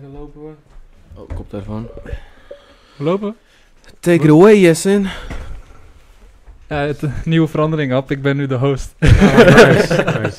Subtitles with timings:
[0.00, 0.52] kijken, lopen we.
[1.14, 1.88] Oh, koptelefoon.
[2.96, 3.36] We lopen.
[4.00, 5.02] Take it away, Jessen.
[6.68, 8.10] Ja, het, eh, nieuwe verandering, Ab.
[8.10, 8.94] Ik ben nu de host.
[9.00, 10.38] Oh, nice, nice.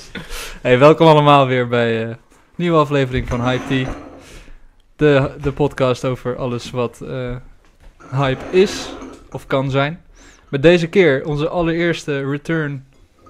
[0.61, 2.17] Hey, welkom allemaal weer bij een
[2.55, 3.87] nieuwe aflevering van Hype Tea.
[4.95, 7.35] De, de podcast over alles wat eh,
[8.11, 8.89] hype is
[9.31, 10.01] of kan zijn.
[10.49, 12.85] Met deze keer onze allereerste return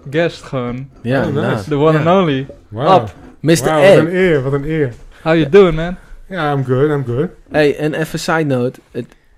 [0.09, 0.89] guest gewoon.
[1.01, 1.27] Ja, Oh, nice.
[1.27, 1.63] inderdaad.
[1.67, 2.47] The one and only.
[2.67, 2.87] Wow.
[2.87, 3.13] Ab.
[3.39, 3.55] Mr.
[3.55, 4.11] Wow, wat een A.
[4.11, 4.93] eer, wat een eer.
[5.21, 5.97] How you doing, man?
[6.29, 7.29] Ja, I'm good, I'm good.
[7.51, 8.79] Hey, en even side note.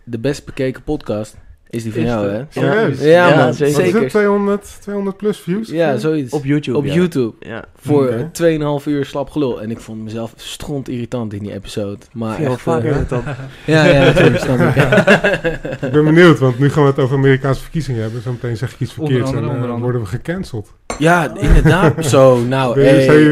[0.03, 1.37] De best bekeken podcast
[1.71, 2.43] is die van jou, hè?
[2.49, 3.01] Serieus?
[3.01, 3.53] Ja, man.
[3.53, 3.73] zeker.
[3.73, 4.01] Wat is Zeker.
[4.01, 5.69] het, 200, 200 plus views?
[5.69, 6.33] Ja, zoiets.
[6.33, 6.77] Op YouTube.
[6.77, 6.93] Op ja.
[6.93, 7.33] YouTube.
[7.39, 7.63] Ja.
[7.75, 8.29] Voor Oké.
[8.33, 9.61] eh, 2,5 uur slap gelul.
[9.61, 11.97] En ik vond mezelf stront irritant in die episode.
[12.13, 13.23] Maar Veel echt, vaker eh, dan.
[13.65, 14.39] ja, ja, natuurlijk.
[14.39, 14.75] snap ik.
[15.87, 18.21] Ik ben benieuwd, want nu gaan we het over Amerikaanse verkiezingen hebben.
[18.21, 19.79] Zometeen zeg ik iets verkeerds en eh, onder andere.
[19.81, 20.73] worden we gecanceld.
[20.99, 22.05] Ja, inderdaad.
[22.05, 22.79] Zo, nou,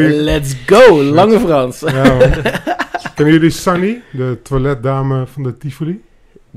[0.10, 1.04] let's go.
[1.04, 1.84] Lange Frans.
[3.16, 6.02] Kennen jullie Sunny, de toiletdame van de Tivoli?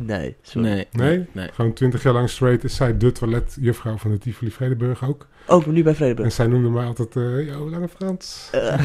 [0.06, 0.68] Nee, sorry.
[0.68, 0.86] Nee.
[0.90, 1.26] Nee?
[1.32, 1.48] Nee.
[1.52, 5.26] Gewoon 20 jaar lang straight is zij de toiletjuffrouw van de Tivoli Vredeburg ook.
[5.46, 6.32] Ook nu bij En Vredeburg.
[6.32, 8.48] zij noemde mij altijd, eh yo, Lange Frans.
[8.52, 8.78] Eh,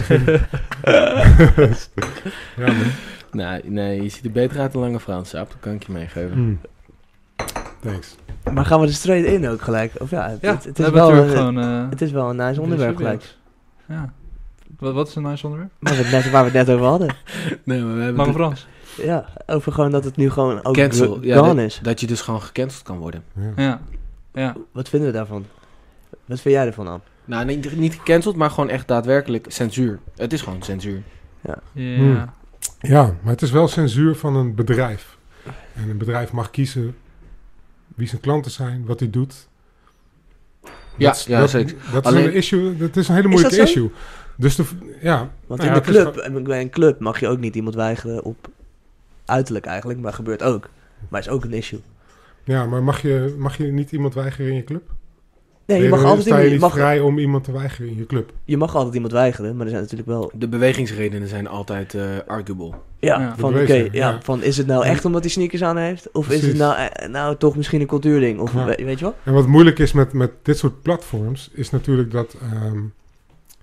[2.57, 2.75] ja, man.
[3.31, 5.49] Nee, nee, je ziet er beter uit dan Lange Frans, Saap.
[5.49, 6.33] Dat kan ik je meegeven.
[6.33, 6.59] Hmm.
[7.81, 8.15] Thanks.
[8.53, 9.91] maar gaan we er straight in ook gelijk?
[9.99, 11.59] Of ja, het, Ja, het, is wel, een- gewoon...
[11.59, 13.23] eh, het is wel een nice onderwerp gelijk.
[13.87, 14.13] Ja.
[14.79, 15.71] Wat, wat is een nice onderwerp?
[15.79, 17.07] Waar we, het net, waar we het net over hadden.
[17.63, 18.67] Nee, maar we hebben Lange Frans.
[18.97, 21.79] Ja, over gewoon dat het nu gewoon ook Cancel, ja, gone is.
[21.83, 23.23] dat je dus gewoon gecanceld kan worden.
[23.35, 23.51] Ja.
[23.55, 23.81] Ja.
[24.33, 24.55] Ja.
[24.71, 25.45] Wat vinden we daarvan?
[26.25, 27.01] Wat vind jij ervan, Am?
[27.25, 29.99] Nou, niet, niet gecanceld, maar gewoon echt daadwerkelijk censuur.
[30.15, 31.01] Het is gewoon censuur.
[31.41, 31.57] Ja.
[31.71, 32.25] Hmm.
[32.79, 35.17] Ja, maar het is wel censuur van een bedrijf.
[35.73, 36.95] En een bedrijf mag kiezen
[37.95, 39.47] wie zijn klanten zijn, wat hij doet.
[40.97, 41.75] Ja, Dat is- ja, dat, zeker.
[41.91, 42.77] Dat is Alleen- een issue.
[42.77, 43.73] Dat is een hele Is moeilijke dat zo?
[43.73, 43.91] issue.
[44.37, 44.63] Dus de,
[45.01, 45.17] ja,
[45.47, 47.55] Want Nou in ja, de is club, en bij een club mag je ook niet
[47.55, 48.47] iemand weigeren op
[49.25, 50.69] uiterlijk eigenlijk, maar gebeurt ook.
[51.09, 51.79] Maar is ook een issue.
[52.43, 54.93] ja, maar mag je, mag je niet iemand weigeren in je club?
[55.67, 57.97] Nee, je mag, dan- altijd sta je niet mag, vrij om iemand te weigeren in
[57.97, 58.31] je club?
[58.43, 60.31] je mag altijd iemand weigeren, maar er zijn natuurlijk wel...
[60.33, 62.71] De bewegingsredenen zijn altijd eh, arguable.
[62.99, 63.35] Ja, Ja.
[63.37, 63.87] van oké, ja.
[63.91, 64.19] ja.
[64.23, 66.11] van is het nou echt omdat hij sneakers aan heeft?
[66.11, 68.39] Of is het nou, eh, nou toch misschien een cultuurding?
[68.39, 68.65] Of Ja.
[68.65, 69.15] weet je wel?
[69.23, 72.35] En wat moeilijk is met, met dit soort platforms, is natuurlijk dat...
[72.41, 72.79] ehm,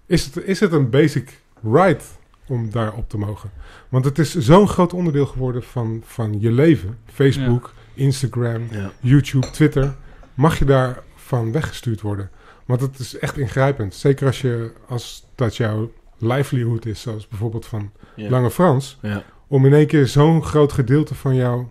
[0.06, 1.40] is, het, is het een basic
[1.72, 2.04] right
[2.52, 3.50] om daar op te mogen?
[3.88, 6.98] Want het is zo'n groot onderdeel geworden van, van je leven.
[7.06, 8.90] Facebook, Instagram, Ja.
[9.00, 9.94] YouTube, Twitter.
[10.34, 12.30] Mag je daarvan weggestuurd worden?
[12.66, 13.94] Want het is echt ingrijpend.
[13.94, 18.30] Zeker als, je, als dat jouw livelihood is, zoals bijvoorbeeld van Ja.
[18.30, 18.98] Lange Frans.
[19.02, 19.22] Ja.
[19.46, 21.68] Om in één keer zo'n groot gedeelte van jouw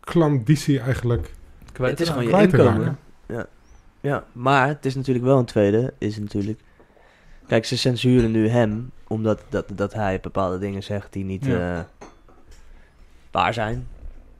[0.00, 1.34] klanditie eigenlijk...
[1.72, 2.98] Kwijt het is te gewoon je kwijt te inkomen.
[3.28, 3.46] Ja.
[4.00, 6.60] ja, maar het is natuurlijk wel een tweede, is natuurlijk...
[7.46, 11.78] Kijk, ze censuren nu hem, omdat dat, dat hij bepaalde dingen zegt die niet Ja.
[11.78, 12.06] eh,
[13.30, 13.86] waar zijn,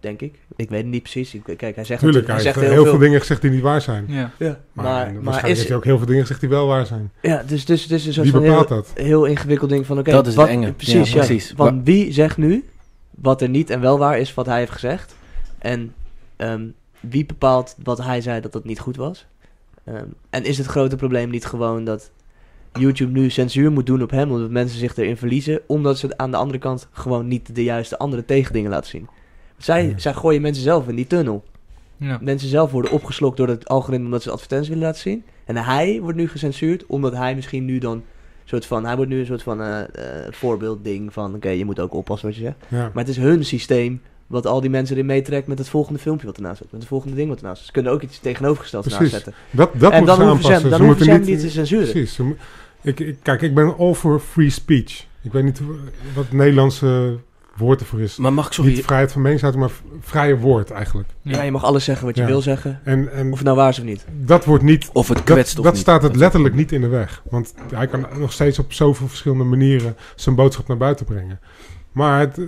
[0.01, 0.35] denk ik.
[0.57, 1.35] Ik weet het niet precies.
[1.35, 2.99] Ik, kijk, hij zegt, Tuurlijk, hij zegt heel, heel, veel veel...
[3.01, 4.05] dingen gezegd die niet waar zijn.
[4.09, 4.31] Ja.
[4.39, 7.13] Ja, Maar, maar, is, heeft hij ook heel veel dingen gezegd die wel waar zijn.
[7.23, 8.91] ja, dus, dus, dus een soort Wie bepaalt heel, dat?
[8.95, 10.73] heel ingewikkeld ding van, oké, Dat is wat, het enge.
[10.73, 11.27] Precies, Ja, ja.
[11.27, 11.53] precies.
[11.57, 12.65] Van Wa- wie zegt nu
[13.11, 15.15] wat er niet en wel waar is wat hij heeft gezegd?
[15.59, 15.95] En
[16.37, 16.67] ehm,
[17.01, 19.27] wie bepaalt wat hij zei dat dat niet goed was?
[19.85, 22.11] Ehm, en is het grote probleem niet gewoon dat
[22.73, 26.31] YouTube nu censuur moet doen op hem, omdat mensen zich erin verliezen, omdat ze aan
[26.31, 29.09] de andere kant gewoon niet de juiste andere tegendingen laten zien?
[29.57, 29.99] Zij, Ja.
[29.99, 31.45] zij gooien mensen zelf in die tunnel.
[31.97, 32.19] Ja.
[32.21, 35.25] Mensen zelf worden opgeslokt door het algoritme omdat ze advertenties willen laten zien.
[35.45, 38.03] En hij wordt nu gecensuurd omdat hij misschien nu dan
[38.45, 39.87] soort van, hij wordt nu een soort van eh, eh,
[40.33, 42.57] voorbeeldding van, oké, je moet ook oppassen wat je zegt.
[42.69, 42.79] Ja.
[42.79, 46.27] Maar het is hun systeem wat al die mensen erin meetrekt met het volgende filmpje
[46.27, 46.71] wat ernaast zit.
[46.73, 47.67] Met het volgende ding wat ernaast zit.
[47.67, 49.01] Ze kunnen ook iets tegenovergesteld Precies.
[49.01, 49.35] naast zetten.
[49.51, 51.91] Dat, dat en dan hoeven ze dan Ze hoeven ze hem niet te censuren.
[51.91, 52.19] Precies.
[52.83, 55.07] Ik, ik, kijk, ik ben all for free speech.
[55.23, 55.61] Ik weet niet
[56.15, 57.19] wat het Nederlandse
[57.57, 58.17] woord ervoor is.
[58.17, 58.71] Maar mag ik sorry...
[58.75, 61.09] Niet vrijheid van meningsuiting, maar vrije woord eigenlijk.
[61.23, 62.27] Ja, je mag alles zeggen wat je Ja.
[62.29, 62.81] wil zeggen.
[62.85, 64.05] En, en Of het nou waar is of niet.
[64.25, 64.91] dat wordt niet...
[64.93, 65.83] Of het Dat, kwetst of dat niet.
[65.83, 67.23] staat het Dat- letterlijk niet in de weg.
[67.31, 71.41] Want hij kan nog steeds op zoveel verschillende manieren zijn boodschap naar buiten brengen.
[71.93, 72.41] Maar het,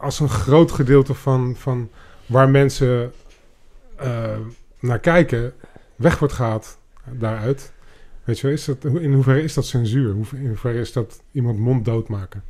[0.00, 1.90] als een groot gedeelte van, van
[2.26, 3.12] waar mensen
[3.96, 4.38] eh,
[4.80, 5.52] naar kijken
[5.96, 7.72] weg wordt gehaald daaruit.
[8.24, 10.10] Weet je is dat, in hoeverre is dat censuur?
[10.34, 12.42] In hoeverre is dat iemand monddood maken?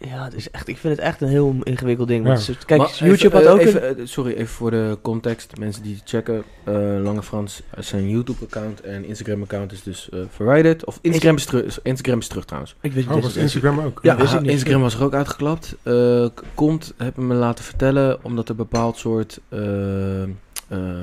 [0.00, 2.22] Ja, het is echt, ik vind het echt een heel ingewikkeld ding.
[2.22, 2.28] Ja.
[2.28, 4.70] Want ze- kijk, Maar YouTube even, had eh, ook een- even, eh, sorry, even voor
[4.70, 5.58] de context.
[5.58, 6.42] Mensen die checken.
[6.64, 10.84] eh, Lange Frans eh, zijn YouTube-account en Instagram-account is dus eh verwijderd.
[10.84, 12.76] Of Instagram is, terug, Instagram is terug trouwens.
[12.80, 13.98] Ik wist Oh, niet was Instagram ook?
[14.02, 14.50] Ja, wist ik niet.
[14.50, 15.76] Instagram was er ook uitgeklapt.
[15.82, 15.92] Eh,
[16.34, 20.28] k- komt, hebben me laten vertellen, omdat er bepaald soort eh, eh,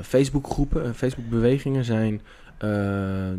[0.02, 2.20] Facebook-groepen en Facebook-bewegingen zijn
[2.58, 3.34] eh, eh,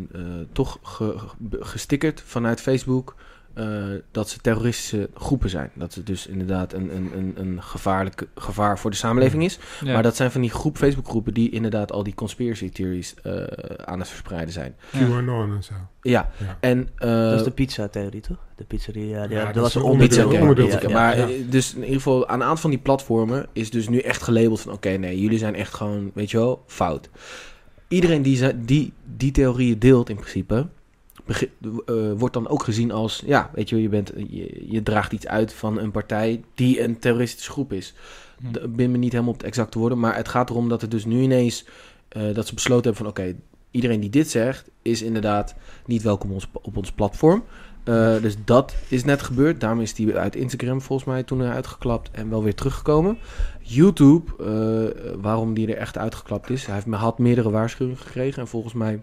[0.52, 3.14] toch ge- ge- gestickerd vanuit Facebook
[3.56, 5.70] eh, dat ze terroristische groepen zijn.
[5.74, 9.58] Dat ze dus inderdaad een, een, een, een gevaarlijk gevaar voor de samenleving is.
[9.84, 9.92] Ja.
[9.92, 13.32] Maar dat zijn van die groep, Facebookgroepen die inderdaad al die conspiracy theories eh,
[13.84, 14.74] aan het verspreiden zijn.
[14.92, 15.74] QAnon en zo.
[16.02, 16.56] Ja, Ja.
[16.60, 16.88] en...
[16.96, 18.36] eh, dat is de pizza-theorie, toch?
[18.56, 20.28] De pizzeria, ja, Ja, dat, was een onderdeel.
[20.28, 21.26] Pizza onderdeel- Ja, maar ja.
[21.50, 24.60] dus in ieder geval aan een aantal van die platformen is dus nu echt gelabeld
[24.60, 27.10] van oké, nee, jullie zijn echt gewoon, weet je wel, fout.
[27.88, 30.66] Iedereen die die, die theorieën deelt in principe,
[31.26, 35.12] eh, wordt dan ook gezien als, ja, weet je wel, je, bent, je, je draagt
[35.12, 37.94] iets uit van een partij die een terroristische groep is.
[38.40, 38.56] Hm.
[38.56, 40.90] Ik ben me niet helemaal op het exacte woorden, maar het gaat erom dat het
[40.90, 41.64] dus nu ineens,
[42.08, 43.36] eh, dat ze besloten hebben van oké,
[43.70, 45.54] iedereen die dit zegt, is inderdaad
[45.86, 47.44] niet welkom op ons, op ons platform.
[47.84, 49.60] Eh, dus dat is net gebeurd.
[49.60, 53.18] Daarom is die uit Instagram volgens mij toen uitgeklapt en wel weer teruggekomen.
[53.60, 54.32] YouTube,
[55.20, 56.66] waarom die er echt uitgeklapt is.
[56.66, 58.42] Hij heeft, had meerdere waarschuwingen gekregen.
[58.42, 59.00] En volgens mij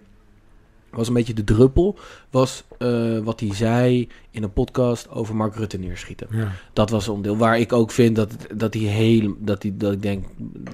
[0.93, 1.97] was een beetje de druppel.
[2.29, 6.27] Was eh, wat hij zei in een podcast over Mark Rutte neerschieten.
[6.31, 6.51] Ja.
[6.73, 9.35] Dat was een onderdeel waar ik ook vind dat, dat hij heel.
[9.39, 10.25] Dat, hij, dat ik denk,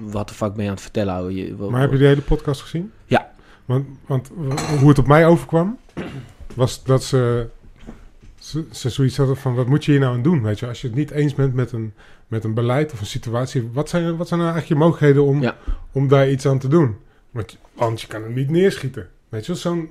[0.01, 1.13] wat de fuck ben je aan het vertellen?
[1.13, 1.33] ouwe?
[1.36, 2.92] Je, Maar heb je die hele podcast gezien?
[3.06, 3.31] Ja.
[3.66, 4.31] Want, want
[4.80, 5.77] hoe het op mij overkwam,
[6.56, 7.48] was dat ze,
[8.39, 10.42] ze, ze zoiets hadden van, wat moet je hier nou aan doen?
[10.44, 11.94] Weet je, als je het niet eens bent met een,
[12.27, 15.42] met een beleid of een situatie, wat zijn, wat zijn nou eigenlijk je mogelijkheden om,
[15.42, 15.57] Ja.
[15.92, 16.95] om daar iets aan te doen?
[17.31, 19.07] Want, want je kan hem niet neerschieten.
[19.30, 19.89] Weet je, zo'n,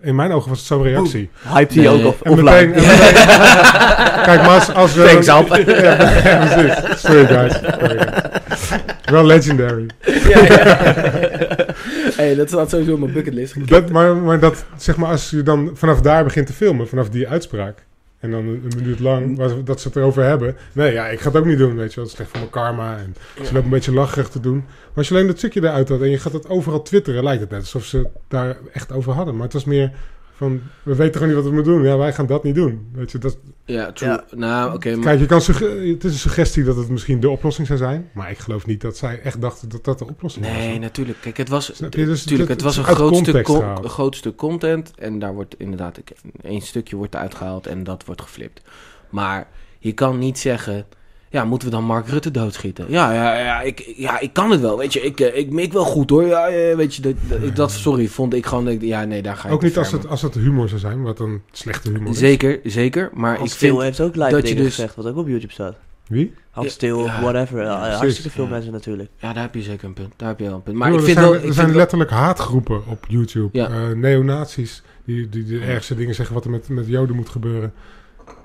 [0.00, 1.30] in mijn ogen was het zo'n reactie.
[1.54, 1.88] Hype die Nee.
[1.90, 2.84] ook op, En meteen, en meteen-
[4.28, 5.04] kijk, maar als, als we...
[5.04, 5.48] Thanks, Alp.
[5.48, 5.58] ja,
[6.28, 7.00] ja, precies.
[7.00, 7.52] Sorry, guys.
[7.54, 8.80] Sorry, guys.
[9.04, 9.86] Wel legendary.
[10.28, 10.76] ja, ja.
[12.16, 13.68] hey, dat staat sowieso op mijn bucketlist.
[13.68, 17.08] Dat, maar, maar dat, zeg maar, als je dan vanaf daar begint te filmen, vanaf
[17.08, 17.86] die uitspraak,
[18.20, 20.56] en dan een, een minuut lang, waar, dat ze het erover hebben.
[20.72, 22.04] Nee, ja, ik ga het ook niet doen, weet je wel.
[22.04, 24.56] Het is slecht voor mijn karma en ze lopen een beetje lacherig te doen.
[24.56, 27.40] Maar als je alleen dat stukje eruit had en je gaat het overal twitteren, lijkt
[27.40, 29.34] het net alsof ze het daar echt over hadden.
[29.34, 29.92] Maar het was meer
[30.40, 31.82] van, we weten gewoon niet wat we moeten doen.
[31.82, 32.88] Ja, wij gaan dat niet doen.
[32.92, 34.10] Weet je, dat, Ja, true.
[34.10, 34.24] Ja.
[34.34, 34.94] Nou, oké.
[34.94, 38.10] maar- Kijk, je kan het is een suggestie dat het misschien de oplossing zou zijn.
[38.14, 40.54] Maar ik geloof niet dat zij echt dachten dat dat de oplossing was.
[40.54, 41.18] Nee, natuurlijk.
[41.20, 41.66] Kijk, het was?
[41.66, 44.92] Dus tuurlijk, het- het was een groot stuk, een groot stuk content.
[44.98, 46.00] En daar wordt inderdaad
[46.42, 48.62] één stukje wordt uitgehaald en dat wordt geflipt.
[49.10, 49.48] Maar
[49.78, 50.86] je kan niet zeggen...
[51.32, 52.84] Ja, moeten we dan Mark Rutte doodschieten?
[52.88, 54.78] Ja, ja, ja, ik, ja ik kan het wel.
[54.78, 56.24] Weet je, ik, eh, ik mik wel goed hoor.
[56.26, 57.14] Ja, weet je, dat,
[57.54, 58.64] dat, sorry, vond ik gewoon...
[58.64, 60.80] dat ik- Ja, nee, daar ga ik Ook niet als het, als het humor zou
[60.80, 62.18] zijn, wat een slechte humor is.
[62.18, 63.10] Zeker, zeker.
[63.14, 63.82] Maar Hans ik Stil vind...
[63.82, 65.74] heeft ook live dat je dingen dus- gezegd, wat ook op YouTube staat.
[66.06, 66.34] Wie?
[66.50, 67.20] Hans Stil, ja.
[67.20, 67.62] whatever.
[67.62, 68.50] Ja, hartstikke veel Ja.
[68.50, 69.08] mensen natuurlijk.
[69.16, 70.12] Ja, daar heb je zeker een punt.
[70.16, 70.76] Daar heb je wel een punt.
[70.76, 71.34] Maar ik er vind zijn, wel...
[71.34, 73.48] er ik zijn vind wel- letterlijk haatgroepen op YouTube.
[73.52, 73.68] Ja.
[73.68, 77.72] Eh, neonazies, die, die de ergste dingen zeggen wat er met, met Joden moet gebeuren.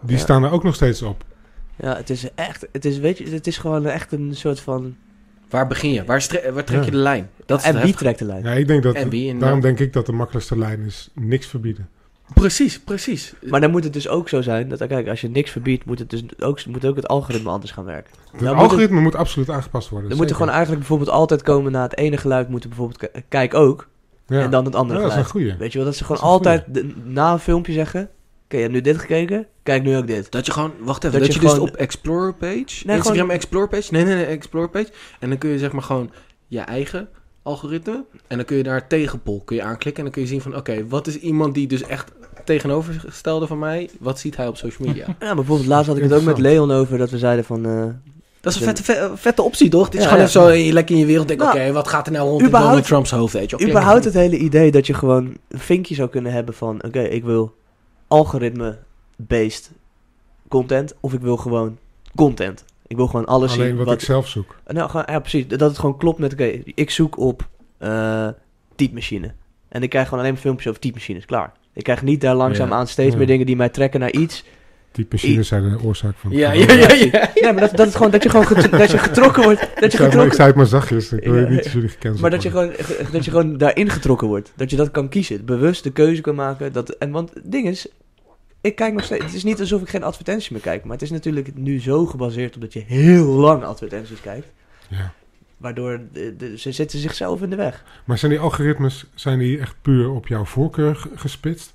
[0.01, 0.21] Die Ja.
[0.21, 1.23] staan er ook nog steeds op.
[1.75, 4.95] Ja, het is echt, het is, weet je, het is gewoon echt een soort van...
[5.49, 6.03] Waar begin je?
[6.05, 6.85] Waar, stre- waar trek Ja.
[6.85, 7.29] je de lijn?
[7.45, 8.43] Dat is en wie trekt de lijn?
[8.43, 9.41] Ja, ik denk dat, En wie inderdaad.
[9.41, 11.89] daarom denk ik dat de makkelijkste lijn is niks verbieden.
[12.33, 13.33] Precies, precies.
[13.41, 15.99] Maar dan moet het dus ook zo zijn, dat kijk, als je niks verbiedt, moet
[15.99, 18.11] het dus ook, moet ook het algoritme anders gaan werken.
[18.31, 20.09] Het Nou, moet algoritme moet absoluut aangepast worden.
[20.09, 20.35] Er moet er zeker.
[20.45, 23.87] gewoon eigenlijk bijvoorbeeld altijd komen na het ene geluid, moet er bijvoorbeeld k- kijk ook,
[24.27, 24.41] Ja.
[24.41, 25.45] en dan het andere Ja, dat is een geluid.
[25.47, 25.59] goeie.
[25.59, 28.09] Weet je wel, dat ze gewoon Dat altijd de- na een filmpje zeggen,
[28.55, 30.31] je hebt nu dit gekeken, kijk nu ook dit.
[30.31, 32.65] Dat je gewoon, wacht even, Dat dat, je je, dus gewoon- op Explorer page, Nee,
[32.95, 34.87] Instagram gewoon- Explorer page, nee, nee, nee, Explorer page,
[35.19, 36.11] en dan kun je zeg maar gewoon
[36.47, 37.07] je eigen
[37.43, 40.41] algoritme, en dan kun je daar tegenpol, kun je aanklikken, en dan kun je zien
[40.41, 42.11] van, oké, wat is iemand die dus echt
[42.43, 45.05] tegenovergestelde van mij, wat ziet hij op social media?
[45.19, 47.65] Ja, maar bijvoorbeeld laatst had ik het ook met Leon over, dat we zeiden van,
[47.65, 47.83] eh,
[48.41, 49.85] Dat is een vette, ve- vette optie, toch?
[49.85, 50.29] Het is Ja, gewoon ja.
[50.29, 52.83] zo lekker in je wereld denken, Nou, oké, wat gaat er nou rond in Donald
[52.85, 56.31] Trumps hoofd, weet je überhaupt het hele idee dat je gewoon een vinkje zou kunnen
[56.31, 57.55] hebben van, oké, ik wil
[58.15, 59.71] algoritme-based
[60.47, 61.77] content, of ik wil gewoon
[62.15, 62.65] content.
[62.87, 64.55] Ik wil gewoon alles Alleen zien wat, wat, ik zelf zoek.
[64.67, 65.47] Nou, gewoon, ja, precies.
[65.47, 68.27] Dat het gewoon klopt met, oké, ik zoek op eh
[68.75, 69.31] typemachine.
[69.67, 71.51] En ik krijg gewoon alleen maar filmpjes over typemachines, klaar.
[71.73, 72.75] Ik krijg niet daar langzaam Ja.
[72.75, 73.17] aan steeds Ja.
[73.17, 74.43] meer dingen die mij trekken naar iets.
[74.91, 76.31] Die machines zijn de oorzaak van...
[76.31, 77.31] Ja, ja, ja, ja.
[77.41, 79.59] Nee, maar dat, dat, het gewoon, dat je gewoon dat je getrokken wordt.
[79.59, 81.11] Dat Ik je maar, ik getrokken, zei het maar zachtjes.
[81.11, 81.49] Ik wil Ja.
[81.49, 82.71] niet dat jullie gekend maar dat je, gewoon,
[83.11, 84.51] dat je gewoon daarin getrokken wordt.
[84.55, 85.45] Dat je dat kan kiezen.
[85.45, 86.73] Bewust de keuze kan maken.
[86.73, 87.87] Dat, en want het ding is,
[88.65, 89.23] ik kijk nog steeds.
[89.25, 90.83] Het is niet alsof ik geen advertenties meer kijk.
[90.83, 94.47] Maar het is natuurlijk nu zo gebaseerd op dat je heel lang advertenties kijkt.
[94.87, 95.13] Ja.
[95.57, 97.83] Waardoor de, de- ze zitten zichzelf in de weg.
[98.05, 101.73] Maar zijn die algoritmes zijn die echt puur op jouw voorkeur gespitst?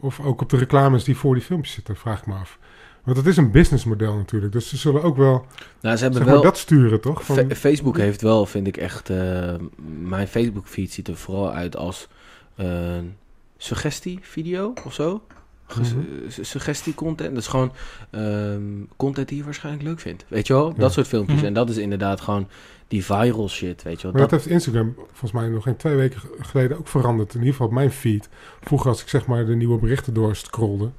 [0.00, 2.58] Of ook op de reclames die voor die filmpjes zitten, vraag ik me af.
[3.04, 4.52] Want het is een businessmodel natuurlijk.
[4.52, 5.46] Dus ze zullen ook wel,
[5.80, 6.42] Nou, ze hebben zeg maar, wel...
[6.42, 7.24] dat sturen, toch?
[7.24, 9.10] Van, Fa- Facebook heeft wel, vind ik echt...
[9.10, 9.54] eh,
[10.00, 12.08] mijn Facebook feed ziet er vooral uit als
[12.56, 13.16] een
[13.56, 15.22] suggestie-video of zo.
[15.78, 15.84] Mhm.
[15.84, 17.30] eh, su- Suggestie-content.
[17.34, 17.72] Dat is gewoon
[18.10, 18.62] ehm,
[18.96, 20.24] content die je waarschijnlijk leuk vindt.
[20.28, 20.68] Weet je wel?
[20.68, 20.74] Ja.
[20.78, 21.36] Dat soort filmpjes.
[21.36, 21.46] Mhm.
[21.46, 22.48] En dat is inderdaad gewoon
[22.88, 24.12] die viral shit, weet je wel?
[24.12, 27.32] maar dat Dat, heeft Instagram volgens mij nog geen twee weken geleden ook veranderd.
[27.32, 28.28] In ieder geval op mijn feed.
[28.60, 30.90] Vroeger als ik zeg maar de nieuwe berichten doorscrolde.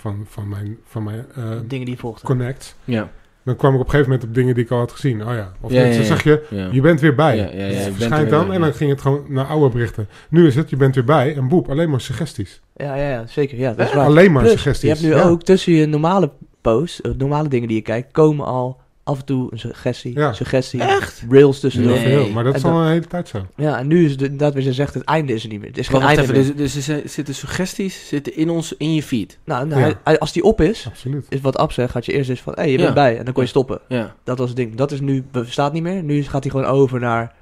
[0.00, 2.22] van, van mijn, van mijn eh, Dingen die volgt.
[2.22, 2.76] connect.
[2.84, 3.10] Ja.
[3.42, 5.26] Dan kwam ik op een gegeven moment op dingen die ik al had gezien.
[5.26, 5.52] Oh ja.
[5.60, 6.06] Of Ja, net, ja, dan ja.
[6.06, 6.68] zag je, ja.
[6.72, 7.36] je bent weer bij.
[7.36, 8.74] Ja, ja, ja, je Het bent er verschijnt dan en dan ja.
[8.74, 10.08] ging het gewoon naar oude berichten.
[10.28, 12.60] Nu is het, je bent weer bij en boep, alleen maar suggesties.
[12.78, 13.58] Ja, ja, ja, zeker.
[13.58, 14.06] Ja, dat is waar.
[14.06, 14.82] Alleen maar Plus, suggesties.
[14.82, 15.28] je hebt nu Ja.
[15.28, 16.30] ook tussen je normale
[16.60, 20.32] posts, eh, normale dingen die je kijkt, komen al af en toe een suggestie, Ja.
[20.32, 21.22] suggestie, Echt?
[21.30, 21.96] rails tussendoor.
[21.96, 22.32] Heel Nee.
[22.32, 23.46] maar dat is En al een hele tijd zo.
[23.56, 25.68] Ja, en nu is het inderdaad weer zo zegt, het einde is er niet meer.
[25.68, 26.56] Het is geen einde even, meer.
[26.56, 29.38] dus, dus er zitten suggesties zitten in, ons, in je feed.
[29.44, 31.26] Nou, nou, hij- als die op is, Absoluut.
[31.28, 32.82] is wat Ab zegt, had je eerst eens van, hé, hey, je Ja.
[32.82, 33.18] bent bij.
[33.18, 33.80] En dan kon je stoppen.
[33.88, 34.14] Ja.
[34.24, 34.74] Dat was het ding.
[34.74, 36.02] Dat is nu, bestaat niet meer.
[36.02, 37.34] Nu gaat hij gewoon over naar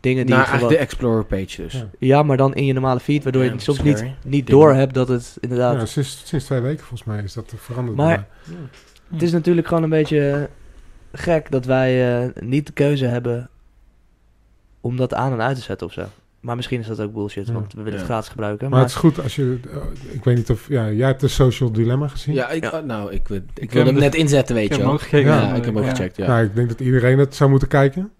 [0.00, 0.68] dingen die Naar je gewoon...
[0.68, 1.72] de Explorer page dus.
[1.72, 1.88] Ja.
[1.98, 4.02] Ja, maar dan in je normale feed, waardoor Ja, je soms scary.
[4.02, 5.74] niet, niet door hebt dat het inderdaad...
[5.74, 7.96] Ja, sinds, sinds twee weken volgens mij is dat veranderd.
[7.96, 8.26] Maar-
[9.12, 10.48] Het is natuurlijk gewoon een beetje
[11.12, 13.48] gek dat wij eh, niet de keuze hebben
[14.80, 16.04] om dat aan en uit te zetten of zo.
[16.40, 17.52] Maar misschien is dat ook bullshit, Ja.
[17.52, 18.06] want we willen het Ja.
[18.06, 18.60] gratis gebruiken.
[18.70, 19.58] Maar Maar, het is goed als je...
[19.70, 20.68] eh, ik weet niet of...
[20.68, 22.34] Ja, jij hebt de Social Dilemma gezien.
[22.34, 22.78] Ja, ik, Ja.
[22.78, 25.06] oh, nou, ik, ik, heb wilde hem net inzetten, weet Ik je heb hem wel.
[25.20, 25.26] ook.
[25.26, 25.90] Ja, Ja, ik heb hem ook Ja.
[25.90, 26.26] gecheckt, ja.
[26.26, 28.10] Nou, ik denk dat iedereen het zou moeten kijken.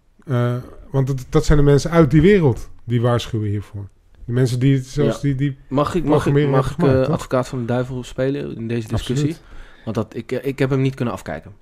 [0.91, 3.89] Want dat, dat zijn de mensen uit die wereld die waarschuwen hiervoor.
[4.25, 5.21] Die mensen die, zoals Ja.
[5.21, 8.69] die, die Mag ik, mag ik, mag ik eh, advocaat van de duivel spelen in
[8.69, 9.29] deze discussie?
[9.29, 9.57] Absoluut.
[9.85, 11.53] Want dat, ik, eh, ik heb hem niet kunnen afkijken.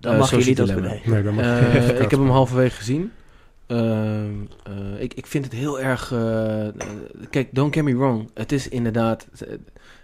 [0.00, 1.00] dan Eh, mag je niet als nee.
[1.04, 3.12] Nee, dan mag je Eh, geen ik heb hem halverwege gezien.
[3.66, 4.30] Ehm,
[4.64, 6.08] eh, ik, ik vind het heel erg...
[7.30, 8.30] kijk, don't get me wrong.
[8.34, 9.28] Het is inderdaad...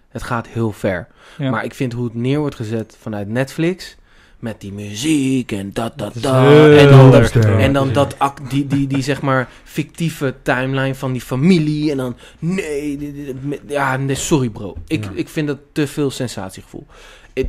[0.09, 1.09] Het gaat heel ver.
[1.39, 1.51] Ja.
[1.51, 3.97] Maar ik vind hoe het neer wordt gezet vanuit Netflix...
[4.39, 6.35] Met die muziek en dat, dat, dat.
[6.79, 7.13] En dan,
[7.59, 8.17] en dan dat,
[8.49, 11.91] die, die, die zeg maar fictieve timeline van die familie.
[11.91, 13.35] En dan, nee,
[13.67, 14.77] ja, nee, sorry bro.
[14.87, 15.11] Ik, Ja.
[15.15, 16.87] ik vind dat te veel sensatiegevoel.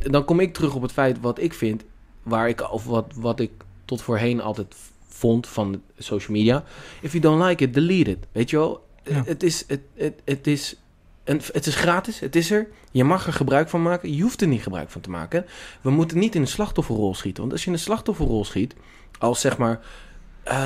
[0.02, 1.84] Dan kom ik terug op het feit wat ik vind,
[2.22, 3.50] waar ik, of wat, wat ik
[3.84, 4.74] tot voorheen altijd
[5.08, 6.64] vond van social media.
[7.00, 8.18] If you don't like it, delete it.
[8.32, 8.86] Weet je wel?
[9.04, 9.22] Ja.
[9.24, 10.76] Het, is, het, het, het, is
[11.30, 12.68] een, het is gratis, het is er.
[12.90, 14.16] Je mag er gebruik van maken.
[14.16, 15.46] Je hoeft er niet gebruik van te maken.
[15.80, 17.40] We moeten niet in de slachtofferrol schieten.
[17.40, 18.74] Want als je in de slachtofferrol schiet,
[19.18, 19.80] als zeg maar
[20.42, 20.58] eh,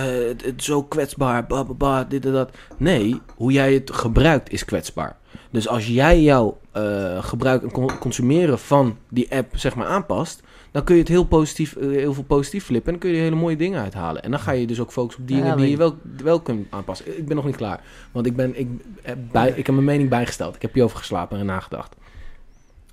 [0.57, 2.51] zo kwetsbaar, ba, ba, ba, dit en dat.
[2.77, 5.17] Nee, hoe jij het gebruikt is kwetsbaar.
[5.51, 10.43] Dus als jij jouw eh, gebruik en con- consumeren van die app zeg maar aanpast,
[10.75, 13.17] dan kun je het heel positief, eh, heel veel positief flippen en dan kun je
[13.17, 14.23] er hele mooie dingen uithalen.
[14.23, 16.67] En dan ga je dus ook focussen op dingen Ja, die je wel, wel kunt
[16.71, 17.19] aanpassen.
[17.19, 17.81] Ik ben nog niet klaar,
[18.13, 18.69] want ik, ben, ik,
[19.03, 20.55] heb bij, ik heb mijn mening bijgesteld.
[20.55, 21.97] Ik heb hierover geslapen en nagedacht.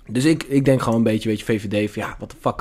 [0.08, 2.60] Dus ik, ik denk gewoon een beetje, weet je, VVD, van ja, wat de fuck,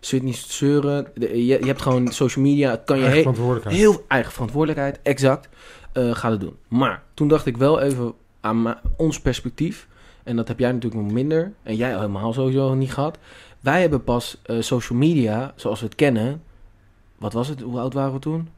[0.00, 1.06] je het niet zeuren?
[1.14, 3.76] De- Je, je hebt gewoon social media, kan je Eigen verantwoordelijkheid.
[3.76, 5.48] Heel eigen verantwoordelijkheid, exact.
[5.92, 6.56] eh ga het doen.
[6.68, 9.88] Maar toen dacht ik wel even aan ons perspectief.
[10.24, 11.52] En dat heb jij natuurlijk nog minder.
[11.62, 13.18] En jij helemaal sowieso niet gehad.
[13.68, 16.42] Wij hebben pas eh, social media, zoals we het kennen.
[17.18, 17.60] Wat was het?
[17.60, 18.48] Hoe oud waren we toen?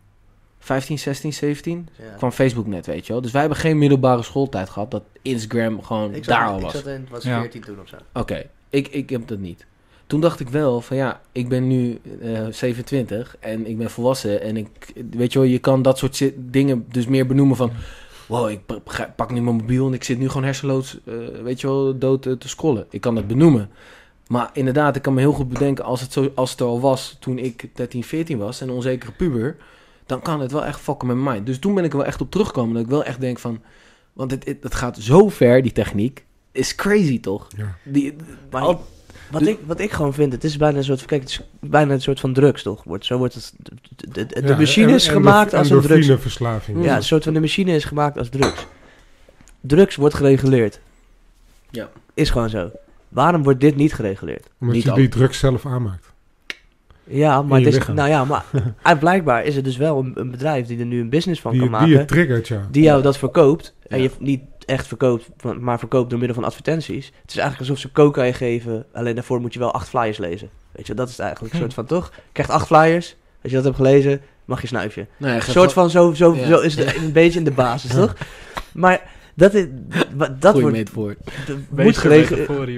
[0.58, 1.88] 15, 16, 17?
[1.98, 2.04] Ja.
[2.16, 3.22] Kwam Facebook net, weet je wel.
[3.22, 4.90] Dus wij hebben geen middelbare schooltijd gehad.
[4.90, 6.72] Dat Instagram gewoon Ik zat, daar al ik was.
[6.72, 7.40] zat in, was Ja.
[7.40, 7.96] 14 toen of zo.
[8.12, 9.66] Oké, ik, ik heb dat niet.
[10.06, 14.40] Toen dacht ik wel van ja, ik ben nu eh 27 en ik ben volwassen
[14.42, 17.70] en ik, weet je wel, je kan dat soort dingen dus meer benoemen van,
[18.26, 18.60] wow, ik
[19.16, 22.26] pak nu mijn mobiel en ik zit nu gewoon hersenloos, eh, weet je wel, dood
[22.26, 22.86] eh, te scrollen.
[22.90, 23.70] Ik kan dat benoemen.
[24.30, 26.80] Maar inderdaad, ik kan me heel goed bedenken als het, zo, als het er al
[26.80, 29.56] was toen ik 13, 14 was en een onzekere puber,
[30.06, 31.46] dan kan het wel echt fokken met mijn mind.
[31.46, 33.60] Dus toen ben ik er wel echt op teruggekomen dat ik wel echt denk van,
[34.12, 37.46] want het, het, het gaat zo ver, die techniek, is crazy toch?
[37.56, 37.76] Ja.
[37.84, 38.14] Die,
[38.50, 38.84] Maar al-
[39.30, 41.92] wat, ik, wat ik gewoon vind, het is bijna een soort, kijk, het is bijna
[41.92, 42.84] een soort van drugs, toch?
[42.84, 43.72] Wordt, zo wordt het, de,
[44.12, 45.90] de, de- de Ja, machine en- is en gemaakt als een drugs.
[45.92, 46.84] endorfineverslaving.
[46.84, 48.66] Ja, een soort van de machine is gemaakt als drugs.
[49.60, 50.80] Drugs wordt gereguleerd.
[51.70, 51.90] Ja.
[52.14, 52.70] Is gewoon zo.
[53.10, 54.48] Waarom wordt dit niet gereguleerd?
[54.60, 56.08] Omdat Niet je die drugs zelf aanmaakt.
[57.04, 58.44] Ja, maar het is, nou ja, maar
[58.82, 61.50] en blijkbaar is er dus wel een, een bedrijf die er nu een business van
[61.52, 61.98] Die, kan die maken.
[61.98, 62.66] je triggert, ja.
[62.70, 63.74] die jou dat verkoopt.
[63.88, 64.02] En Ja.
[64.02, 67.06] je niet echt verkoopt, maar verkoopt door middel van advertenties.
[67.06, 68.84] Het is eigenlijk alsof ze coca je geven.
[68.92, 70.48] Alleen daarvoor moet je wel acht flyers lezen.
[70.72, 72.10] Weet je, dat is eigenlijk een soort van toch?
[72.14, 73.16] Je krijgt acht flyers.
[73.42, 75.06] Als je dat hebt gelezen, mag je snuifje.
[75.16, 76.46] Nou ja, Een soort van zo, zo, Ja.
[76.46, 78.14] zo is het een beetje in de basis, toch?
[78.72, 79.00] Maar
[79.34, 79.66] dat, is,
[80.40, 81.96] dat Goeie wordt, moet.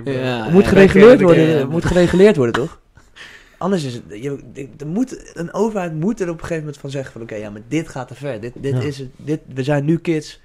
[0.04, 0.48] Ja.
[0.48, 1.68] moet ja, gereguleerd worden.
[1.68, 2.80] moet gereguleerd worden, toch?
[3.58, 4.02] Anders is het.
[4.08, 4.38] Je,
[4.78, 7.50] er moet, een overheid moet er op een gegeven moment van zeggen: van oké, ja,
[7.50, 8.40] maar dit gaat te ver.
[8.40, 8.80] Dit, dit Ja.
[8.80, 9.08] is het.
[9.16, 10.40] Dit, we zijn nu kids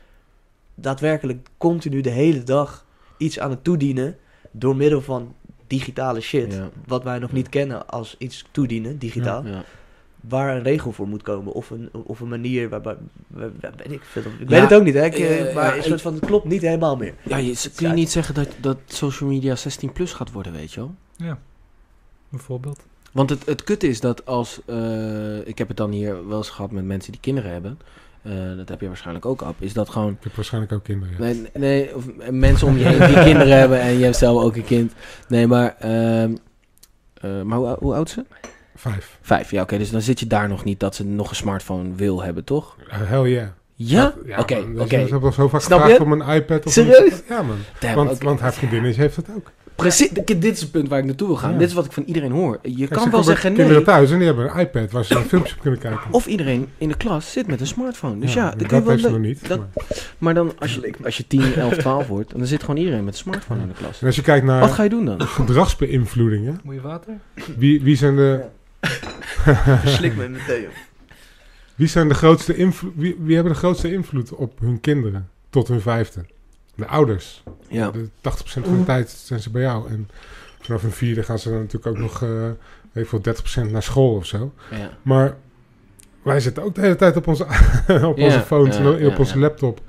[0.76, 2.86] daadwerkelijk continu de hele dag
[3.18, 4.18] iets aan het toedienen
[4.52, 5.36] door middel van
[5.68, 6.54] digitale shit.
[6.54, 6.70] Ja.
[6.86, 9.44] Wat wij nog niet kennen als iets toedienen, digitaal.
[10.22, 11.54] Waar een regel voor moet komen.
[11.54, 12.96] Of een, of een manier waarbij.
[13.28, 13.50] waar-
[13.84, 14.22] ik veel.
[14.22, 15.06] Ik Ja, weet het ook niet, hè?
[15.06, 17.14] Ik, eh, maar ja, een soort van: het klopt niet helemaal meer.
[17.24, 20.74] Ja, je, kun je niet zeggen dat, dat social media 16 plus gaat worden, weet
[20.74, 20.96] je wel?
[21.16, 21.40] Ja,
[22.30, 22.86] bijvoorbeeld.
[23.12, 24.60] Want het, het kut is dat als...
[24.66, 27.80] eh, ik heb het dan hier wel eens gehad met mensen die kinderen hebben.
[28.22, 31.14] eh, dat heb je waarschijnlijk ook op, is dat gewoon Ik heb waarschijnlijk ook kinderen.
[31.14, 31.20] ja.
[31.24, 34.56] Nee, nee of mensen om je heen die kinderen hebben en je hebt zelf ook
[34.56, 34.94] een kind.
[35.28, 36.36] Nee, maar, ehm,
[37.14, 38.26] eh, maar hoe, hoe oud is ze?
[38.80, 39.18] Vijf.
[39.22, 39.78] Vijf, ja, oké.
[39.78, 42.76] dus dan zit je daar nog niet dat ze nog een smartphone wil hebben, toch?
[42.88, 43.48] Uh, hell yeah.
[43.76, 44.02] Ja?
[44.02, 44.90] Dat- Oké, dus oké.
[45.06, 46.06] Ze hebben al zo vaak Snap gevraagd je?
[46.06, 47.12] om een iPad of Serieus?
[47.14, 47.58] Een, ja, man.
[47.80, 49.52] Damn, Want, want haar vriendin is- heeft het ook.
[49.76, 51.52] Precies, dit is het punt waar ik naartoe wil gaan.
[51.52, 51.58] Ja.
[51.58, 52.60] Dit is wat ik van iedereen hoor.
[52.62, 53.84] Je Kijk, kan ze wel zeggen kinderen nee.
[53.86, 56.02] thuis en die hebben een iPad waar ze een filmpje op kunnen kijken.
[56.12, 58.20] Of iedereen in de klas zit met een smartphone.
[58.20, 59.48] Dus ja, dat kun je wel ze nog niet.
[59.48, 59.68] dat- maar-
[60.18, 63.14] Maar dan, als je, als je 10, 11, 12 wordt, dan zit gewoon iedereen met
[63.14, 64.00] een smartphone in de klas.
[64.02, 65.22] En als je kijkt naar Wat ga je doen dan?
[65.22, 67.14] gedragsbeïnvloedingen, Moet je water?
[67.58, 68.42] wie, wie, zijn de,
[69.82, 70.72] Verslik me meteen, joh.
[71.76, 75.68] wie, zijn de grootste invloed, wie, wie hebben de grootste invloed op hun kinderen tot
[75.68, 76.26] hun vijfde?
[76.76, 77.44] De ouders.
[77.68, 77.92] Ja.
[77.92, 78.10] De 80%
[78.44, 79.90] van de tijd zijn ze bij jou.
[79.90, 80.10] En
[80.62, 82.50] vanaf hun vierde gaan ze dan natuurlijk ook nog, eh
[82.92, 84.54] weet ik veel, 30% naar school of zo.
[84.72, 84.98] ja.
[85.02, 85.38] Maar
[86.22, 87.44] wij zitten ook de hele tijd op onze,
[88.08, 89.40] op Ja, onze phones ja, en op ja, onze ja.
[89.40, 89.82] laptop.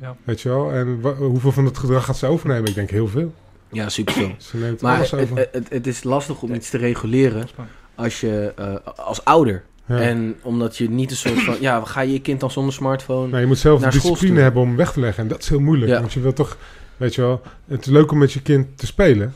[0.00, 0.16] Ja.
[0.24, 0.72] Weet je wel?
[0.72, 2.68] En hoeveel van dat gedrag gaat ze overnemen?
[2.68, 3.34] Ik denk heel veel.
[3.68, 4.34] Ja, superveel.
[4.38, 5.36] Ze neemt Maar alles het, over.
[5.36, 7.76] het, het, het is lastig om iets te reguleren Spannend.
[7.96, 9.62] Als je eh, als ouder.
[9.86, 10.00] Ja.
[10.00, 13.28] En omdat je niet een soort van, ja, ga je je kind dan zonder smartphone?
[13.28, 14.42] Nou, je moet zelf de discipline sturen.
[14.42, 15.22] hebben om weg te leggen.
[15.22, 15.90] En dat is heel moeilijk.
[15.90, 16.00] Ja.
[16.00, 16.56] Want je wil toch,
[16.96, 19.34] weet je wel, het is leuk om met je kind te spelen.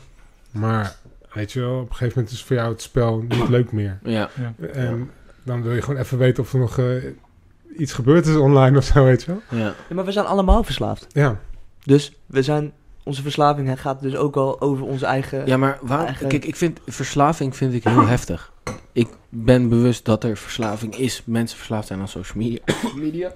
[0.51, 0.95] Maar,
[1.33, 3.99] weet je wel, op een gegeven moment is voor jou het spel niet leuk meer.
[4.03, 4.29] Ja,
[4.73, 5.09] En
[5.43, 6.85] dan wil je gewoon even weten of er nog eh,
[7.77, 9.59] iets gebeurd is online of zo, weet je wel.
[9.59, 9.73] ja.
[9.89, 11.07] Ja, maar we zijn allemaal verslaafd.
[11.11, 11.39] Ja,
[11.83, 12.71] Dus we zijn,
[13.03, 15.45] onze verslaving gaat dus ook al over onze eigen...
[15.45, 18.50] ja maar waar, Eigenlijk- kijk, ik vind verslaving vind ik heel heftig.
[18.91, 21.21] Ik ben bewust dat er verslaving is.
[21.25, 22.59] Mensen verslaafd zijn aan social media.
[22.95, 23.31] media.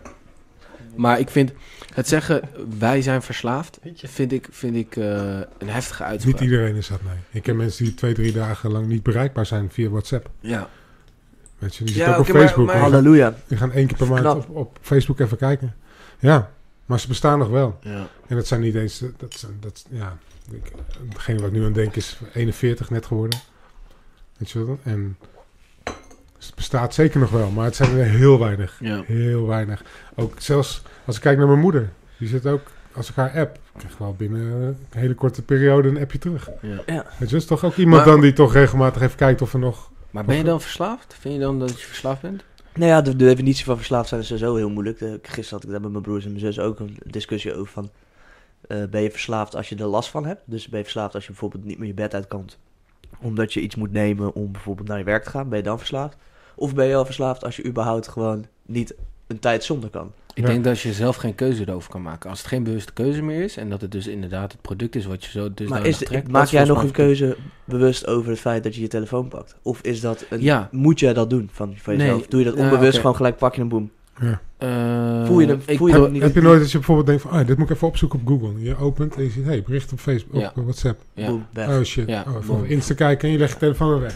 [0.95, 1.51] Maar ik vind
[1.93, 5.05] het zeggen, wij zijn verslaafd, vind ik, vind ik eh,
[5.57, 6.33] een heftige uitspraak.
[6.39, 7.13] niet iedereen is dat, nee.
[7.31, 10.29] Ik ken mensen die twee, drie dagen lang niet bereikbaar zijn via WhatsApp.
[10.39, 10.69] Ja.
[11.57, 12.65] Weet je, die Ja, zitten ook op Facebook.
[12.65, 13.35] maar- Die gaan- Halleluja.
[13.47, 15.75] Die gaan één keer per maand op, op Facebook even kijken.
[16.19, 16.51] Ja,
[16.85, 17.77] maar ze bestaan nog wel.
[17.81, 18.07] ja.
[18.27, 19.03] En dat zijn niet eens...
[19.17, 20.17] Dat zijn, dat, ja,
[20.51, 20.71] ik,
[21.13, 23.39] degene wat ik nu aan denk is 41 net geworden.
[24.37, 24.79] Weet je wel?
[24.83, 25.17] En
[26.39, 28.77] het bestaat zeker nog wel, maar het zijn er heel weinig.
[28.79, 29.01] Ja.
[29.05, 29.83] Heel weinig.
[30.15, 31.89] Ook zelfs als ik kijk naar mijn moeder.
[32.17, 32.61] Die zit ook,
[32.93, 36.49] als ik haar app, ik krijg wel binnen een hele korte periode een appje terug.
[36.61, 36.81] ja.
[36.85, 37.03] Ja.
[37.17, 39.53] Weet je, dat is toch ook iemand Maar- dan die toch regelmatig even kijkt of
[39.53, 39.89] er nog...
[40.11, 41.15] Maar ben je dan verslaafd?
[41.19, 42.43] Vind je dan dat je verslaafd bent?
[42.75, 44.99] Nou ja, de, de definitie van verslaafd zijn is sowieso heel moeilijk.
[44.99, 47.71] De, gisteren had ik daar met mijn broers en mijn zus ook een discussie over
[47.73, 47.89] van...
[48.67, 50.41] eh, ben je verslaafd als je er last van hebt?
[50.45, 52.49] Dus ben je verslaafd als je bijvoorbeeld niet meer je bed uit kan...
[53.21, 55.49] omdat je iets moet nemen om bijvoorbeeld naar je werk te gaan?
[55.49, 56.17] Ben je dan verslaafd?
[56.55, 58.93] Of ben je al verslaafd als je überhaupt gewoon niet
[59.27, 60.11] een tijd zonder kan?
[60.33, 60.49] Ik Ja.
[60.49, 62.29] denk dat je zelf geen keuze erover kan maken.
[62.29, 65.05] Als het geen bewuste keuze meer is en dat het dus inderdaad het product is
[65.05, 66.27] wat je zo dus maar is de- trekt.
[66.31, 69.55] maak jij nog een keuze bewust over het feit dat je je telefoon pakt?
[69.61, 70.41] Of is dat een...
[70.41, 70.67] Ja.
[70.71, 72.17] Moet jij dat doen van, van jezelf?
[72.19, 72.27] Nee.
[72.29, 73.91] Doe je dat Ja, onbewust gewoon gelijk pak je een boem?
[74.21, 74.41] Ja.
[74.57, 76.19] Eh, Voel je hem- ik voel je?
[76.21, 77.31] Heb je nooit dat je bijvoorbeeld denkt van...
[77.31, 78.61] Oh, dit moet ik even opzoeken op Google.
[78.63, 80.51] Je opent en je ziet, hey, bericht op Facebook, Ja.
[80.55, 81.01] op WhatsApp.
[81.13, 81.31] Ja.
[81.55, 82.07] Oh shit.
[82.07, 82.59] Ja, oh, even boom.
[82.59, 84.15] op Insta kijken en je legt je telefoon weer weg.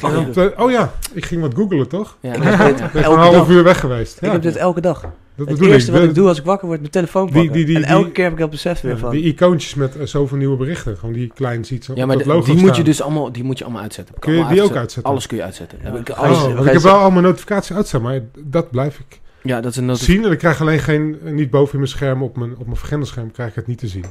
[0.00, 2.16] Wat ging Oh, oh ja, ik ging wat googlen toch?
[2.20, 2.56] Ja, Ik ja.
[2.56, 3.48] Ben elke een half dag.
[3.48, 4.16] uur weg geweest.
[4.16, 5.00] Ik Ja, heb dit elke dag.
[5.36, 7.52] dat Het eerste wat ik doe als ik wakker word, mijn telefoon pakken.
[7.52, 9.10] die- die- en elke keer heb ik dat besef weer van...
[9.10, 10.96] Die icoontjes met eh, zoveel nieuwe berichten.
[10.96, 13.32] Gewoon die klein ziet zo Ja, maar dat de- logo die moet je dus allemaal,
[13.32, 14.14] die moet je allemaal uitzetten.
[14.18, 15.10] Kun je allemaal die ook uitzetten?
[15.12, 15.78] Alles kun je uitzetten.
[15.80, 18.98] Heb ik alles- Oh, als ik heb wel al mijn notificaties uitstaan, maar dat blijf
[18.98, 20.24] ik Ja, dat is een zien.
[20.24, 23.50] En ik krijg alleen geen, niet boven in mijn scherm, op mijn, op mijn krijg
[23.50, 24.04] ik het niet te zien.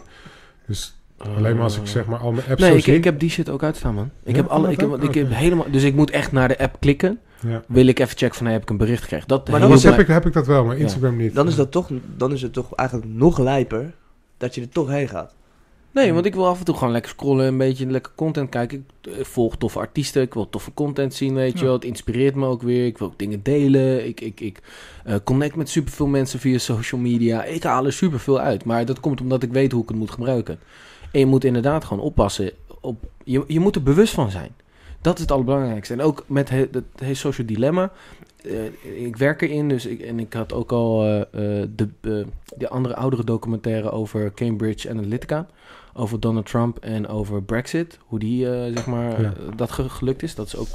[0.67, 0.98] Dus
[1.35, 2.93] alleen maar als ik zeg maar al mijn apps Nee, zo ik, zie.
[2.93, 4.09] ik heb die shit ook uitstaan, man.
[4.23, 6.59] Ik Ja, heb alle, ik heb, ik heb helemaal, dus ik moet echt naar de
[6.59, 7.19] app klikken.
[7.47, 7.61] Ja.
[7.67, 9.27] Wil ik even checken van, hey, heb ik een bericht gekregen?
[9.27, 10.81] Dat Maar dan heb ik, heb ik dat wel, maar Ja.
[10.81, 11.35] Instagram niet.
[11.35, 13.93] Dan is, dat toch, dan is het toch eigenlijk nog lijper
[14.37, 15.35] dat je er toch heen gaat.
[15.91, 18.85] Nee, want ik wil af en toe gewoon lekker scrollen, een beetje lekker content kijken.
[19.01, 21.73] Ik eh, volg toffe artiesten, ik wil toffe content zien, weet je wel.
[21.73, 24.07] Het inspireert me ook weer, ik wil ook dingen delen.
[24.07, 24.59] Ik, ik, ik
[25.05, 27.43] eh, connect met superveel mensen via social media.
[27.43, 30.11] Ik haal er superveel uit, maar dat komt omdat ik weet hoe ik het moet
[30.11, 30.59] gebruiken.
[31.11, 32.51] En je moet inderdaad gewoon oppassen.
[32.81, 34.51] Op, je, je moet er bewust van zijn.
[35.01, 35.93] Dat is het allerbelangrijkste.
[35.93, 37.91] En ook met het, het, het social dilemma.
[38.43, 42.25] Eh, ik werk erin, dus ik, en ik had ook al eh, eh, de,
[42.57, 45.47] de andere oudere documentaire over Cambridge Analytica.
[45.93, 47.99] Over Donald Trump en over Brexit.
[48.05, 49.33] Hoe die, zeg maar, Ja.
[49.55, 50.35] dat ge- gelukt is.
[50.35, 50.67] Dat is ook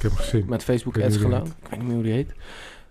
[0.46, 1.44] met Facebook ads gedaan.
[1.46, 2.32] Ik weet niet meer hoe die heet.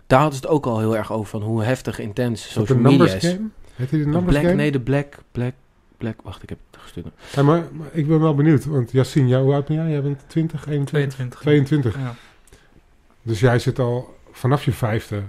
[0.06, 1.26] Daar hadden ze het ook al heel erg over.
[1.26, 3.24] Van hoe heftig, intens social media is.
[3.26, 3.48] game?
[3.74, 4.54] Heet de Black, game?
[4.54, 5.52] nee, de Black, Black,
[5.98, 6.16] Black.
[6.22, 7.06] Wacht, ik heb het gestuurd.
[7.34, 9.90] Ja, maar, maar ik ben wel benieuwd, want Yassine, jou, hoe oud ben jij?
[9.90, 11.38] Jij bent 20, 21?
[11.40, 11.40] 22.
[11.40, 11.96] 22.
[11.98, 12.14] Ja.
[13.22, 15.22] Dus jij zit al vanaf je vijfde,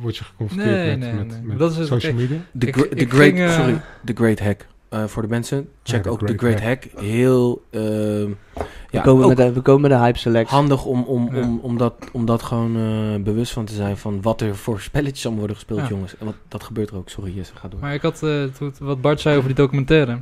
[0.00, 1.40] word je geconfronteerd Nee, met, nee, met, nee.
[1.42, 2.36] met Dat is het- social media?
[2.50, 4.66] De, Ik- gre- ik de great, ging, eh, sorry, The Great Hack.
[4.92, 6.84] Eh, voor de mensen, check de ook Great The Great Hack.
[6.96, 8.64] Heel, ehm, We,
[8.98, 10.50] Ja, komen ook met de, we komen met de hype select.
[10.50, 11.40] handig om, om, Ja.
[11.42, 14.80] om, om, dat, om dat gewoon eh, bewust van te zijn van wat er voor
[14.90, 15.88] spelletjes allemaal worden gespeeld, Ja.
[15.88, 16.16] jongens.
[16.18, 17.08] En wat, dat gebeurt er ook.
[17.08, 17.80] Sorry, Jesse, ga door.
[17.80, 18.44] Maar ik had, eh,
[18.80, 20.18] wat Bart zei over die documentaire,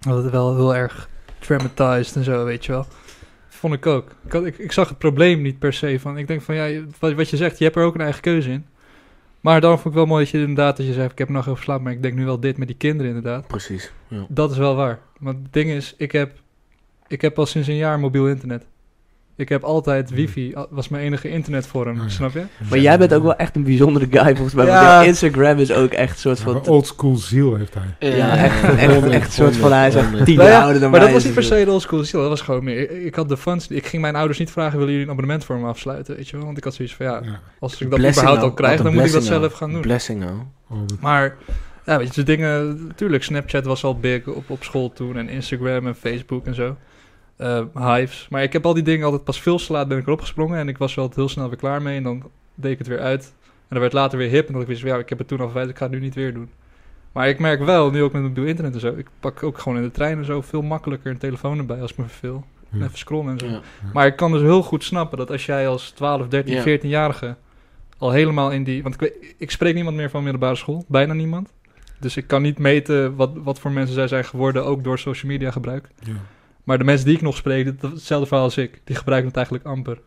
[0.00, 2.86] dat het wel heel erg traumatized en zo, weet je wel.
[3.48, 4.10] Vond ik ook.
[4.26, 6.18] Ik, had, ik, ik zag het probleem niet per se van.
[6.18, 8.66] Ik denk van ja, wat je zegt, je hebt er ook een eigen keuze in.
[9.40, 11.40] Maar dan vond ik wel mooi dat je inderdaad, dat je zei, ik heb nog
[11.40, 13.46] over geslapen, maar ik denk nu wel dit met die kinderen inderdaad.
[13.46, 13.92] Precies.
[14.08, 14.26] Ja.
[14.28, 14.98] Dat is wel waar.
[15.18, 16.32] Want het ding is, ik heb,
[17.06, 18.66] ik heb al sinds een jaar mobiel internet.
[19.36, 22.08] Ik heb altijd wifi, al- was mijn enige internetvorm, Oh ja.
[22.08, 22.42] snap je?
[22.70, 24.66] Maar jij bent ook wel echt een bijzondere guy volgens mij.
[24.66, 24.92] Want Ja.
[24.94, 26.52] jouw Instagram is ook echt een soort Ja, van...
[26.52, 28.10] maar old school ziel heeft hij.
[28.16, 29.72] Ja, echt, echt, honderd, echt een soort van...
[29.72, 31.08] Hij is echt tien Nou jaar ja, ouder dan Maar mij.
[31.08, 32.20] dat was niet per dus- se de oldschool ziel.
[32.20, 33.04] Dat was gewoon meer.
[33.04, 33.68] Ik, had de funds.
[33.68, 36.16] Ik ging mijn ouders niet vragen: willen jullie een abonnement voor me afsluiten?
[36.16, 36.44] Weet je wel?
[36.46, 37.40] Want ik had zoiets van ja, Ja.
[37.58, 39.80] als ik dat Blessing überhaupt al krijg, dan moet ik dat zelf gaan doen.
[39.80, 40.32] Blessing nou.
[40.70, 41.34] Oh, Maar
[41.86, 42.84] ja, weet je, de dingen.
[42.86, 45.16] Natuurlijk, Snapchat was al big op, op school toen.
[45.16, 46.76] En Instagram en Facebook en zo.
[47.36, 48.26] Eh, Hives.
[48.30, 50.58] Maar ik heb al die dingen altijd pas veel te laat ben ik erop gesprongen.
[50.58, 51.96] En ik was wel heel snel weer klaar mee.
[51.96, 52.22] En dan
[52.54, 53.34] deed ik het weer uit.
[53.42, 54.46] En dan werd later weer hip.
[54.46, 55.74] En dan wist ik, ja, ik heb het toen al verwijderd.
[55.76, 56.50] Ik ga het nu niet weer doen.
[57.12, 58.94] Maar ik merk wel, nu ook met mobiel internet en zo.
[58.96, 61.90] Ik pak ook gewoon in de trein en zo veel makkelijker een telefoon erbij als
[61.90, 62.44] ik me verveel.
[62.74, 63.46] Even scrollen en zo.
[63.46, 63.60] Ja.
[63.92, 66.78] Maar ik kan dus heel goed snappen dat als jij als 12, 13, Ja.
[66.78, 67.36] 14-jarige
[67.98, 68.82] al helemaal in die...
[68.82, 70.84] Want ik, weet- ik spreek niemand meer van middelbare school.
[70.88, 71.52] Bijna niemand.
[72.00, 75.32] Dus ik kan niet meten wat, wat voor mensen zij zijn geworden, ook door social
[75.32, 75.88] media gebruik.
[76.02, 76.12] ja.
[76.66, 78.80] Maar de mensen die ik nog spreek, dat- dat is hetzelfde verhaal als ik.
[78.84, 80.00] Die gebruiken het eigenlijk amper.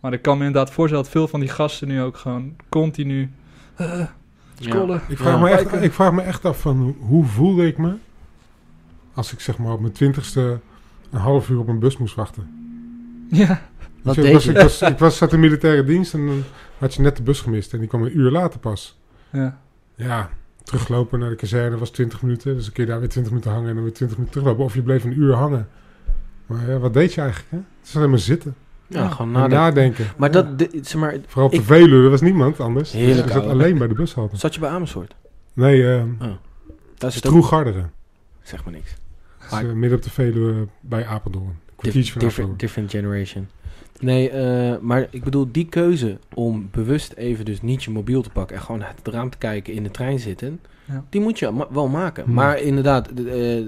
[0.00, 3.30] Maar ik kan me inderdaad voorstellen dat veel van die gasten nu ook gewoon continu
[3.76, 4.00] eh,
[4.60, 5.00] scrollen.
[5.08, 5.40] Ik, vraag Ja.
[5.40, 7.94] me echt, ik vraag me echt af van hoe, voelde ik me
[9.14, 10.60] als ik zeg maar op mijn twintigste
[11.10, 12.48] een half uur op een bus moest wachten.
[13.30, 13.62] Ja,
[14.02, 14.50] Wat je, ik, deed was, je?
[14.50, 16.42] ik, was, ik was, zat in militaire dienst en dan
[16.78, 18.98] had je net de bus gemist en die kwam een uur later pas.
[19.30, 19.58] ja.
[19.96, 20.30] Ja,
[20.62, 22.54] teruglopen naar de kazerne was 20 minuten.
[22.54, 24.64] Dus dan kun je daar weer 20 minuten hangen en dan weer 20 minuten teruglopen.
[24.64, 25.68] Of je bleef een uur hangen.
[26.46, 27.50] Maar ja, wat deed je eigenlijk?
[27.50, 27.56] Hè?
[27.56, 28.54] Het is alleen maar zitten.
[28.86, 29.08] Ja, Ja.
[29.08, 29.58] gewoon En nadenken.
[29.58, 30.06] nadenken.
[30.16, 30.42] Maar Ja.
[30.42, 32.90] dat, zeg maar, Vooral op de ik- Veluwe, er was niemand anders.
[32.90, 34.36] Dus Heerlijk, ik zat alleen bij de bushalte.
[34.36, 35.14] zat je bij Amersfoort?
[35.52, 36.02] Nee, eh
[36.98, 37.92] Dat is Stroegarderen.
[38.42, 38.94] zeg maar niks.
[39.50, 41.46] Eh, midden op de Veluwe bij Apeldoorn.
[41.46, 42.56] Een kwartiertje van different, Apeldoorn.
[42.58, 43.48] different generation.
[44.00, 48.30] Nee, eh, maar ik bedoel, die keuze om bewust even dus niet je mobiel te
[48.30, 51.04] pakken en gewoon uit het raam te kijken in de trein zitten, Ja.
[51.10, 52.24] die moet je ma- wel maken.
[52.24, 52.34] Hmm.
[52.34, 53.62] Maar inderdaad, eh,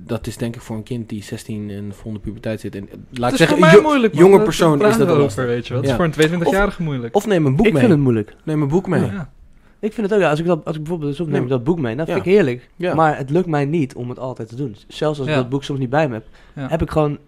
[0.00, 2.74] dat is denk ik voor een kind die 16 en vol de puberteit zit.
[2.74, 4.14] En, eh, laat ik zeggen, jo- moeilijk.
[4.14, 5.44] jonge Dat- persoon is dat lastig.
[5.46, 5.82] weet je wel.
[5.82, 5.96] Het Ja.
[5.96, 7.14] is voor een 22-jarige moeilijk.
[7.16, 7.80] Of neem een boek Ik mee.
[7.80, 8.34] vind het moeilijk.
[8.44, 9.00] Neem een boek mee.
[9.00, 9.06] Ja.
[9.12, 9.30] Ja.
[9.78, 11.48] Ik vind het ook, ja, als ik, dat, als ik bijvoorbeeld dus ook neem ik
[11.48, 12.24] dat boek mee, dat vind Ja.
[12.24, 12.68] ik heerlijk.
[12.76, 12.94] Ja.
[12.94, 14.76] Maar het lukt mij niet om het altijd te doen.
[14.88, 16.68] Zelfs als ik dat boek soms niet bij me heb, Ja.
[16.68, 17.18] heb ik gewoon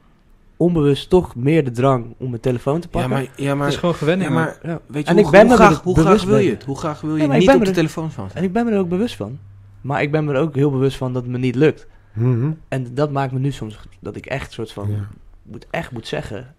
[0.56, 3.10] onbewust toch meer de drang om mijn telefoon te Ja, pakken.
[3.10, 4.28] maar, ja, Het maar, is gewoon gewenning.
[4.28, 4.80] ja, maar Ja.
[4.86, 6.64] weet je, En hoe, ik ben hoe me graag, hoe graag wil je het?
[6.64, 8.70] Hoe graag wil je Ja, niet op de er- telefoon van En ik ben me
[8.70, 9.38] er ook bewust van.
[9.80, 11.86] Maar ik ben me er ook heel bewust van dat het me niet lukt.
[12.12, 12.50] Mhm.
[12.68, 15.08] En dat maakt me nu soms dat ik echt soort van Ja.
[15.42, 16.54] moet, echt moet zeggen: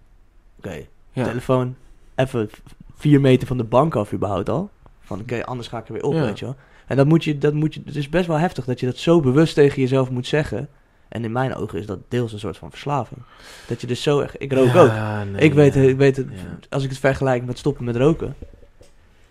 [0.58, 0.82] oké,
[1.12, 1.24] Ja.
[1.24, 1.76] telefoon
[2.16, 2.50] even
[2.96, 4.70] vier meter van de bank af überhaupt al.
[5.00, 6.22] Van oké, anders ga ik er weer op, Ja.
[6.22, 6.56] weet je wel.
[6.88, 8.98] En dat moet je, dat moet je, het is best wel heftig dat je dat
[8.98, 10.68] zo bewust tegen jezelf moet zeggen.
[11.10, 13.22] En in mijn ogen is dat deels een soort van verslaving.
[13.67, 14.91] Dat je dus zo echt, ik rook ook.
[15.32, 15.82] Nee, ik weet, ja.
[15.82, 16.38] ik weet het, Ja.
[16.70, 18.36] als ik het vergelijk met stoppen met roken,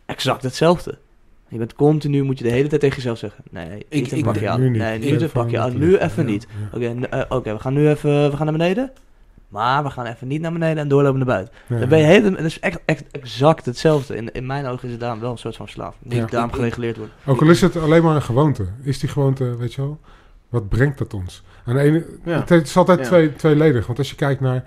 [0.07, 0.99] exact hetzelfde.
[1.49, 4.49] Je bent continu, moet je de hele tijd tegen jezelf zeggen: nee, Ik- ik- pakje
[4.49, 4.61] aan.
[4.61, 4.81] nu niet.
[4.81, 5.79] Nee, nu een pakje aan.
[5.79, 6.47] Nu even ja, niet.
[6.73, 6.77] ja.
[6.77, 8.91] Oké, eh, oké, we gaan nu even we gaan naar beneden.
[9.49, 11.55] Maar we gaan even niet naar beneden en doorlopen naar buiten.
[11.67, 11.79] Ja.
[11.79, 14.17] Dan ben je hele, dat is echt, echt exact hetzelfde.
[14.17, 16.03] In, in mijn ogen is het daarom wel een soort van verslaving.
[16.11, 16.27] Die Ja.
[16.27, 17.13] daarom gereguleerd wordt.
[17.27, 18.67] Ook al is het alleen maar een gewoonte.
[18.83, 19.99] Is die gewoonte, weet je wel,
[20.49, 21.43] wat brengt dat ons?
[21.67, 22.45] Aan de ene, Ja.
[22.47, 23.05] Het is altijd Ja.
[23.05, 23.87] twee, tweeledig.
[23.87, 24.65] Want als je kijkt naar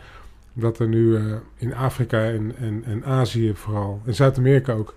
[0.54, 1.24] dat er nu eh,
[1.58, 4.94] in Afrika en, en, en Azië vooral, in Zuid-Amerika ook,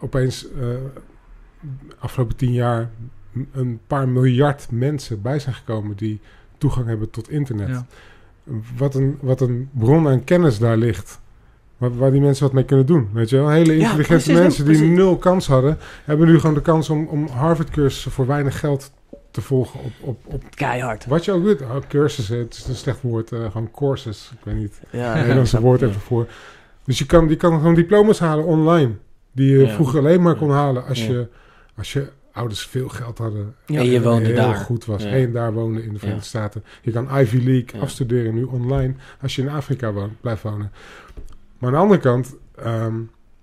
[0.00, 0.66] opeens uh,
[1.98, 2.88] afgelopen tien jaar
[3.52, 6.20] een paar miljard mensen bij zijn gekomen die
[6.58, 7.68] toegang hebben tot internet.
[7.68, 7.86] Ja.
[8.76, 11.20] Wat, een, wat een bron aan kennis daar ligt.
[11.76, 13.08] Waar, waar die mensen wat mee kunnen doen.
[13.12, 13.48] Weet je wel?
[13.48, 14.96] Hele Ja, intelligente precies, mensen die precies.
[14.96, 18.92] nul kans hadden, hebben nu gewoon de kans om, om Harvard-cursussen voor weinig geld
[19.38, 21.06] te volgen op, op, op Keihard.
[21.06, 21.60] wat je ook doet.
[21.62, 23.32] Oh, cursussen, het is een slecht woord.
[23.32, 24.30] eh, gewoon courses.
[24.32, 24.80] Ik weet niet.
[24.90, 26.26] Ja, Nederlandse woord even voor.
[26.84, 28.92] Dus je kan, je kan gewoon diploma's halen online.
[29.32, 29.72] Die je Ja.
[29.74, 31.28] vroeger alleen maar kon halen als, je,
[31.76, 33.54] als je ouders veel geld hadden.
[33.66, 34.54] En je woonde heel daar.
[34.54, 35.02] goed was.
[35.02, 35.08] Ja.
[35.10, 36.40] En daar woonde in de Verenigde Ja.
[36.40, 36.64] Staten.
[36.82, 37.78] Je kan Ivy League Ja.
[37.80, 40.72] afstuderen nu online als je in Afrika woont, blijft wonen.
[41.58, 42.94] Maar aan de andere kant, ehm,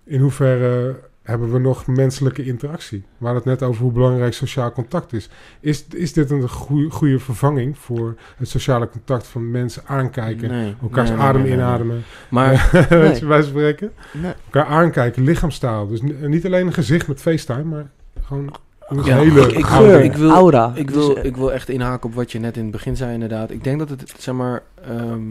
[0.04, 3.04] in hoeverre hebben we nog menselijke interactie?
[3.18, 5.30] We hadden het net over hoe belangrijk sociaal contact is.
[5.60, 10.76] Is, is dit een goede, goede vervanging voor het sociale contact van mensen aankijken, Nee,
[10.82, 11.68] elkaars nee, adem nee, nee, nee.
[11.68, 12.04] inademen?
[12.30, 12.70] Maar
[13.28, 13.92] wij spreken?
[14.14, 14.34] Nee.
[14.46, 15.88] Elkaar aankijken, lichaamstaal.
[15.88, 17.90] Dus niet alleen een gezicht met FaceTime, maar
[18.24, 18.56] gewoon
[18.88, 20.72] een Ja, hele ik- ik geur, ik wil- aura.
[20.76, 22.96] ik Dus, wil, eh, ik wil echt inhaken op wat je net in het begin
[22.96, 23.52] zei inderdaad.
[23.52, 24.64] Ik denk dat het, zeg maar...
[24.88, 25.22] ehm,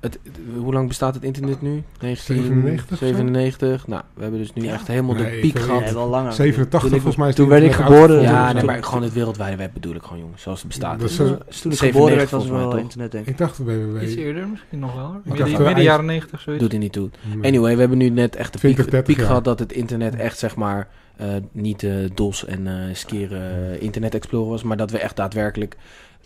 [0.00, 0.18] het,
[0.56, 1.82] hoe lang bestaat het internet nu?
[2.00, 3.04] 97 of zo?
[3.06, 3.86] 97.
[3.86, 4.72] Nou, we hebben dus nu Ja.
[4.72, 5.80] echt helemaal de piek gehad.
[5.84, 6.32] Nee, wel langer.
[6.32, 8.20] 87 Toen ik- volgens mij is toen werd ik geboren.
[8.22, 10.42] Ja, nee, toen- maar gewoon het wereldwijde web bedoel ik gewoon, jongens.
[10.42, 11.00] Zoals het bestaat.
[11.00, 11.42] Dat is Dus toen ik
[11.78, 12.80] 97 geboren werd, was er wel toch?
[12.80, 13.30] internet, denk ik.
[13.30, 14.02] Ik dacht www.
[14.02, 15.20] Iets eerder misschien nog wel.
[15.24, 16.62] Midden, jaren 90 zoiets.
[16.62, 17.10] Doet er niet toe.
[17.42, 19.26] Anyway, we hebben nu net echt de 20, piek, 30 piek jaar.
[19.26, 23.82] gehad dat het internet echt, zeg maar, eh, niet eh DOS en eh skeren eh,
[23.82, 25.76] Internet Explorer was, maar dat we echt daadwerkelijk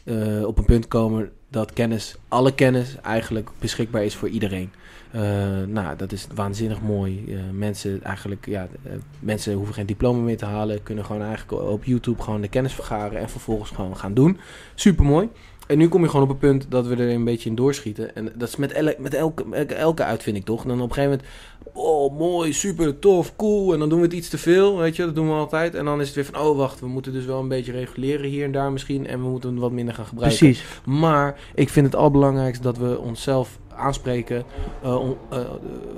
[0.04, 4.72] eh, op een punt komen dat kennis, alle kennis eigenlijk beschikbaar is voor iedereen.
[5.10, 5.20] Eh,
[5.66, 7.24] nou, dat is waanzinnig mooi.
[7.28, 11.62] Eh, mensen eigenlijk, ja, eh, mensen hoeven geen diploma meer te halen, kunnen gewoon eigenlijk
[11.62, 14.38] op YouTube gewoon de kennis vergaren en vervolgens gewoon gaan doen.
[14.74, 15.28] Super mooi.
[15.72, 18.14] En nu kom je gewoon op een punt dat we er een beetje in doorschieten.
[18.16, 20.62] En dat is met, ele- met elke, elke, uitvinding toch?
[20.62, 23.72] En dan op een gegeven moment, oh mooi, super tof, cool.
[23.72, 25.74] En dan doen we het iets te veel, weet je, dat doen we altijd.
[25.74, 28.26] En dan is het weer van, oh wacht, we moeten dus wel een beetje reguleren
[28.30, 29.06] hier en daar misschien.
[29.06, 30.38] En we moeten wat minder gaan gebruiken.
[30.38, 30.64] Precies.
[30.84, 34.44] Maar ik vind het allerbelangrijkste dat we onszelf aanspreken
[34.82, 35.38] eh, on- eh,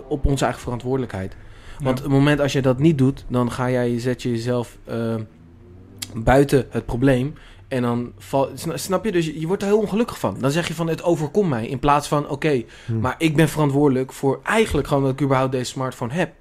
[0.09, 1.37] op onze eigen verantwoordelijkheid.
[1.83, 2.05] Want Ja.
[2.05, 5.15] het moment als je dat niet doet, dan ga jij, zet je jezelf eh,
[6.15, 7.35] buiten het probleem.
[7.75, 10.37] En dan val, sna- snap je, dus je, je wordt er heel ongelukkig van.
[10.41, 11.67] Dan zeg je van het overkomt mij.
[11.67, 12.99] In plaats van oké, Hm.
[13.01, 16.33] maar ik ben verantwoordelijk voor eigenlijk gewoon dat ik überhaupt deze smartphone heb.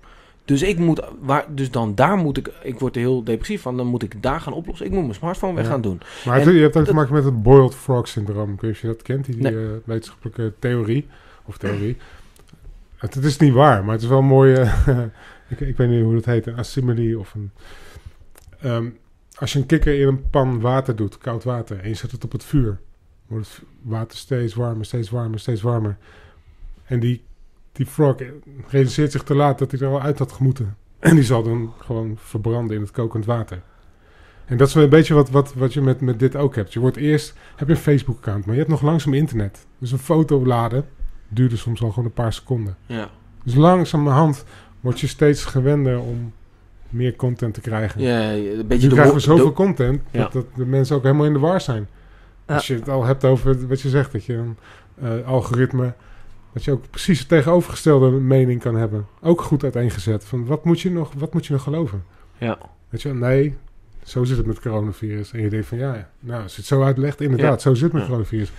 [0.46, 3.78] Dus ik moet, waar, dus dan daar moet ik, ik word er heel depressief van,
[3.78, 4.86] dan moet ik daar gaan oplossen.
[4.86, 5.70] Ik moet mijn smartphone weg Ja.
[5.72, 6.02] gaan doen.
[6.26, 8.54] Maar En je hebt ook te maken met het boiled frog syndroom.
[8.54, 9.56] Ik weet niet of je dat kent, die, Nee.
[9.56, 11.08] eh, wetenschappelijke theorie.
[11.46, 11.98] Of theorie.
[12.98, 14.72] Het, het is niet waar, maar het is wel een mooie...
[15.50, 16.48] ik, ik weet niet hoe dat heet.
[16.48, 17.52] Een assimilie of een...
[18.62, 18.86] ehm,
[19.36, 22.24] als je een kikker in een pan water doet, koud water, en je zet het
[22.24, 22.80] op het vuur,
[23.28, 25.98] wordt het water steeds warmer, steeds warmer, steeds warmer.
[26.84, 27.24] En die,
[27.72, 28.16] die frog
[28.68, 30.76] realiseert zich te laat dat hij er al uit had gemoeten.
[31.00, 33.62] En die zal dan gewoon verbranden in het kokend water.
[34.46, 36.74] En dat is wel een beetje wat, wat, wat je met, met dit ook hebt.
[36.74, 39.66] Je wordt eerst, heb je een Facebook-account, maar je hebt nog langzaam internet.
[39.78, 40.86] Dus een foto laden
[41.28, 42.78] duurde soms al gewoon een paar seconden.
[42.86, 43.10] Ja,
[43.44, 44.46] Dus langzamerhand
[44.80, 46.34] word je steeds gewender om
[46.94, 48.02] meer content te krijgen.
[48.02, 50.20] ja een nu beetje de krijgen we zoveel de- content Ja.
[50.22, 51.88] dat, dat de mensen ook helemaal in de war zijn.
[52.48, 52.54] Ja.
[52.54, 54.58] Als je het al hebt over wat je zegt, dat je een
[55.02, 55.94] eh, algoritme,
[56.54, 59.06] dat je ook precies de tegenovergestelde mening kan hebben.
[59.22, 60.26] Ook goed uiteengezet.
[60.26, 62.04] Van wat moet je nog, wat moet je nog geloven?
[62.38, 62.58] Ja.
[62.90, 63.56] Weet je, nee,
[64.04, 65.32] zo zit het met coronavirus.
[65.32, 67.92] En je denkt van ja, nou, als je het zo uitlegt, inderdaad, zo zit het
[67.94, 68.08] met Ja.
[68.08, 68.52] coronavirus.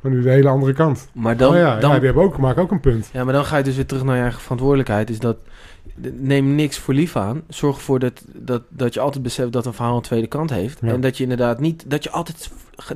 [0.00, 1.08] Maar nu de hele andere kant.
[1.12, 3.10] Maar dan, oh ja, dan ja, die hebben ook, maken ook een punt.
[3.12, 5.10] Ja, maar dan ga je dus weer terug naar je eigen verantwoordelijkheid.
[5.10, 5.36] Is dat
[6.12, 7.42] neem niks voor lief aan.
[7.48, 10.78] Zorg ervoor dat, dat, dat je altijd beseft dat een verhaal een tweede kant heeft.
[10.82, 10.88] Ja.
[10.88, 12.50] En dat je inderdaad niet, dat je altijd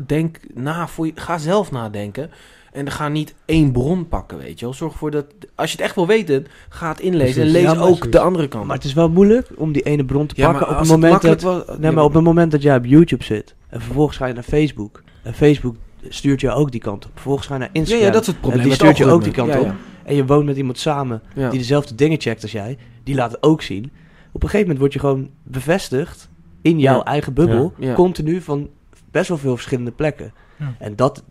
[0.06, 2.30] denk na voor je, ga zelf nadenken.
[2.72, 4.74] En ga niet één bron pakken, weet je wel.
[4.74, 7.34] Zorg ervoor dat, als je het echt wil weten, ga het inlezen.
[7.34, 7.54] Precies.
[7.56, 8.10] En lees Ja, ook precies.
[8.10, 8.66] de andere kant.
[8.66, 11.22] Maar het is wel moeilijk om die ene bron te ja, pakken op het moment
[11.22, 11.42] dat...
[11.42, 14.34] was- Nee, maar op het moment dat jij op YouTube zit en vervolgens ga je
[14.34, 15.76] naar Facebook en Facebook
[16.08, 17.10] stuurt je ook die kant op.
[17.14, 18.60] Vervolgens ga je naar Instagram ja, dat is het probleem.
[18.60, 19.72] En die stuurt je ook die kant op.
[20.04, 23.42] en je woont met iemand samen die dezelfde dingen checkt als jij, die laat het
[23.42, 23.84] ook zien.
[24.32, 26.30] Op een gegeven moment word je gewoon bevestigd
[26.62, 27.04] in jouw Ja.
[27.04, 27.88] eigen bubbel, Ja.
[27.88, 27.94] Ja.
[27.94, 28.68] continu van
[29.10, 30.32] best wel veel verschillende plekken.
[30.58, 30.74] Ja.
[30.78, 31.24] En dat,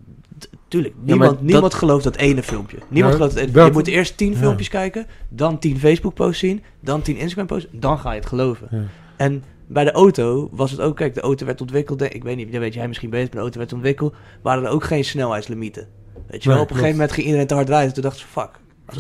[0.67, 2.77] tuurlijk, niemand, dat- niemand gelooft dat ene filmpje.
[2.87, 4.37] Niemand Ja, gelooft dat, ene- dat- Je moet eerst tien ja.
[4.37, 8.27] filmpjes kijken, dan tien Facebook posts zien, dan tien Instagram posts, dan ga je het
[8.27, 8.67] geloven.
[8.71, 8.83] Ja.
[9.17, 12.51] En bij de auto was het ook, kijk, de auto werd ontwikkeld, ik weet niet,
[12.51, 15.87] dat weet jij misschien beter, maar de auto werd ontwikkeld, waren er ook geen snelheidslimieten.
[16.27, 18.17] Weet je wel, Nee, op een gegeven moment ging iedereen te hard rijden, toen dacht
[18.17, 18.49] ze, fuck.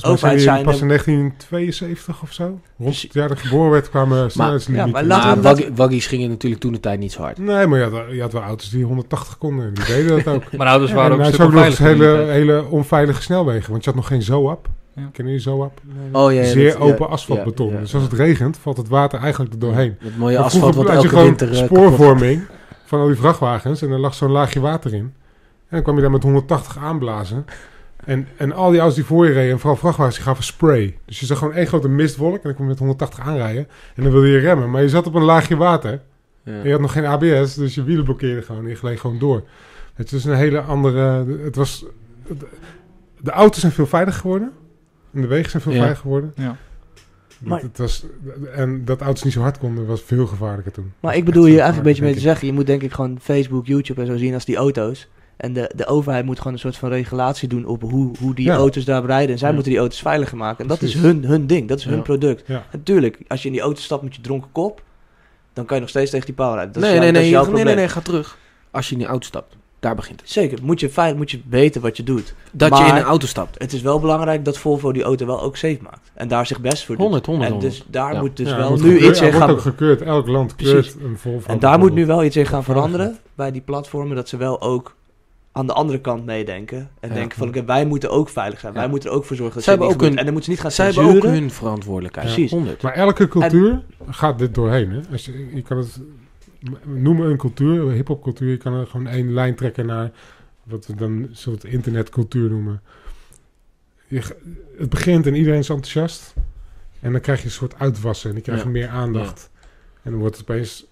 [0.01, 2.59] Volgens mij overheid zijn die zijn pas in 1972 of zo.
[2.77, 4.87] Rond het jaar dat geboren werd kwamen snelheidslimieten.
[4.87, 7.37] ja, maar laten Maar we- waggies gingen natuurlijk toen de tijd niet zo hard.
[7.37, 9.65] Nee, maar je had, je had wel auto's die 180 konden.
[9.65, 10.51] En die deden dat ook.
[10.51, 12.31] Mijn ouders Ja, waren en ook een is stuk ook nog eens onveiliger in hele,
[12.31, 13.71] hele onveilige snelwegen.
[13.71, 14.67] Want je had nog geen ZOAP.
[14.95, 15.01] Ja.
[15.11, 15.81] Kennen jullie ZOAP?
[16.11, 17.67] Oh ja, ja, Zeer dat- open ja, asfaltbeton.
[17.67, 18.09] ja, ja, dus als ja.
[18.09, 19.95] het regent, valt het water eigenlijk er doorheen.
[19.99, 22.41] Het mooie Maar asfalt wat je elke gewoon winter eh, kapot spoorvorming
[22.85, 23.81] van al die vrachtwagens.
[23.81, 24.99] En er lag zo'n laagje water in.
[24.99, 25.13] En
[25.69, 27.45] dan kwam je daar met 180 aanblazen.
[28.05, 30.97] En, en al die auto's die voor je reden, en vooral vrachtwagens, die gaven spray.
[31.05, 32.35] Dus je zag gewoon één grote mistwolk.
[32.35, 33.67] En dan kwam je met 180 aanrijden.
[33.95, 34.69] En dan wilde je remmen.
[34.71, 36.01] Maar je zat op een laagje water.
[36.43, 36.51] Ja.
[36.51, 38.63] En je had nog geen ABS, dus je wielen blokkeerden gewoon.
[38.63, 39.43] En je gleed gewoon door.
[39.93, 41.25] Het is een hele andere...
[41.43, 41.85] Het was...
[43.21, 44.51] De auto's zijn veel veiliger geworden.
[45.13, 45.77] En de wegen zijn veel Ja.
[45.77, 46.33] veiliger geworden.
[46.35, 46.55] Ja.
[47.39, 48.05] Maar- het was,
[48.55, 50.91] en dat auto's niet zo hard konden, was veel gevaarlijker toen.
[50.99, 53.17] Maar ik bedoel je eigenlijk een beetje mee te zeggen, je moet denk ik gewoon
[53.21, 55.07] Facebook, YouTube en zo zien als die auto's.
[55.37, 58.45] En de, de overheid moet gewoon een soort van regulatie doen op hoe, hoe die
[58.45, 58.55] Ja.
[58.55, 59.31] auto's daar rijden.
[59.31, 59.53] En zij Ja.
[59.53, 60.59] moeten die auto's veiliger maken.
[60.63, 62.43] En dat is hun, hun ding, dat is hun product.
[62.47, 62.65] Ja.
[62.71, 64.81] Natuurlijk, als je in die auto stapt met je dronken kop,
[65.53, 66.73] dan kan je nog steeds tegen die paal rijden.
[66.73, 68.37] Dat is nee, jouw- nee, dat is nee, jouw nee, nee, nee, ga terug.
[68.71, 70.29] Als je in die auto stapt, daar begint het.
[70.29, 72.33] Zeker, moet je, veilig, moet je weten wat je doet.
[72.51, 73.59] Dat je in een auto stapt.
[73.61, 76.11] Het is wel belangrijk dat Volvo die auto wel ook safe maakt.
[76.13, 77.03] En daar zich best voor doet.
[77.03, 77.73] 100, 100, En 100.
[77.73, 78.19] dus daar Ja.
[78.19, 79.49] moet dus Ja, wel nu gekeurd- iets in gaan...
[79.49, 80.01] ook gekeurd.
[80.01, 80.73] Elk land Precies.
[80.93, 81.47] keurt een Volvo.
[81.51, 84.15] En daar moet nu wel iets in gaan veranderen bij die platformen.
[84.15, 84.95] Dat ze wel ook
[85.55, 86.89] aan de andere kant meedenken.
[86.99, 87.15] En Ja.
[87.15, 88.73] denken van, oké, wij moeten ook veilig zijn.
[88.73, 88.79] Ja.
[88.79, 90.49] Wij moeten er ook voor zorgen dat Zij hebben ook hun- En dan moeten ze
[90.49, 92.27] niet gaan Zij hebben ook hun verantwoordelijkheid.
[92.27, 92.51] Precies.
[92.51, 92.81] 100.
[92.81, 94.91] Maar elke cultuur gaat dit doorheen.
[94.91, 94.99] Hè?
[95.11, 95.99] Als je, je kan het
[96.83, 98.49] noemen een cultuur, een hip-hop-cultuur.
[98.49, 100.11] Je kan er gewoon één lijn trekken naar
[100.63, 102.81] wat we dan een soort internetcultuur noemen.
[104.07, 104.21] Je,
[104.77, 106.33] het begint en iedereen is enthousiast.
[106.99, 108.71] En dan krijg je een soort uitwassen en die krijgen Ja.
[108.71, 109.49] meer aandacht.
[110.01, 110.85] En dan wordt het opeens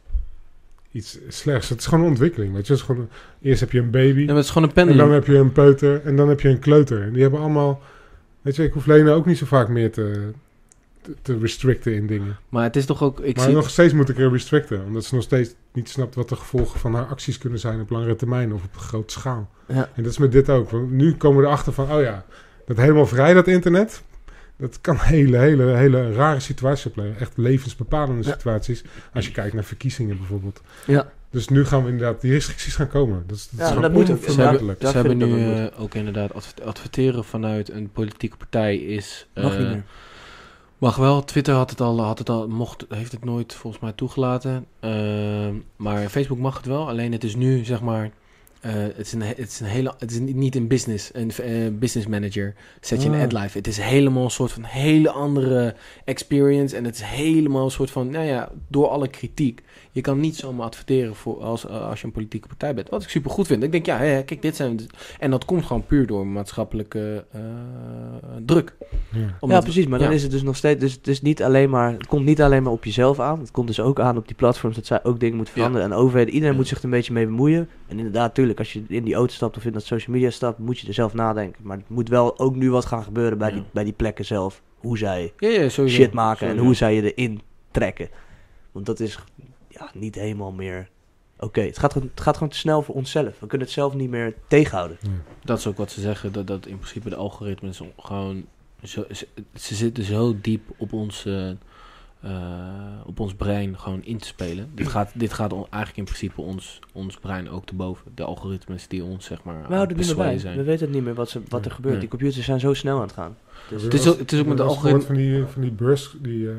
[0.92, 1.70] iets slechts.
[1.70, 2.54] Het is gewoon een ontwikkeling.
[2.54, 2.74] Weet je?
[2.74, 3.10] Het is gewoon,
[3.42, 4.20] eerst heb je een baby.
[4.20, 6.42] Ja, maar het is gewoon een En dan heb je een peuter en dan heb
[6.42, 7.02] je een kleuter.
[7.02, 7.82] En die hebben allemaal...
[8.42, 10.32] Weet je, ik hoef Lena ook niet zo vaak meer te,
[11.02, 12.38] te, te restricten in dingen.
[12.50, 13.20] Maar het is toch ook...
[13.20, 14.86] Ik maar zie, nog steeds moet ik er restricten.
[14.86, 17.90] Omdat ze nog steeds niet snapt wat de gevolgen van haar acties kunnen zijn op
[17.90, 19.50] langere termijn of op grote schaal.
[19.68, 19.90] Ja.
[19.96, 20.70] En dat is met dit ook.
[20.70, 22.26] Want nu komen we erachter van, oh ja,
[22.66, 24.04] dat helemaal vrij dat internet...
[24.62, 27.20] Dat kan hele, hele, hele rare situaties opleveren.
[27.20, 28.32] Echt levensbepalende Ja.
[28.34, 28.84] situaties.
[29.14, 30.62] Als je kijkt naar verkiezingen bijvoorbeeld.
[30.88, 31.12] Ja.
[31.30, 33.24] Dus nu gaan we inderdaad, die restricties gaan komen.
[33.28, 34.24] Dat is, dat Ja, is dat moet ook.
[34.24, 39.28] ze hebben, ze hebben nu eh, ook inderdaad adver- adverteren vanuit een politieke partij is...
[39.36, 39.84] Mag eh, niet meer.
[40.78, 41.24] Mag wel.
[41.24, 44.66] Twitter had het al, had het al mocht, heeft het nooit volgens mij toegelaten.
[44.80, 46.88] Ehm, maar Facebook mag het wel.
[46.88, 48.10] Alleen het is nu zeg maar.
[48.62, 49.94] Eh, het, is een, he- het is een hele.
[50.00, 51.10] Het is niet- een business.
[51.14, 52.54] Een eh, business manager.
[52.82, 53.22] Zet je een Ah.
[53.22, 53.58] ad live.
[53.58, 56.76] Het is helemaal een soort van hele andere experience.
[56.76, 58.10] En het is helemaal een soort van.
[58.10, 59.62] Nou ja, door alle kritiek.
[59.94, 62.90] Je kan niet zomaar adverteren voor als, eh, als je een politieke partij bent.
[62.90, 63.64] Wat ik super goed vind.
[63.64, 64.80] Ik denk, ja, hè, kijk, dit zijn.
[65.20, 67.42] En dat komt gewoon puur door maatschappelijke eh,
[68.46, 68.76] druk.
[69.12, 69.38] Ja.
[69.48, 69.88] Ja, precies.
[69.88, 70.14] Maar dan ja.
[70.14, 70.80] is het dus nog steeds...
[70.80, 73.40] Dus het, is niet alleen maar, het komt niet alleen maar op jezelf aan.
[73.40, 75.60] Het komt dus ook aan op die platforms dat zij ook dingen moeten Ja.
[75.62, 75.92] veranderen.
[75.92, 76.60] En overheden, iedereen Ja.
[76.60, 77.70] moet zich er een beetje mee bemoeien.
[77.88, 80.60] En inderdaad, tuurlijk, als je in die auto stapt of in dat social media stapt...
[80.60, 81.62] moet je er zelf nadenken.
[81.64, 83.54] Maar het moet wel ook nu wat gaan gebeuren bij, Ja.
[83.56, 84.62] die, bij die plekken zelf.
[84.78, 85.96] Hoe zij Ja, ja, sowieso.
[86.02, 88.10] shit maken en hoe zij je erin trekken.
[88.72, 89.20] Want dat is
[89.84, 90.90] ja, niet helemaal meer...
[91.40, 93.40] Oké, het, gaat, gewoon- het gaat gewoon te snel voor onszelf.
[93.40, 94.98] We kunnen het zelf niet meer tegenhouden.
[95.44, 98.46] Dat is ook wat ze zeggen, dat, dat in principe de algoritmes gewoon...
[98.84, 101.56] Zo, ze, ze zitten zo diep op ons, eh, eh,
[103.06, 104.70] op ons brein gewoon in te spelen.
[104.76, 108.12] Dit gaat, dit gaat on- eigenlijk in principe ons, ons brein ook te boven.
[108.16, 110.50] De algoritmes die ons, zeg maar, We houden het het niet meer perswayen bij.
[110.50, 110.66] We zijn.
[110.66, 111.92] weten het niet meer wat, ze, wat er gebeurt.
[111.94, 112.02] Nee.
[112.02, 113.38] Die computers zijn zo snel aan het gaan.
[113.70, 115.06] Dus, Het is ook- het is ook met de Heb je wel eens algoritme- gehoord
[115.06, 116.56] van die, van die beurs, die eh,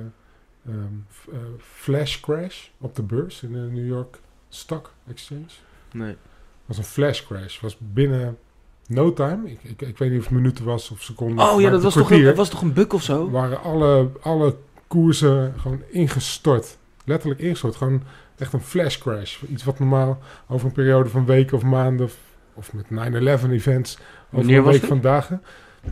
[0.67, 5.47] eh, flash crash op de beurs in de New York Stock Exchange.
[5.93, 6.17] Nee.
[6.65, 7.61] was een flash crash.
[7.61, 8.39] was binnen
[8.87, 9.51] no time.
[9.51, 11.45] Ik, ik, ik weet niet of het minuten was of seconden.
[11.45, 13.31] Oh ja, dat was toch, een, was toch een buk of zo?
[13.31, 16.77] waren alle, alle koersen gewoon ingestort.
[17.05, 17.77] Letterlijk ingestort.
[17.77, 18.03] Gewoon
[18.39, 19.43] echt een flash crash.
[19.43, 22.07] Iets wat normaal over een periode van weken of maanden...
[22.07, 22.17] of,
[22.55, 25.43] of met 9-11 events over Wanneer een was week van dagen.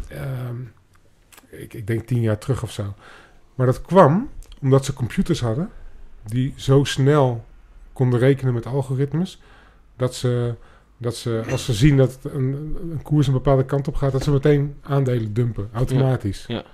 [0.09, 0.57] Ehm,
[1.49, 2.95] ik, ik denk tien jaar terug of zo.
[3.55, 4.31] Maar dat kwam
[4.63, 5.71] omdat ze computers hadden...
[6.25, 7.45] die zo snel
[7.93, 9.41] konden rekenen met algoritmes...
[9.97, 10.55] dat ze,
[10.97, 14.13] dat ze als ze zien dat een, een koers een bepaalde kant op gaat...
[14.13, 16.45] dat ze meteen aandelen dumpen, automatisch.
[16.47, 16.65] Ja.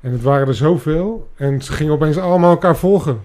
[0.00, 1.30] En het waren er zoveel.
[1.34, 3.22] En ze gingen opeens allemaal elkaar volgen.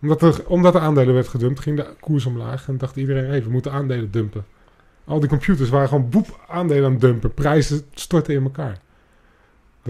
[0.00, 2.68] Omdat er, omdat er aandelen werd gedumpt, ging de koers omlaag.
[2.68, 4.44] En dacht iedereen, hé, we moeten aandelen dumpen.
[5.04, 7.34] Al die computers waren gewoon boep aandelen aan het dumpen.
[7.34, 8.80] Prijzen stortten in elkaar.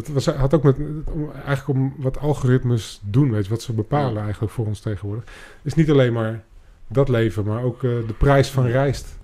[0.05, 0.77] Dat was, had ook met,
[1.13, 5.25] om, eigenlijk om wat algoritmes doen, weet je, wat ze bepalen eigenlijk voor ons tegenwoordig.
[5.63, 6.45] is niet alleen maar
[6.89, 9.17] dat leven, maar ook eh, de prijs van rijst.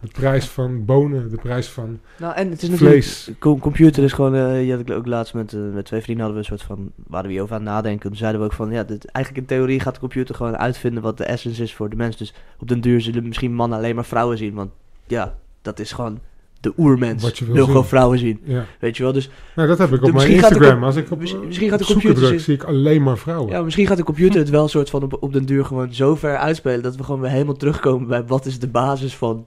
[0.00, 3.02] De prijs van bonen, de prijs van Nou, en het is natuurlijk...
[3.02, 3.30] vlees.
[3.38, 4.34] Co- computer is gewoon...
[4.34, 6.68] eh je had ik ook laatst met, eh, met twee vrienden hadden we een soort
[6.68, 6.92] van...
[7.06, 8.08] Waren we over aan nadenken.
[8.08, 8.70] Toen zeiden we ook van...
[8.70, 11.88] Ja, dit, eigenlijk in theorie gaat de computer gewoon uitvinden wat de essence is voor
[11.90, 12.16] de mens.
[12.16, 14.54] Dus op den duur zullen misschien mannen alleen maar vrouwen zien.
[14.54, 14.70] Want
[15.06, 16.18] ja, dat is gewoon
[16.60, 17.22] de oermens.
[17.22, 17.72] Wat je wil wil zien.
[17.72, 18.40] gewoon vrouwen zien.
[18.44, 18.64] Ja.
[18.80, 19.12] Weet je wel?
[19.12, 20.84] Dus Nou, dat heb ik op mijn misschien gaat de Instagram.
[20.84, 23.50] Als ik op, misschien- gaat de computer druk, zie ik alleen maar vrouwen.
[23.52, 25.94] ja, misschien gaat de computer het wel een soort van op, op den duur gewoon
[25.94, 26.82] zo ver uitspelen...
[26.82, 29.46] dat we gewoon weer helemaal terugkomen bij wat is de basis van...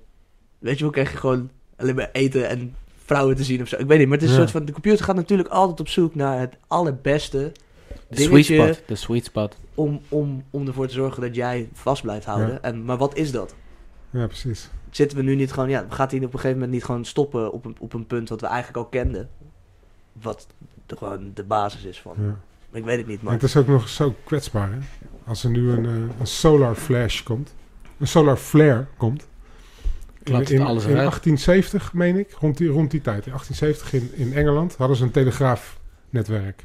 [0.59, 3.75] Weet je wel, krijg je gewoon alleen maar eten en vrouwen te zien of zo.
[3.77, 4.35] Ik weet niet, maar het is Ja.
[4.41, 4.65] een soort van...
[4.65, 7.51] De computer gaat natuurlijk altijd op zoek naar het allerbeste...
[8.09, 8.81] De sweet dingetje spot.
[8.87, 9.57] De sweet spot.
[9.75, 12.49] om, om, om ervoor te zorgen dat jij vast blijft houden.
[12.49, 12.61] Ja.
[12.61, 13.55] En, maar wat is dat?
[14.09, 14.69] Ja, precies.
[14.91, 15.69] Zitten we nu niet gewoon...
[15.69, 18.29] Ja, gaat hij op een gegeven moment niet gewoon stoppen op een, op een punt
[18.29, 19.29] wat we eigenlijk al kenden?
[20.21, 20.47] Wat
[20.85, 22.15] de, gewoon de basis is van...
[22.17, 22.39] Ja.
[22.71, 23.33] Ik weet het niet, maar...
[23.33, 24.77] het is ook nog zo kwetsbaar, hè?
[25.25, 27.53] Als er nu een, eh, een solar flash komt.
[27.97, 29.27] Een solar flare komt.
[30.23, 31.09] In, in, alles in eruit.
[31.09, 33.25] 1870, meen ik, rond die, rond die tijd.
[33.25, 36.63] In 1870 in, in Engeland hadden ze een telegraafnetwerk.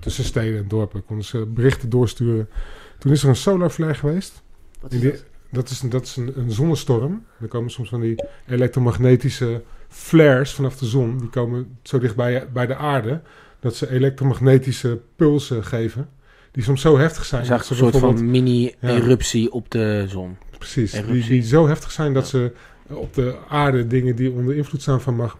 [0.00, 1.04] Tussen steden en dorpen.
[1.04, 2.48] Konden ze berichten doorsturen.
[2.98, 4.42] Toen is er een solar flare geweest.
[4.80, 5.24] Wat In is die- dat?
[5.50, 7.24] Dat is, een, dat is een, een zonnestorm.
[7.40, 11.18] Er komen soms van die elektromagnetische flares vanaf de zon.
[11.18, 13.20] Die komen zo dicht bij, bij de aarde.
[13.60, 16.08] Dat ze elektromagnetische pulsen geven.
[16.52, 17.46] Die soms zo heftig zijn.
[17.46, 20.36] Dat ze een soort van mini-eruptie op de zon.
[20.58, 20.92] Precies.
[20.92, 22.28] Die, die zo heftig zijn dat Ja.
[22.38, 22.52] ze
[22.86, 25.38] op de aarde dingen die onder invloed staan van mag-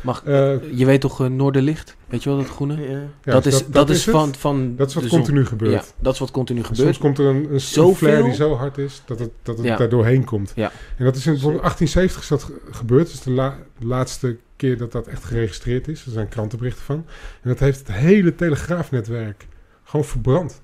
[0.00, 1.96] Mag, Eh, je weet toch uh, Noorderlicht?
[2.06, 2.80] Weet je wel, dat groene?
[2.88, 2.98] Ja.
[3.22, 4.14] ja, dat, is, dat, is het.
[4.14, 5.18] van, van Dat is wat de zon.
[5.18, 5.72] continu gebeurt.
[5.72, 6.94] Ja, dat is wat continu En gebeurt.
[6.94, 7.48] Soms komt er een,
[7.88, 9.76] een, flare die zo hard is dat het, dat het Ja.
[9.76, 10.52] daar doorheen komt.
[10.54, 10.70] Ja.
[10.96, 13.04] En dat is in bijvoorbeeld 1870 is dat ge- gebeurd.
[13.06, 16.04] Dat is de, la- de laatste keer dat dat echt geregistreerd is.
[16.06, 17.04] Er zijn krantenberichten van.
[17.42, 19.46] En dat heeft het hele telegraafnetwerk
[19.84, 20.60] gewoon verbrand.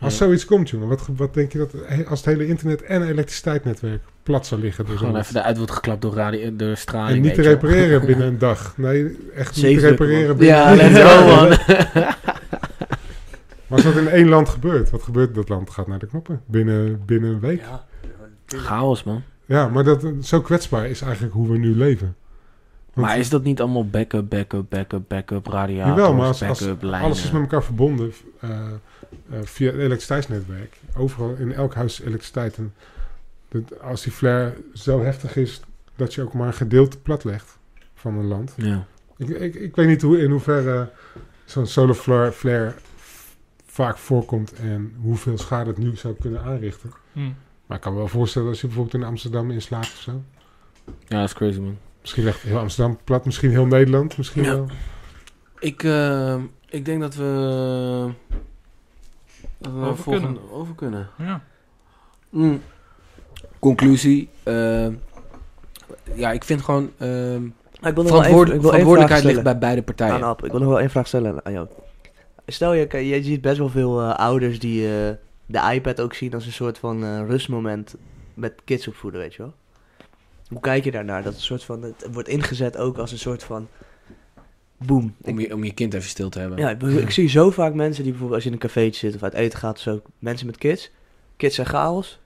[0.00, 0.24] Als Ja.
[0.24, 1.74] zoiets komt, jongen, wat, wat denk je dat
[2.08, 4.86] als het hele internet en elektriciteitsnetwerk plat zou liggen?
[4.86, 7.16] Door Gewoon even eruit wordt geklapt door, radio, door straling.
[7.16, 8.74] en niet te repareren binnen een dag.
[8.76, 10.36] Nee, echt niet te repareren man.
[10.36, 11.18] binnen Ja, een let's dag.
[11.18, 11.56] go man.
[13.66, 15.34] Maar als dat in één land gebeurt, wat gebeurt?
[15.34, 16.40] Dat land gaat naar de knoppen.
[16.46, 17.60] Binnen, binnen een week.
[17.60, 17.84] Ja.
[18.46, 19.22] Chaos man.
[19.46, 22.16] Ja, maar dat, zo kwetsbaar is eigenlijk hoe we nu leven.
[22.94, 26.60] Want Maar is dat niet allemaal backup, backup, backup, backup, radiators, Jawel, maar als, als
[26.60, 27.00] backup, lijnen?
[27.00, 30.76] alles is met elkaar verbonden eh, eh, via het elektriciteitsnetwerk.
[30.96, 32.56] Overal in elk huis is elektriciteit.
[32.56, 32.72] En
[33.62, 35.60] dat- als die flare zo heftig is
[35.96, 37.58] dat je ook maar een gedeelte platlegt
[37.94, 38.52] van een land.
[38.56, 38.86] Ja.
[39.16, 40.90] Ik, ik, ik weet niet hoe, in hoeverre
[41.44, 42.74] zo'n solar flare, flare
[43.66, 46.92] vaak voorkomt en hoeveel schade het nu zou kunnen aanrichten.
[47.12, 47.30] Hm.
[47.66, 50.22] Maar ik kan me wel voorstellen als je bijvoorbeeld in Amsterdam inslaat of zo.
[51.08, 51.78] ja, dat is crazy man.
[52.00, 54.54] Misschien legt heel Amsterdam plat, misschien heel Nederland, misschien Ja.
[54.54, 54.66] wel.
[55.58, 56.36] Ik, eh,
[56.68, 58.10] ik denk dat we,
[59.58, 61.08] dat we Over volgende over kunnen.
[61.18, 61.44] Ja.
[62.30, 62.60] Mm.
[63.64, 64.28] Conclusie.
[64.42, 64.86] eh,
[66.14, 66.90] ja, ik vind gewoon...
[66.96, 67.08] eh,
[67.80, 70.14] Maar ik wil nog wel verantwoord- ik wil verantwoordelijkheid vraag ligt bij beide partijen.
[70.14, 70.44] Aan Ab.
[70.44, 71.66] Ik wil nog wel één vraag stellen aan jou.
[72.46, 75.10] Stel je, je ziet best wel veel eh, ouders die eh,
[75.46, 77.94] de iPad ook zien als een soort van eh, rustmoment
[78.34, 79.54] met kids opvoeden, weet je wel.
[80.48, 81.22] Hoe kijk je daarnaar?
[81.22, 83.68] Dat een soort van, het wordt ingezet ook als een soort van
[84.76, 85.14] boom.
[85.22, 86.58] om, je, om je kind even stil te hebben.
[86.58, 89.22] Ja, ik, zie zo vaak mensen die bijvoorbeeld als je in een cafeetje zit of
[89.22, 90.90] uit eten gaat zo, mensen met kids.
[91.36, 92.20] Kids zijn chaos.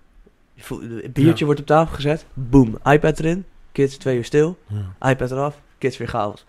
[0.71, 1.45] Een biertje Ja.
[1.45, 2.27] wordt op tafel gezet.
[2.35, 2.79] Boom.
[2.85, 3.45] iPad erin.
[3.73, 4.59] Kids twee uur stil.
[5.01, 5.11] Ja.
[5.11, 5.61] iPad eraf.
[5.79, 6.45] Kids weer chaos.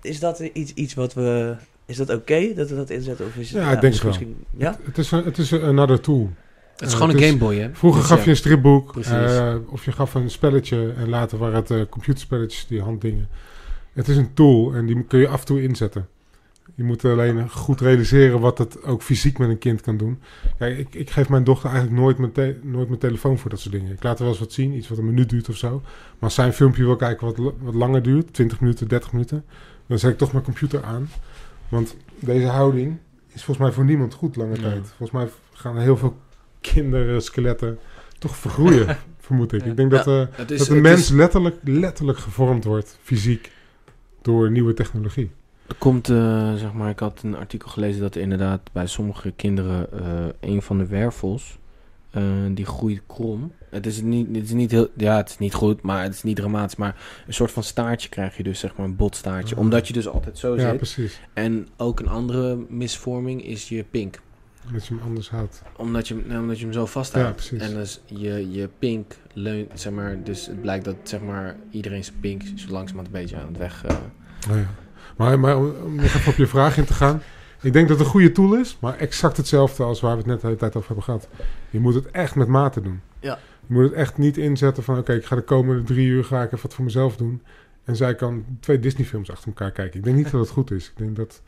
[0.00, 1.54] Is dat iets, iets wat we...
[1.86, 3.26] Is dat oké dat we dat inzetten?
[3.26, 4.08] Of is het, Ja, ik denk is het wel.
[4.28, 4.78] misschien- Ja?
[4.84, 6.30] Het is, een, het is een another tool.
[6.76, 7.70] Het is gewoon het een is- Game Boy, hè?
[7.72, 8.24] Vroeger Dus gaf ja.
[8.24, 12.66] je een stripboek, eh, of je gaf een spelletje en later waren het eh, computerspelletjes,
[12.66, 13.28] die handdingen.
[13.92, 16.08] Het is een tool en die kun je af en toe inzetten.
[16.74, 20.18] Je moet alleen goed realiseren wat het ook fysiek met een kind kan doen.
[20.58, 23.74] Kijk, ik, ik geef mijn dochter eigenlijk nooit mijn, nooit mijn telefoon voor dat soort
[23.74, 23.92] dingen.
[23.92, 25.70] Ik laat er wel eens wat zien, iets wat een minuut duurt of zo.
[25.80, 29.44] Maar als zij een filmpje wil kijken wat, wat langer duurt, 20 minuten, 30 minuten,
[29.86, 31.08] dan zet ik toch mijn computer aan.
[31.68, 32.96] Want deze houding
[33.32, 34.60] is volgens mij voor niemand goed lange Ja.
[34.62, 34.86] tijd.
[34.96, 36.16] Volgens mij gaan heel veel
[36.60, 37.78] kinderen, skeletten
[38.18, 39.60] toch vergroeien, vermoed ik.
[39.64, 39.70] Ja.
[39.70, 43.50] Ik denk dat, eh, is, dat een mens is- letterlijk, letterlijk gevormd wordt, fysiek,
[44.22, 45.30] door nieuwe technologie.
[45.68, 49.30] Er komt, eh, zeg maar, ik had een artikel gelezen dat er inderdaad bij sommige
[49.30, 51.58] kinderen eh, een van de wervels,
[52.10, 53.52] eh, die groeit krom.
[53.70, 56.22] Het is, niet, het is niet heel, ja, het is niet goed, maar het is
[56.22, 56.76] niet dramatisch.
[56.76, 56.96] Maar
[57.26, 59.54] een soort van staartje krijg je dus, zeg maar, een botstaartje.
[59.54, 59.60] Ah.
[59.60, 60.76] Omdat je dus altijd zo Ja, zit.
[60.76, 61.20] precies.
[61.32, 64.20] En ook een andere misvorming is je pink.
[64.72, 65.62] Dat je hem anders houdt.
[65.76, 67.28] Omdat je, nou, omdat je hem zo vasthoudt.
[67.28, 67.68] Ja, precies.
[67.68, 72.04] En dus je, je pink leunt, zeg maar, dus het blijkt dat, zeg maar, iedereen
[72.04, 73.84] zijn pink zo langzamerhand een beetje aan het weg...
[74.50, 74.70] Oh ja.
[75.16, 77.22] Maar, maar om, nog even op je vraag in te gaan.
[77.62, 80.26] Ik denk dat het een goede tool is, maar exact hetzelfde als waar we het
[80.26, 81.28] net de hele tijd over hebben gehad.
[81.70, 83.00] Je moet het echt met mate doen.
[83.20, 83.38] Ja.
[83.66, 86.38] Je moet het echt niet inzetten van oké, ik ga de komende drie uur ga
[86.42, 87.42] ik even wat voor mezelf doen.
[87.84, 89.98] En zij kan twee Disney films achter elkaar kijken.
[89.98, 90.86] Ik denk niet dat het goed is.
[90.86, 91.42] Ik denk dat,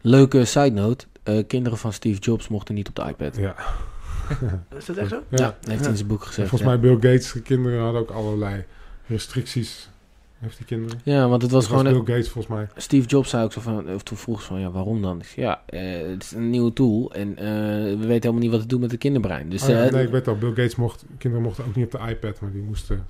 [0.00, 1.06] Leuke side note.
[1.22, 3.36] eh, kinderen van Steve Jobs mochten niet op de iPad.
[3.36, 3.54] ja.
[4.78, 5.22] Is dat echt zo?
[5.28, 6.48] Ja, dat heeft hij in zijn boek En gezegd.
[6.48, 6.76] volgens ja.
[6.78, 8.64] mij Bill Gates' kinderen hadden ook allerlei
[9.06, 9.88] restricties.
[10.42, 11.00] Heeft die kinderen?
[11.04, 11.92] Ja, want het was Dat gewoon...
[12.04, 12.66] Bill Gates volgens mij.
[12.76, 13.94] Steve Jobs zei ook zo van...
[13.94, 15.18] Of toen vroeg ze van, ja, waarom dan?
[15.20, 17.12] Ik zei, ja, eh, het is een nieuwe tool.
[17.12, 19.48] En eh, we weten helemaal niet wat het doet met het kinderbrein.
[19.48, 20.36] Dus Oh ja, eh, nee, ik weet al.
[20.36, 21.04] Bill Gates mocht...
[21.18, 23.06] Kinderen mochten ook niet op de iPad, maar die moesten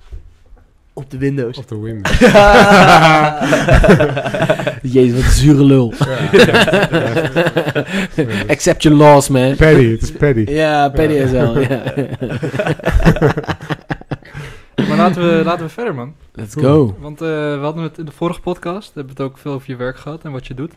[0.93, 1.57] Op de Windows.
[1.57, 2.19] op de Windows.
[4.93, 5.93] Jezus, wat een zure lul.
[8.53, 9.55] Accept your loss, man.
[9.55, 10.45] Paddy, het is Paddy.
[10.51, 11.55] Ja, Paddy is wel.
[14.75, 16.15] Maar laten we, laten we verder, man.
[16.31, 16.95] Let's go.
[16.99, 19.69] Want eh, we hadden het in de vorige podcast, hebben we het ook veel over
[19.69, 20.73] je werk gehad en wat je doet.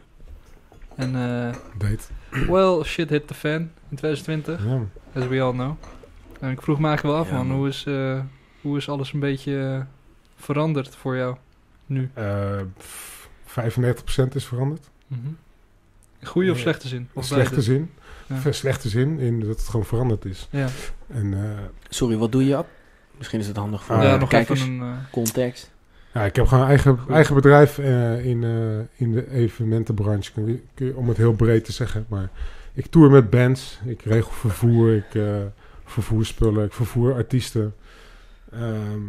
[0.97, 1.55] En, eh
[2.49, 4.81] well, shit hit the fan in 2020, Ja.
[5.21, 5.73] as we all know.
[6.41, 7.57] En ik vroeg me eigenlijk wel af, Ja, man, man.
[7.57, 8.21] hoe is, eh,
[8.61, 9.81] hoe is alles een beetje eh,
[10.37, 11.37] veranderd voor jou
[11.87, 12.11] nu?
[12.15, 14.91] Eh, f- 35% is veranderd.
[15.07, 15.21] Mhm.
[16.21, 17.09] In goede of slechte zin?
[17.13, 17.63] Of slechte beide?
[17.65, 17.91] zin.
[18.45, 18.53] Ja.
[18.53, 20.49] Slechte zin in dat het gewoon veranderd is.
[20.51, 20.69] Ja,
[21.07, 21.51] En eh,
[21.89, 22.67] Sorry, wat doe je, Ab?
[23.19, 24.61] Misschien is het handig voor ja nog kijkers.
[24.61, 24.81] even een...
[24.93, 25.71] eh, Context.
[26.15, 30.33] ja, ik heb gewoon een eigen, eigen bedrijf eh, in, eh, in de evenementenbranche.
[30.33, 32.05] Kun je- kun je- om het heel breed te zeggen.
[32.09, 32.31] Maar
[32.73, 33.79] ik tour met bands.
[33.85, 34.95] Ik regel vervoer.
[34.97, 35.37] Ik eh,
[35.85, 36.65] vervoer spullen.
[36.65, 37.75] Ik vervoer artiesten.
[38.53, 39.01] Ehm,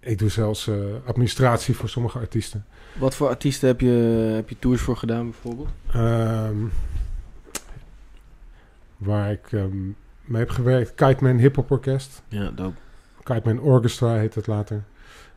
[0.00, 0.74] ik doe zelfs eh,
[1.04, 2.64] administratie voor sommige artiesten.
[2.98, 3.88] Wat voor artiesten heb je,
[4.34, 5.68] heb je tours voor gedaan bijvoorbeeld?
[5.92, 6.56] Ehm,
[8.96, 9.76] waar ik ehm,
[10.24, 10.94] mee heb gewerkt.
[10.94, 12.22] Kite Man Hip Hop Orkest.
[12.28, 12.76] Ja, dope.
[13.34, 14.82] Kite Man Orchestra heet het later.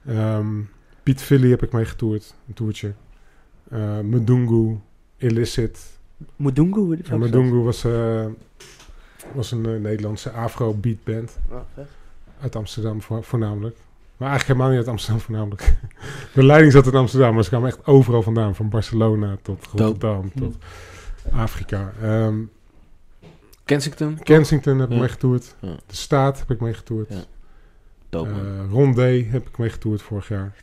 [0.06, 0.62] Ehm,
[1.04, 2.34] Piet Philly heb ik mee getoerd.
[2.48, 2.94] Een toertje.
[3.74, 4.00] Uh,
[5.18, 5.98] Illicit.
[6.36, 6.98] Mudungu?
[6.98, 7.20] is dat?
[7.20, 8.26] Medungu was, eh,
[9.34, 11.38] was een eh, Nederlandse afro beat band.
[11.50, 11.60] Oh.
[12.41, 13.78] Uit Amsterdam voor, voornamelijk.
[14.18, 15.74] Maar eigenlijk helemaal niet uit Amsterdam voornamelijk.
[16.34, 18.56] De leiding zat in Amsterdam, maar ze kwamen echt overal vandaan.
[18.56, 20.56] Van Barcelona tot Rotterdam tot
[21.32, 21.94] Afrika.
[22.02, 22.36] Ehm,
[23.66, 24.20] Kensington?
[24.24, 25.00] Kensington heb ik Ja.
[25.00, 25.56] mee getoerd.
[25.60, 25.76] Ja.
[25.88, 27.10] De Staat heb ik mee getoerd.
[27.10, 27.24] Ja.
[28.14, 28.30] Dope.
[28.30, 30.53] Eh, Rondé heb ik mee getoerd vorig jaar.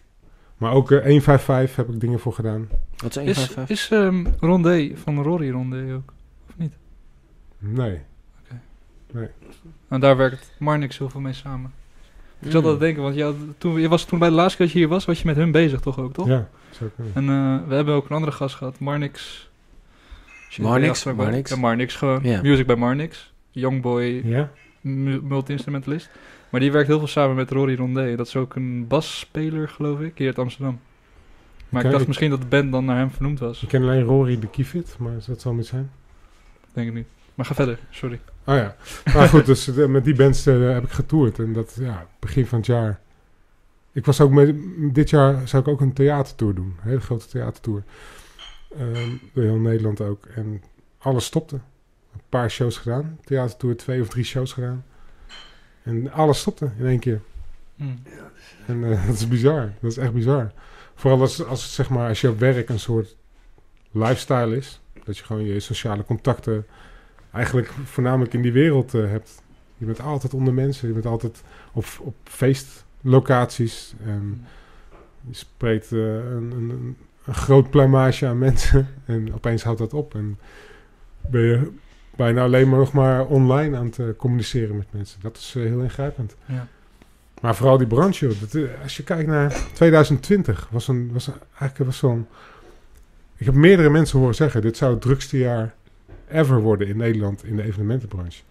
[0.57, 2.69] Maar ook eh, 155 heb ik dingen voor gedaan.
[2.97, 3.69] Wat is Is, 155?
[3.71, 6.13] is ehm Rondé van Rory Rondé ook?
[6.49, 6.73] Of niet?
[7.59, 7.99] Nee.
[9.89, 11.73] En daar werkt Marnix heel veel mee samen.
[12.39, 12.71] Ik zat Hmm.
[12.71, 14.75] al te denken, want je, had- toen, je was toen bij de laatste keer dat
[14.75, 16.27] je hier was, was je met hun bezig toch ook, toch?
[16.27, 16.49] Ja,
[16.79, 17.15] kunnen.
[17.15, 17.29] En
[17.63, 19.49] eh, we hebben ook een andere gast gehad, Marnix.
[20.59, 21.05] Marnix?
[21.05, 21.51] Marnix?
[21.51, 22.21] Ja, Marnix gewoon.
[22.23, 22.43] Ja.
[22.43, 23.33] Music bij Marnix.
[23.51, 24.51] Youngboy, Ja?
[24.81, 26.11] Multi-instrumentalist.
[26.51, 28.17] Maar die werkt heel veel samen met Rory Rondé.
[28.17, 30.81] Dat is ook een basspeler, geloof ik, hier uit Amsterdam.
[31.69, 33.63] Maar ik dacht misschien dat de band dan naar hem vernoemd was.
[33.63, 35.91] Ik ken alleen Rory de Kiefit, maar dat zal niet zijn.
[36.73, 37.07] Denk ik niet.
[37.35, 38.21] Maar ga verder, sorry.
[38.47, 38.77] Oh ja.
[39.15, 41.39] Maar goed, dus eh, met die bands eh, heb ik getoerd.
[41.39, 43.01] En dat, ja, begin van het jaar.
[43.93, 44.55] Ik was ook met,
[44.93, 46.77] dit jaar zou ik ook een theatertour doen.
[46.83, 47.83] Een hele grote theatertour.
[48.79, 50.27] Ehm, door heel Nederland ook.
[50.27, 50.63] En
[50.99, 51.61] alles stopte.
[52.13, 53.19] Een paar shows gedaan.
[53.25, 54.85] Theatertour, twee of drie shows gedaan.
[55.83, 57.21] En alles stopte in één keer.
[57.77, 57.85] Hm.
[58.67, 59.73] En eh, dat is bizar.
[59.81, 60.53] Dat is echt bizar.
[60.95, 63.17] Vooral als, als, zeg maar, als je op werk een soort
[63.91, 64.81] lifestyle is.
[65.05, 66.67] Dat je gewoon je sociale contacten
[67.33, 69.43] eigenlijk voornamelijk in die wereld eh, hebt.
[69.77, 70.89] Je bent altijd onder mensen.
[70.89, 71.43] Je bent altijd
[71.73, 73.95] op, op feestlocaties.
[74.05, 74.47] En
[75.29, 78.89] je spreekt eh, een, een, een groot pluimage aan mensen.
[79.05, 80.15] En opeens houdt dat op.
[80.15, 80.39] En
[81.21, 81.73] ben je
[82.17, 85.19] bijna alleen maar nog maar online aan het eh, communiceren met mensen.
[85.23, 86.35] Dat is eh, heel ingrijpend.
[86.47, 86.67] Ja.
[87.41, 88.27] Maar vooral die branche.
[88.41, 92.27] Dat, eh, als je kijkt naar 2020, was, een, was een- eigenlijk was zo'n...
[93.37, 95.75] Ik heb meerdere mensen horen zeggen, dit zou het drukste jaar
[96.31, 98.43] ever worden in Nederland in de evenementenbranche.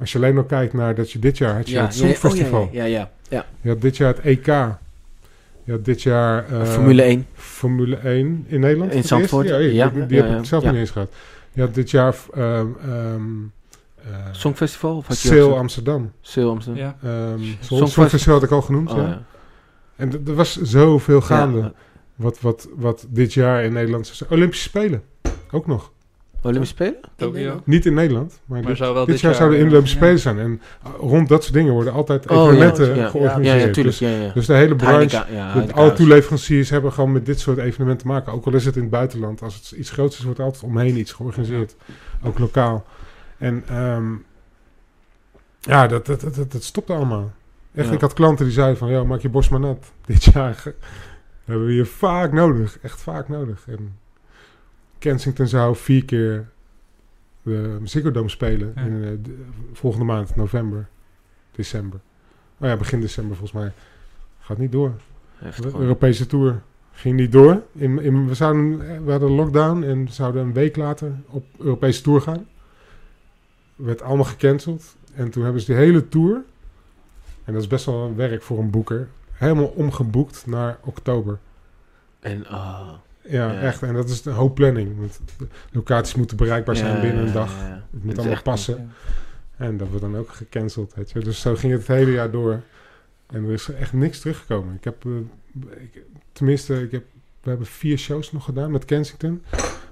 [0.00, 2.06] Als je alleen nog kijkt naar dat je dit jaar had je het ja, oh,
[2.06, 2.68] Songfestival.
[2.72, 3.46] ja, ja, ja, ja.
[3.60, 4.46] Je had dit jaar het EK.
[5.64, 6.44] Je had dit jaar...
[6.66, 7.26] Formule 1.
[7.34, 8.92] Formule 1 in Nederland.
[8.92, 9.04] In?
[9.04, 9.58] Zandvoort, Ja,
[9.88, 11.12] die, heb ik zelf niet eens gehad.
[11.52, 12.14] Je had dit jaar...
[12.34, 13.22] ehm ehm
[13.96, 14.96] eh, Songfestival?
[14.96, 16.12] Of had je zo- Amsterdam.
[16.20, 16.82] Sail Amsterdam.
[16.82, 16.96] Ja.
[17.02, 17.88] Ehm Songfestival.
[17.88, 19.02] Songfestival had ik al genoemd, Oh, ja.
[19.06, 19.22] ja.
[19.96, 21.58] En d- er was zoveel gaande.
[21.58, 21.72] Ja,
[22.16, 24.22] Wat, wat, wat dit jaar in Nederland...
[24.30, 25.02] Olympische Spelen.
[25.50, 25.92] Ook nog.
[26.42, 27.00] Olympische Spelen?
[27.16, 27.60] Tokio.
[27.64, 28.40] Niet in Nederland.
[28.44, 30.02] Maar, Maar dit, zou wel dit jaar jaar, zouden de eh, Olympische ja.
[30.04, 30.38] Spelen zijn.
[30.38, 33.08] En uh, rond dat soort dingen worden altijd Oh, ja, evenementen ja.
[33.08, 33.60] georganiseerd.
[33.60, 33.98] Ja, ja, tuurlijk.
[33.98, 34.32] Dus, Ja, ja.
[34.32, 34.94] dus de hele branche...
[35.16, 38.32] Heineken, ja, de- Heineken alle toeleveranciers hebben gewoon met dit soort evenementen te maken.
[38.32, 39.42] Ook al is het in het buitenland.
[39.42, 41.76] Als het iets groots is, wordt er altijd omheen iets georganiseerd.
[42.22, 42.84] Ook lokaal.
[43.38, 44.12] En ehm,
[45.60, 47.32] ja, dat, dat, dat, dat, dat stopte allemaal.
[47.74, 47.92] Echt, Ja.
[47.94, 48.88] ik had klanten die zeiden van...
[48.90, 49.92] Ja, maak je borst maar nat.
[50.06, 50.62] Dit jaar
[51.44, 52.78] hebben we je vaak nodig.
[52.82, 53.64] Echt vaak nodig.
[53.66, 53.96] En
[55.02, 56.48] Kensington zou vier keer
[57.42, 58.72] de Ziggo Dome spelen.
[58.74, 58.82] Ja.
[58.82, 60.88] In eh, de- volgende maand, november,
[61.50, 62.00] december.
[62.58, 63.72] Oh ja, begin december volgens mij.
[64.40, 64.92] Gaat niet door.
[65.36, 65.78] Heftig, De.
[65.78, 67.62] Europese Tour ging niet door.
[67.72, 71.44] In, in, we, zouden, we hadden een lockdown en we zouden een week later op
[71.58, 72.46] Europese Tour gaan.
[73.76, 74.96] Werd allemaal gecanceld.
[75.14, 76.42] En toen hebben ze die hele Tour,
[77.44, 81.38] en dat is best wel een werk voor een boeker, helemaal omgeboekt naar oktober.
[82.20, 82.92] En, ah.
[83.28, 83.60] Ja.
[83.60, 83.82] echt.
[83.82, 84.98] En dat is een hoop planning.
[84.98, 87.52] Want de locaties moeten bereikbaar zijn Ja, binnen een dag.
[87.56, 87.86] ja, ja.
[87.92, 88.90] Het moet allemaal passen.
[89.56, 90.94] En dat wordt dan ook gecanceld.
[90.94, 91.20] Weet je.
[91.20, 92.60] Dus zo ging het het hele jaar door.
[93.26, 94.74] En er is echt niks teruggekomen.
[94.74, 95.12] Ik heb, eh,
[95.82, 96.02] ik,
[96.32, 97.04] tenminste, ik heb,
[97.42, 99.42] we hebben vier shows nog gedaan met Kensington.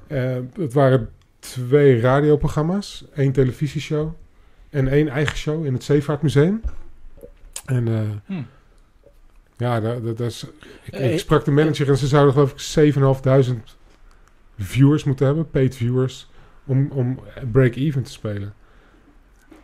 [0.07, 4.13] Eh, het waren twee radioprogramma's, één televisieshow
[4.71, 6.61] en één eigen show in het Zeevaartmuseum.
[7.65, 8.43] En eh, Hm.
[9.61, 10.47] Ja, dat, dat, is,
[10.85, 13.55] ik, Eh, ik sprak de manager en ze zouden geloof ik 7.500
[14.59, 16.31] viewers moeten hebben, paid viewers,
[16.67, 17.21] om, om
[17.53, 18.55] break-even te spelen.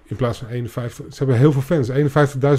[0.05, 1.05] In plaats van 51.
[1.09, 1.91] Ze hebben heel veel fans.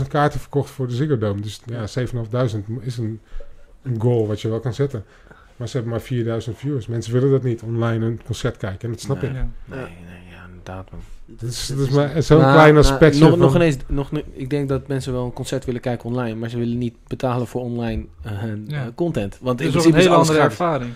[0.02, 1.42] 51.000 kaarten verkocht voor de Ziggo Dome.
[1.42, 3.22] Dus ja, 7.500 is een,
[3.82, 5.06] een goal wat je wel kan zetten.
[5.56, 5.94] Maar ze hebben
[6.26, 6.88] maar 4.000 viewers.
[6.88, 8.82] Mensen willen dat niet online een concert kijken.
[8.82, 9.30] En dat snap Nee.
[9.32, 9.36] ik.
[9.36, 9.90] Nee, nee,
[10.32, 11.00] ja, inderdaad, man.
[11.28, 13.20] Dat is, dat is maar zo'n Nou, klein nou, aspectje.
[13.22, 16.36] nog, van- nog ineens, nog, ik denk dat mensen wel een concert willen kijken online,
[16.36, 18.32] maar ze willen niet betalen voor online eh,
[18.68, 18.86] Ja.
[18.86, 19.38] eh, content.
[19.42, 20.50] Want in Het is een hele andere gratis.
[20.60, 20.94] ervaring.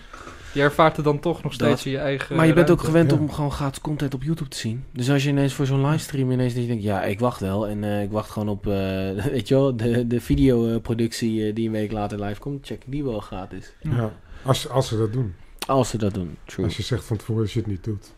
[0.53, 1.86] Je ervaart het dan toch nog steeds Dat.
[1.86, 3.17] in je eigen Maar je bent ook gewend ja.
[3.17, 4.84] om gewoon gratis content op YouTube te zien.
[4.93, 7.67] Dus als je ineens voor zo'n livestream ineens dat je denkt, ja, ik wacht wel.
[7.67, 8.73] En eh, ik wacht gewoon op, eh,
[9.32, 12.65] weet je wel, de, de videoproductie die een week later live komt.
[12.65, 13.73] Check die wel gratis.
[13.82, 14.13] Ja.
[14.43, 15.34] Als, als ze dat doen.
[15.67, 16.65] Als ze dat doen, true.
[16.65, 18.11] Als je zegt van tevoren dat je het niet doet.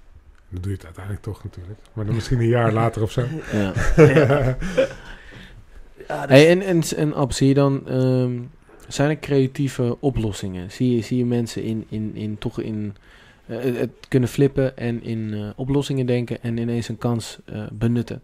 [0.54, 1.80] Dan doe je het uiteindelijk toch natuurlijk.
[1.94, 3.26] Maar dan misschien een jaar later of zo.
[3.52, 3.74] Ja.
[3.98, 4.58] Ja,
[6.08, 8.32] dat Hey, en, en, en Ab, zie je dan, ehm,
[8.88, 10.72] zijn er creatieve oplossingen?
[10.72, 12.96] Zie je, zie je mensen in, in, in toch in
[13.46, 18.22] eh, het- kunnen flippen en in eh, oplossingen denken en ineens een kans eh, benutten?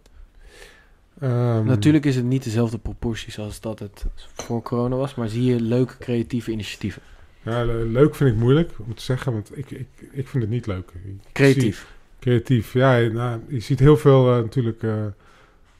[1.20, 5.44] Ehm, Natuurlijk is het niet dezelfde proporties als dat het voor corona was, maar zie
[5.44, 7.02] je leuke creatieve initiatieven?
[7.42, 10.52] Ja, le- leuk vind ik moeilijk om te zeggen, want ik, ik, ik vind het
[10.52, 10.92] niet leuk.
[10.94, 11.88] Ik zie- Creatief.
[12.20, 12.98] Creatief, ja.
[12.98, 15.06] Nou, je ziet heel veel eh, natuurlijk eh,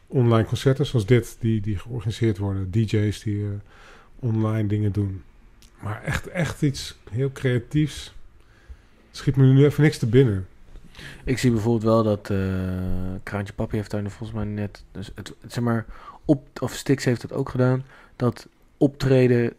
[0.08, 2.72] online concerten zoals dit, die, die georganiseerd worden.
[2.72, 3.50] DJ's die eh,
[4.20, 5.22] online dingen doen.
[5.82, 8.14] Maar echt, echt iets heel creatiefs
[9.12, 10.48] schiet me nu even niks te binnen.
[11.24, 12.32] Ik zie bijvoorbeeld wel dat
[13.24, 15.86] Kraantje Papi heeft daar volgens mij net, dus het, zeg maar,
[16.26, 17.84] op, of Stix heeft het ook gedaan,
[18.16, 19.54] dat optreden,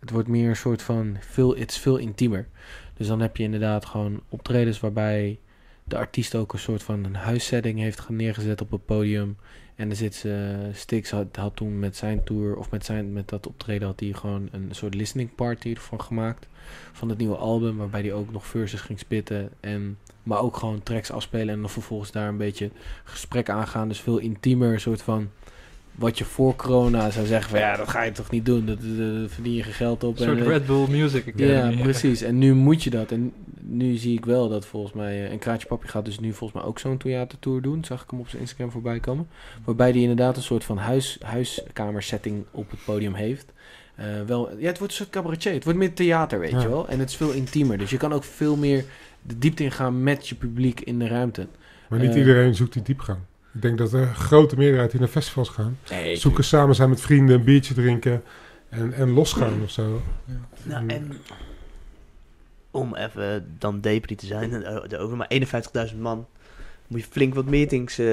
[0.00, 2.46] het wordt meer een soort van, veel, het veel intiemer.
[2.96, 5.38] Dus dan heb je inderdaad gewoon optredens waarbij
[5.88, 9.36] de artiest ook een soort van een huissetting heeft ge- neergezet op het podium.
[9.74, 13.28] En dan zit ze, Stix had, had toen met zijn tour, of met, zijn, met
[13.28, 16.48] dat optreden had hij gewoon een soort listening party ervan gemaakt.
[16.92, 19.50] Van het nieuwe album, waarbij hij ook nog verses ging spitten.
[19.60, 22.70] En, maar ook gewoon tracks afspelen en dan vervolgens daar een beetje
[23.04, 23.88] gesprek aangaan.
[23.88, 25.30] Dus veel intiemer, een soort van
[25.98, 28.66] wat je voor corona zou zeggen van ja, dat ga je toch niet doen.
[28.66, 28.78] Dat,
[29.32, 30.18] verdien je geen geld op.
[30.18, 32.22] Een soort en, Red Bull Music ja, precies.
[32.22, 33.10] En nu moet je dat.
[33.12, 35.24] En nu zie ik wel dat volgens mij...
[35.24, 37.84] eh, En Kraatje Papi gaat dus nu volgens mij ook zo'n theatertour doen.
[37.84, 39.28] Zag ik hem op zijn Instagram voorbij komen.
[39.64, 43.52] Waarbij hij inderdaad een soort van huis, huiskamersetting op het podium heeft.
[43.94, 45.52] Eh, wel, ja, het wordt een soort cabaretier.
[45.52, 46.60] Het wordt meer theater, weet Ja.
[46.60, 46.88] je wel.
[46.88, 47.78] En het is veel intiemer.
[47.78, 48.84] Dus je kan ook veel meer
[49.22, 51.46] de diepte ingaan met je publiek in de ruimte.
[51.88, 52.16] Maar niet Eh.
[52.16, 53.18] iedereen zoekt die diepgang.
[53.54, 57.00] Ik denk dat de grote meerderheid die naar festivals gaan, Nee, zoeken samen zijn met
[57.00, 58.22] vrienden, een biertje drinken
[58.68, 60.02] en, en losgaan of zo.
[60.62, 60.90] Nou, Mm.
[60.90, 61.12] en
[62.70, 65.30] om even dan depri te zijn, erover, maar
[65.90, 66.26] 51.000 man,
[66.86, 68.06] moet je flink wat meetings, eh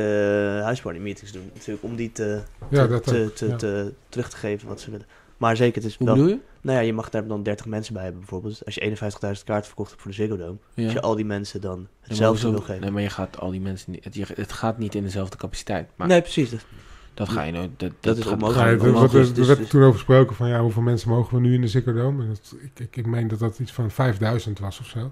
[0.62, 1.50] huisparty meetings doen.
[1.54, 3.56] Natuurlijk, om die te, Ja, te, dat te, ook, te, ja.
[3.56, 5.06] te- terug te geven wat ze willen.
[5.38, 6.16] Maar zeker, het is Hoe wel...
[6.16, 6.40] bedoel je?
[6.62, 8.66] Nou ja, je mag daar dan 30 mensen bij hebben bijvoorbeeld.
[8.66, 10.58] Als je 51.000 kaarten verkocht hebt voor de Ziggo Dome.
[10.74, 10.84] Ja.
[10.84, 12.82] Als je al die mensen dan hetzelfde wil geven.
[12.82, 14.04] Nee, maar je gaat al die mensen niet...
[14.04, 15.90] Het, je- het gaat niet in dezelfde capaciteit.
[15.96, 16.50] Maar nee, precies.
[16.50, 16.66] Dat,
[17.14, 17.70] dat ga je nooit...
[17.78, 18.82] Dat, Dat is onmogelijk.
[18.82, 21.54] Ja, er, dus- werd dus- toen over gesproken van ja, hoeveel mensen mogen we nu
[21.54, 22.24] in de Ziggo Dome?
[22.24, 25.12] En dat, ik, ik, ik meen dat dat iets van 5000 was of zo.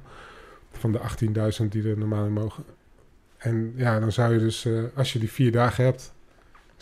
[0.71, 0.99] Van de
[1.61, 2.63] 18.000 die er normaal in mogen.
[3.37, 6.13] En ja, dan zou je dus, eh, als je die vier dagen hebt,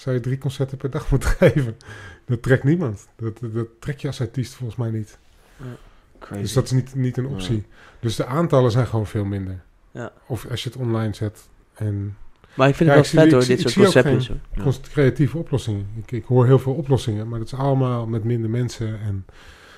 [0.01, 1.77] zou je drie concerten per dag moeten geven.
[2.25, 3.07] Dat trekt niemand.
[3.15, 5.17] Dat, dat, dat trek je als artiest volgens mij niet.
[6.19, 6.41] Crazy.
[6.41, 7.65] Dus dat is niet, niet een optie.
[7.99, 9.61] Dus de aantallen zijn gewoon veel minder.
[9.91, 10.11] Ja.
[10.27, 12.17] Of als je het online zet en
[12.53, 13.91] maar ik vind Ja, het ik wel zie- vet ik hoor, zie- dit ik soort
[13.91, 14.41] zie ook concepten.
[14.63, 14.79] zo.
[14.81, 14.91] Ja.
[14.93, 15.87] creatieve oplossingen.
[15.95, 19.25] Ik, ik hoor heel veel oplossingen, maar dat is allemaal met minder mensen en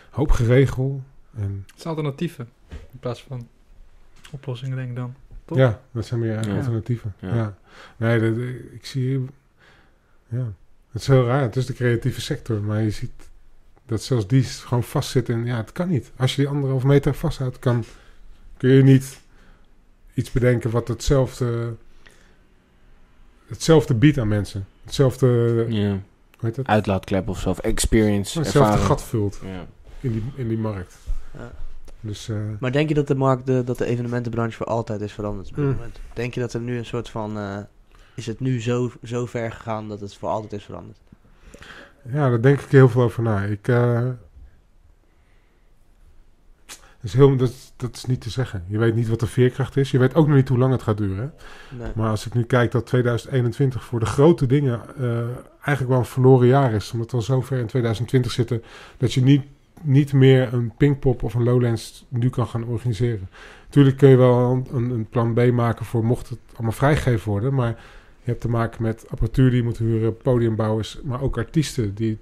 [0.09, 1.03] hoop geregel.
[1.35, 2.49] En Het is alternatieven.
[2.69, 3.47] In plaats van
[4.31, 5.13] oplossingen, denk ik dan.
[5.45, 5.57] Toch?
[5.57, 6.55] ja, dat zijn meer Ja.
[6.55, 7.13] alternatieven.
[7.19, 7.35] Ja.
[7.35, 7.57] Ja.
[7.97, 8.37] Nee, dat,
[8.73, 9.25] ik zie...
[10.33, 10.53] Ja,
[10.91, 11.41] het is heel raar.
[11.41, 13.11] Het is de creatieve sector, maar je ziet
[13.85, 15.45] dat zelfs die gewoon vastzit in...
[15.45, 16.11] Ja, het kan niet.
[16.15, 17.83] Als je die anderhalf meter vasthoudt, kan,
[18.57, 19.19] kun je niet
[20.13, 21.75] iets bedenken wat hetzelfde...
[23.47, 24.65] Hetzelfde biedt aan mensen.
[24.83, 25.27] Hetzelfde,
[25.69, 25.89] Ja.
[25.89, 25.99] hoe
[26.39, 26.67] heet het?
[26.67, 27.49] Uitlaatklep of zo.
[27.49, 28.37] Of experience.
[28.39, 28.87] Hetzelfde ervaring.
[28.87, 29.65] gat vult Ja.
[29.99, 30.95] in die, in die markt.
[31.37, 31.51] Ja.
[31.99, 35.11] Dus eh, Maar denk je dat de markt, de, dat de evenementenbranche voor altijd is
[35.13, 35.71] veranderd op dit Mm.
[35.71, 35.99] moment?
[36.13, 37.37] Denk je dat er nu een soort van...
[37.37, 37.57] eh,
[38.15, 40.97] is het nu zo, zo ver gegaan dat het voor altijd is veranderd?
[42.11, 43.43] ja, daar denk ik heel veel over na.
[43.43, 44.01] Ik, eh,
[46.65, 48.63] dat, is heel, dat, dat is niet te zeggen.
[48.67, 49.91] Je weet niet wat de veerkracht is.
[49.91, 51.33] Je weet ook nog niet hoe lang het gaat duren.
[51.77, 51.91] Nee.
[51.95, 55.19] Maar als ik nu kijk dat 2021 voor de grote dingen eh,
[55.55, 56.91] eigenlijk wel een verloren jaar is.
[56.91, 58.63] Omdat we al zo ver in 2020 zitten
[58.97, 59.43] dat je niet,
[59.81, 63.29] niet meer een Pinkpop of een Lowlands nu kan gaan organiseren.
[63.69, 67.53] Tuurlijk kun je wel een, een plan B maken voor mocht het allemaal vrijgegeven worden.
[67.53, 67.75] Maar
[68.23, 72.17] je hebt te maken met apparatuur die je moet huren, podiumbouwers, maar ook artiesten die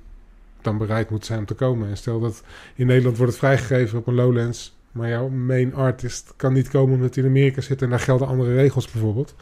[0.62, 1.90] dan bereid moeten zijn om te komen.
[1.90, 2.44] En stel dat
[2.76, 6.96] in Nederland wordt het vrijgegeven op een Lowlands, maar jouw main artist kan niet komen
[6.96, 9.36] omdat hij in Amerika zit en daar gelden andere regels bijvoorbeeld.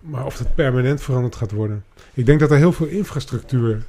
[0.00, 1.84] Maar of het permanent veranderd gaat worden.
[2.14, 3.82] Ik denk dat er heel veel infrastructuur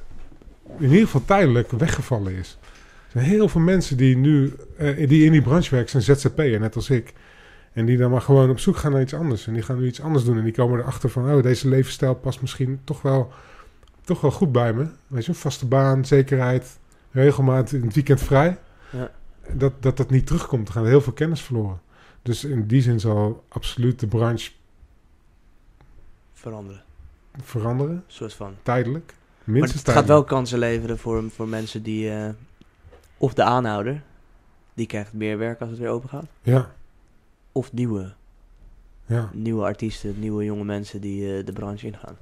[0.78, 2.58] in ieder geval tijdelijk weggevallen is.
[2.62, 6.60] Er zijn heel veel mensen die nu eh, die in die branche werken, zijn ZZP'er,
[6.60, 7.12] net als ik.
[7.74, 9.46] En die dan maar gewoon op zoek gaan naar iets anders.
[9.46, 10.38] En die gaan nu iets anders doen.
[10.38, 13.32] En die komen erachter van, oh, deze levensstijl past misschien toch wel,
[14.04, 14.86] toch wel goed bij me.
[15.06, 16.78] Weet je, een vaste baan, zekerheid,
[17.10, 18.58] regelmaat in het weekend vrij.
[18.92, 19.10] Ja.
[19.52, 20.68] dat, dat dat niet terugkomt.
[20.68, 21.80] Er gaat heel veel kennis verloren.
[22.22, 24.50] Dus in die zin zal absoluut de branche
[26.32, 26.82] Veranderen.
[27.42, 28.54] veranderen, Een soort van.
[28.62, 29.14] tijdelijk.
[29.44, 32.10] Maar Minstens het gaat wel kansen leveren voor, voor mensen die...
[32.10, 32.28] eh,
[33.16, 34.02] of de aanhouder,
[34.74, 36.26] die krijgt meer werk als het weer open gaat.
[36.42, 36.74] Ja,
[37.56, 38.12] Of nieuwe,
[39.06, 39.30] ja.
[39.32, 42.16] nieuwe artiesten, nieuwe jonge mensen die eh, de branche ingaan.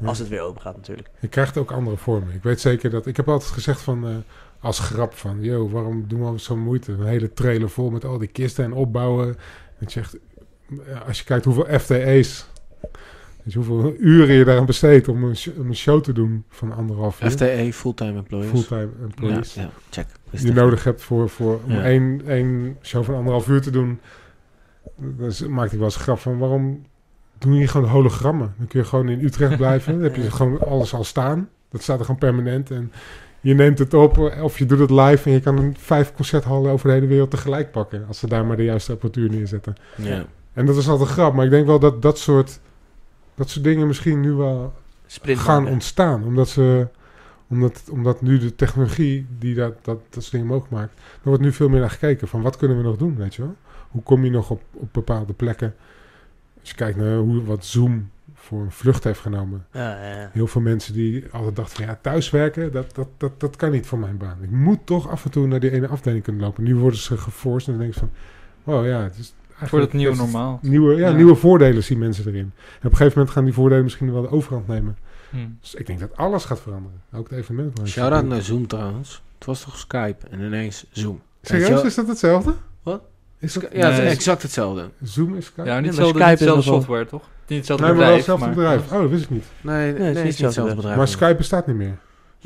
[0.00, 0.06] ja.
[0.06, 1.08] Als het weer open gaat natuurlijk.
[1.20, 2.34] Je krijgt ook andere vormen.
[2.34, 3.06] Ik weet zeker dat...
[3.06, 4.06] Ik heb altijd gezegd van...
[4.08, 4.14] eh,
[4.60, 5.42] als grap van...
[5.42, 6.92] Yo, waarom doen we zo'n moeite?
[6.92, 9.36] Een hele trailer vol met al die kisten en opbouwen.
[9.78, 10.16] Dat je echt...
[10.86, 12.46] ja, Als je kijkt hoeveel FTE's...
[13.42, 17.22] Je, hoeveel uren je daaraan besteedt om een, om een show te doen van anderhalf
[17.22, 17.30] uur.
[17.30, 18.50] FTE, fulltime employees.
[18.50, 19.54] Fulltime employees.
[19.54, 20.06] ja, check.
[20.30, 21.82] Die je nodig hebt voor, voor om Ja.
[21.84, 24.00] één, één show van anderhalf uur te doen.
[24.96, 26.82] Dus maakte ik wel eens grap van waarom
[27.38, 28.54] doen je gewoon hologrammen?
[28.58, 29.92] Dan kun je gewoon in Utrecht blijven.
[29.92, 31.48] Dan heb je gewoon alles al staan.
[31.70, 32.70] Dat staat er gewoon permanent.
[32.70, 32.92] En
[33.40, 36.72] je neemt het op of je doet het live en je kan een vijf concerthallen
[36.72, 38.04] over de hele wereld tegelijk pakken.
[38.08, 39.74] Als ze daar maar de juiste apparatuur neerzetten.
[39.96, 40.26] Ja.
[40.52, 41.34] En dat is altijd een grap.
[41.34, 42.60] Maar ik denk wel dat dat soort,
[43.34, 44.72] dat soort dingen misschien nu wel
[45.20, 46.24] gaan ontstaan.
[46.24, 46.88] Omdat, ze,
[47.48, 50.92] omdat, omdat nu de technologie die dat, dat, dat soort dingen mogelijk maakt...
[50.94, 53.42] er wordt nu veel meer naar gekeken van wat kunnen we nog doen, weet je
[53.42, 53.56] wel?
[53.96, 55.74] Hoe kom je nog op, op bepaalde plekken?
[56.60, 59.66] Als je kijkt naar hoe, wat Zoom voor een vlucht heeft genomen.
[59.72, 60.30] Ja, ja, ja.
[60.32, 63.86] Heel veel mensen die altijd dachten van ja, thuiswerken, dat, dat, dat, dat kan niet
[63.86, 64.36] voor mijn baan.
[64.42, 66.64] Ik moet toch af en toe naar die ene afdeling kunnen lopen.
[66.64, 68.10] Nu worden ze geforst en dan denk je van...
[68.64, 70.58] Wow, ja, het is eigenlijk Voor het nieuwe normaal.
[70.62, 71.14] Nieuwe, ja, Ja.
[71.14, 72.40] nieuwe voordelen zien mensen erin.
[72.40, 74.96] En op een gegeven moment gaan die voordelen misschien wel de overhand nemen.
[75.30, 75.36] Hm.
[75.60, 77.00] Dus ik denk dat alles gaat veranderen.
[77.12, 77.92] Ook het evenementbranche.
[77.92, 79.22] Shout-out naar Zoom trouwens.
[79.34, 81.20] Het was toch Skype en ineens Zoom.
[81.40, 82.54] Weet je Serieus, is dat hetzelfde?
[83.38, 84.88] Is dat, Ja, het is exact hetzelfde.
[85.02, 85.68] Zoom is Skype?
[85.68, 87.22] Ja, niet hetzelfde, Skype niet is hetzelfde wel- software, toch?
[87.46, 88.92] Niet hetzelfde nee, maar wel bedrijf, hetzelfde bedrijf.
[88.92, 89.44] Oh, dat wist ik niet.
[89.60, 90.96] Nee, nee, het nee, is het niet is niet hetzelfde hetzelfde bedrijf.
[90.96, 91.96] Maar Skype bestaat niet meer.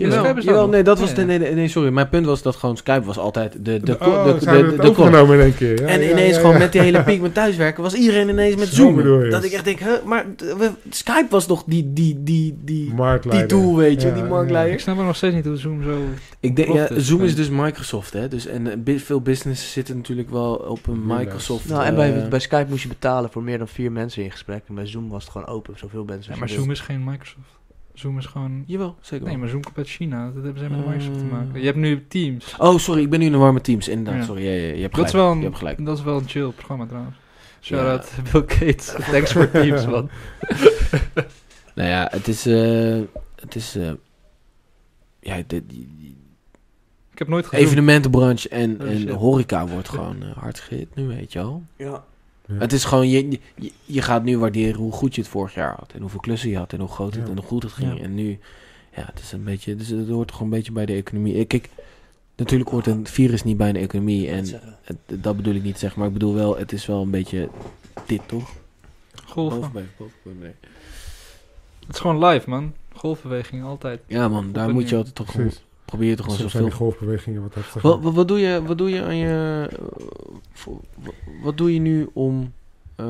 [0.09, 1.27] Ja, Skype is jawel, nee, dat was Ja, de, ja.
[1.39, 1.91] nee, nee, sorry.
[1.91, 4.51] Mijn punt was dat gewoon Skype was altijd de, de, de, oh, de, we de,
[4.51, 5.81] het de overgenomen in één keer.
[5.81, 8.57] Ja, En ja, ineens ja, gewoon met die hele piek met thuiswerken was iedereen ineens
[8.57, 9.31] met Zo Zoom.
[9.31, 12.95] Dat ik echt denk, huh, maar we- Skype was toch die, die, die, die,
[13.31, 14.29] die tool, weet je, Ja, die ja.
[14.29, 14.73] marktleider.
[14.73, 15.99] Ik snap ook nog steeds niet hoe Zoom zo...
[16.41, 18.29] Ik denk, ja, Zoom is dus Microsoft, hè.
[18.29, 21.19] Dus, en eh, veel businesses zitten natuurlijk wel op een Windows.
[21.19, 21.69] Microsoft.
[21.69, 24.31] Nou, en bij, eh, bij Skype moest je betalen voor meer dan vier mensen in
[24.31, 24.63] gesprek.
[24.69, 26.39] En bij Zoom was het gewoon open, zoveel mensen.
[26.39, 27.59] Maar Zoom is geen Microsoft.
[28.01, 28.63] Zoom is gewoon...
[28.67, 29.41] Jawel, zeker Nee, wel.
[29.43, 30.31] maar Zoom komt uit China.
[30.35, 30.87] Dat hebben ze met Eh.
[30.87, 31.61] Microsoft te maken.
[31.61, 32.55] Je hebt nu Teams.
[32.59, 33.89] Oh, sorry, ik ben nu in de warme teams.
[33.89, 34.27] Inderdaad, Ja.
[34.27, 34.45] sorry.
[34.45, 35.13] Ja, ja, je hebt Dat is, gelijk.
[35.13, 35.85] wel Je een, hebt gelijk.
[35.85, 37.17] dat is wel een chill programma trouwens.
[37.17, 37.23] Ja.
[37.61, 38.95] Shout-out Bill Gates.
[39.11, 40.09] Thanks voor Teams, man.
[41.75, 42.47] Nou ja, het is...
[42.47, 43.01] eh,
[43.37, 43.77] het is...
[43.77, 43.91] eh,
[45.21, 46.17] ja, die
[47.13, 47.65] Ik heb nooit gezien.
[47.67, 51.63] evenementenbranche en, Oh, en horeca wordt gewoon eh, hard gehit nu, weet je wel.
[51.77, 52.05] Ja.
[52.51, 52.59] Ja.
[52.59, 55.75] Het is gewoon, je, je, je gaat nu waarderen hoe goed je het vorig jaar
[55.79, 55.93] had.
[55.95, 57.31] En hoeveel klussen je had en hoe groot het Ja.
[57.31, 57.97] en hoe goed het ging.
[57.97, 58.03] Ja.
[58.05, 58.39] En nu,
[58.97, 61.35] ja, het is een beetje, dus het hoort gewoon een beetje bij de economie.
[61.35, 61.69] Ik, kijk,
[62.37, 64.29] natuurlijk hoort een virus niet bij een economie.
[64.29, 64.45] En
[64.83, 66.07] het, dat bedoel ik niet, zeg maar.
[66.07, 67.49] Ik bedoel wel, het is wel een beetje
[68.07, 68.51] dit, toch?
[69.25, 69.71] Golven.
[70.23, 70.53] Nee.
[71.87, 72.75] Het is gewoon live, man.
[72.93, 74.01] Golfbeweging, altijd.
[74.07, 75.63] Ja man, daar moet je altijd toch Precies.
[75.91, 76.87] Probeer je toch gewoon Soms zijn die zoveel...
[76.87, 77.83] golfbewegingen wat heftig.
[77.83, 79.69] Wat, wat, wat, doe je, wat doe je aan je...
[81.43, 82.53] wat, doe je nu om...
[82.97, 83.07] eh,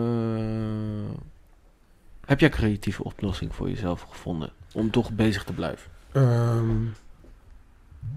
[2.26, 4.50] heb jij een creatieve oplossing voor jezelf gevonden?
[4.72, 5.90] Om toch bezig te blijven?
[6.12, 6.76] Ehm,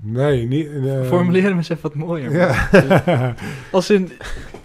[0.01, 0.67] nee, niet...
[0.67, 2.31] eh, Formuleer hem eens even wat mooier.
[2.31, 3.35] Ja.
[3.71, 4.11] Als in,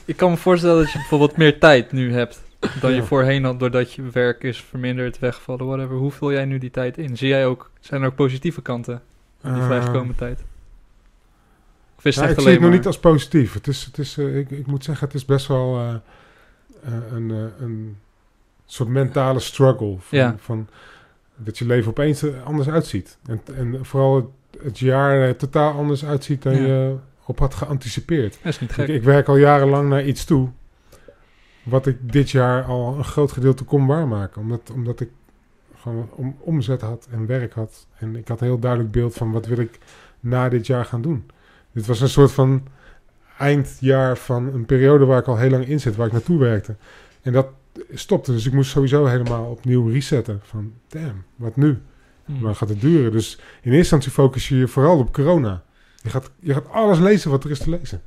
[0.04, 2.42] ik kan me voorstellen dat je bijvoorbeeld meer tijd nu hebt
[2.80, 3.02] dan je Ja.
[3.04, 5.96] voorheen had, doordat je werk is verminderd, weggevallen, whatever.
[5.96, 7.16] Hoe vul jij nu die tijd in?
[7.16, 9.02] Zie jij ook, zijn er ook positieve kanten
[9.42, 10.44] die Ehm, vrijgekomen tijd?
[11.96, 13.52] Of is Ja, het ik echt zie het alleen nog niet als positief.
[13.52, 15.94] Het is, het is, eh, ik, ik moet zeggen, het is best wel eh,
[17.12, 17.30] een,
[17.60, 17.96] een
[18.66, 19.96] soort mentale struggle.
[19.98, 20.34] Van, Ja.
[20.38, 20.68] van
[21.36, 23.18] dat je leven opeens er anders uitziet.
[23.26, 24.26] En, en vooral het,
[24.62, 26.60] het jaar totaal anders uitziet dan Ja.
[26.66, 28.38] je op had geanticipeerd.
[28.42, 28.88] Dat is niet Ik, gek.
[28.88, 30.48] ik werk al jarenlang naar iets toe.
[31.62, 34.40] Wat ik dit jaar al een groot gedeelte kon waarmaken.
[34.40, 35.08] Omdat, omdat ik
[35.80, 37.86] gewoon om, omzet had en werk had.
[37.98, 39.78] En ik had een heel duidelijk beeld van wat wil ik
[40.20, 41.30] na dit jaar gaan doen.
[41.72, 42.62] Dit was een soort van
[43.38, 45.96] eindjaar van een periode waar ik al heel lang in zit.
[45.96, 46.76] Waar ik naartoe werkte.
[47.22, 47.48] En dat
[47.92, 48.32] stopte.
[48.32, 50.40] Dus ik moest sowieso helemaal opnieuw resetten.
[50.42, 51.78] Van damn, wat nu?
[52.24, 52.40] Hmm.
[52.40, 53.12] Maar gaat het duren?
[53.12, 55.62] Dus in eerste instantie focus je je vooral op corona.
[56.02, 58.02] Je gaat, je gaat alles lezen wat er is te lezen.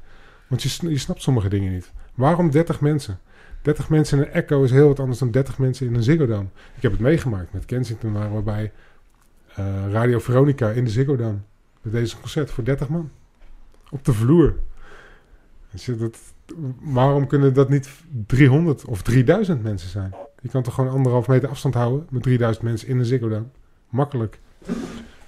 [0.47, 1.91] Want je, je snapt sommige dingen niet.
[2.13, 3.19] Waarom 30 mensen?
[3.61, 6.25] 30 mensen in een Echo is heel wat anders dan 30 mensen in een Ziggo
[6.25, 6.47] Dome.
[6.75, 8.71] Ik heb het meegemaakt met Kensington, waren we bij
[9.55, 11.37] eh, Radio Veronica in de Ziggo Dome.
[11.81, 13.11] Met deze concert voor 30 man.
[13.89, 14.55] Op de vloer.
[15.71, 16.17] Dus dat,
[16.81, 17.89] waarom kunnen dat niet
[18.25, 20.15] 300 of 3000 mensen zijn?
[20.41, 23.45] Je kan toch gewoon anderhalf meter afstand houden met 3000 mensen in een Ziggo Dome?
[23.89, 24.39] Makkelijk.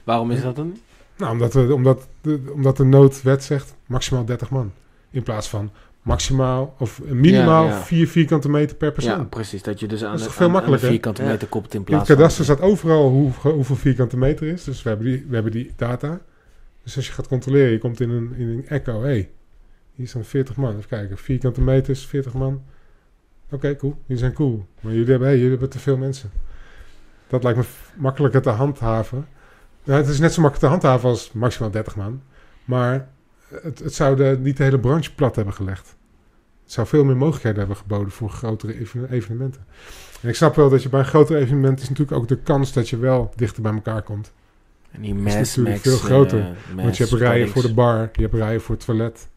[0.03, 0.77] Waarom is dat dan?
[1.17, 4.71] Nou, omdat, we, omdat, de, omdat de noodwet zegt maximaal 30 man.
[5.09, 5.71] In plaats van
[6.03, 7.81] maximaal of minimaal Ja, ja.
[7.81, 9.17] 4 vierkante meter per persoon.
[9.17, 9.61] Ja, precies.
[9.63, 10.89] Dat je dus aan, is de, toch veel aan- aan de makkelijker?
[10.89, 11.27] vierkante Ja.
[11.29, 12.15] meter koppelt in In het plaats van...
[12.17, 14.63] kadaster staat overal hoe, hoeveel vierkante meter is.
[14.63, 16.19] Dus we hebben, die, we hebben die data.
[16.83, 19.01] Dus als je gaat controleren, je komt in een, in een echo.
[19.01, 19.29] Hé, hey,
[19.95, 20.75] hier staan 40 man.
[20.77, 22.61] Even kijken, vierkante meters, 40 man.
[23.51, 23.97] Oké, cool.
[24.07, 24.65] Die zijn cool.
[24.79, 26.31] Maar jullie hebben, hey, jullie hebben te veel mensen.
[27.27, 29.27] Dat lijkt me makkelijker te handhaven.
[29.83, 32.21] Ja, het is net zo makkelijk te handhaven als maximaal 30 man.
[32.65, 33.07] Maar
[33.61, 35.95] het, het zou de, niet de hele branche plat hebben gelegd.
[36.63, 39.65] Het zou veel meer mogelijkheden hebben geboden voor grotere even- evenementen.
[40.21, 42.73] En ik snap wel dat je bij een groter evenement is natuurlijk ook de kans
[42.73, 44.31] dat je wel dichter bij elkaar komt.
[44.91, 47.61] En die is mass, natuurlijk max, veel groter, eh, Want mass je hebt rijen voor
[47.61, 49.27] de bar, je hebt rijen voor het toilet.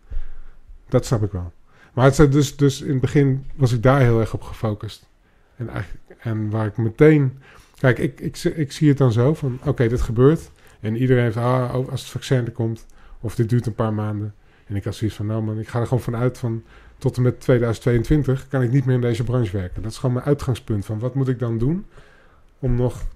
[0.88, 1.52] Dat snap ik wel.
[1.92, 5.08] Maar het, is dus, dus in het begin was ik daar heel erg op gefocust.
[5.56, 5.68] En,
[6.18, 7.38] en waar ik meteen...
[7.78, 9.58] Kijk, ik, ik, zie- ik zie het dan zo van...
[9.64, 10.50] Oké, dit gebeurt.
[10.80, 11.36] En iedereen heeft...
[11.36, 12.86] Ah, oh, als het vaccin er komt...
[13.26, 14.34] Of dit duurt een paar maanden.
[14.66, 15.26] En ik had zoiets van...
[15.26, 16.62] Nou man, ik ga er gewoon vanuit van...
[16.98, 19.82] Tot en met 2022 kan ik niet meer in deze branche werken.
[19.82, 20.84] Dat is gewoon mijn uitgangspunt.
[20.84, 21.86] Van wat moet ik dan doen...
[22.58, 23.06] Om nog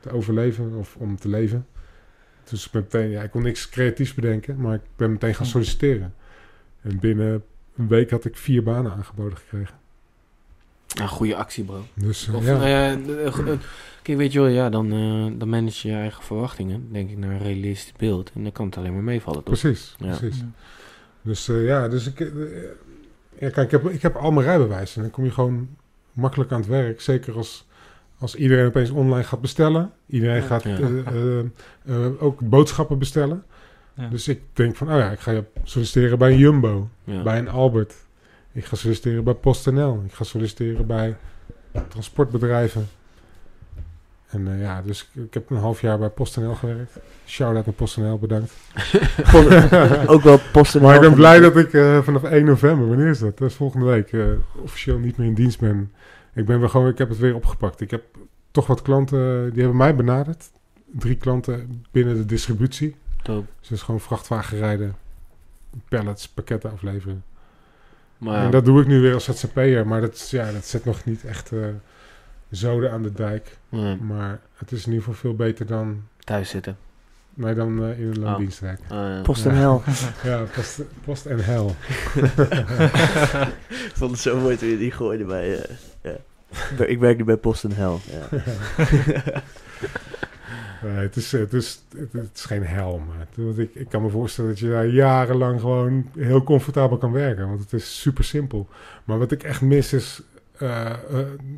[0.00, 1.66] te overleven of om te leven.
[2.44, 6.14] Dus meteen, ja, ik kon niks creatiefs bedenken, maar ik ben meteen gaan solliciteren.
[6.80, 7.44] En binnen
[7.76, 9.74] een week had ik vier banen aangeboden gekregen.
[11.00, 11.84] Een goede actie, bro.
[11.94, 13.58] Dus eh, Of, ja, nou ja, eh, eh,
[14.02, 16.88] kijk, weet je wel, ja, dan, eh, dan manage je je eigen verwachtingen.
[16.92, 18.30] Denk ik naar een realistisch beeld.
[18.34, 19.58] En dan kan het alleen maar meevallen, toch?
[19.60, 19.94] precies.
[19.98, 20.16] Ja.
[20.16, 20.42] precies.
[21.22, 22.26] Dus eh, ja, dus ik, eh,
[23.38, 25.68] ja, kijk, ik heb, ik heb al mijn rijbewijs en dan kom je gewoon
[26.12, 27.00] makkelijk aan het werk.
[27.00, 27.66] Zeker als,
[28.18, 29.92] als iedereen opeens online gaat bestellen.
[30.06, 30.46] Iedereen Ja.
[30.46, 30.78] gaat Ja.
[30.78, 31.44] eh, eh,
[31.84, 33.44] eh, ook boodschappen bestellen.
[33.96, 34.08] Ja.
[34.08, 36.88] Dus ik denk van, oh ja, ik ga je solliciteren bij een Jumbo.
[37.04, 37.22] Ja.
[37.22, 37.94] bij een Albert.
[38.56, 40.02] Ik ga solliciteren bij PostNL.
[40.06, 41.16] Ik ga solliciteren bij
[41.88, 42.88] transportbedrijven.
[44.26, 46.98] En eh, ja, dus ik, ik heb een half jaar bij PostNL gewerkt.
[47.26, 48.52] Shout-out naar PostNL, bedankt.
[50.12, 50.82] Ook wel posten.
[50.82, 53.38] maar ik ben blij dat ik eh, vanaf 1 november, wanneer is dat?
[53.38, 54.24] Dat is volgende week, eh,
[54.62, 55.92] officieel niet meer in dienst ben.
[56.34, 57.80] Ik ben weer gewoon, ik heb het weer opgepakt.
[57.80, 58.04] Ik heb
[58.50, 60.50] toch wat klanten, die hebben mij benaderd.
[60.86, 62.96] Drie klanten binnen de distributie.
[63.22, 63.46] Dope.
[63.60, 64.96] Dus dat is gewoon vrachtwagen rijden,
[65.88, 67.24] pallets, pakketten afleveren.
[68.18, 71.04] Maar En dat doe ik nu weer als ZZP'er, maar dat, ja, dat zet nog
[71.04, 71.58] niet echt eh,
[72.50, 73.56] zoden aan de dijk.
[73.68, 76.76] ja, Maar het is in ieder geval veel beter dan, thuis zitten.
[77.34, 78.80] nee, dan eh, in een loondienstwerk.
[78.88, 79.58] Eh, Post en Ja.
[79.60, 79.82] hel.
[80.24, 81.76] Ja, post, post en hel.
[83.90, 85.58] Ik vond het zo mooi toen je die gooide bij...
[85.62, 85.70] eh,
[86.02, 86.84] ja.
[86.84, 88.00] Ik werk nu bij Post en Hel.
[88.10, 88.40] Ja.
[90.86, 94.50] Nee, het, is, het, is, het, is geen hel, maar ik, ik kan me voorstellen
[94.50, 97.48] dat je daar jarenlang gewoon heel comfortabel kan werken.
[97.48, 98.68] Want het is super simpel.
[99.04, 100.22] Maar wat ik echt mis is
[100.58, 100.96] eh, eh,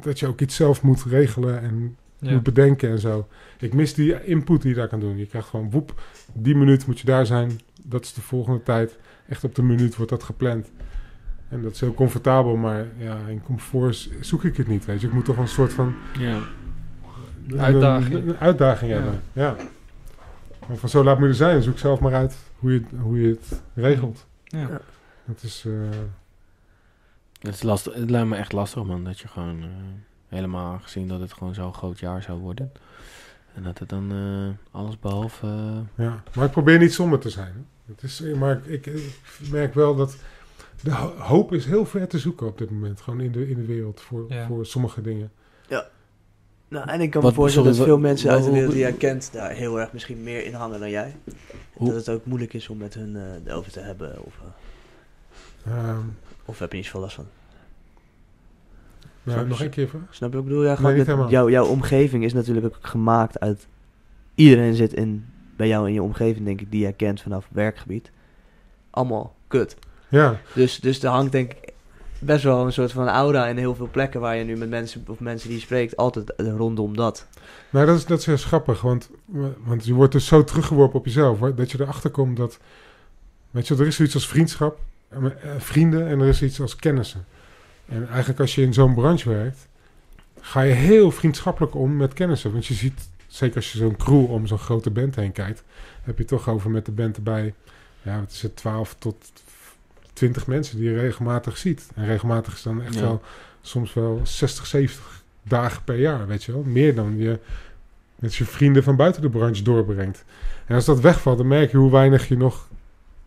[0.00, 2.32] dat je ook iets zelf moet regelen en Ja.
[2.32, 3.28] moet bedenken en zo.
[3.58, 5.16] Ik mis die input die je daar kan doen.
[5.16, 6.00] Je krijgt gewoon, woep,
[6.32, 7.60] die minuut moet je daar zijn.
[7.84, 8.98] Dat is de volgende tijd.
[9.28, 10.70] Echt op de minuut wordt dat gepland.
[11.48, 15.06] En dat is heel comfortabel, maar ja, in comfort zoek ik het niet, weet je.
[15.06, 15.94] Ik moet toch een soort van...
[16.18, 16.38] ja.
[17.48, 18.14] Een- Uitdaging.
[18.14, 18.96] Een, een uitdaging Ja.
[18.96, 19.56] hebben, ja.
[20.68, 21.62] Maar van zo laat moet je er zijn.
[21.62, 24.26] Zoek zelf maar uit hoe je, hoe je het regelt.
[24.44, 24.80] Ja.
[25.24, 25.64] Het is...
[25.66, 25.72] eh,
[27.40, 29.04] Het, is lastig, het lijkt me echt lastig, man.
[29.04, 29.68] Dat je gewoon eh,
[30.28, 32.72] helemaal gezien dat het gewoon zo'n groot jaar zou worden.
[33.54, 35.46] En dat het dan eh, alles behalve...
[35.46, 37.52] eh, Ja, maar ik probeer niet somber te zijn.
[37.52, 37.92] hè.
[37.92, 39.18] Het is, maar ik, ik,
[39.50, 40.16] merk wel dat
[40.82, 43.00] de ho- hoop is heel ver te zoeken op dit moment.
[43.00, 44.46] Gewoon in de, in de wereld voor, Ja.
[44.46, 45.30] voor sommige dingen.
[46.68, 48.70] Nou, en ik kan Wat- me voorstellen sorry, dat veel wat- mensen uit de wereld
[48.72, 51.14] die jij kent daar heel erg misschien meer in hangen dan jij.
[51.26, 51.32] En
[51.72, 54.24] Hoe- dat het ook moeilijk is om met hun eh erover te hebben.
[54.24, 54.34] Of,
[55.64, 55.98] eh, Ehm,
[56.44, 57.26] of heb je niet zoveel last van?
[59.22, 60.00] nou, nog een keer vraag?
[60.10, 60.64] Snap je wat ik bedoel?
[60.64, 60.80] Ja,
[61.44, 63.66] Nee, jouw omgeving is natuurlijk ook gemaakt uit...
[64.34, 68.10] Iedereen zit in, bij jou in je omgeving, denk ik, die jij kent vanaf werkgebied.
[68.90, 69.76] Allemaal kut.
[70.08, 71.72] Ja, Dus, dus er hangt denk ik
[72.18, 75.04] best wel een soort van aura in heel veel plekken waar je nu met mensen
[75.08, 77.26] of mensen die je spreekt altijd rondom dat.
[77.70, 78.80] nou, dat is, dat is heel grappig.
[78.80, 79.10] Want,
[79.64, 81.38] want je wordt dus zo teruggeworpen op jezelf.
[81.38, 82.58] Dat je erachter komt dat...
[83.50, 86.76] Weet je, er is zoiets als vriendschap, eh, eh, vrienden en er is iets als
[86.76, 87.26] kennissen.
[87.88, 89.68] En eigenlijk als je in zo'n branche werkt,
[90.40, 92.52] ga je heel vriendschappelijk om met kennissen.
[92.52, 95.62] Want je ziet, zeker als je zo'n crew om zo'n grote band heen kijkt,
[96.02, 97.54] heb je het toch over met de band erbij,
[98.02, 99.32] ja, wat is het, 12 tot
[100.18, 101.88] 20 mensen die je regelmatig ziet.
[101.94, 103.00] En regelmatig is dan echt Ja.
[103.00, 103.22] wel
[103.60, 106.62] soms wel 60, 70 dagen per jaar, weet je wel.
[106.66, 107.38] Meer dan je
[108.16, 110.24] met je vrienden van buiten de branche doorbrengt.
[110.66, 112.68] En als dat wegvalt, dan merk je hoe weinig je nog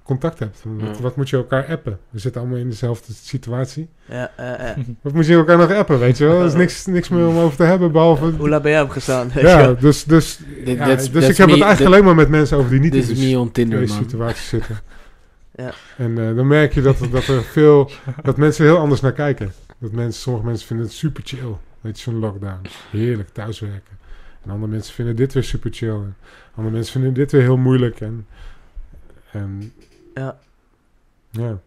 [0.03, 0.61] contact hebt.
[0.63, 1.01] Wat, Ja.
[1.01, 1.99] wat moet je elkaar appen?
[2.09, 3.87] We zitten allemaal in dezelfde situatie.
[4.05, 4.77] Ja, eh, eh.
[5.01, 6.39] Wat moet je elkaar nog appen, weet je wel?
[6.39, 8.25] Er is niks, niks meer om over te hebben, behalve...
[8.37, 9.29] Hoe laat ben jij opgestaan?
[9.35, 12.57] Ja, dus, dus, ja, dus that's ik heb me- het eigenlijk alleen maar met mensen
[12.57, 14.03] over die niet in man.
[14.03, 14.79] situatie zitten.
[15.55, 15.73] Ja.
[15.97, 17.91] En eh, dan merk je dat, dat er veel,
[18.23, 19.53] dat mensen er heel anders naar kijken.
[19.77, 21.55] Dat mensen, sommige mensen vinden het super chill.
[21.81, 22.61] Weet je, zo'n lockdown.
[22.91, 23.97] Heerlijk, thuiswerken.
[24.43, 25.89] En andere mensen vinden dit weer super chill.
[25.89, 26.15] En
[26.55, 28.01] andere mensen vinden dit weer heel moeilijk.
[28.01, 28.27] En,
[29.31, 29.73] en
[30.13, 30.37] Ja.
[31.29, 31.59] ja.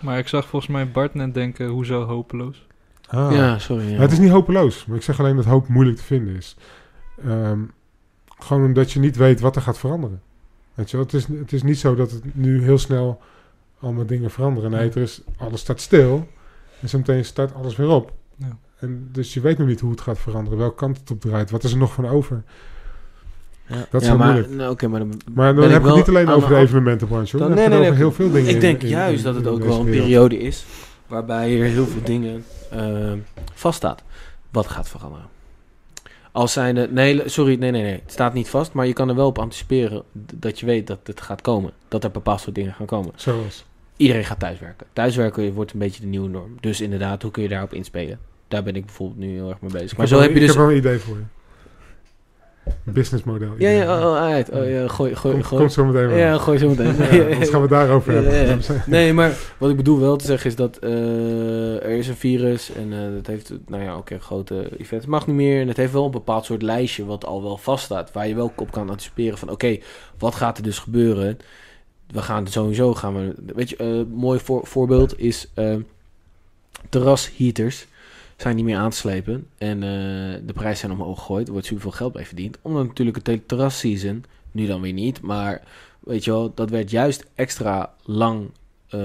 [0.00, 2.66] Maar ik zag volgens mij Bart net denken, hoezo hopeloos?
[3.06, 3.32] Ah.
[3.32, 3.92] Ja, sorry.
[3.92, 4.00] ja.
[4.00, 6.56] Het is niet hopeloos, maar ik zeg alleen dat hoop moeilijk te vinden is.
[7.24, 7.60] Ehm,
[8.38, 10.22] gewoon omdat je niet weet wat er gaat veranderen.
[10.74, 13.20] Weet je, wel, het, is, het is niet zo dat het nu heel snel
[13.80, 14.70] allemaal dingen veranderen.
[14.70, 16.28] Nee, er is, alles staat stil
[16.80, 18.12] en zometeen start alles weer op.
[18.36, 18.56] Ja.
[18.78, 21.50] En dus je weet nog niet hoe het gaat veranderen, welke kant het op draait,
[21.50, 22.42] wat is er nog van over.
[23.66, 23.86] Ja.
[23.90, 24.52] Dat is ja, maar, moeilijk.
[24.54, 27.36] nou, oké, maar dan, Maar dan heb ik het niet alleen over de evenementenbranche.
[27.36, 27.46] hoor.
[27.46, 28.48] Dan- Dan nee, heb nee, over heel veel dingen.
[28.48, 30.02] ik in- denk in- juist in- dat het ook wel een wereld.
[30.04, 30.64] periode is
[31.06, 33.12] waarbij er heel veel dingen eh,
[33.54, 34.02] vaststaat.
[34.50, 35.26] Wat gaat veranderen?
[36.32, 39.14] Als zijnde, nee, sorry, nee, nee, nee, het staat niet vast, maar je kan er
[39.14, 40.02] wel op anticiperen
[40.34, 41.72] dat je weet dat het gaat komen.
[41.88, 43.12] Dat er bepaald soort dingen gaan komen.
[43.14, 43.64] Zoals.
[43.96, 44.86] Iedereen gaat thuiswerken.
[44.92, 46.56] Thuiswerken wordt een beetje de nieuwe norm.
[46.60, 48.18] Dus inderdaad, hoe kun je daarop inspelen?
[48.48, 49.90] Daar ben ik bijvoorbeeld nu heel erg mee bezig.
[49.90, 50.48] Ik Maar zo heb je Ik dus...
[50.48, 51.22] heb wel een idee voor je.
[52.82, 53.54] Businessmodel.
[53.58, 54.50] Ja, ja, oh, oh, uit.
[54.50, 55.60] Oh, ja, gooi, gooi, Komt, gooi.
[55.60, 56.10] komt zo meteen.
[56.16, 56.94] Ja, gooi zo meteen.
[57.18, 58.58] Ja, anders gaan we het daarover Ja, hebben.
[58.66, 58.82] ja, ja.
[58.86, 62.72] Nee, maar wat ik bedoel wel te zeggen is dat eh, er is een virus
[62.72, 65.60] en eh dat heeft, nou ja, oké, grote events mag niet meer.
[65.60, 68.52] En het heeft wel een bepaald soort lijstje wat al wel vaststaat, waar je wel
[68.56, 69.78] op kan anticiperen van, oké,
[70.18, 71.38] wat gaat er dus gebeuren?
[72.10, 75.74] We gaan sowieso, gaan we, weet je, een mooi voor, voorbeeld is eh,
[76.88, 77.86] terrasheaters
[78.40, 81.46] zijn niet meer aan te slepen en eh, de prijzen zijn omhoog gegooid.
[81.46, 85.62] Er wordt superveel geld bij verdiend, omdat natuurlijk het terrasseason, nu dan weer niet, maar
[86.00, 88.50] weet je wel, dat werd juist extra lang
[88.88, 89.00] eh,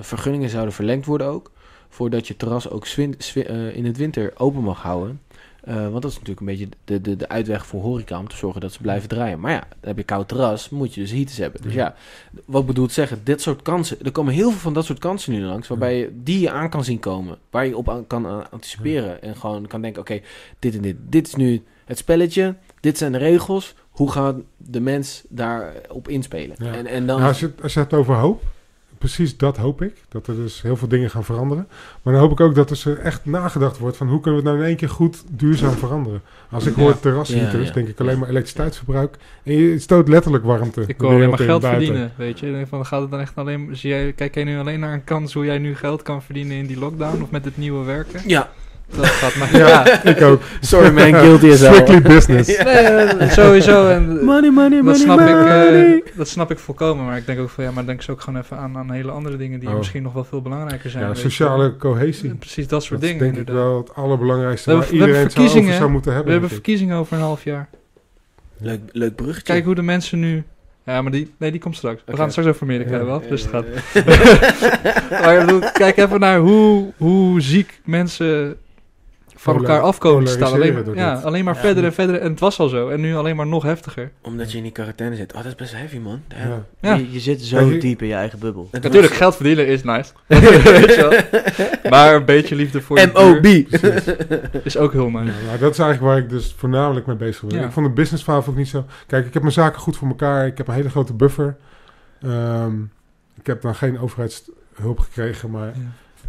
[0.00, 1.50] vergunningen zouden verlengd worden ook.
[1.88, 5.20] Voordat je terras ook eh, in het winter open mag houden.
[5.64, 8.36] Eh, want dat is natuurlijk een beetje de, de, de uitweg voor horeca om te
[8.36, 9.40] zorgen dat ze blijven draaien.
[9.40, 11.62] Maar ja, dan heb je koud terras, moet je dus heaters hebben.
[11.62, 11.94] Dus ja,
[12.44, 15.42] wat bedoelt zeggen, dit soort kansen, er komen heel veel van dat soort kansen nu
[15.42, 18.38] langs, waarbij je die je aan kan zien komen, waar je op aan, kan eh,
[18.50, 20.20] anticiperen en gewoon kan denken, oké,
[20.58, 24.80] dit en dit, dit is nu het spelletje, dit zijn de regels, hoe gaat de
[24.80, 26.56] mens daarop inspelen?
[26.58, 26.72] Ja.
[26.72, 28.42] En, en dan, Nou, als, je, als je het over hoop,
[28.98, 29.92] precies dat hoop ik.
[30.08, 31.66] Dat er dus heel veel dingen gaan veranderen.
[32.02, 34.46] Maar dan hoop ik ook dat er zo echt nagedacht wordt van hoe kunnen we
[34.48, 36.22] het nou in één keer goed duurzaam veranderen.
[36.50, 36.82] Als ik Ja.
[36.82, 37.72] hoor terrasheaters, Ja, ja.
[37.72, 39.16] denk ik alleen maar elektriciteitsverbruik.
[39.42, 40.84] En je stoot letterlijk warmte.
[40.86, 41.84] Ik wil alleen maar geld buiten.
[41.86, 42.50] verdienen, weet je.
[42.52, 45.04] Denk Van, gaat het dan echt alleen, zie jij, kijk jij nu alleen naar een
[45.04, 48.20] kans hoe jij nu geld kan verdienen in die lockdown of met het nieuwe werken?
[48.26, 48.50] ja,
[48.96, 49.56] Dat gaat maar...
[49.56, 50.42] Ja, ik ook.
[50.60, 51.72] sorry man, guilty as hell.
[51.72, 52.48] Strictly business.
[52.48, 53.88] Nee, eh, sowieso.
[53.88, 55.26] En, Money, money, dat, money, snap ik,
[56.06, 57.04] eh, dat snap ik volkomen.
[57.04, 59.10] Maar ik denk ook van ja, maar denk ze ook gewoon even aan, aan hele
[59.10, 59.76] andere dingen die Oh.
[59.76, 61.04] misschien nog wel veel belangrijker zijn.
[61.04, 61.16] Ja, je.
[61.16, 62.30] sociale cohesie.
[62.30, 63.24] En Precies dat soort Dat dingen.
[63.34, 66.16] denk ik wel het allerbelangrijkste We waar hebben- we iedereen hebben verkiezingen, zou moeten We
[66.16, 66.32] hebben.
[66.32, 66.64] hebben denk ik.
[66.66, 67.68] verkiezingen over een half jaar.
[68.58, 69.52] Leuk, leuk bruggetje.
[69.52, 70.44] Kijk hoe de mensen nu...
[70.86, 72.02] Ja, maar die, nee, die komt straks.
[72.06, 72.96] We gaan het straks over Amerika Ja.
[72.96, 73.28] hebben, wel.
[73.28, 73.64] Dus het gaat.
[73.94, 74.06] Eh,
[75.24, 78.56] Maar kijk even naar hoe, hoe ziek mensen
[79.44, 80.42] van elkaar afkomen te staan.
[80.52, 81.60] Alleen, polariseren maar- door ja, alleen maar Ja.
[81.60, 82.16] verder en verder.
[82.20, 82.88] En het was al zo.
[82.88, 84.10] En nu alleen maar nog heftiger.
[84.22, 85.30] Omdat je in die quarantaine zit.
[85.32, 86.22] Oh, dat is best heavy, man.
[86.28, 86.64] Ja.
[86.80, 86.94] Ja.
[86.94, 88.68] Je, je zit zo je- diep in je eigen bubbel.
[88.70, 90.12] Het Natuurlijk, was- geld verdienen is nice.
[90.26, 91.40] Weet je wel.
[91.92, 93.44] Maar een beetje liefde voor je MOB.
[94.64, 95.32] is ook heel nice.
[95.50, 97.58] Ja, dat is eigenlijk waar ik dus voornamelijk mee bezig ben.
[97.58, 97.64] Ja.
[97.66, 98.84] Ik vond de business verhaal ook niet zo...
[99.06, 100.46] Kijk, ik heb mijn zaken goed voor elkaar.
[100.46, 101.56] Ik heb een hele grote buffer.
[102.22, 102.82] Ehm,
[103.40, 105.72] ik heb dan geen overheidshulp gekregen, maar Ja.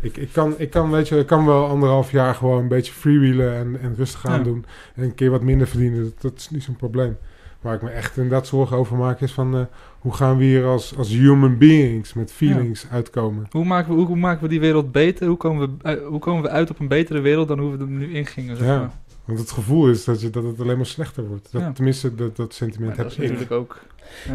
[0.05, 2.93] Ik, ik, kan, ik, kan, weet je, ik kan wel anderhalf jaar gewoon een beetje
[2.93, 4.43] freewheelen en, en rustig aan Ja.
[4.43, 4.65] doen.
[4.95, 7.17] En een keer wat minder verdienen, dat, dat is niet zo'n probleem.
[7.61, 9.55] Waar ik me echt inderdaad zorgen over maak is van...
[9.55, 9.61] eh,
[9.99, 13.47] hoe gaan we hier als, als human beings met feelings uitkomen?
[13.49, 15.27] Hoe maken, we, hoe, hoe maken we die wereld beter?
[15.27, 17.77] Hoe komen, we, uit- hoe komen we uit op een betere wereld dan hoe we
[17.77, 18.57] er nu in gingen?
[18.57, 18.91] Zeg Ja.
[19.25, 21.47] Want het gevoel is dat, je, dat het alleen maar slechter wordt.
[21.51, 21.71] Dat, Ja.
[21.71, 23.31] Tenminste, dat, dat sentiment Maar heb dat is ik.
[23.39, 23.79] natuurlijk ook...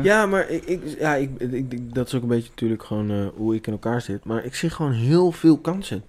[0.02, 3.10] Ja, maar ik, ik, ja, ik, ik, ik- dat is ook een beetje natuurlijk gewoon
[3.10, 4.24] eh, hoe ik in elkaar zit.
[4.24, 6.02] Maar ik zie gewoon heel veel kansen.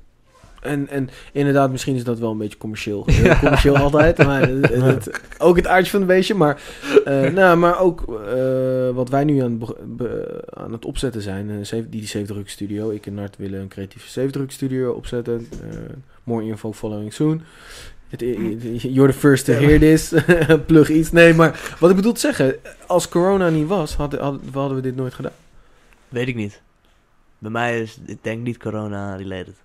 [0.62, 3.04] En, en inderdaad, misschien is dat wel een beetje commercieel.
[3.24, 3.40] Ja.
[3.40, 4.18] commercieel altijd.
[4.18, 6.34] Maar het- het- ook het aardje van het beestje.
[6.36, 6.62] Maar,
[7.06, 11.48] eh, nou, maar ook eh, wat wij nu aan, be- aan het opzetten zijn.
[11.90, 12.90] die 70 Druk Studio.
[12.90, 15.48] Ik en Nart willen een creatieve 70 Druk Studio opzetten.
[15.52, 15.78] Eh,
[16.24, 17.42] more info following soon.
[18.18, 20.14] You're the first to hear this.
[20.68, 21.12] Plug iets.
[21.12, 22.56] Nee, maar wat ik bedoel te zeggen.
[22.88, 25.32] Als corona niet was, hadden, hadden, hadden we dit nooit gedaan.
[26.10, 26.62] Weet ik niet.
[27.38, 29.56] Bij mij is, ik denk niet corona-related.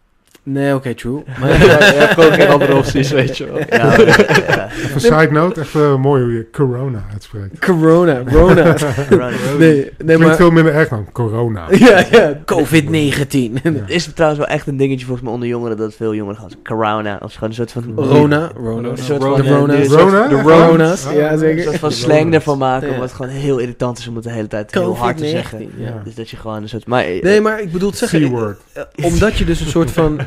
[0.49, 1.22] Nee, oké, true.
[1.40, 1.55] Maar je
[1.94, 3.59] hebt gewoon geen andere opties, weet je wel.
[3.59, 3.66] Ja,
[4.01, 4.68] ja.
[4.84, 7.59] Even side note, echt mooi hoe je corona uitspreekt.
[7.64, 8.62] Corona, Rona.
[9.09, 9.59] Right.
[9.59, 10.36] nee, nee, Klinkt maar...
[10.36, 11.66] veel minder erg dan corona.
[11.78, 13.62] Ja, ja, COVID-19.
[13.62, 16.51] Het is trouwens wel echt een dingetje volgens mij onder jongeren dat veel jongeren gaan.
[16.64, 17.92] Corona, of gewoon een soort van...
[17.97, 18.88] Rona, Rona.
[18.88, 19.44] Een soort Rona.
[19.44, 20.28] van, De Rona?
[20.28, 21.57] De Echt Rona's, ja, zeker.
[21.59, 23.01] Een soort van slang ervan maken, Ja.
[23.01, 25.59] het gewoon heel irritant is om het de hele tijd heel hard te zeggen.
[25.59, 26.01] COVID-19, ja.
[26.05, 26.86] Dus dat je gewoon een soort...
[26.86, 28.57] Maar, Nee, maar ik bedoel te zeggen...
[28.72, 30.20] eh, omdat je dus een soort van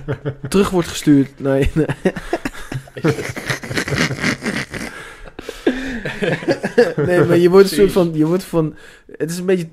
[0.49, 1.85] terug wordt gestuurd naar je...
[7.05, 8.11] nee, maar je wordt een soort van...
[8.13, 8.75] Je wordt van
[9.17, 9.67] het is een beetje...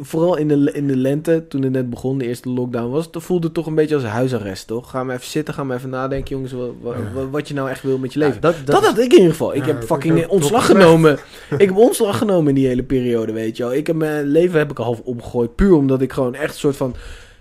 [0.00, 3.22] Vooral in de, in de lente, toen het net begon, de eerste lockdown was, dan
[3.22, 4.90] voelde het toch een beetje als huisarrest, toch?
[4.90, 7.12] Ga maar even zitten, ga maar even nadenken, jongens, wa- wa- Ja.
[7.14, 8.34] wa- wat je nou echt wil met je leven.
[8.34, 9.54] ja, dat, dat, Dat had ik in ieder geval.
[9.54, 11.18] Ik Ja, heb fucking ik ontslag genomen.
[11.58, 13.74] ik heb ontslag genomen in die hele periode, weet je wel.
[13.74, 15.54] Ik heb mijn leven heb ik half omgegooid.
[15.54, 16.94] Puur omdat ik gewoon echt een soort van...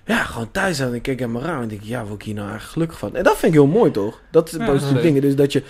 [0.07, 2.13] Ja, gewoon thuis zat en ik keek aan mijn raam en denk ik, ja, word
[2.13, 3.15] ik hier nou eigenlijk gelukkig van?
[3.15, 4.21] En dat vind ik heel mooi, toch?
[4.31, 5.21] Dat zijn Ja, positieve dingen.
[5.21, 5.63] Dus dat je,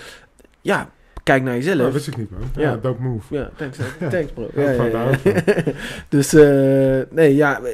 [0.62, 0.90] ja,
[1.24, 1.78] kijk naar jezelf.
[1.78, 2.40] Dat wist ik niet, man.
[2.56, 3.36] Ja, dope move.
[3.36, 3.78] Ja, thanks,
[4.12, 4.50] thanks bro.
[4.56, 5.10] Ja,
[6.10, 7.72] dus eh, nee, ja, eh,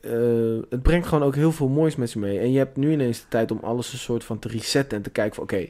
[0.00, 2.38] eh, het brengt gewoon ook heel veel moois met zich mee.
[2.38, 5.02] En je hebt nu ineens de tijd om alles een soort van te resetten en
[5.02, 5.66] te kijken van, oké,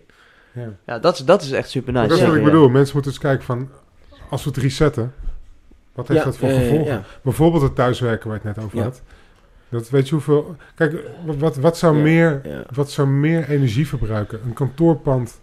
[0.53, 0.69] Ja.
[0.87, 2.09] ja, dat, is, dat is echt super nice.
[2.09, 2.45] dat is wat ik ja.
[2.47, 2.69] bedoel.
[2.69, 3.69] Mensen moeten eens kijken van,
[4.31, 5.13] als we het resetten,
[5.93, 6.93] wat heeft ja, dat voor ja, ja, gevolgen?
[6.93, 7.03] ja.
[7.23, 8.85] Bijvoorbeeld het thuiswerken waar je het net over Ja.
[8.85, 9.03] had.
[9.75, 10.57] Dat weet je hoeveel...
[10.75, 10.97] Kijk,
[11.39, 12.65] wat, wat, zou Ja, meer, ja.
[12.75, 14.41] wat zou meer energie verbruiken?
[14.45, 15.41] Een kantoorpand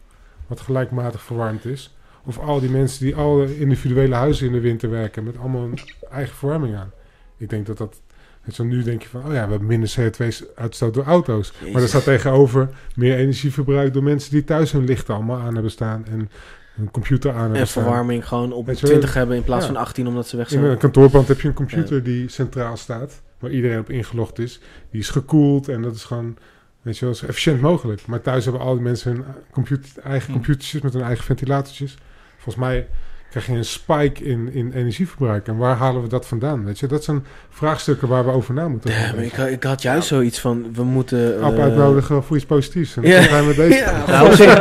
[0.47, 1.95] wat gelijkmatig verwarmd is?
[2.25, 5.79] Of al die mensen die alle individuele huizen in de winter werken met allemaal een
[6.11, 6.91] eigen verwarming aan?
[7.37, 8.01] Ik denk dat dat...
[8.43, 11.53] weet je wel, nu denk je van, oh ja, we hebben minder CO2-uitstoot door auto's.
[11.73, 15.71] Maar er staat tegenover meer energieverbruik door mensen die thuis hun lichten allemaal aan hebben
[15.71, 16.29] staan en
[16.75, 17.83] hun computer aan hebben En staan.
[17.83, 19.71] verwarming gewoon op Weet je 20 hebben in plaats Ja.
[19.71, 20.77] van 18 omdat ze weg In een zijn.
[20.77, 24.59] kantoorpand heb je een computer die centraal staat, waar iedereen op ingelogd is.
[24.91, 26.37] Die is gekoeld en dat is gewoon,
[26.81, 28.05] weet je wel, zo efficiënt mogelijk.
[28.07, 30.33] Maar thuis hebben al die mensen hun computer, eigen Hm.
[30.33, 31.95] computertjes met hun eigen ventilatortjes.
[32.35, 32.87] Volgens mij
[33.29, 35.47] krijg je een spike in, in energieverbruik.
[35.47, 36.65] En waar halen we dat vandaan?
[36.65, 39.15] Weet je, dat zijn vraagstukken waar we over na moeten Ja, denken.
[39.15, 41.37] maar ik, had- ik had juist zoiets van, we moeten...
[41.39, 42.95] eh, App uitnodigen voor iets positiefs.
[42.97, 43.15] En Ja.
[43.19, 43.77] dan gaan we met deze.
[43.77, 44.03] Ja.
[44.07, 44.53] Nou, op zich,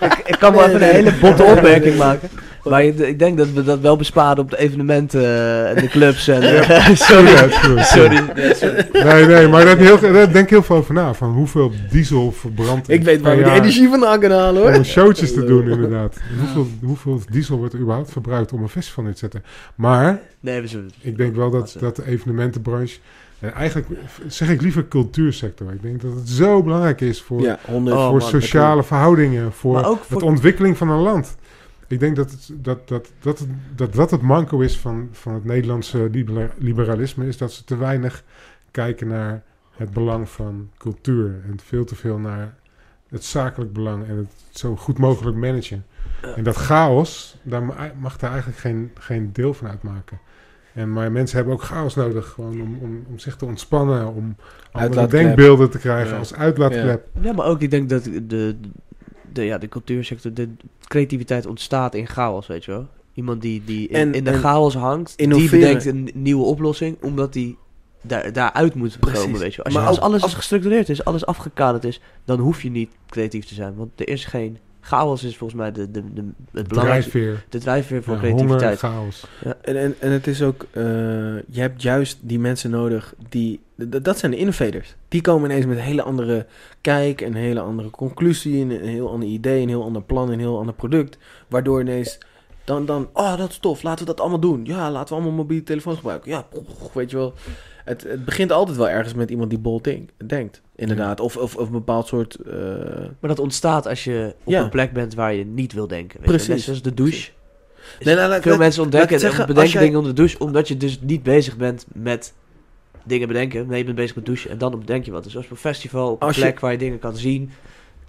[0.00, 2.28] ik, ik kan wel Nee, even een hele botte opmerking maken.
[2.64, 5.88] Maar ik, ik denk dat we dat wel besparen op de evenementen eh, en de
[5.88, 6.28] clubs.
[6.28, 7.30] En, eh, sorry.
[7.30, 7.82] Ja.
[7.82, 8.22] Sorry.
[8.34, 8.88] Nee, sorry.
[8.92, 11.14] Nee, nee, maar daar, heel, denk ik heel veel over na.
[11.14, 14.84] Van hoeveel diesel verbrandt Ik weet waar we die energie vandaan kunnen halen, Om hoor.
[14.84, 16.16] showtjes te doen, inderdaad.
[16.38, 19.44] Hoeveel, hoeveel diesel wordt er überhaupt verbruikt om een festival neer te zetten?
[19.74, 20.90] Maar Nee, we zullen...
[21.00, 22.98] ik denk wel dat, dat de evenementenbranche...
[23.40, 23.88] En eigenlijk
[24.26, 25.72] zeg ik liever cultuursector.
[25.72, 27.96] Ik denk dat het zo belangrijk is voor, Ja, 100.
[27.96, 29.52] Oh, voor man, sociale verhoudingen.
[29.52, 31.36] Voor, de ontwikkeling van een land.
[31.90, 35.34] Ik denk dat het, dat, dat, dat, het- dat, dat het manco is van, van
[35.34, 37.26] het Nederlandse libera- liberalisme.
[37.26, 38.24] Is dat ze te weinig
[38.70, 39.42] kijken naar
[39.76, 41.26] het belang van cultuur.
[41.50, 42.54] En veel te veel naar
[43.08, 44.06] het zakelijk belang.
[44.08, 45.84] En het zo goed mogelijk managen.
[46.36, 50.18] En dat chaos, daar ma- mag daar eigenlijk geen, geen deel van uitmaken.
[50.74, 52.28] En, maar mensen hebben ook chaos nodig.
[52.28, 54.14] Gewoon om, om, om zich te ontspannen.
[54.14, 54.36] Om
[54.72, 56.18] andere denkbeelden te krijgen Ja.
[56.18, 57.08] als uitlaatklep.
[57.20, 58.56] Ja, maar ook ik denk dat de,
[59.32, 60.48] de, ja, de cultuursector, de
[60.86, 62.86] creativiteit ontstaat in chaos, weet je wel.
[63.14, 66.96] Iemand die, die in, En- in de en chaos hangt, die bedenkt een nieuwe oplossing,
[67.02, 67.56] omdat die
[68.02, 69.20] daar, daaruit moet Precies.
[69.24, 69.64] komen, weet je wel.
[69.64, 72.90] Als, Maar je, als alles als- gestructureerd is, alles afgekaderd is, dan hoef je niet
[73.06, 73.74] creatief te zijn.
[73.74, 74.58] Want er is geen...
[74.90, 77.10] Chaos is volgens mij de, de, de, het belangrijkste...
[77.10, 77.44] Drijfveer.
[77.48, 78.78] De drijfveer voor Ja, honger, creativiteit.
[78.78, 79.24] chaos.
[79.62, 80.82] En, en, en het is ook, eh,
[81.46, 84.94] je hebt juist die mensen nodig die, dat zijn de innovators.
[85.08, 86.46] Die komen ineens met een hele andere
[86.80, 90.38] kijk, een hele andere conclusie, een, een heel ander idee, een heel ander plan, een
[90.38, 91.18] heel ander product.
[91.48, 92.18] Waardoor ineens
[92.64, 94.64] dan, dan, oh dat is tof, laten we dat allemaal doen.
[94.64, 96.30] Ja, laten we allemaal mobiele telefoons gebruiken.
[96.30, 96.46] Ja,
[96.92, 97.34] weet je wel.
[97.90, 101.20] Het, het begint altijd wel ergens met iemand die bold denk- denkt, inderdaad.
[101.20, 102.34] Of, of, of een bepaald soort...
[102.34, 102.54] eh,
[103.20, 104.62] Maar dat ontstaat als je op Ja.
[104.62, 106.18] een plek bent waar je niet wil denken.
[106.20, 106.28] Weet.
[106.28, 106.66] Precies.
[106.66, 107.30] Net de douche.
[108.00, 110.38] Nee, nou, laat- Veel laat- mensen ontdekken en zeggen, bedenken jij- dingen onder de douche,
[110.38, 112.34] omdat je dus niet bezig bent met
[113.04, 113.66] dingen bedenken.
[113.66, 115.24] Nee, je bent bezig met douchen en dan bedenk je wat.
[115.24, 117.50] Dus als op een festival, op een Als je- plek waar je dingen kan zien,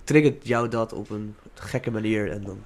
[0.03, 2.31] triggert jou dat op een gekke manier.
[2.31, 2.57] En dan...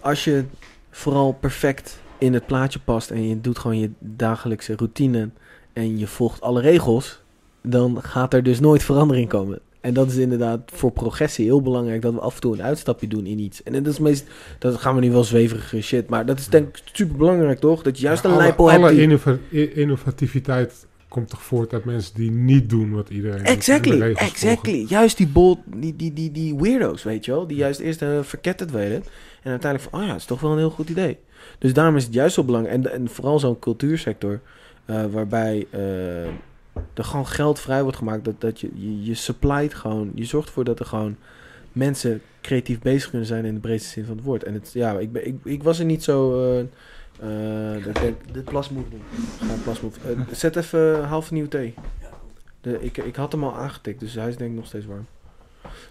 [0.00, 0.44] als je
[0.90, 5.30] vooral perfect in het plaatje past en je doet gewoon je dagelijkse routine
[5.72, 7.22] en je volgt alle regels,
[7.62, 9.58] dan gaat er dus nooit verandering komen.
[9.80, 13.08] En dat is inderdaad voor progressie heel belangrijk dat we af en toe een uitstapje
[13.08, 13.62] doen in iets.
[13.62, 14.26] En dat is meest,
[14.58, 17.82] dat gaan we nu wel zweverige shit, maar dat is denk ik super belangrijk toch?
[17.82, 18.94] Dat je juist Ja, een alle, lijpel alle hebt.
[18.94, 19.02] Die...
[19.02, 24.84] innova- i- innovativiteit komt toch voort uit mensen die niet doen wat iedereen Exactly, exactly.
[24.88, 27.46] Juist die bold, die, die, die, die weirdo's, weet je wel.
[27.46, 29.04] Die juist eerst uh, verketterd werden.
[29.42, 31.18] En uiteindelijk van, oh ja, het is toch wel een heel goed idee.
[31.58, 32.84] Dus daarom is het juist zo belangrijk.
[32.84, 34.40] En, en vooral zo'n cultuursector,
[34.84, 36.26] eh, waarbij, eh,
[36.94, 38.24] er gewoon geld vrij wordt gemaakt.
[38.24, 41.16] Dat, dat je, je, je supplyt gewoon, je zorgt ervoor dat er gewoon
[41.72, 44.44] mensen creatief bezig kunnen zijn in de breedste zin van het woord.
[44.44, 46.48] En het, ja, ik, ben, ik, ik was er niet zo...
[46.58, 46.64] eh
[47.20, 49.02] eh, dat denk, De plasmove doen.
[49.48, 49.98] ga plasmove.
[50.32, 51.74] Zet even half nieuw thee.
[52.60, 55.06] De, ik, ik had hem al aangetikt, dus hij is denk ik nog steeds warm.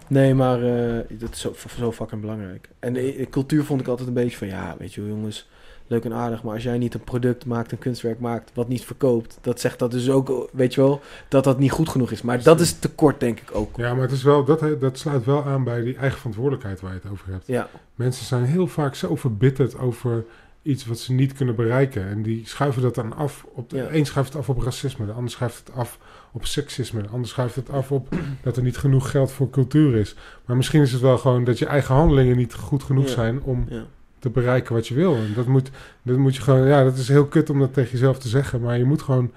[0.07, 2.69] Nee, maar eh, dat is zo, zo fucking belangrijk.
[2.79, 5.49] En de, cultuur vond ik altijd een beetje van, ja, weet je wel, jongens,
[5.87, 8.85] leuk en aardig, maar als jij niet een product maakt, een kunstwerk maakt, wat niet
[8.85, 12.21] verkoopt, dat zegt dat dus ook, weet je wel, dat dat niet goed genoeg is.
[12.21, 13.77] Maar dat is tekort, denk ik ook.
[13.77, 16.93] Ja, maar het is wel, dat, dat sluit wel aan bij die eigen verantwoordelijkheid waar
[16.93, 17.47] je het over hebt.
[17.47, 20.25] Ja, Mensen zijn heel vaak zo verbitterd over
[20.61, 22.07] iets wat ze niet kunnen bereiken.
[22.07, 23.45] En die schuiven dat dan af.
[23.53, 23.91] Op de, Ja.
[23.91, 25.99] een schuift het af op racisme, de ander schuift het af
[26.35, 28.07] op seksisme, de ander schuift het af op
[28.43, 30.15] dat er niet genoeg geld voor cultuur is.
[30.45, 33.11] Maar misschien is het wel gewoon dat je eigen handelingen niet goed genoeg Ja.
[33.11, 33.84] zijn om ja.
[34.19, 35.15] te bereiken wat je wil.
[35.15, 35.69] En dat moet,
[36.01, 38.61] dat moet je gewoon, ja, dat is heel kut om dat tegen jezelf te zeggen,
[38.61, 39.31] maar je moet gewoon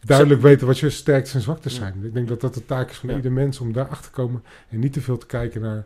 [0.00, 1.78] duidelijk weten wat je sterktes en zwaktes Ja.
[1.78, 2.04] zijn.
[2.04, 4.42] Ik denk dat dat de taak is van ieder mens om daar achter te komen
[4.68, 5.84] en niet te veel te kijken naar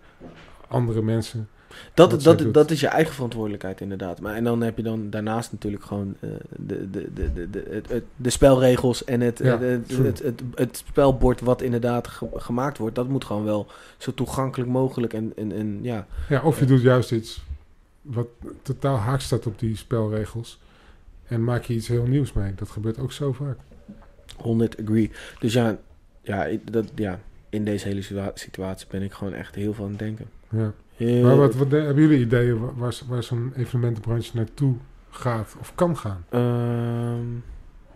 [0.69, 1.49] andere mensen.
[1.95, 4.21] Dat, dat, dat is je eigen verantwoordelijkheid inderdaad.
[4.21, 7.51] Maar, en dan heb je dan daarnaast natuurlijk gewoon eh, de, de, de, de,
[7.89, 12.29] de, de spelregels en het, Ja, het, het, het, het, het spelbord wat inderdaad ge-
[12.35, 12.95] gemaakt wordt.
[12.95, 13.67] Dat moet gewoon wel
[13.97, 17.43] zo toegankelijk mogelijk en, en, en ja, Ja, of je doet juist iets
[18.03, 18.27] wat
[18.63, 20.59] totaal haak staat op die spelregels
[21.27, 22.53] en maak je iets heel nieuws mee.
[22.55, 23.59] Dat gebeurt ook zo vaak.
[24.37, 25.11] 100 agree.
[25.39, 25.77] Dus ja,
[26.23, 29.91] ja, dat, ja in deze hele situa- situatie ben ik gewoon echt heel veel aan
[29.91, 30.27] het denken.
[30.49, 30.73] Ja.
[30.97, 34.75] Heel, Maar wat, wat, hebben jullie ideeën wa- waar, waar zo'n evenementenbranche naartoe
[35.11, 36.25] gaat of kan gaan?
[36.29, 37.25] Ehm,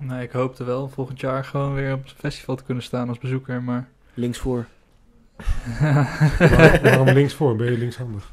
[0.09, 3.19] Nee, ik hoopte wel volgend jaar gewoon weer op het festival te kunnen staan als
[3.19, 3.89] bezoeker, maar...
[4.15, 4.65] linksvoor.
[5.81, 7.57] Waar- waarom linksvoor?
[7.57, 8.33] Ben je linkshandig?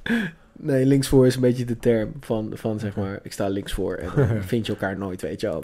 [0.60, 4.10] Nee, linksvoor is een beetje de term van, van zeg maar, ik sta linksvoor en
[4.15, 5.64] dan vind je elkaar nooit, weet je wel.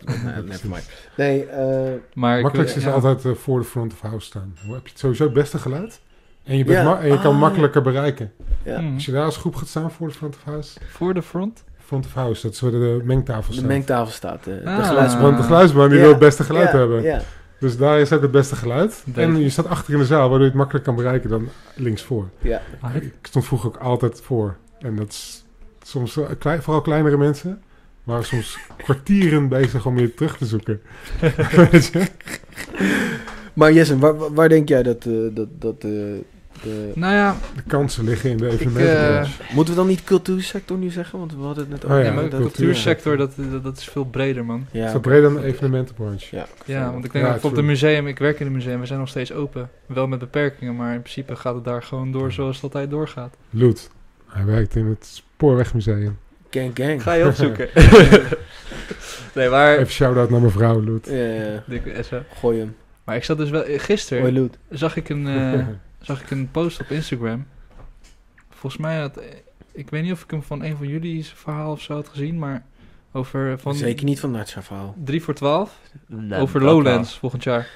[1.18, 2.92] Nee, eh, maar ik, Makkelijkst is ja.
[2.92, 4.56] altijd eh, voor de front of house staan.
[4.66, 6.02] Hoe heb je het sowieso het beste geluid?
[6.44, 6.84] En je, bent Ja.
[6.84, 7.40] ma- en je kan Ah.
[7.40, 8.32] makkelijker bereiken.
[8.64, 8.78] ja.
[8.80, 8.94] Hmm.
[8.94, 10.80] Als je daar als groep gaat staan voor de front of house.
[10.90, 11.64] Voor de front?
[11.86, 13.68] Front of house, dat is waar de mengtafel De staat.
[13.68, 14.88] mengtafel staat, eh, de Ah.
[14.88, 15.22] geluidsman.
[15.24, 16.02] Want de geluidsman die Ja.
[16.04, 17.02] wil het beste geluid Ja, hebben.
[17.04, 17.22] Ja,
[17.60, 19.04] Dus daar is ook het beste geluid.
[19.06, 21.48] Denk En je staat achter in de zaal, waardoor je het makkelijk kan bereiken dan
[21.76, 22.30] linksvoor.
[22.42, 22.62] ja.
[22.94, 24.56] Ik stond vroeger ook altijd voor.
[24.80, 25.44] En dat is
[25.82, 27.62] soms klein, vooral kleinere mensen.
[28.04, 30.82] waren soms kwartieren bezig om je terug te zoeken.
[31.72, 32.06] Weet je?
[33.54, 35.92] Maar Jessen, waar, waar- waar denk jij dat, eh, dat, dat eh,
[36.64, 36.92] de...
[36.96, 39.44] Nou ja, De kansen liggen in de Ik, evenementenbranche.
[39.54, 41.20] Moeten we dan niet cultuursector nu zeggen?
[41.20, 42.04] Want we hadden het net Oh over.
[42.04, 44.66] ja, nee, maar de dat- cultuursector, dat, dat, dat is veel breder, man.
[44.72, 45.00] Ja, oké.
[45.00, 46.36] breed dan de evenementenbranche.
[46.36, 47.58] Ja, Ja, want ik denk Ja, dat bijvoorbeeld true.
[47.64, 47.66] een
[47.96, 49.70] museum, ik werk in een museum, we zijn nog steeds open.
[49.86, 53.36] Wel met beperkingen, maar in principe gaat het daar gewoon door zoals het altijd doorgaat.
[53.50, 53.90] Loet.
[54.28, 56.18] Hij werkt in het Spoorwegmuseum.
[56.50, 57.04] gang gang.
[57.04, 57.68] Ga je opzoeken.
[59.36, 59.78] nee, maar...
[59.78, 61.06] Even shout-out naar mevrouw Loet.
[61.10, 61.64] Ja, ja, ja.
[61.68, 62.24] Dikke Essa.
[62.40, 62.76] gooi hem.
[63.04, 63.64] Maar ik zat dus wel...
[63.68, 65.66] Gisteren zag ik een, eh,
[66.06, 67.46] zag ik een post op Instagram.
[68.50, 69.22] Volgens mij had...
[69.72, 72.40] Ik weet niet of ik hem van een van jullie verhaal of zo had gezien,
[72.40, 72.66] maar
[73.12, 74.96] over van Zeker niet van Natcha verhaal.
[75.04, 77.70] 3 voor 12 Nee, over Lowlands volgend jaar.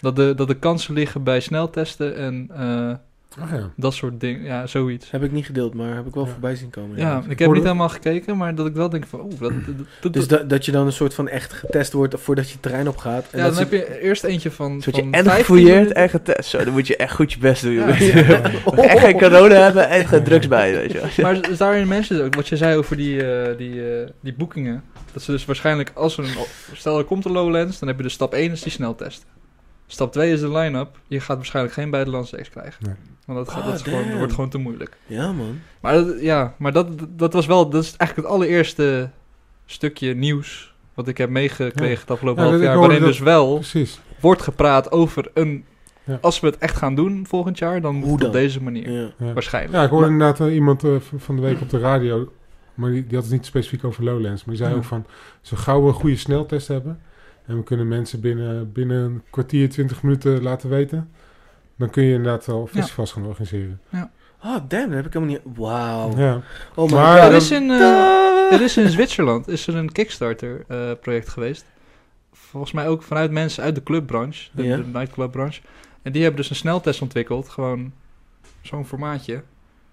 [0.00, 2.94] Dat de, dat de kansen liggen bij sneltesten en eh,
[3.38, 3.70] Ja.
[3.76, 4.42] dat soort dingen.
[4.42, 5.10] Ja, zoiets.
[5.10, 6.30] Heb ik niet gedeeld, maar heb ik wel Ja.
[6.30, 6.96] voorbij zien komen.
[6.98, 9.76] Ja, ik heb niet helemaal gekeken, maar dat ik wel denk van, oeh, dat, dat,
[10.00, 12.62] dat- Dus dat, dat je dan een soort van echt getest wordt voordat je het
[12.62, 13.24] terrein op gaat.
[13.30, 15.44] En ja, dat dan heb je eerst eentje van, Dus word je van en 15
[15.44, 16.48] gefouilleerd en getest.
[16.50, 17.86] Zo, dan moet je echt goed je best doen, Ja.
[18.76, 21.32] echt geen corona hebben en geen drugs bij, weet je wel.
[21.32, 24.82] Maar is daarin mensen ook, wat je zei over die, eh, die, eh, die boekingen.
[25.12, 26.30] Dat ze dus waarschijnlijk, als er een,
[26.72, 29.28] stel er komt een Lowlands, dan heb je de stap 1 is die sneltesten.
[29.86, 30.98] Stap 2 is de line-up.
[31.06, 32.84] Je gaat waarschijnlijk geen buitenlandse ex krijgen.
[32.86, 32.94] Nee.
[33.26, 34.96] Want dat, gaat, Ah, dat, is gewoon, dat wordt gewoon te moeilijk.
[35.06, 35.58] Ja, man.
[35.80, 39.10] Maar, dat, ja, maar dat, dat was wel, dat is eigenlijk het allereerste
[39.66, 42.00] stukje nieuws wat ik heb meegekregen Ja.
[42.00, 42.78] het afgelopen Ja, half jaar.
[42.78, 44.00] Waarin dus wel Precies.
[44.20, 45.64] wordt gepraat over een,
[46.04, 46.18] Ja.
[46.20, 48.40] als we het echt gaan doen volgend jaar, dan moet Hoe het op dan?
[48.42, 49.14] deze manier.
[49.18, 49.74] Waarschijnlijk.
[49.74, 52.32] Ja, ik hoorde inderdaad iemand eh, van de week op de radio,
[52.74, 54.80] maar die, die had het niet specifiek over Lowlands, maar die zei Ja.
[54.80, 55.06] ook van,
[55.40, 57.00] zo gauw we een goede sneltest hebben
[57.46, 61.10] en we kunnen mensen binnen, binnen een kwartier, twintig minuten laten weten,
[61.76, 63.80] dan kun je inderdaad wel festivals gaan organiseren.
[64.44, 65.56] Oh, damn, dat heb ik helemaal niet...
[65.56, 66.16] Wauw.
[66.16, 66.40] Ja.
[66.74, 67.30] Oh my Maar god.
[67.30, 71.64] er, is in, eh, er is in Zwitserland is er een Kickstarter-project geweest.
[72.32, 74.76] Volgens mij ook vanuit mensen uit de clubbranche, de, Ja.
[74.76, 75.60] de nightclubbranche.
[76.02, 77.92] En die hebben dus een sneltest ontwikkeld, gewoon
[78.62, 79.42] zo'n formaatje.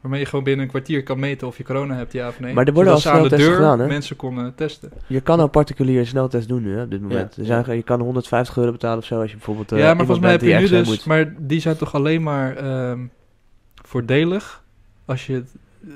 [0.04, 2.54] Waarmee je gewoon binnen een kwartier kan meten of je corona hebt, ja of nee.
[2.54, 3.88] Maar er worden Zodat al de sneltesten deur gedaan, hè?
[3.88, 4.92] mensen konden testen.
[5.08, 7.36] Je kan al particulier sneltest doen nu, hè, op dit moment.
[7.36, 7.42] Ja.
[7.42, 9.92] Er zijn, je kan 150 euro betalen of zo als je bijvoorbeeld eh, ja, maar
[9.92, 10.88] iemand volgens mij heb je die nu dus...
[10.88, 11.06] moet.
[11.06, 13.00] Maar die zijn toch alleen maar ehm,
[13.84, 14.64] voordelig
[15.06, 15.50] als je het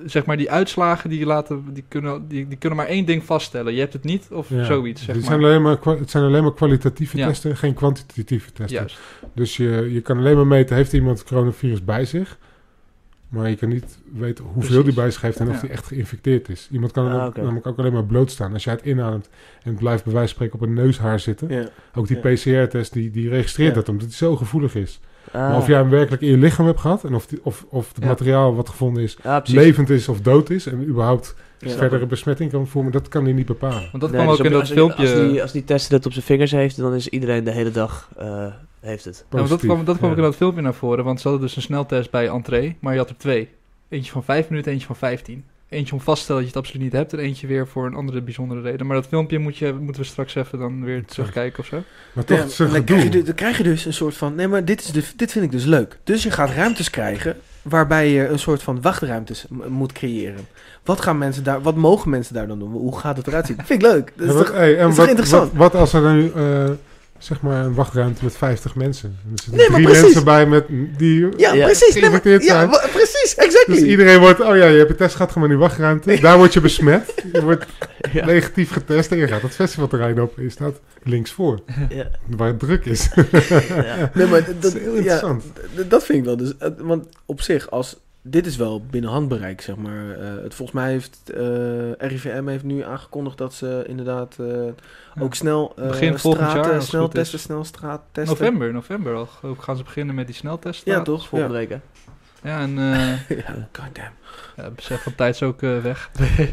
[0.06, 3.74] zeg maar, die uitslagen die laten, die kunnen, die, die kunnen maar één ding vaststellen.
[3.74, 4.64] Je hebt het niet of Ja.
[4.64, 5.34] zoiets, zeg Die maar.
[5.34, 7.28] zijn alleen maar, het zijn alleen maar kwalitatieve Ja.
[7.28, 8.78] testen, geen kwantitatieve testen.
[8.78, 8.98] Juist.
[9.34, 12.38] Dus je, je kan alleen maar meten, heeft iemand het coronavirus bij zich?
[13.30, 14.84] Maar je kan niet weten hoeveel Precies.
[14.86, 16.68] die bij zich heeft en of die echt geïnfecteerd is.
[16.72, 18.54] Iemand kan Ah, ook- namelijk ook alleen maar blootstaan.
[18.54, 19.30] Als jij het inademt
[19.64, 21.50] en het blijft bij wijze van spreken op een neushaar zitten.
[21.50, 21.68] Ja.
[21.96, 22.34] Ook die Ja.
[22.34, 23.76] PCR-test, die, die registreert Ja.
[23.76, 25.00] dat omdat hij zo gevoelig is.
[25.32, 27.66] Ah, Maar of jij hem werkelijk in je lichaam hebt gehad en of, die, of,
[27.70, 28.08] of het Ja.
[28.10, 29.54] materiaal wat gevonden is precies.
[29.56, 31.70] levend is of dood is en überhaupt Ja.
[31.70, 33.88] verdere besmetting kan vormen, dat kan hij niet bepalen.
[33.92, 35.02] Want dat Nee, kwam dus ook in dat als, filmpje.
[35.02, 37.72] Als die, als die testen dat op zijn vingers heeft, dan is iedereen de hele
[37.72, 38.46] dag eh,
[38.80, 39.26] heeft het.
[39.30, 40.12] Ja, dat kwam, dat kwam Ja.
[40.12, 42.94] ook in dat filmpje naar voren, want ze hadden dus een sneltest bij entree, maar
[42.94, 43.50] je had er twee.
[43.90, 45.44] Eentje van 5 minuten, eentje van 15.
[45.70, 47.86] Eentje om vast te stellen dat je het absoluut niet hebt en eentje weer voor
[47.86, 48.86] een andere bijzondere reden.
[48.88, 51.82] Maar dat filmpje moet je, moeten we straks even dan weer terugkijken of zo.
[52.14, 54.36] Maar toch, Ja, dan, krijg je, du- dan krijg je dus een soort van...
[54.36, 55.98] Nee, maar dit, is de, dit vind ik dus leuk.
[56.04, 60.48] Dus je gaat ruimtes krijgen waarbij je een soort van wachtruimtes moet creëren.
[60.84, 62.72] Wat, gaan mensen daar, wat mogen mensen daar dan doen?
[62.72, 63.56] Hoe gaat het eruit zien?
[63.56, 64.12] vind ik leuk.
[64.16, 65.52] Dat is Ja, wat, toch, hey, en dat is toch wat, interessant?
[65.54, 66.70] Wat, wat als er nu, eh,
[67.18, 69.18] zeg maar, een wachtruimte met 50 mensen?
[69.26, 70.02] En Er zitten Nee, drie precies.
[70.04, 70.66] mensen bij met
[70.98, 71.28] die...
[71.38, 71.94] ja, Ja, precies.
[71.94, 73.36] Nee, maar- geïnfecteerd ja, precies.
[73.38, 73.76] Exactly.
[73.76, 76.20] Dus iedereen wordt, oh ja, je hebt een test gehad, ga maar in die wachtruimte.
[76.20, 77.14] Daar word je besmet.
[77.34, 77.66] Je wordt
[78.12, 78.26] Ja.
[78.26, 80.38] negatief getest en je gaat het festivalterrein op.
[80.38, 82.08] En je staat links voor, Ja.
[82.26, 83.10] waar het druk is.
[83.16, 84.12] Ja.
[84.14, 85.44] Nee, maar Dat dat, is heel interessant.
[85.88, 86.38] dat vind ik wel.
[86.38, 87.98] Dus, eh, want op zich, als,
[88.30, 90.12] dit is wel binnen handbereik, zeg maar.
[90.20, 94.48] Eh, het, volgens mij heeft eh, RIVM heeft nu aangekondigd dat ze inderdaad eh,
[95.16, 95.22] Ja.
[95.22, 98.38] ook snel eh Begin volgend jaar, straten, snel testen, snel straattesten.
[98.38, 99.28] November, november al.
[99.42, 100.92] Ook gaan ze beginnen met die sneltesten.
[100.92, 101.28] Ja, toch?
[101.28, 101.60] Volgende Ja.
[101.60, 101.78] week, hè?
[102.50, 104.12] Ja, en eh ja, goddamn.
[104.56, 106.10] ja, besef van tijd is ook eh, weg.
[106.18, 106.24] Ja,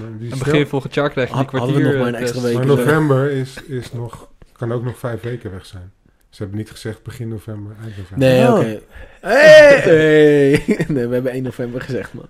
[0.00, 2.10] maar die En stel- begin volgend jaar krijg je die Had- hadden we kwartier nog
[2.10, 2.54] maar een extra week.
[2.56, 5.92] Maar november is, is nog, kan ook nog vijf weken weg zijn.
[6.32, 8.18] Ze hebben niet gezegd begin november, eind november.
[8.28, 8.54] Nee, Oh.
[8.58, 8.80] oké.
[9.20, 10.50] Hey, hey.
[10.94, 12.26] nee, we hebben 1 november gezegd, man.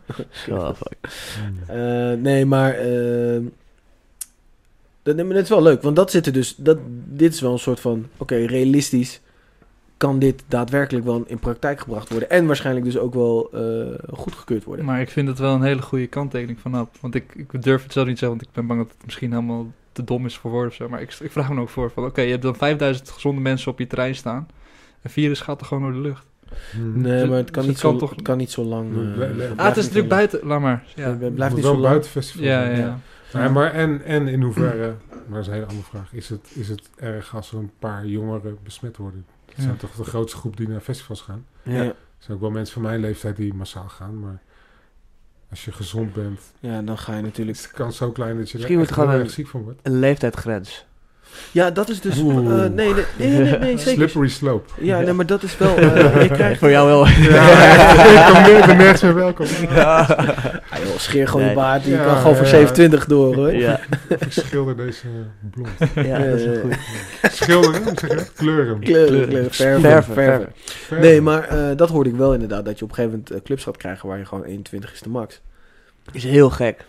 [0.59, 0.97] Oh, fuck.
[1.67, 2.75] Eh, nee, maar...
[2.75, 3.41] eh,
[5.03, 6.55] dat, maar dat is wel leuk, want dat zit er dus...
[6.57, 8.07] Dat, dit is wel een soort van...
[8.17, 9.21] Oké, realistisch
[9.97, 12.31] kan dit daadwerkelijk wel in praktijk gebracht worden.
[12.31, 14.85] En waarschijnlijk dus ook wel eh, goedgekeurd worden.
[14.85, 16.89] Maar ik vind het wel een hele goede kanttekening vanaf.
[17.01, 19.05] Want ik, ik durf het zelf niet te zeggen, want ik ben bang dat het
[19.05, 20.89] misschien helemaal te dom is voor woorden of zo.
[20.89, 23.73] Maar ik, ik vraag me ook voor van, oké, je hebt dan 5000 gezonde mensen
[23.73, 24.49] op je terrein staan.
[25.03, 26.27] Een virus gaat er gewoon door de lucht.
[26.73, 27.01] Hmm.
[27.01, 29.15] Nee, maar het kan, Dus niet, het kan zo, toch- het kan niet zo lang...
[29.15, 30.85] blijft Ah, het is natuurlijk buiten, laat maar.
[30.95, 31.91] Ja, Het Het blijft niet wel zo lang.
[31.91, 32.71] buiten festival ja, ja.
[32.71, 32.99] Ja.
[33.33, 33.43] ja.
[33.43, 36.51] Ja, maar en, en in hoeverre, maar dat is een hele andere vraag, is het,
[36.55, 39.25] is het erg als er een paar jongeren besmet worden?
[39.47, 39.63] Dat Ja.
[39.63, 41.45] zijn toch de grootste groep die naar festivals gaan?
[41.63, 41.83] Ja.
[41.83, 44.41] Er zijn ook wel mensen van mijn leeftijd die massaal gaan, maar
[45.53, 47.57] als je gezond bent, ja, dan ga je natuurlijk...
[47.57, 49.49] is de kans zo klein dat je Misschien er moet echt gewoon heel erg ziek
[49.49, 49.81] van wordt.
[49.83, 50.87] Een leeftijdsgrens.
[51.51, 52.19] Ja, dat is dus...
[52.19, 53.93] Eh, nee, nee, nee, nee, nee, zeker.
[53.93, 54.71] Slippery slope.
[54.81, 55.77] Ja, nee, maar dat is wel...
[55.79, 56.59] eh, je krijgt...
[56.59, 57.07] Voor jou wel.
[57.07, 59.47] Ja, ik kom meer, ben nergens meer welkom.
[59.77, 60.09] Ah,
[60.85, 61.85] joh, scheer gewoon je baard.
[61.85, 62.51] Je Ja, kan gewoon voor ja.
[62.51, 63.53] 27 door, hoor.
[63.55, 65.07] Ja, ik schilder deze
[65.51, 65.69] blond.
[65.95, 66.75] ja, dat is goed.
[67.33, 68.27] Schilderen, zeg je?
[68.35, 68.35] Kleuren.
[68.35, 69.29] Kleuren, Kleuren.
[69.29, 70.53] kleuren, verven, Verven, verven.
[70.65, 71.01] verven.
[71.01, 72.65] Nee, maar eh, dat hoorde ik wel inderdaad.
[72.65, 75.01] Dat je op een gegeven moment eh, clubs gaat krijgen waar je gewoon 21 is
[75.01, 75.41] de max.
[76.13, 76.85] Is heel gek.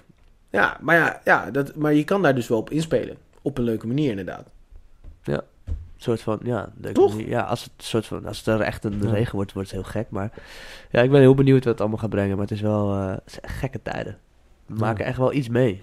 [0.49, 3.15] Ja, maar ja, ja dat, maar je kan daar dus wel op inspelen.
[3.43, 4.47] Op een leuke manier inderdaad.
[5.97, 7.09] soort van, ja, Toch?
[7.11, 7.27] manier.
[7.29, 9.09] Ja, als het, soort van, als het er echt een Ja.
[9.09, 10.05] regen wordt, wordt het heel gek.
[10.09, 10.31] Maar
[10.91, 12.31] ja, ik ben heel benieuwd wat het allemaal gaat brengen.
[12.37, 14.17] Maar het is wel eh, het is echt gekke tijden.
[14.65, 14.79] We Ja.
[14.79, 15.81] maken echt wel iets mee.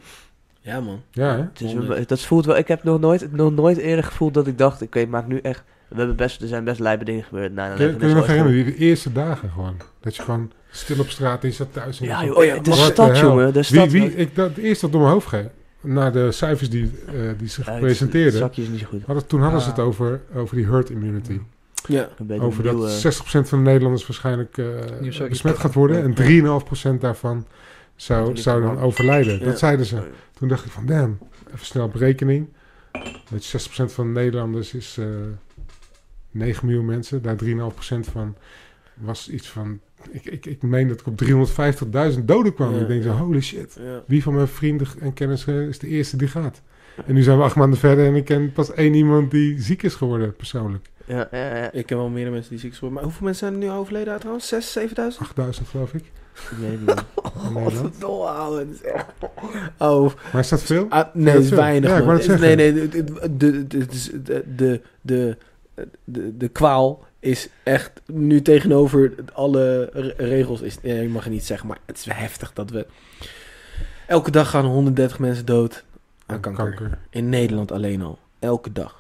[0.60, 1.02] Ja, man.
[1.10, 1.42] Ja, hè?
[1.42, 2.08] Het is, Honderd.
[2.08, 4.98] dat voelt wel, ik heb nog nooit, nog nooit eerder gevoeld dat ik dacht, oké,
[4.98, 7.52] ik maak nu echt, we hebben best, er zijn best lijpe dingen gebeurd.
[7.52, 9.76] Nou, Kun je, kun je nog herinneren, die eerste dagen gewoon.
[10.00, 12.00] Dat je gewoon stil op straat is, zat thuis.
[12.00, 13.90] en Ja, joh, Oh ja, de stad, jongen, de Wie, stad.
[13.90, 15.48] wie, ik, dat, het eerste wat door mijn hoofd ging,
[15.80, 19.02] na de cijfers die, eh, die het- presenteerden, Het zakje is niet zo goed.
[19.06, 19.76] hadden, toen hadden ze Ah.
[19.76, 21.40] het over, over die herd immunity.
[21.86, 22.08] Ja.
[22.18, 26.02] Een beetje Over dat nieuwe- 60% van de Nederlanders waarschijnlijk eh, besmet gaat worden.
[26.02, 27.46] En 3,5% daarvan
[27.96, 29.38] zou, zou dan overlijden.
[29.38, 29.44] Ja.
[29.44, 30.02] Dat zeiden ze.
[30.34, 31.18] Toen dacht ik van, damn,
[31.54, 32.48] even snel berekening.
[33.30, 35.06] Dat 60% van de Nederlanders is eh
[36.30, 37.22] 9 miljoen mensen.
[37.22, 38.36] Daar 3,5% van
[38.94, 41.22] was iets van ik, ik, ik meen dat ik op
[42.14, 42.78] 350.000 doden kwam.
[42.78, 43.80] Ik denk zo, holy shit.
[44.06, 46.62] Wie van mijn vrienden en kennissen is de eerste die gaat?
[47.06, 49.82] En nu zijn we acht maanden verder en ik ken pas één iemand die ziek
[49.82, 50.90] is geworden, persoonlijk.
[51.04, 51.72] Ja, ja, ja.
[51.72, 54.18] ik ken wel meerdere mensen die ziek zijn Maar hoeveel mensen zijn er nu overleden
[54.18, 54.48] trouwens?
[54.48, 55.24] 6, 7000?
[55.24, 56.04] 8000 geloof ik.
[56.60, 57.64] Nee, nee.
[57.64, 58.66] Wat een dolle
[59.78, 60.10] Oh.
[60.32, 60.88] Maar is dat veel?
[61.12, 61.90] Nee, is, dat is weinig.
[61.90, 62.88] Ja, ik het nee, nee, de,
[63.36, 65.36] de, de, de,
[66.04, 70.60] de, de kwaal is echt nu tegenover alle re- regels.
[70.60, 72.86] Is, ja, je mag het niet zeggen, maar het is heftig dat we...
[74.06, 75.84] Elke dag gaan 130 mensen dood
[76.26, 76.98] aan kanker.
[77.10, 78.18] In Nederland alleen al.
[78.38, 78.99] Elke dag.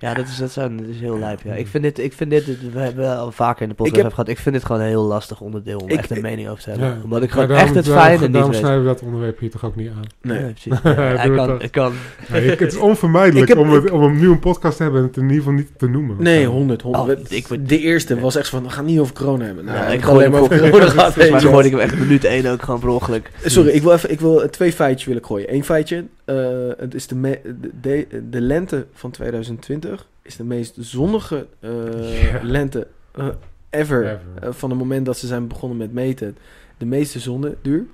[0.00, 1.40] Ja, dat is, dat, is, dat is heel lijp.
[1.44, 1.54] Ja.
[1.54, 4.04] Ik vind dit, ik vind dit, we hebben al vaker in de podcast Ik heb-
[4.12, 4.30] over gehad.
[4.36, 6.70] Ik vind dit gewoon een heel lastig onderdeel om Ik- echt een mening over te
[6.70, 6.88] hebben.
[6.88, 6.94] Ja.
[7.04, 9.38] Omdat ik Maar gewoon daarom- echt het daarom- fijne niet Daarom snijden we dat onderwerp
[9.38, 10.02] hier toch ook niet aan.
[10.22, 10.38] Nee.
[10.38, 10.72] Ja, precies.
[10.82, 11.92] Ja, hij kan, ik kan,
[12.32, 15.00] Nee, het is onvermijdelijk Ik heb- om, het, om hem nu een podcast te hebben
[15.00, 16.16] en het in ieder geval niet te noemen.
[16.22, 17.02] Nee, 100, 100.
[17.04, 19.64] Oh, We- ik word- de eerste was echt van, we gaan niet over corona hebben.
[19.64, 21.48] Nou, ik gooi alleen maar hem over corona mij weet je.
[21.48, 23.30] gooide ik hem echt minuut één ook gewoon per ongeluk.
[23.44, 25.54] Sorry, ik wil, even, ik wil twee feitjes wil ik gooien.
[25.54, 26.36] Eén feitje, eh,
[26.76, 29.86] het is de, me- de, de, de lente van 2020
[30.28, 32.40] is de meest zonnige eh, Ja.
[32.42, 33.26] lente eh,
[33.70, 34.04] ever.
[34.04, 34.20] Ever.
[34.40, 36.36] Eh, van het moment dat ze zijn begonnen met meten.
[36.78, 37.84] De meeste zonneduur.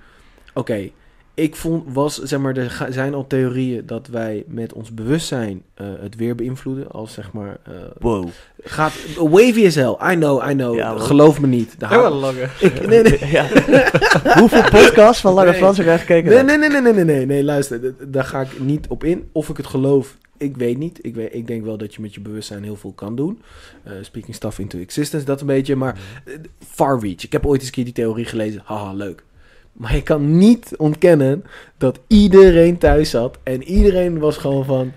[0.54, 0.90] Oké,
[1.34, 5.62] ik vond, was, zeg maar, er ga- zijn al theorieën dat wij met ons bewustzijn
[5.74, 6.90] eh, het weer beïnvloeden.
[6.90, 8.28] Als zeg maar, eh, Wow.
[8.62, 9.96] gaat, wavy as hell.
[10.12, 10.74] I know, I know.
[10.76, 10.98] Ja.
[10.98, 11.80] Geloof me niet.
[11.80, 12.48] De wel lange.
[12.60, 13.18] ik, nee, nee.
[13.36, 13.46] Ja.
[14.40, 15.58] Hoeveel podcasts van Lange Nee.
[15.58, 16.30] Frans heb jij gekeken?
[16.30, 19.28] Nee, nee, nee, nee, nee, nee, nee, nee, luister, daar ga ik niet op in.
[19.32, 20.98] Of ik het geloof, ik weet niet.
[21.02, 23.42] Ik, weet, ik denk wel dat je met je bewustzijn heel veel kan doen.
[23.82, 25.76] Eh, speaking stuff into existence, dat een beetje.
[25.76, 27.22] Maar eh, far reach.
[27.24, 28.62] Ik heb ooit eens een keer die theorie gelezen.
[28.64, 29.24] Haha, leuk.
[29.72, 31.44] Maar je kan niet ontkennen
[31.78, 33.38] dat iedereen thuis zat.
[33.42, 34.92] En iedereen was gewoon van...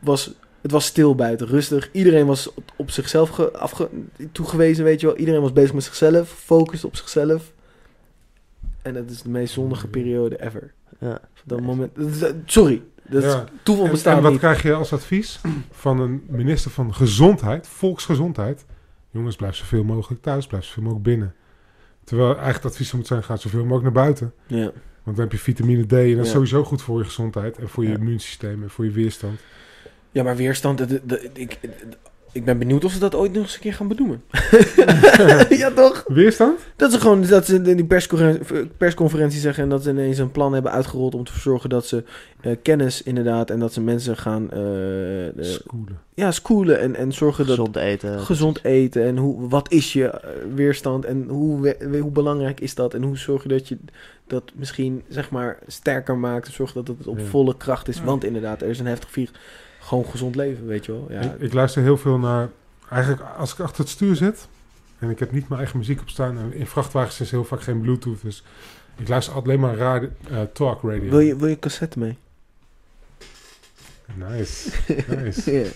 [0.00, 1.88] Was, het was stil buiten, rustig.
[1.92, 3.88] Iedereen was op, op zichzelf ge- afge,
[4.32, 5.16] toegewezen, weet je wel.
[5.16, 7.52] Iedereen was bezig met zichzelf, focused op zichzelf.
[8.82, 10.72] En dat is de meest zondige periode ever.
[11.00, 11.20] Ja.
[11.44, 11.98] Dat moment.
[11.98, 12.82] is- Sorry,
[13.12, 13.44] dat Ja.
[13.62, 14.40] toeval En, bestaat en wat niet.
[14.40, 15.40] krijg je als advies
[15.70, 18.64] van een minister van Gezondheid, Volksgezondheid?
[19.10, 21.34] Jongens, blijf zoveel mogelijk thuis, blijf zoveel mogelijk binnen.
[22.04, 24.32] Terwijl eigenlijk het advies moet zijn, ga zoveel mogelijk naar buiten.
[24.46, 24.70] Ja.
[25.02, 26.32] Want dan heb je vitamine D en dat is Ja.
[26.32, 29.40] sowieso goed voor je gezondheid en voor je immuunsysteem en voor je weerstand.
[30.10, 31.58] ja, maar weerstand, dat- dat- ik,
[32.32, 34.22] ik ben benieuwd of ze dat ooit nog eens een keer gaan benoemen.
[35.62, 36.04] ja, toch?
[36.06, 36.60] Weerstand?
[36.76, 40.30] Dat ze gewoon dat ze in die persconferentie, persconferentie zeggen en dat ze ineens een
[40.30, 42.04] plan hebben uitgerold om te zorgen dat ze
[42.40, 44.48] eh, kennis inderdaad en dat ze mensen gaan
[45.40, 45.98] Schoolen.
[46.14, 48.20] ja, schoolen en, en zorgen dat Gezond eten.
[48.20, 50.20] gezond eten en hoe, wat is je
[50.54, 53.78] weerstand en hoe, we- hoe belangrijk is dat en hoe zorg je dat je
[54.26, 57.24] dat misschien zeg maar sterker maakt en zorg dat het op Ja.
[57.24, 58.04] volle kracht is, Ja.
[58.04, 59.32] want inderdaad er is een heftig virus.
[59.82, 61.06] Gewoon gezond leven, weet je wel.
[61.10, 62.48] Ja, Ik, ik luister heel veel naar...
[62.90, 64.48] Eigenlijk als ik achter het stuur zit
[64.98, 66.38] en ik heb niet mijn eigen muziek op staan...
[66.38, 68.44] en in vrachtwagens is heel vaak geen bluetooth, dus
[68.96, 71.10] ik luister alleen maar radio, eh, talk radio.
[71.10, 72.16] wil, je, wil je cassette mee?
[74.14, 74.70] Nice,
[75.16, 75.52] nice.
[75.52, 75.68] Ja.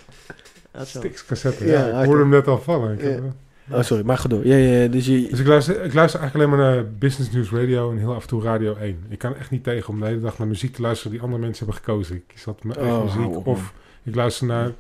[0.71, 0.99] Dat is zo.
[0.99, 2.99] Stix cassette, Ja, ik hoorde hem net al vallen.
[2.99, 3.23] Eh,
[3.71, 4.47] Oh, sorry, maar ga door.
[4.47, 5.27] Ja, ja, dus je...
[5.31, 8.23] Dus ik luister, ik luister eigenlijk alleen maar naar Business News Radio en heel af
[8.23, 9.05] en toe Radio 1.
[9.09, 11.41] Ik kan echt niet tegen om de hele dag naar muziek te luisteren die andere
[11.41, 12.17] mensen hebben gekozen.
[12.17, 13.73] Ik kies altijd mijn eigen Oh, muziek op, of
[14.07, 14.73] ik luister naar,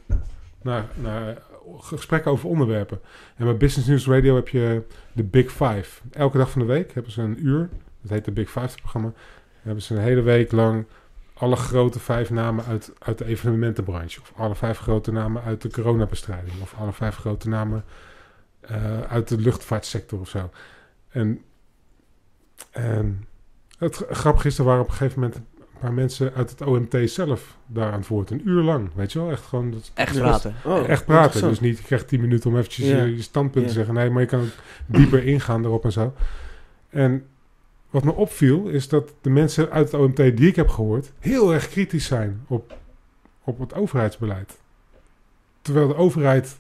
[0.63, 1.39] naar, naar
[1.79, 3.01] gesprekken over onderwerpen.
[3.37, 4.83] En bij Business News Radio heb je
[5.13, 6.01] de Big Five.
[6.11, 7.69] Elke dag van de week hebben ze een uur.
[8.01, 9.13] Dat heet de Big Five programma.
[9.61, 10.87] Hebben ze een hele week lang
[11.35, 14.21] alle grote vijf namen uit, uit de evenementenbranche.
[14.21, 16.63] Of alle vijf grote namen uit de coronabestrijding.
[16.63, 17.85] Of alle vijf grote namen
[18.61, 20.51] eh, uit de luchtvaartsector of zo.
[21.09, 21.43] En,
[22.71, 23.27] en
[23.79, 25.41] het gra- grappige is, er waren op een gegeven moment
[25.79, 28.31] paar mensen uit het OMT zelf daar aan het woord.
[28.31, 29.31] Een uur lang, weet je wel?
[29.31, 29.71] Echt gewoon...
[29.71, 30.21] Dat, Echt Ja.
[30.21, 30.55] praten.
[30.65, 31.49] Oh, echt praten.
[31.49, 33.03] Dus niet, je krijgt tien minuten om eventjes Ja.
[33.03, 33.95] je, je standpunt te zeggen.
[33.95, 34.53] Nee, maar je kan ook
[34.87, 36.15] dieper ingaan erop en zo.
[36.89, 37.25] En
[37.91, 41.13] wat me opviel, is dat de mensen uit het OMT die ik heb gehoord...
[41.19, 42.77] heel erg kritisch zijn op,
[43.45, 44.59] op het overheidsbeleid.
[45.63, 46.59] Terwijl de overheid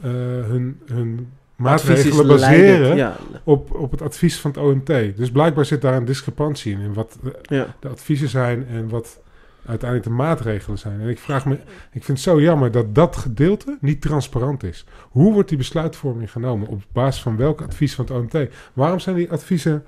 [0.00, 0.10] eh,
[0.44, 5.16] hun, hun maatregelen baseren Ja, op, op het advies van het OMT.
[5.16, 7.74] Dus blijkbaar zit daar een discrepantie in, in wat de, ja.
[7.80, 9.20] de adviezen zijn en wat
[9.66, 11.00] uiteindelijk de maatregelen zijn.
[11.00, 11.54] En ik vraag me,
[11.92, 14.84] ik vind het zo jammer dat dat gedeelte niet transparant is.
[15.10, 16.68] Hoe wordt die besluitvorming genomen?
[16.68, 18.48] Op basis van welk advies van het OMT?
[18.72, 19.84] Waarom zijn die adviezen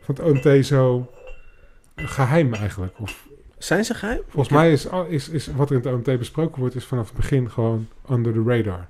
[0.00, 1.10] van het OMT zo
[1.96, 3.00] geheim eigenlijk?
[3.00, 3.28] Of,
[3.58, 4.20] Zijn ze geheim?
[4.28, 7.16] volgens mij is, is, is wat er in het OMT besproken wordt, is vanaf het
[7.16, 8.88] begin gewoon under the radar.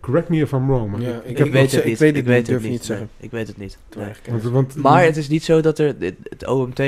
[0.00, 0.90] Correct me if I'm wrong.
[0.90, 1.98] Maar Ja, ik, ik weet het ik niet.
[1.98, 2.84] weet Ik het weet niet, het durf niet.
[2.84, 3.08] zeggen.
[3.16, 3.78] Nee, ik weet het niet.
[4.28, 5.94] Want, want, Maar het is niet zo dat er...
[5.98, 6.80] Het, het OMT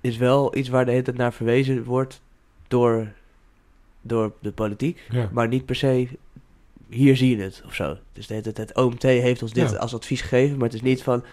[0.00, 2.20] is wel iets waar de hele tijd naar verwezen wordt
[2.68, 3.06] door,
[4.02, 5.00] door de politiek.
[5.10, 5.28] ja.
[5.32, 6.08] Maar niet per se...
[6.88, 7.96] Hier zie je het, of zo.
[8.12, 9.76] Dus de hele tijd, het OMT heeft ons dit Ja.
[9.76, 10.56] als advies gegeven.
[10.56, 11.24] Maar het is niet van...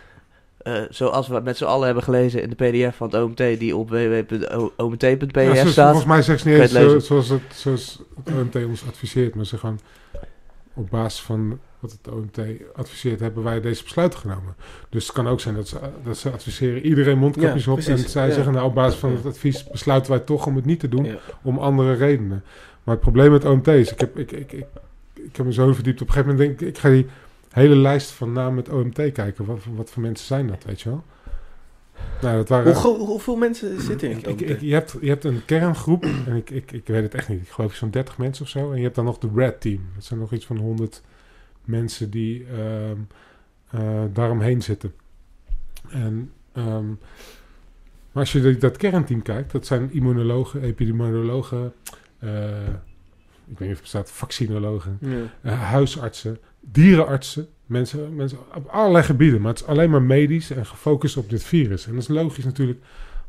[0.58, 3.38] eh, zoals we met z'n allen hebben gelezen in de pdf van het OMT...
[3.60, 5.86] die op www.omt.pdf Ja, staat.
[5.86, 9.36] Volgens mij zegt ze niet eens het zo, zoals, het, zoals het OMT ons adviseert,
[9.36, 9.80] maar ze gaan
[10.76, 12.40] op basis van wat het OMT
[12.76, 14.56] adviseert, hebben wij deze besluiten genomen.
[14.90, 17.98] Dus het kan ook zijn dat ze, dat ze adviseren iedereen mondkapjes Ja, op en
[18.10, 18.34] zij Ja.
[18.34, 21.04] zeggen nou op basis van het advies besluiten wij toch om het niet te doen
[21.06, 21.16] Ja.
[21.42, 22.44] om andere redenen.
[22.84, 24.66] Maar het probleem met OMT is, ik heb, ik, ik, ik,
[25.14, 27.08] ik heb me zo verdiept, op een gegeven moment denk ik, ik ga die
[27.52, 29.46] hele lijst van namen met OMT kijken.
[29.46, 31.04] Wat, wat voor mensen zijn dat, weet je wel?
[32.22, 32.74] Nou, dat waren...
[32.76, 36.50] Hoe, hoeveel mensen zitten in Ik, ik, je, hebt, je hebt een kerngroep, en ik,
[36.50, 37.42] ik, ik weet het echt niet.
[37.42, 38.72] Ik geloof zo'n 30 mensen of zo.
[38.72, 39.82] En je hebt dan nog de Red Team.
[39.96, 41.02] Dat zijn nog iets van 100
[41.64, 42.98] mensen die ehm
[43.70, 44.94] eh, daaromheen zitten.
[45.90, 46.88] En, ehm,
[48.12, 51.74] maar als je dat kernteam kijkt, dat zijn immunologen, epidemiologen,
[52.20, 52.68] eh,
[53.48, 55.34] ik weet niet of het bestaat, vaccinologen, Ja.
[55.42, 59.42] eh, huisartsen, dierenartsen, mensen, mensen op allerlei gebieden.
[59.42, 61.88] Maar het is alleen maar medisch en gefocust op dit virus.
[61.88, 62.80] En dat is logisch natuurlijk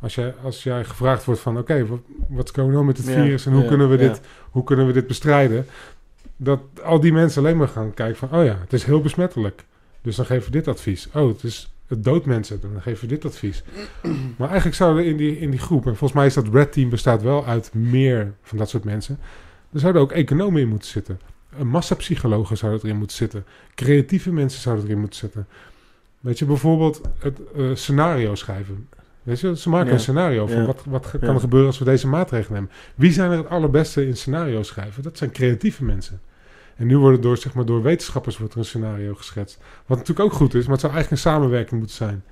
[0.00, 1.58] als jij, als jij gevraagd wordt van...
[1.58, 4.08] oké, wat, wat is on met het Ja, virus en hoe, ja, kunnen we ja.
[4.08, 5.66] dit, hoe kunnen we dit bestrijden?
[6.36, 8.38] Dat al die mensen alleen maar gaan kijken van...
[8.38, 9.64] oh ja, het is heel besmettelijk.
[10.02, 11.08] Dus dan geven we dit advies.
[11.14, 12.60] Oh, het, is, het doodt mensen.
[12.60, 13.62] Dan geven we dit advies.
[14.38, 15.86] Maar eigenlijk zouden in die, in die groep...
[15.86, 19.18] en volgens mij is dat Red Team bestaat wel uit meer van dat soort mensen...
[19.72, 21.20] er zouden ook economen in moeten zitten.
[21.58, 23.44] Een massapsychologen zouden erin moeten zitten.
[23.74, 25.46] Creatieve mensen zouden erin moeten zitten.
[26.20, 28.88] Weet je, bijvoorbeeld het eh, scenario schrijven.
[29.22, 29.92] Weet je, ze maken Ja.
[29.92, 30.66] een scenario van Ja.
[30.66, 31.28] wat, wat kan Ja.
[31.34, 32.70] er gebeuren als we deze maatregelen nemen.
[32.94, 35.02] Wie zijn er het allerbeste in scenario schrijven?
[35.02, 36.20] Dat zijn creatieve mensen.
[36.76, 39.58] En nu wordt er door, zeg maar, door wetenschappers wordt er een scenario geschetst.
[39.86, 42.24] Wat natuurlijk ook goed is, maar het zou eigenlijk een samenwerking moeten zijn.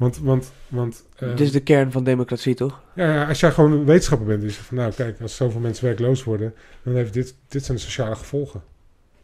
[0.00, 2.82] Want, want, want Dit is de kern van democratie, toch?
[2.94, 5.84] ja, ja, als jij gewoon een wetenschapper bent, dus van nou kijk, als zoveel mensen
[5.84, 8.62] werkloos worden, dan heeft dit, dit zijn de sociale gevolgen.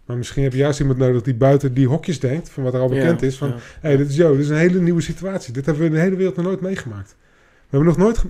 [0.05, 2.81] Maar misschien heb je juist iemand nodig die buiten die hokjes denkt, van wat er
[2.81, 3.57] al bekend Ja, is, van ja.
[3.81, 5.53] hey, dit is Jo, dit is een hele nieuwe situatie.
[5.53, 7.17] Dit hebben we in de hele wereld nog nooit meegemaakt.
[7.39, 8.25] We hebben nog nooit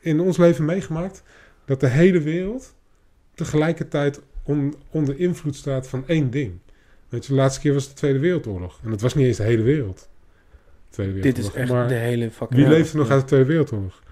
[0.00, 1.22] in ons leven meegemaakt
[1.64, 2.74] dat de hele wereld
[3.34, 6.52] tegelijkertijd on- onder invloed staat van één ding.
[7.08, 8.80] Weet je, de laatste keer was de Tweede Wereldoorlog.
[8.84, 10.08] En dat was niet eens de hele wereld.
[10.88, 11.54] De Tweede Dit Wereldoorlog.
[11.54, 12.60] is echt maar de hele fucking...
[12.60, 13.12] wie leeft er nog Ja.
[13.12, 14.02] uit de Tweede Wereldoorlog?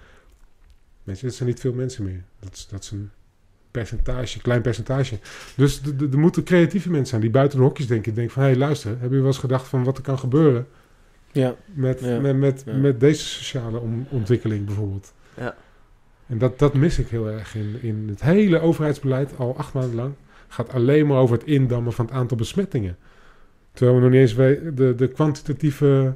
[1.03, 2.23] Weet je, dat zijn niet veel mensen meer.
[2.39, 3.09] Dat is, dat is een
[3.71, 5.19] percentage, klein percentage.
[5.55, 5.81] Dus
[6.11, 8.13] er moeten creatieve mensen zijn die buiten de hokjes denken.
[8.13, 10.67] Denken van, hé hey, luister, hebben jullie wel eens gedacht van wat er kan gebeuren
[11.31, 12.19] Ja, met, Ja.
[12.19, 12.73] met, met, Ja.
[12.73, 15.13] met deze sociale om- ontwikkeling bijvoorbeeld?
[15.37, 15.55] Ja.
[16.27, 19.95] En dat, dat mis ik heel erg in, in het hele overheidsbeleid, al acht maanden
[19.95, 20.13] lang.
[20.47, 22.97] Gaat alleen maar over het indammen van het aantal besmettingen.
[23.73, 24.35] Terwijl we nog niet eens
[24.75, 26.15] de, de kwantitatieve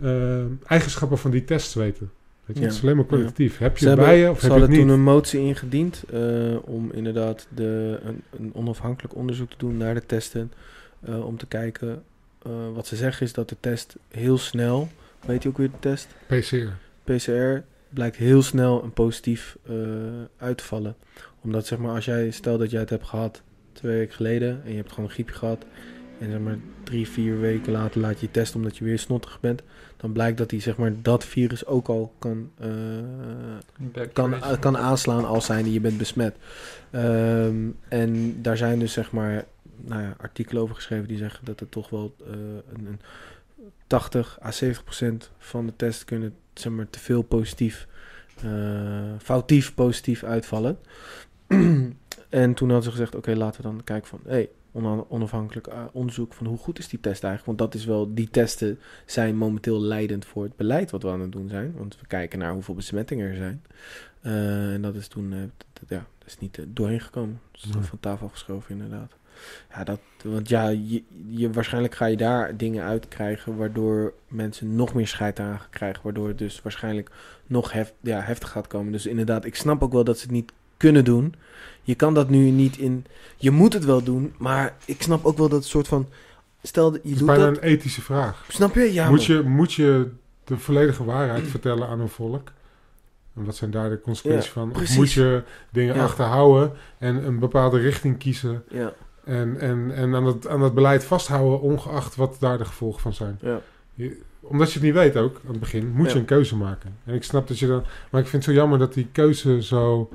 [0.00, 2.10] eh, eigenschappen van die tests weten.
[2.44, 2.68] Weet je, Ja.
[2.68, 3.58] Het is alleen maar kwalitatief.
[3.58, 4.78] Heb je Ze bij je of Ze heb je het hadden niet?
[4.80, 9.94] toen een motie ingediend eh, om inderdaad de, een, een onafhankelijk onderzoek te doen naar
[9.94, 10.52] de testen.
[11.00, 12.02] eh, om te kijken,
[12.74, 14.88] wat ze zeggen is dat de test heel snel,
[15.26, 16.08] weet je ook weer de test?
[16.26, 16.72] PCR.
[17.04, 19.56] PCR blijkt heel snel een positief
[20.36, 20.96] uit te vallen.
[21.42, 23.42] Omdat zeg maar, als jij, stel dat jij het hebt gehad
[23.72, 25.64] twee weken geleden en je hebt gewoon een griepje gehad.
[26.20, 29.40] En zeg maar drie, vier weken later laat je je testen omdat je weer snottig
[29.40, 29.62] bent.
[29.96, 32.68] Dan blijkt dat hij zeg maar dat virus ook al kan, eh,
[34.12, 34.58] kan, Backtrace.
[34.58, 36.36] kan aanslaan als zijnde je bent besmet.
[36.90, 39.44] Ehm, en daar zijn dus zeg maar
[39.76, 42.32] nou ja, artikelen over geschreven die zeggen dat het toch wel eh,
[42.72, 43.00] een, een
[43.86, 47.86] 80 à 70 procent van de test kunnen zeg maar te veel positief,
[48.42, 50.78] eh, foutief positief uitvallen.
[52.28, 54.48] en toen hadden ze gezegd, oké, laten we dan kijken van, hey,
[55.08, 57.58] onafhankelijk eh, onderzoek van hoe goed is die test eigenlijk?
[57.58, 61.20] Want dat is wel, die testen zijn momenteel leidend voor het beleid wat we aan
[61.20, 61.72] het doen zijn.
[61.76, 63.62] Want we kijken naar hoeveel besmettingen er zijn.
[64.20, 65.38] Eh, en dat is toen, eh,
[65.88, 67.40] ja, dat is niet doorheen gekomen.
[67.52, 69.16] Dat is van tafel geschoven inderdaad.
[69.70, 74.74] Ja, dat, want ja, je, je, waarschijnlijk ga je daar dingen uit krijgen waardoor mensen
[74.74, 76.02] nog meer scheid aan krijgen.
[76.02, 77.10] Waardoor het dus waarschijnlijk
[77.46, 78.92] nog hef, ja, heftig gaat komen.
[78.92, 81.34] Dus inderdaad, ik snap ook wel dat ze het niet kunnen doen.
[81.82, 83.04] Je kan dat nu niet in...
[83.36, 86.06] Je moet het wel doen, maar ik snap ook wel dat het soort van...
[86.62, 87.56] Stel, dat je Het is doet bijna dat...
[87.56, 88.44] een ethische vraag.
[88.48, 88.92] Snap je?
[88.92, 89.36] Ja, moet, man.
[89.36, 90.08] je, moet je
[90.44, 92.52] de volledige waarheid vertellen aan een volk?
[93.36, 94.70] En wat zijn daar de consequenties Ja, van?
[94.74, 96.02] Of moet je dingen Ja.
[96.04, 98.64] achterhouden en een bepaalde richting kiezen?
[98.70, 98.92] Ja,
[99.24, 103.12] En, en, en aan, het, aan het beleid vasthouden, ongeacht wat daar de gevolgen van
[103.12, 103.38] zijn.
[103.42, 103.60] ja.
[103.94, 106.96] Je- omdat je het niet weet ook, aan het begin, moet je een keuze maken.
[107.04, 107.82] En ik snap dat je dan...
[108.10, 110.08] Maar ik vind het zo jammer dat die keuze zo...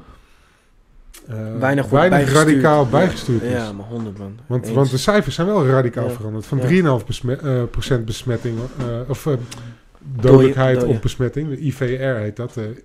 [1.27, 2.38] eh, Weinig bijgestuurd.
[2.47, 3.51] radicaal bijgestuurd is.
[3.51, 4.39] Ja, maar honderd man.
[4.47, 4.75] Want, Eens.
[4.75, 6.45] want de cijfers zijn wel radicaal veranderd.
[6.45, 6.99] Van Ja.
[6.99, 9.27] 3,5 besme eh, procent besmetting, eh, of
[9.99, 11.49] dodelijkheid Dode- op besmetting.
[11.49, 11.83] De IVR
[12.19, 12.83] heet dat, de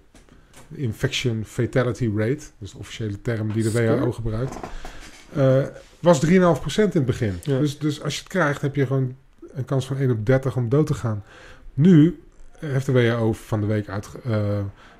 [0.74, 2.44] Infection Fatality Rate.
[2.58, 3.72] Dus de officiële term die de?
[3.72, 4.56] WHO gebruikt.
[5.34, 5.62] eh,
[6.00, 7.38] was 3,5 procent in het begin.
[7.42, 7.58] Ja.
[7.58, 9.14] Dus, dus als je het krijgt, heb je gewoon
[9.54, 11.24] een kans van 1 op 30 om dood te gaan.
[11.74, 12.20] Nu
[12.58, 14.08] heeft de WHO van de week uit,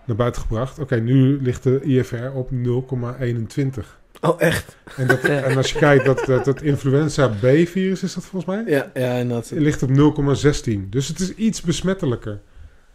[0.06, 0.78] naar buiten gebracht.
[0.78, 3.84] Oké, nu ligt de IFR op 0,21.
[4.20, 4.76] Oh, echt?
[4.96, 5.18] En, dat,
[5.48, 9.18] en als je kijkt, dat, dat, dat influenza B-virus is dat volgens mij, Ja, ja
[9.18, 9.50] en dat...
[9.50, 10.88] ligt op 0,16.
[10.88, 12.40] Dus het is iets besmettelijker.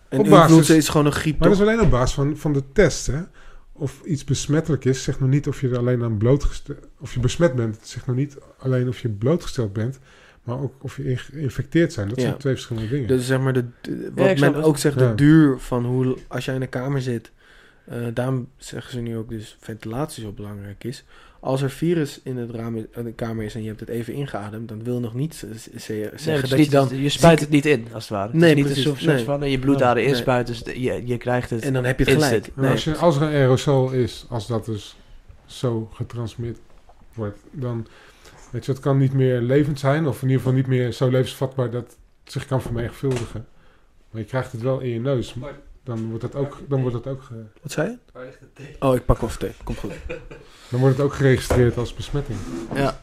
[0.10, 2.38] En op basis- influenza is gewoon een griep, Maar dat is alleen op basis van,
[2.38, 3.08] van de test.
[3.08, 3.20] Hè?
[3.74, 6.78] Of iets besmettelijk is, zegt nog niet of je er alleen aan blootgesteld...
[7.00, 10.00] Of je besmet bent, zegt nog niet alleen of je blootgesteld bent.
[10.44, 12.08] Maar ook of je in- geïnfecteerd zijn.
[12.08, 12.24] Dat Ja.
[12.24, 13.08] zijn twee verschillende dingen.
[13.08, 15.08] Dus zeg maar, de, de- wat men ook zegt, Ja.
[15.10, 17.32] de duur van hoe, als jij in een kamer zit,
[17.86, 21.04] eh, daarom zeggen ze nu ook dus ventilatie zo belangrijk is.
[21.40, 24.14] Als er virus in, het raam, in de kamer is en je hebt het even
[24.14, 25.36] ingeademd, dan wil nog niet
[25.76, 26.90] zeggen Nee, dat je niet- dan...
[27.02, 28.30] je spuit ziek- het niet in, als het ware.
[28.34, 28.86] Nee, het is niet precies.
[28.92, 29.24] een soort Nee.
[29.26, 30.12] van in je bloedader Nee.
[30.12, 31.62] inspuiten, dus je, je krijgt het.
[31.64, 32.50] En dan heb je het gelijk.
[32.54, 32.72] Maar Nee.
[32.74, 34.96] als, je, als er een aerosol is, als dat dus
[35.46, 36.58] zo getransmit
[37.14, 37.88] wordt, dan
[38.52, 41.10] weet je, het kan niet meer levend zijn, of in ieder geval niet meer zo
[41.10, 41.82] levensvatbaar dat
[42.24, 43.46] het zich kan vermenigvuldigen.
[44.12, 45.36] Maar je krijgt het wel in je neus.
[45.84, 48.76] Dan wordt het ook, dan wordt het ook, ge- Wat zei je?
[48.80, 49.52] Oh, ik pak koffie thee.
[49.64, 49.94] Komt goed.
[50.70, 52.38] dan wordt het ook geregistreerd als besmetting.
[52.74, 53.00] Ja.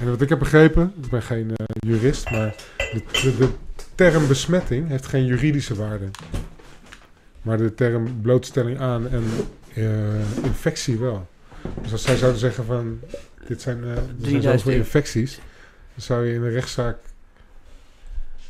[0.00, 3.48] En wat ik heb begrepen, ik ben geen eh, jurist, maar de, de, de
[3.94, 6.04] term besmetting heeft geen juridische waarde.
[7.42, 9.22] Maar de term blootstelling aan en
[9.74, 11.26] eh, infectie wel.
[11.82, 13.00] Dus als zij zouden zeggen van,
[13.46, 15.34] dit zijn, er zijn 3000 zoveel infecties,
[15.94, 16.96] dan zou je in een rechtszaak,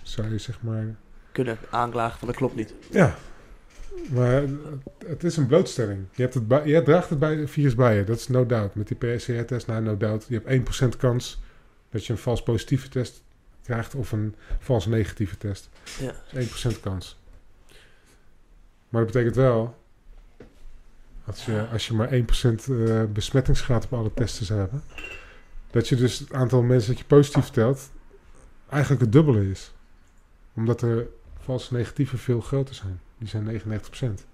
[0.03, 0.85] zou je zeg maar,
[1.33, 2.75] Kunnen aanklagen van dat klopt niet.
[2.91, 3.17] ja.
[4.11, 4.43] Maar
[5.07, 6.05] het- is een blootstelling.
[6.15, 8.75] Je, hebt het bij, je draagt het bij, virus bij je, dat is no doubt.
[8.75, 10.27] Met die PCR-test, nou no doubt.
[10.29, 10.47] Je hebt
[10.95, 11.43] 1% kans
[11.91, 13.23] dat je een vals positieve test
[13.63, 15.69] krijgt of een vals negatieve test.
[16.01, 16.07] Ja.
[16.33, 17.19] Dat is 1% kans.
[18.89, 19.84] Maar dat betekent wel,
[21.27, 24.83] als je, als je maar 1% eh, besmettingsgraad op alle testen zou hebben,
[25.71, 27.91] dat je dus het aantal mensen dat je positief telt
[28.69, 29.73] eigenlijk het dubbele is.
[30.55, 31.07] Omdat er
[31.41, 33.01] valse negatieve veel groter zijn.
[33.19, 34.27] Die zijn 99%.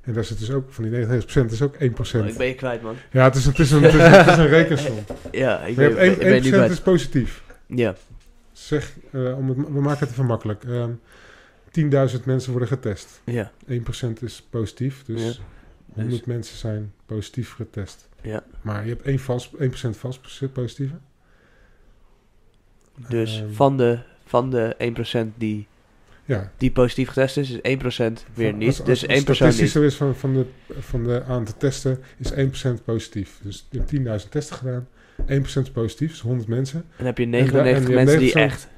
[0.00, 1.78] En daar zit dus ook, van die 99% is ook 1%.
[1.78, 2.96] Oh, ik ben je kwijt, man.
[3.10, 4.98] Ja, het is, het is een, het is een, het is een rekensom.
[5.30, 6.70] Ja, ik ben, hebt ik ben, 1%, ik ben nu 1% kwijt.
[6.70, 7.42] is positief.
[7.66, 7.94] Ja,
[8.52, 10.64] Zeg, eh, om het, we maken het even makkelijk.
[10.64, 10.90] Ehm
[12.18, 13.20] 10.000 mensen worden getest.
[13.24, 13.72] ja, 1%
[14.20, 15.42] is positief, dus Ja.
[15.94, 18.08] 100 mensen zijn positief getest.
[18.22, 18.44] ja.
[18.62, 20.20] Maar je hebt 1%, vals, 1% vals
[20.52, 20.94] positieve.
[23.08, 25.66] Dus Ehm, van, de, van de 1% die,
[26.24, 28.68] Ja, die positief getest is, is 1% weer Van- niet.
[28.68, 29.70] als- als- dus als 1% statistisch niet.
[29.70, 30.46] zo is van, van, de,
[30.80, 33.38] van de aantal testen is 1% positief.
[33.42, 33.90] Dus je hebt
[34.24, 34.88] 10.000 testen gedaan.
[35.26, 35.26] 1%
[35.62, 36.84] is positief, dus 100 mensen.
[36.96, 38.68] Dan heb je En da- 99 en mensen die 99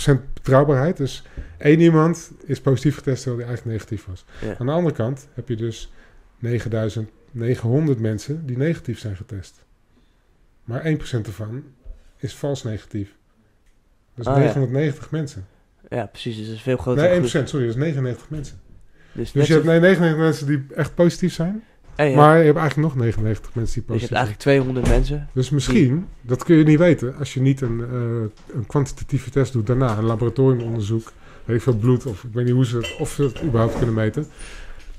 [0.00, 0.20] echt...
[0.20, 0.96] 99% betrouwbaarheid.
[0.96, 1.22] Dus
[1.58, 4.24] één iemand is positief getest terwijl hij eigenlijk negatief was.
[4.42, 4.56] Ja.
[4.58, 5.92] Aan de andere kant heb je dus
[6.38, 9.64] 9900 mensen die negatief zijn getest.
[10.64, 11.64] Maar 1% ervan
[12.16, 13.14] is vals negatief.
[14.14, 14.44] Dat is Ah, ja.
[14.44, 15.46] 990 mensen.
[15.88, 16.36] Ja, precies.
[16.36, 17.02] Dus het is veel groter.
[17.02, 18.60] Nee, 1%, sorry, dat is 99 mensen.
[19.12, 21.62] Dus, Dus je hebt zo- nee, 99 mensen die echt positief zijn.
[21.96, 24.14] Ja, Maar je hebt eigenlijk nog 99 mensen die dus je positief hebt zijn.
[24.14, 25.28] eigenlijk 200 mensen.
[25.32, 29.52] Dus misschien, dat kun je niet weten, als je niet een, eh, een kwantitatieve test
[29.52, 31.12] doet daarna, een laboratoriumonderzoek,
[31.44, 33.76] weet ik veel bloed, of ik weet niet hoe ze het, of ze het überhaupt
[33.76, 34.26] kunnen meten,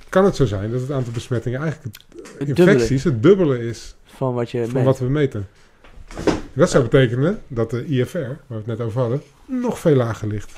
[0.09, 2.05] kan het zo zijn dat het aantal besmettingen eigenlijk het,
[2.37, 4.83] Het dubbele infecties het dubbele is van wat je van meet.
[4.83, 5.47] wat we meten.
[6.53, 10.27] Dat zou betekenen dat de IFR, waar we het net over hadden, nog veel lager
[10.27, 10.51] ligt.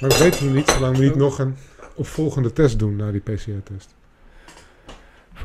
[0.00, 1.54] Maar dat weten we niet, zolang we niet nog een
[1.94, 3.94] opvolgende test doen na die PCR-test.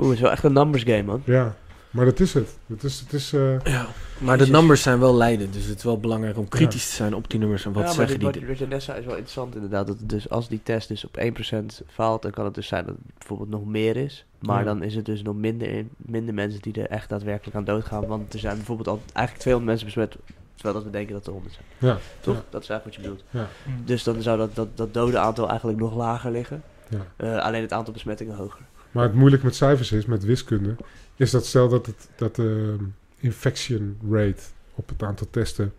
[0.06, 1.22] Het is wel echt een numbers game, man.
[1.26, 1.56] Ja,
[1.90, 2.58] maar dat is het.
[2.68, 3.86] Het is, het is eh, Ja.
[4.18, 7.14] Maar de numbers zijn wel leidend, dus het is wel belangrijk om kritisch te zijn
[7.16, 8.42] op die nummers en wat ja, maar zeggen dit, die.
[8.42, 9.88] wat Richard net zei is wel interessant inderdaad.
[9.88, 12.86] Dat het dus als die test dus op 1% faalt, dan kan het dus zijn
[12.86, 14.26] dat het bijvoorbeeld nog meer is.
[14.40, 14.64] Maar Ja.
[14.66, 18.06] dan is het dus nog minder, in, minder mensen die er echt daadwerkelijk aan doodgaan.
[18.08, 20.18] Want er zijn bijvoorbeeld al eigenlijk 200 mensen besmet,
[20.56, 21.66] terwijl dat we denken dat er 100 zijn.
[21.92, 22.36] ja, Toch?
[22.36, 22.44] Ja.
[22.50, 23.24] Dat is eigenlijk wat je bedoelt.
[23.30, 23.48] ja,
[23.86, 26.64] Dus dan zou dat, dat, dat dode aantal eigenlijk nog lager liggen.
[26.90, 26.98] ja.
[27.16, 28.62] Eh, alleen het aantal besmettingen hoger.
[28.98, 30.76] Maar het moeilijk met cijfers is, met wiskunde,
[31.16, 32.76] is dat stel dat, het, dat de
[33.20, 34.42] infection rate
[34.76, 35.74] op het aantal testen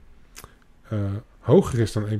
[0.89, 0.99] eh,
[1.39, 2.15] hoger is dan 1%,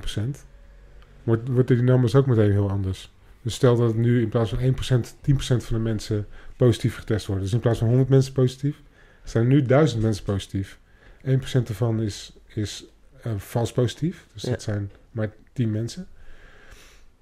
[1.23, 3.13] wordt, wordt die nummers ook meteen heel anders.
[3.43, 6.27] Dus stel dat het nu in plaats van 1%, 10% van de mensen
[6.57, 7.45] positief getest worden.
[7.45, 8.83] Dus in plaats van 100 mensen positief,
[9.25, 10.79] zijn er nu 1000 mensen positief.
[11.27, 11.31] 1%
[11.69, 12.85] ervan is, is
[13.23, 14.51] eh, vals positief, dus Ja.
[14.51, 16.07] dat zijn maar 10 mensen.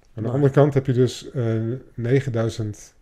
[0.01, 1.61] Aan de Maar- andere kant heb je dus eh
[1.93, 2.95] 9000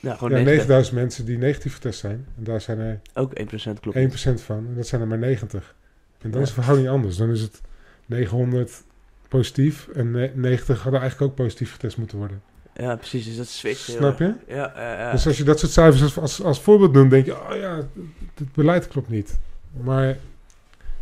[0.00, 0.46] Ja, gewoon ja, 90.
[0.56, 2.26] 9000 mensen die negatief getest zijn.
[2.36, 3.96] En daar zijn er Ook 1% klopt.
[3.96, 4.56] 1% van.
[4.56, 5.74] En dat zijn er maar 90.
[6.20, 6.46] En dan Ja.
[6.46, 7.16] is de verhouding anders.
[7.16, 7.60] Dan is het
[8.06, 8.82] 900
[9.28, 9.88] positief.
[9.88, 12.42] En ne- 90 hadden eigenlijk ook positief getest moeten worden.
[12.74, 13.24] Ja, precies.
[13.24, 14.34] Dus dat switcht heel Snap je?
[14.46, 15.12] Ja, ja, ja.
[15.12, 17.34] Dus als je dat soort cijfers als, als, als voorbeeld noemt, denk je...
[17.50, 17.86] Oh ja, het,
[18.34, 19.38] het beleid klopt niet.
[19.82, 20.16] Maar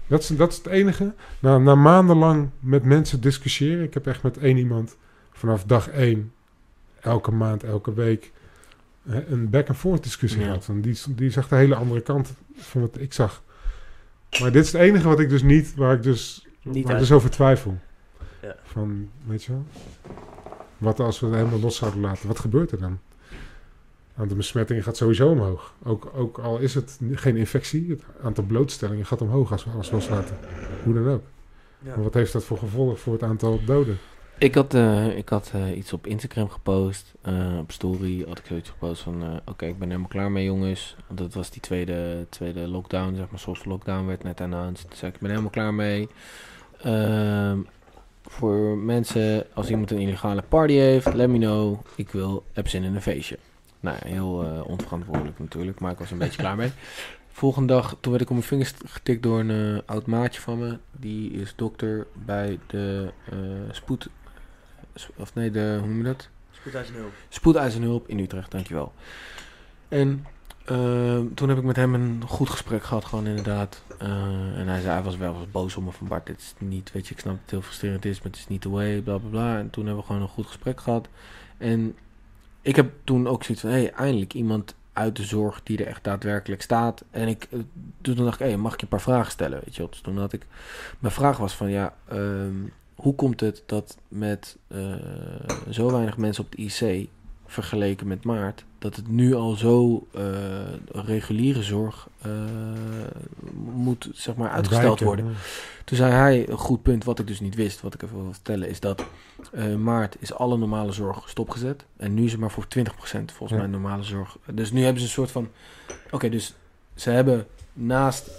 [0.06, 1.12] dat is, dat is het enige.
[1.38, 3.84] Na, na maandenlang met mensen discussiëren.
[3.84, 4.96] Ik heb echt met één iemand
[5.32, 6.32] vanaf dag één...
[7.00, 8.32] elke maand, elke week...
[9.06, 10.46] een back-and-forth discussie Ja.
[10.46, 10.66] gehad.
[10.66, 13.42] Want die, die zag de hele andere kant van wat ik zag.
[14.40, 15.74] Maar dit is het enige wat ik dus niet...
[15.74, 17.78] waar ik dus, Niet waar ik dus over twijfel.
[18.42, 18.56] Ja.
[18.64, 19.66] Van, weet je wel...
[20.78, 22.28] Wat als we het helemaal los zouden laten?
[22.28, 22.98] Wat gebeurt er dan?
[24.16, 25.74] aantal besmettingen gaat sowieso omhoog.
[25.82, 29.90] Ook, ook al is het geen infectie, het aantal blootstellingen gaat omhoog als we alles
[29.90, 30.36] loslaten.
[30.84, 31.22] Hoe dan ook.
[31.78, 33.98] Maar wat heeft dat voor gevolg voor het aantal doden?
[34.38, 37.14] Ik had, eh, ik had eh, iets op Instagram gepost.
[37.22, 39.40] eh, op story had ik zoiets gepost van...
[39.44, 40.96] Oké, ik ben helemaal klaar mee jongens.
[41.08, 43.38] Dat was die tweede, tweede lockdown, zeg maar.
[43.38, 44.90] Soft lockdown werd net announced.
[44.90, 46.08] Dus ik ben helemaal klaar mee.
[46.82, 47.58] Ehm,
[48.22, 51.78] voor mensen, als iemand een illegale party heeft, let me know.
[51.94, 53.38] Ik wil, heb zin in een feestje.
[53.80, 56.70] Nou ja, heel onverantwoordelijk natuurlijk, maar ik was een beetje klaar mee.
[57.28, 60.78] Volgende dag, toen werd ik op mijn vingers getikt door een oud maatje van me.
[60.92, 63.36] Die is dokter bij de eh,
[63.70, 64.08] spoed...
[65.16, 66.28] Of nee, de, hoe noem je dat?
[67.28, 68.92] Spoedeisenhulp in Utrecht, dankjewel.
[69.88, 70.26] En
[70.64, 73.82] eh, toen heb ik met hem een goed gesprek gehad, gewoon inderdaad.
[73.98, 76.92] Eh, en hij zei, hij was wel boos op me van Bart, dit is niet,
[76.92, 79.00] weet je, ik snap dat het heel frustrerend is, maar het is niet the way,
[79.00, 79.58] bla bla bla.
[79.58, 81.08] En toen hebben we gewoon een goed gesprek gehad.
[81.58, 81.96] En
[82.60, 85.86] ik heb toen ook zoiets van, hé, hey, eindelijk iemand uit de zorg die er
[85.86, 87.04] echt daadwerkelijk staat.
[87.10, 87.58] En ik, eh,
[88.00, 89.90] toen dacht ik, hé, mag ik je een paar vragen stellen, weet je wel.
[89.90, 90.46] Dus toen had ik,
[90.98, 92.64] mijn vraag was van, ja, ehm,
[92.96, 94.94] hoe komt het dat met eh,
[95.70, 97.08] zo weinig mensen op de IC
[97.46, 100.22] vergeleken met maart, dat het nu al zo eh,
[100.92, 102.30] reguliere zorg eh,
[103.64, 105.34] moet zeg maar uitgesteld worden.
[105.84, 108.32] Toen zei hij een goed punt, wat ik dus niet wist, wat ik even wil
[108.32, 109.04] vertellen, is dat
[109.78, 111.84] maart is alle normale zorg stopgezet.
[111.96, 113.56] En nu is het maar voor 20% volgens Ja.
[113.56, 114.38] mij normale zorg.
[114.54, 115.48] Dus nu hebben ze een soort van,
[116.10, 116.54] oké, dus
[116.94, 118.30] ze hebben naast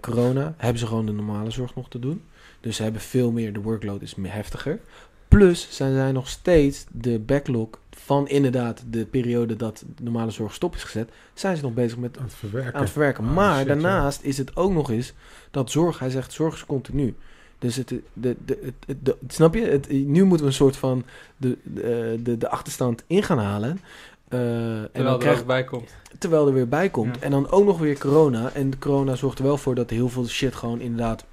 [0.00, 2.22] corona, hebben ze gewoon de normale zorg nog te doen.
[2.60, 4.80] Dus ze hebben veel meer, de workload is meer heftiger.
[5.28, 10.54] Plus zijn zij nog steeds de backlog van inderdaad de periode dat de normale zorg
[10.54, 12.74] stop is gezet, zijn ze nog bezig met Aan het verwerken.
[12.74, 13.24] aan het verwerken.
[13.24, 15.12] Ah, maar shit, daarnaast is het ook nog eens
[15.50, 17.14] dat zorg, hij zegt zorg is continu.
[17.58, 19.60] Dus het, de, de, het, het- de- snap je?
[19.62, 21.04] Het, nu moeten we een soort van
[21.36, 23.80] de, de, de, de achterstand in gaan halen.
[24.28, 25.90] Eh, en Terwijl dan er krijg, bij komt.
[26.18, 27.14] terwijl er weer bij komt.
[27.16, 27.22] Ja.
[27.22, 28.52] En dan ook nog weer corona.
[28.52, 31.24] En corona zorgt er wel voor dat heel veel shit gewoon inderdaad...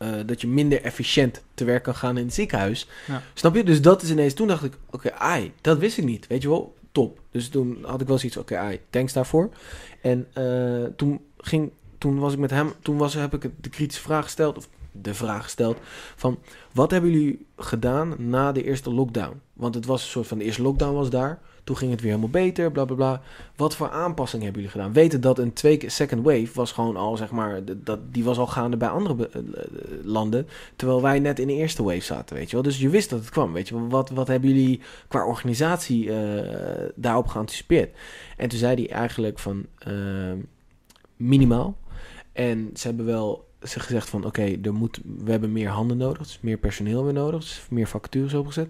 [0.00, 2.86] eh, dat je minder efficiënt te werk kan gaan in het ziekenhuis.
[3.06, 3.22] Ja.
[3.34, 3.64] Snap je?
[3.64, 4.34] Dus dat is ineens...
[4.34, 6.26] Toen dacht ik, oké, ai, dat wist ik niet.
[6.26, 6.74] Weet je wel?
[6.92, 7.20] Top.
[7.30, 9.50] Dus toen had ik wel zoiets, oké, ai, thanks daarvoor.
[10.00, 11.70] En eh, toen ging...
[11.98, 12.72] Toen was ik met hem...
[12.82, 14.56] Toen was, heb ik de kritische vraag gesteld...
[14.56, 15.78] Of de vraag gesteld
[16.16, 16.38] van...
[16.72, 19.40] Wat hebben jullie gedaan na de eerste lockdown?
[19.52, 20.38] Want het was een soort van...
[20.38, 21.38] De eerste lockdown was daar.
[21.70, 23.20] Toen ging het weer helemaal beter, bla.
[23.56, 24.92] Wat voor aanpassingen hebben jullie gedaan?
[24.92, 28.46] Weten dat een twee, second wave was gewoon al, zeg maar, dat, die was al
[28.46, 29.44] gaande bij andere eh, eh,
[30.04, 30.46] landen.
[30.76, 32.62] Terwijl wij net in de eerste wave zaten, weet je wel.
[32.62, 33.88] Dus je wist dat het kwam, weet je.
[33.88, 37.96] Wat, wat hebben jullie qua organisatie eh, daarop geanticipeerd?
[38.36, 39.92] En toen zei hij eigenlijk van eh,
[41.16, 41.76] minimaal.
[42.32, 46.22] En ze hebben wel ze gezegd van, oké, moet we hebben meer handen nodig.
[46.22, 47.40] Dus meer personeel weer nodig.
[47.40, 48.68] Dus meer vacatures opgezet.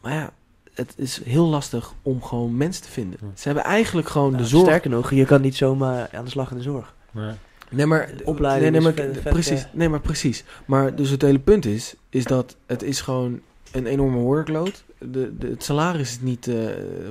[0.00, 0.32] Maar ja,
[0.76, 3.18] het is heel lastig om gewoon mensen te vinden.
[3.22, 3.26] Ja.
[3.34, 4.64] Ze hebben eigenlijk gewoon Nou, de zorg...
[4.66, 6.94] Sterker nog, je kan niet zomaar aan de slag in de zorg.
[7.10, 7.30] Nee.
[7.70, 9.66] Nee, maar opleiding nee, nee, maar, vet- precies.
[9.72, 10.44] Nee, maar precies.
[10.64, 13.40] Maar dus het hele punt is, is dat het is gewoon
[13.72, 14.84] een enorme workload.
[14.98, 16.54] De, de, het salaris is niet eh,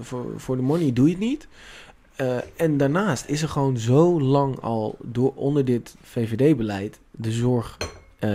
[0.02, 1.48] voor, voor de money doe je het niet.
[2.16, 7.78] Eh, en daarnaast is er gewoon zo lang al door onder dit VVD-beleid de zorg
[8.20, 8.30] eh,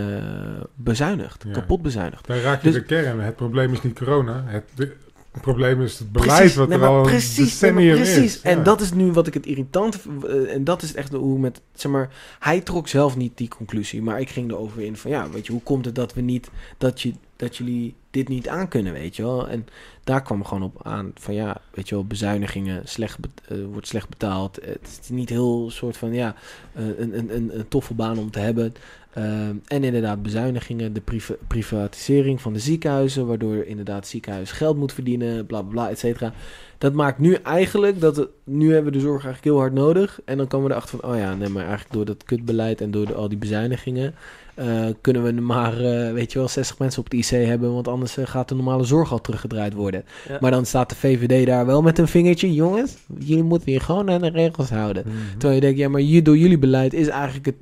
[0.74, 1.52] bezuinigd, Ja.
[1.52, 2.26] kapot bezuinigd.
[2.26, 3.20] Daar raak je Dus- de kern.
[3.20, 4.42] Het probleem is niet corona.
[4.46, 4.96] Het, de-
[5.32, 8.16] het probleem is het beleid Precies, wat nee, er al precies, nee, precies.
[8.16, 8.40] is.
[8.40, 8.62] En Ja.
[8.62, 11.92] dat is nu wat ik het irritant eh, en dat is echt hoe met zeg
[11.92, 15.46] maar hij trok zelf niet die conclusie, maar ik ging erover in van ja, weet
[15.46, 19.16] je, hoe komt het dat we niet dat je dat jullie dit niet aankunnen, weet
[19.16, 19.48] je wel?
[19.48, 19.66] En
[20.04, 24.08] daar kwam gewoon op aan van ja, weet je wel, bezuinigingen, slecht eh, wordt slecht
[24.08, 24.56] betaald.
[24.64, 26.34] Het is niet heel soort van ja,
[26.72, 28.74] eh, een, een, een, een toffe baan om te hebben.
[29.14, 34.76] Ehm, en inderdaad bezuinigingen, de priva- privatisering van de ziekenhuizen, waardoor inderdaad het ziekenhuis geld
[34.76, 36.32] moet verdienen, bla bla bla, et cetera.
[36.78, 40.20] Dat maakt nu eigenlijk dat het, nu hebben we de zorg eigenlijk heel hard nodig.
[40.24, 42.90] En dan komen we erachter van, oh ja, nee, maar eigenlijk door dat kutbeleid en
[42.90, 44.14] door de- al die bezuinigingen
[44.54, 47.88] eh, kunnen we maar, eh, weet je wel, 60 mensen op de IC hebben, want
[47.88, 50.04] anders eh, gaat de normale zorg al teruggedraaid worden.
[50.28, 50.38] Ja.
[50.40, 54.10] Maar dan staat de VVD daar wel met een vingertje, jongens, jullie moeten je gewoon
[54.10, 55.02] aan de regels houden.
[55.06, 55.16] Mhm.
[55.30, 57.54] Terwijl je denkt, ja, maar door jullie beleid is eigenlijk het.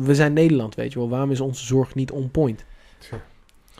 [0.00, 1.08] We zijn Nederland, weet je wel.
[1.08, 2.64] Waarom is onze zorg niet on point?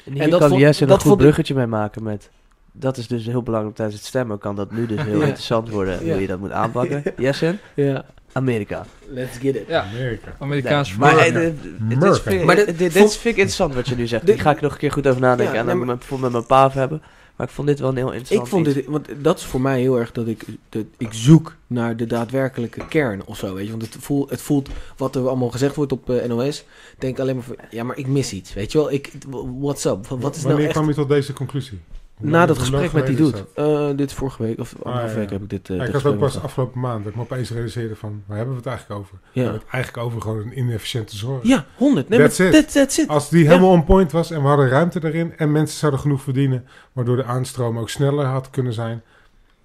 [0.05, 2.03] En hier En dat kan vond- Jesse een dat goed vond ik- bruggetje mee maken
[2.03, 2.31] met...
[2.73, 4.39] Dat is dus heel belangrijk tijdens het stemmen.
[4.39, 5.25] Kan dat nu dus heel Ja.
[5.25, 6.13] interessant worden Ja.
[6.13, 7.03] hoe je dat moet aanpakken.
[7.17, 8.87] Jesse, Ja, Amerika.
[9.09, 9.65] let's get it.
[9.69, 10.35] Ja, Amerika.
[10.39, 14.27] Amerikaans maar dit- is vind- Maar dit- vind ik interessant wat je nu zegt.
[14.27, 16.05] Hier ga ik nog een keer goed over nadenken Ja, en nee, dan maar- met,
[16.05, 17.03] voor met mijn pa hebben.
[17.39, 19.61] Maar ik vond dit wel een heel interessant Ik vond dit, want dat is voor
[19.61, 23.65] mij heel erg dat ik, dat ik zoek naar de daadwerkelijke kern of zo, weet
[23.65, 23.71] je.
[23.71, 26.65] Want het voelt, het voelt wat er allemaal gezegd wordt op eh, NOS,
[26.99, 28.93] denk ik alleen maar van, ja, maar ik mis iets, weet je wel.
[28.93, 29.13] Ik,
[29.59, 30.07] what's up?
[30.07, 30.73] Wat is nou Wanneer echt...
[30.73, 31.81] kwam je tot deze conclusie?
[32.21, 33.31] Na dat gesprek met die dude.
[33.55, 33.67] dat?
[33.91, 35.95] Eh, dit vorige week, of anderhalf Ah, ja, week heb ik dit, eh Ja, dit
[35.95, 38.61] ik had ook pas afgelopen maand dat ik me opeens realiseerde van, waar hebben we
[38.61, 39.19] het eigenlijk over?
[39.33, 41.43] We hebben het eigenlijk over gewoon een inefficiënte zorg.
[41.43, 42.09] Ja, 100.
[42.09, 42.53] Nee, That's maar it.
[42.53, 43.09] that- that's it.
[43.09, 46.23] Als die helemaal on point was en we hadden ruimte daarin en mensen zouden genoeg
[46.23, 49.03] verdienen, waardoor de aanstroom ook sneller had kunnen zijn,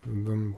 [0.04, 0.56] dan.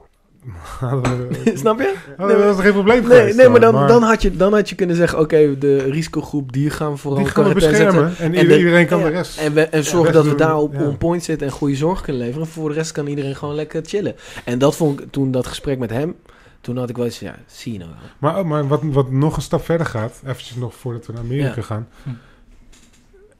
[1.54, 1.94] Snap je?
[2.16, 3.36] hadden we- dat is geen probleem Nee, geweest.
[3.36, 6.70] nee maar, dan, dan, had je, dan had je kunnen zeggen, oké, de risicogroep, die
[6.70, 9.10] gaan we vooral die gaan we beschermen en, En ieder- de- iedereen kan ja, de
[9.10, 9.38] rest.
[9.38, 10.82] En, we, en zorgen dat we doen, daar op ja.
[10.86, 12.46] on point zitten en goede zorg kunnen leveren.
[12.46, 14.14] Voor de rest kan iedereen gewoon lekker chillen.
[14.44, 16.14] En dat vond ik toen dat gesprek met hem.
[16.60, 17.98] Toen had ik wel eens, ja, zie je nou wel.
[18.18, 21.22] Maar, oh, maar wat, wat nog een stap verder gaat, eventjes nog voordat we naar
[21.22, 21.62] Amerika Ja.
[21.62, 21.88] gaan.
[22.02, 22.08] Hm.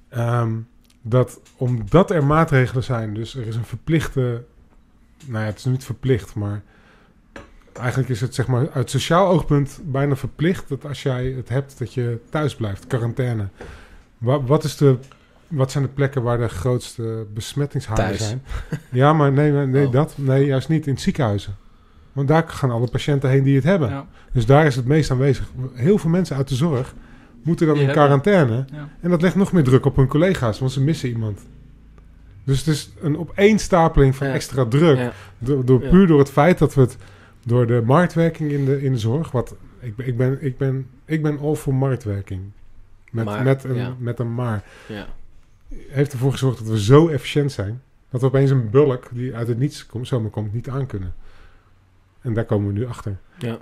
[0.09, 0.53] Ehm,
[1.03, 4.43] dat omdat er maatregelen zijn, dus er is een verplichte,
[5.27, 6.62] nou ja, het is niet verplicht, maar
[7.78, 11.78] eigenlijk is het zeg maar uit sociaal oogpunt bijna verplicht dat als jij het hebt
[11.78, 13.48] dat je thuis blijft, quarantaine.
[14.19, 14.97] Wa- wat, is de,
[15.48, 18.43] wat zijn de plekken waar de grootste besmettingshaarden zijn?
[18.90, 19.93] Ja, maar nee, nee, Oh.
[19.93, 21.57] dat, nee, juist niet in ziekenhuizen.
[22.12, 23.89] Want daar gaan alle patiënten heen die het hebben.
[23.89, 25.51] Ja, Dus daar is het meest aanwezig.
[25.73, 26.94] Heel veel mensen uit de zorg
[27.43, 28.65] moeten dan Die in quarantaine.
[28.73, 28.89] ja.
[29.01, 31.40] En dat legt nog meer druk op hun collega's, want ze missen iemand.
[32.44, 34.32] Dus het is een opeenstapeling van Ja.
[34.32, 34.98] extra druk.
[34.98, 35.12] Ja.
[35.39, 35.89] Door, door, Ja.
[35.90, 36.97] Puur door het feit dat we het
[37.47, 39.31] door de marktwerking in de, in de zorg.
[39.31, 42.43] Wat, ik, ben, ik, ben, ik, ben, ik ben all voor marktwerking.
[43.10, 43.94] Met, Maar, met, een, ja.
[43.98, 44.62] met een maar.
[44.89, 45.06] Ja.
[45.89, 47.82] Heeft ervoor gezorgd dat we zo efficiënt zijn.
[48.10, 51.14] Dat we opeens een bulk die uit het niets komt, zomaar komt, niet aan kunnen.
[52.20, 53.16] En daar komen we nu achter.
[53.39, 53.59] Ja.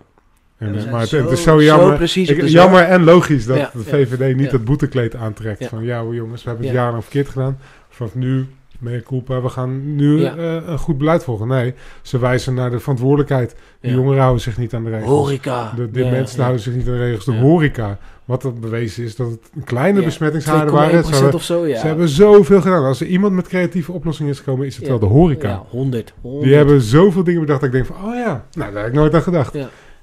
[0.57, 2.03] En, We maar het, zo- het is zo jammer.
[2.17, 4.51] Ik- jammer en logisch dat Ja, de ja, VVD niet ja.
[4.51, 5.59] dat boetekleed aantrekt.
[5.59, 5.69] Ja.
[5.69, 6.81] Van ja jongens, we hebben het Ja.
[6.81, 7.59] jarenlang verkeerd gedaan.
[7.89, 8.47] Vanaf nu,
[8.85, 10.37] mea culpa, we gaan nu Ja.
[10.37, 11.49] eh, een goed beleid volgen.
[11.49, 13.55] Nee, ze wijzen naar de verantwoordelijkheid.
[13.81, 13.95] De Ja.
[13.95, 15.09] jongeren houden zich niet aan de regels.
[15.11, 15.73] Horeca.
[15.77, 17.25] De, de Ja, mensen houden zich niet aan de regels.
[17.25, 17.99] De horeca.
[18.25, 21.05] Wat er bewezen is dat het een kleine besmettingshaarden 2,1% waren.
[21.05, 21.79] Ze hebben, of zo, ja.
[21.81, 22.85] ze hebben zoveel gedaan.
[22.85, 25.49] Als er iemand met creatieve oplossingen is gekomen, is het wel de horeca.
[25.49, 26.13] Ja, 100.
[26.21, 26.45] 100.
[26.45, 28.99] Die hebben zoveel dingen bedacht dat ik denk van, oh ja, nou daar heb ik
[28.99, 29.57] nooit aan gedacht.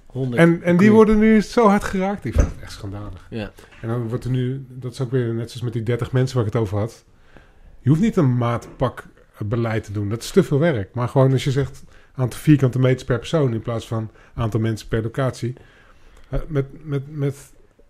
[0.05, 0.41] 100.
[0.41, 2.25] En, en die worden nu zo hard geraakt.
[2.25, 3.27] Ik vind het echt schandalig.
[3.29, 3.51] Ja.
[3.81, 6.37] En dan wordt er nu, dat is ook weer net zoals met die 30 mensen
[6.37, 7.03] waar ik het over had.
[7.81, 9.03] Je hoeft niet een maatpak
[9.45, 10.09] beleid te doen.
[10.09, 10.93] Dat is te veel werk.
[10.93, 11.83] Maar gewoon als je zegt
[12.15, 15.53] aantal vierkante meters per persoon in plaats van aantal mensen per locatie.
[16.29, 17.35] Eh, met, met, met,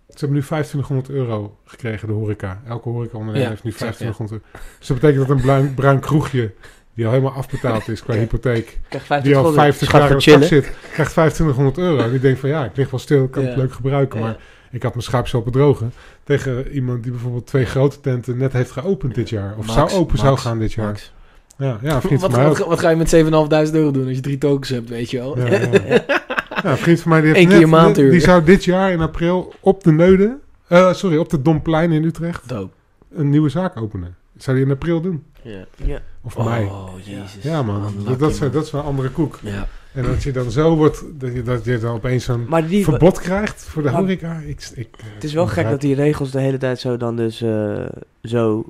[0.08, 2.62] ze hebben nu 2500 euro gekregen, de horeca.
[2.68, 4.66] Elke horeca-ondernemer Ja, heeft nu exact, 2500 euro.
[4.80, 6.54] Dus dat betekent dat een bruin, bruin kroegje,
[6.94, 8.20] die al helemaal afbetaald is qua Ja.
[8.20, 8.80] hypotheek,
[9.24, 10.48] die al 50 Schat jaar chillen.
[10.48, 12.04] zit, krijgt 2500 euro.
[12.04, 14.20] En die denkt van ja, ik lig wel stil, ik kan het leuk gebruiken.
[14.20, 14.38] Maar
[14.72, 15.94] ik had mijn schaapsel bedrogen
[16.38, 19.56] tegen iemand die bijvoorbeeld twee grote tenten net heeft geopend dit jaar.
[19.58, 20.86] Of Max, zou open zou gaan dit jaar.
[20.86, 21.12] Max.
[21.58, 24.16] Ja, ja, vriend Wat, van mij wat, wat ga je met 7.500 euro doen als
[24.16, 25.38] je drie tokens hebt, weet je wel?
[25.38, 25.60] Ja, ja.
[26.64, 28.12] Ja, een vriend van mij die heeft Eén keer net- maand, die, uur.
[28.12, 30.38] die zou dit jaar in april op de Neude,
[30.68, 32.74] eh, sorry, op de Domplein in Utrecht Dope.
[33.14, 34.16] een nieuwe zaak openen.
[34.34, 35.24] Dat zou hij in april doen.
[35.42, 35.66] Ja.
[35.76, 36.00] Ja.
[36.22, 37.44] Of Oh, jezus.
[37.44, 39.40] Ja man, dat, dat, is, dat is wel een andere koek.
[39.42, 39.68] Ja.
[39.94, 42.30] En dat je dan zo wordt, dat je, dat je dan opeens
[42.68, 44.38] die, verbod krijgt voor de Maar- horeca.
[44.46, 47.42] Ik, ik, het is wel gek dat die regels de hele tijd zo dan dus
[47.42, 47.86] eh,
[48.24, 48.66] zo,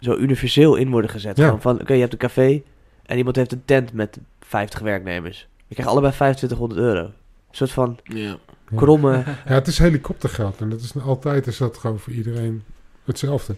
[0.00, 1.36] zo universeel in worden gezet.
[1.36, 1.58] Ja.
[1.58, 2.62] Van, oké, je hebt een café
[3.06, 5.48] en iemand heeft een tent met 50 werknemers.
[5.66, 7.04] Je krijgt allebei 2500 euro.
[7.04, 7.12] Een
[7.50, 7.98] soort van.
[8.04, 8.36] Ja.
[8.74, 9.22] kromme...
[9.26, 10.60] Ja, het is helikoptergeld.
[10.60, 12.62] En dat is altijd is dat gewoon voor iedereen
[13.04, 13.54] hetzelfde.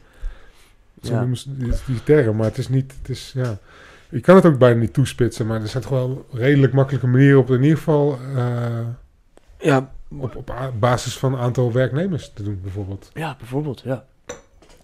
[1.02, 1.18] Zo Ja.
[1.18, 3.58] noemen ze die, die term, maar het is niet, het is, ja...
[4.08, 7.38] Je kan het ook bijna niet toespitsen, maar er zijn toch wel redelijk makkelijke manieren
[7.38, 8.80] op in ieder geval eh,
[9.58, 9.90] Ja.
[10.18, 13.10] op, op basis van aantal werknemers te doen, bijvoorbeeld.
[13.14, 14.04] Ja, bijvoorbeeld, ja.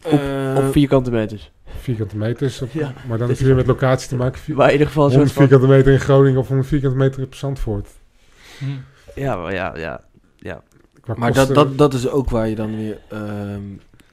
[0.02, 1.52] eh, Op vierkante meters.
[1.80, 2.92] Vierkante meters, op- Ja.
[3.08, 4.40] maar dan heb je weer met locatie te maken.
[4.40, 5.48] Vier, Maar in ieder geval een 100 soort van...
[5.58, 7.88] vierkante meter in Groningen of 100 vierkante meter op Zandvoort.
[8.58, 8.64] Hm.
[9.20, 10.04] Ja, maar ja, ja.
[11.00, 12.98] Qua Maar dat, kosten- dat, dat is ook waar je dan weer...
[13.10, 13.60] ehm,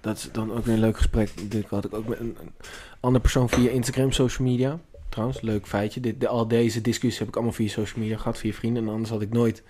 [0.03, 1.29] dat is dan ook weer een leuk gesprek.
[1.51, 2.51] Dit had ik ook met een, een
[2.99, 4.79] andere persoon via Instagram, social media.
[5.09, 5.99] Trouwens, leuk feitje.
[5.99, 8.83] Dit, de, al deze discussies heb ik allemaal via social media gehad, via vrienden.
[8.83, 9.63] En anders had ik nooit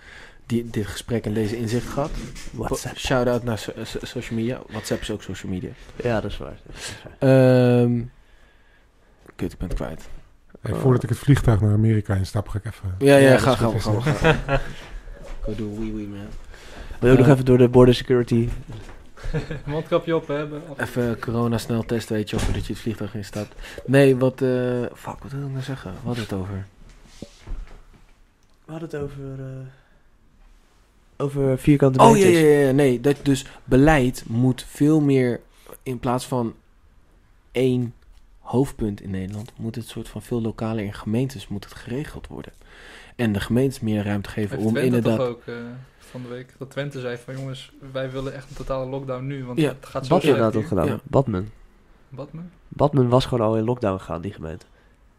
[0.46, 2.10] die, dit gesprek en deze inzicht gehad.
[2.52, 2.98] WhatsApp.
[2.98, 4.60] Shout-out naar so- so- social media.
[4.68, 5.70] WhatsApp is ook social media.
[6.02, 6.58] Ja, dat is waar.
[6.66, 7.30] Dat is waar.
[7.82, 8.02] Ehm
[9.36, 10.08] kut, ik ben het kwijt.
[10.60, 12.94] Hey, voordat ik het vliegtuig naar Amerika instap, ga ik even...
[12.98, 14.02] Ja, ja, Ja, ga, dat ga, is ga, goed.
[14.02, 14.60] ga, ga.
[15.44, 16.18] Go do wee wee, man.
[17.00, 18.48] Wil je ook Eh, nog even door de border security?
[19.66, 20.62] Mondkapje op hebben.
[20.76, 23.54] Even corona snel test, weet je, voordat je het vliegtuig instapt.
[23.86, 25.94] Nee, wat, eh fuck, wat wil ik nou zeggen?
[26.02, 26.66] Wat het over?
[28.64, 29.22] We hadden het over...
[29.38, 29.66] eh,
[31.16, 32.32] over vierkante Oh, meters.
[32.32, 35.40] ja, ja, ja, nee, dat dus beleid moet veel meer,
[35.82, 36.54] in plaats van
[37.52, 37.94] één
[38.40, 42.52] hoofdpunt in Nederland, moet het soort van veel lokaler in gemeentes moet het geregeld worden.
[43.16, 45.16] En de gemeentes meer ruimte geven Heeft om inderdaad...
[45.18, 45.54] toch ook eh,
[46.20, 46.54] van de week.
[46.58, 49.44] Dat Twente zei van jongens, wij willen echt een totale lockdown nu.
[49.44, 50.86] Want Ja, het gaat zo slecht had dat gedaan.
[50.86, 50.98] Ja.
[51.04, 51.50] Badmen.
[52.08, 52.50] Badmen?
[52.68, 54.66] Badmen was gewoon al in lockdown gegaan, die gemeente.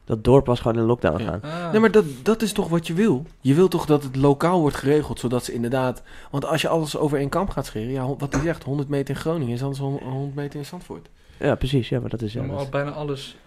[0.05, 1.25] dat dorp was gewoon in lockdown Ja.
[1.25, 1.41] gaan.
[1.41, 1.71] Ah.
[1.71, 3.25] Nee, maar dat, dat is toch wat je wil?
[3.41, 6.03] Je wil toch dat het lokaal wordt geregeld, zodat ze inderdaad...
[6.31, 9.15] Want als je alles over één kamp gaat scheren, ja, wat hij zegt, 100 meter
[9.15, 11.09] in Groningen is anders dan 100 meter in Zandvoort.
[11.39, 11.89] Ja, precies.
[11.89, 12.33] Ja, maar dat is...
[12.33, 13.37] Ja, Ja, maar al bijna alles.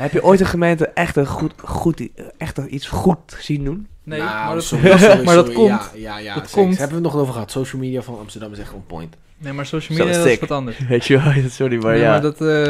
[0.00, 2.08] Heb je ooit een gemeente echt, een goed, goed,
[2.38, 3.86] echt iets goed zien doen?
[4.04, 5.54] Nee, Nou, maar, dat, sorry, sorry, maar dat sorry.
[5.60, 5.68] komt.
[5.68, 6.78] Ja, ja, ja dat komt.
[6.78, 7.50] Hebben we het nog over gehad.
[7.50, 9.16] Social media van Amsterdam is echt on point.
[9.38, 10.78] Nee, maar social media dat is wat anders.
[10.88, 12.10] Weet je wel, sorry, maar nee, ja.
[12.10, 12.66] maar dat, eh,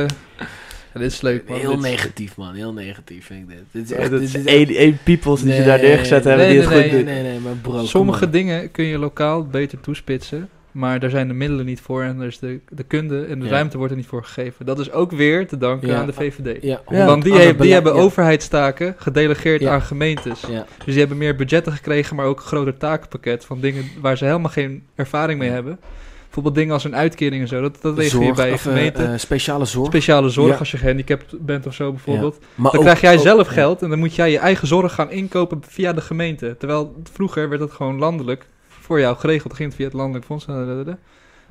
[0.95, 1.59] ja, dit is leuk, man.
[1.59, 2.55] Heel Dit negatief, man.
[2.55, 3.65] Heel negatief vind ik dit.
[3.71, 4.11] Dit is Ja, echt...
[4.11, 6.61] dat dit is is één, één peoples die ze daar Nee, neergezet hebben nee, die
[6.61, 7.15] het nee, goed nee, doen.
[7.15, 10.49] nee, nee, maar bro, Sommige dingen kun je lokaal beter toespitsen.
[10.73, 13.51] Maar daar zijn de middelen niet voor en dus de, de kunde en de Ja.
[13.51, 14.67] ruimte wordt er niet voor gegeven.
[14.67, 15.97] Dat is ook weer te danken Ja.
[16.01, 16.63] aan de VVD.
[16.63, 16.81] Ja.
[17.07, 20.41] Want die, heeft- die hebben overheidstaken gedelegeerd aan gemeentes.
[20.51, 20.67] Ja.
[20.77, 24.25] Dus die hebben meer budgetten gekregen, maar ook een groter takenpakket van dingen waar ze
[24.25, 25.79] helemaal geen ervaring mee hebben.
[26.25, 27.61] Bijvoorbeeld dingen als een uitkering en zo.
[27.61, 29.05] Dat, dat regel je bij je eh, gemeente.
[29.05, 29.87] eh, speciale zorg.
[29.87, 32.39] Speciale zorg als je gehandicapt bent of zo bijvoorbeeld.
[32.55, 34.95] Maar Dan ook- krijg jij ook- zelf geld en dan moet jij je eigen zorg
[34.95, 36.57] gaan inkopen via de gemeente.
[36.59, 38.47] Terwijl vroeger werd dat gewoon landelijk
[38.83, 39.55] voor jou geregeld.
[39.55, 40.47] Ging het via het landelijk fonds.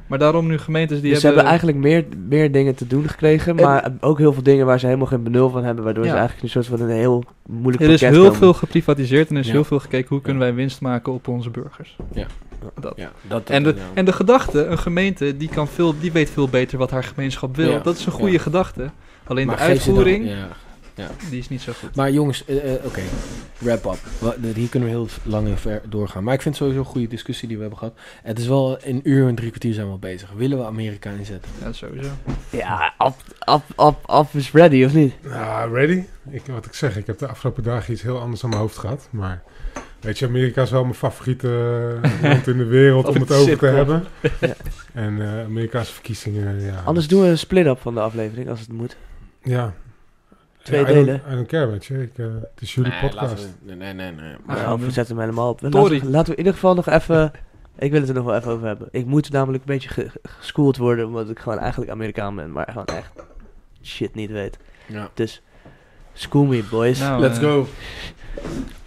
[0.07, 1.45] Maar daarom nu gemeentes die dus ze hebben...
[1.45, 1.77] hebben eigenlijk
[2.09, 5.07] meer, meer dingen te doen gekregen, En- maar ook heel veel dingen waar ze helemaal
[5.07, 6.09] geen benul van hebben, waardoor Ja.
[6.11, 8.39] ze eigenlijk een soort van een heel moeilijk er is pakket heel komen.
[8.39, 9.53] veel geprivatiseerd en er is Ja.
[9.53, 11.95] heel veel gekeken hoe kunnen wij winst maken op onze burgers.
[12.13, 12.25] Ja.
[12.79, 12.93] Dat.
[12.95, 16.49] Ja, dat, En de, en de gedachte, een gemeente die, kan veel, die weet veel
[16.49, 17.71] beter wat haar gemeenschap wil.
[17.71, 17.79] Ja.
[17.79, 18.39] Dat is een goede Ja.
[18.39, 18.89] gedachte.
[19.23, 20.29] Alleen Maar de dan- uitvoering,
[21.01, 21.09] ja.
[21.29, 21.95] die is niet zo goed.
[21.95, 23.01] Maar jongens, eh, eh, oké,
[23.57, 23.97] wrap up.
[24.19, 26.23] Wa- Hier kunnen we heel lang en ver doorgaan.
[26.23, 27.97] Maar ik vind het sowieso een goede discussie die we hebben gehad.
[28.23, 30.31] Het is wel een uur en drie kwartier zijn we al bezig.
[30.35, 31.51] Willen we Amerika inzetten?
[31.61, 32.09] Ja, sowieso.
[32.49, 33.15] Ja, up,
[33.49, 35.13] up, up, up is ready, of niet?
[35.23, 36.03] Ja, ready?
[36.29, 38.77] Ik, wat ik zeg, ik heb de afgelopen dagen iets heel anders aan mijn hoofd
[38.77, 39.07] gehad.
[39.11, 39.41] Maar
[39.99, 41.47] weet je, Amerika is wel mijn favoriete
[42.01, 44.03] eh, land in de wereld om het over te hebben.
[44.39, 44.53] Ja.
[44.93, 46.81] En eh Amerikaanse verkiezingen, ja.
[46.85, 48.95] Anders doen we een split-up van de aflevering, als het moet.
[49.43, 49.73] Ja.
[50.63, 51.21] Twee Ja, delen.
[51.31, 52.01] I don't care, weet je.
[52.01, 53.33] Ik, eh, het is jullie Nee, podcast.
[53.43, 54.11] we- nee, nee, nee.
[54.11, 54.35] nee.
[54.45, 55.61] Maar Ja, we zetten hem helemaal op.
[55.61, 57.31] Laten we, laten we in ieder geval nog even...
[57.77, 58.87] Ik wil het er nog wel even over hebben.
[58.91, 62.51] Ik moet namelijk een beetje ge- ge- geschoold worden, omdat ik gewoon eigenlijk Amerikaan ben,
[62.51, 63.11] maar gewoon echt
[63.83, 64.57] shit niet weet.
[64.87, 65.09] Ja.
[65.13, 65.41] Dus,
[66.13, 66.99] school me, boys.
[66.99, 67.67] Nou, Let's eh, go.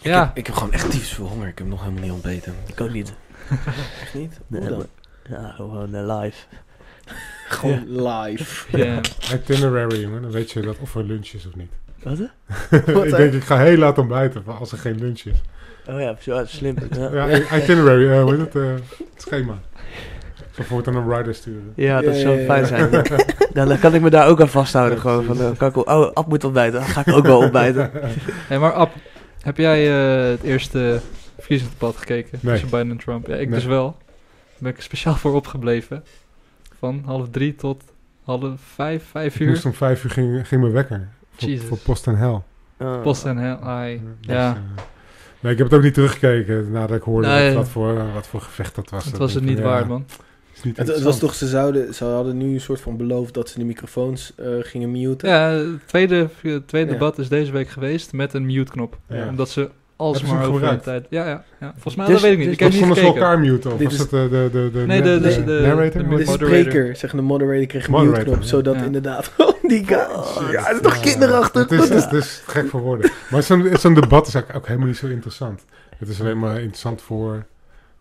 [0.01, 1.49] Ja, Ik heb, ik heb gewoon echt tyfus veel honger.
[1.49, 2.55] Ik heb nog helemaal niet ontbeten.
[2.67, 3.15] Ik ook niet.
[4.03, 4.41] Echt niet?
[4.47, 4.79] Nee, Hoe dan?
[4.79, 4.87] maar-
[5.43, 6.47] ja, gewoon eh, live.
[7.55, 8.77] Gewoon live.
[8.77, 9.01] ja.
[9.35, 10.23] Itinerary, jongen.
[10.23, 11.71] Dan weet je dat of er lunch is of niet.
[12.03, 12.19] Wat?
[13.07, 15.41] ik denk, ik ga heel laat ontbijten als er geen lunch is.
[15.89, 16.77] Oh ja, zo, slim.
[17.13, 18.55] Ja, itinerary, eh, hoe heet het?
[18.55, 18.63] eh,
[19.13, 19.59] het schema.
[20.37, 21.73] Ik zal voortaan een rider sturen.
[21.77, 22.91] Ja, dat zou fijn zijn.
[23.55, 25.01] Dan, dan kan ik me daar ook aan vasthouden.
[25.01, 26.81] Gewoon van, eh, kan ik oh, Ab moet ontbijten.
[26.81, 27.91] Dan ga ik ook wel ontbijten.
[28.49, 28.93] Hey, maar Ab,
[29.41, 29.87] heb jij
[30.25, 31.01] eh, het eerste
[31.39, 32.53] verkiezingsdebat gekeken Nee.
[32.53, 33.27] tussen Biden en Trump?
[33.27, 33.59] Ja, ik Nee.
[33.59, 33.85] dus wel.
[33.85, 36.05] Daar ben ik er speciaal voor opgebleven.
[36.85, 37.85] Van half drie tot
[38.25, 39.49] half vijf, vijf uur.
[39.49, 41.09] moest om vijf uur ging, ging mijn wekker.
[41.37, 41.67] Voor, Jesus.
[41.69, 42.45] voor post en hel.
[42.79, 43.03] Oh.
[43.03, 44.01] Post en hel, ai.
[44.21, 44.51] Dus, Ja.
[44.55, 44.61] eh,
[45.41, 47.47] nee, ik heb het ook niet teruggekeken nadat ik hoorde Nee.
[47.47, 49.03] wat, wat, voor, wat voor gevecht dat was.
[49.03, 50.07] Het Dat was het niet van, ja, waard, man.
[50.75, 53.59] Het, het was toch, ze, zouden, ze hadden nu een soort van beloofd dat ze
[53.59, 55.29] de microfoons eh, gingen muten.
[55.29, 56.99] Ja, het tweede, het tweede Ja.
[56.99, 58.99] debat is deze week geweest met een mute-knop.
[59.09, 59.29] Ja.
[59.29, 60.83] Omdat ze alsmaar over de gebruikt?
[60.83, 61.07] tijd...
[61.11, 61.71] Ja, ja, ja.
[61.73, 62.47] Volgens mij, Dus- dat weet ik niet.
[62.47, 63.03] dus ik heb niet gekeken.
[63.21, 63.73] elkaar muten?
[63.73, 66.09] Of Dit was is- het de, de, de, de, Nee, de- de- de- narrator?
[66.09, 68.49] de De spreker, zeg de moderator, kreeg een Moderator, mute-knop, ja.
[68.49, 68.83] zodat Ja.
[68.85, 69.97] inderdaad die guy...
[70.51, 71.69] ja, het is toch Ja, kinderachtig?
[71.69, 73.11] Het is, is, gek voor woorden.
[73.31, 75.65] Maar zo'n zo'n debat is eigenlijk ook helemaal niet zo interessant.
[75.99, 77.45] Het is alleen maar interessant voor,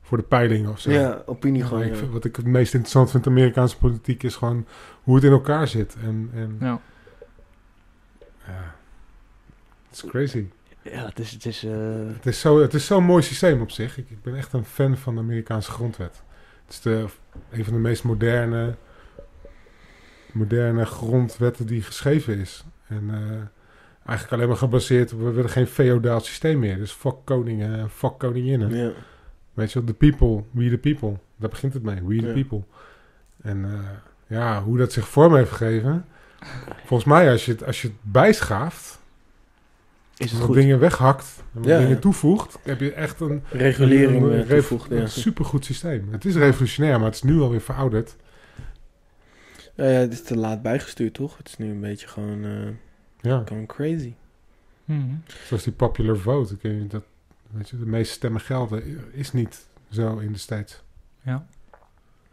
[0.02, 0.92] voor de peiling of zo.
[0.92, 1.84] Ja, opinie Maar gewoon.
[1.84, 1.96] ik ja.
[1.98, 4.66] vind- wat ik het meest interessant vind in Amerikaanse politiek is gewoon
[5.04, 5.96] hoe het in elkaar zit.
[6.04, 6.80] En, en Ja.
[8.46, 8.74] ja,
[9.90, 10.46] het is crazy.
[10.84, 11.32] Ja, het is...
[11.32, 11.72] Het is eh,
[12.14, 13.98] Het is zo- het is zo'n mooi systeem op zich.
[13.98, 16.24] Ik, ik ben echt een fan van de Amerikaanse grondwet.
[16.66, 17.06] Het is de,
[17.52, 18.76] een van de meest moderne,
[20.32, 22.64] moderne grondwetten die geschreven is.
[22.88, 23.18] En eh,
[24.08, 26.78] eigenlijk alleen maar gebaseerd op, we willen geen feodaal systeem meer.
[26.78, 28.76] Dus fuck koningen en fuck koninginnen.
[28.76, 28.92] Ja.
[29.54, 31.20] Weet je wel, the people, we the people.
[31.38, 32.34] Daar begint het mee, we the Ja.
[32.34, 32.64] people.
[33.42, 33.80] En eh,
[34.28, 36.06] ja, hoe dat zich vorm heeft gegeven.
[36.86, 39.02] Volgens mij, als je het, als je het bijschaaft,
[40.24, 40.56] is het wat goed.
[40.56, 42.00] dingen weghakt, en wat Ja, dingen ja.
[42.00, 44.96] toevoegt, heb je echt een, Regulering een, eh, een, toevoegd, ja.
[44.96, 46.08] een supergoed systeem.
[46.12, 48.16] Het is revolutionair, maar het is nu alweer verouderd.
[49.76, 51.38] Ja, het is te laat bijgestuurd, toch?
[51.38, 52.68] Het is nu een beetje gewoon, eh,
[53.22, 54.14] Ja, gewoon crazy.
[54.86, 55.16] Mhm.
[55.46, 56.54] zoals die popular vote.
[56.54, 57.04] Ik weet niet, dat,
[57.52, 58.84] weet je, de meeste stemmen gelden
[59.14, 60.82] is niet zo in de States.
[61.22, 61.46] Ja.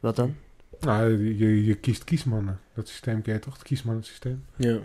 [0.01, 0.35] Wat dan?
[0.81, 2.61] Nou, je, je kiest kiesmannen.
[2.75, 3.53] Dat systeem ken je toch?
[3.53, 4.45] Het kiesmannensysteem.
[4.57, 4.79] Ja.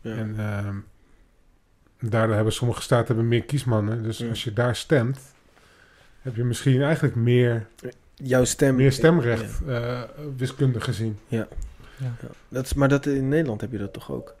[0.00, 0.14] ja.
[0.14, 0.76] En ehm,
[2.10, 4.02] daardoor hebben sommige staten hebben meer kiesmannen.
[4.02, 4.28] Dus Ja.
[4.28, 5.18] als je daar stemt,
[6.22, 7.66] heb je misschien eigenlijk meer,
[8.14, 8.76] Jouw stem...
[8.76, 10.02] meer stemrecht, eh,
[10.36, 11.18] wiskundig gezien.
[11.26, 11.48] Ja.
[12.48, 14.34] Dat is, maar dat, in Nederland heb je dat toch ook?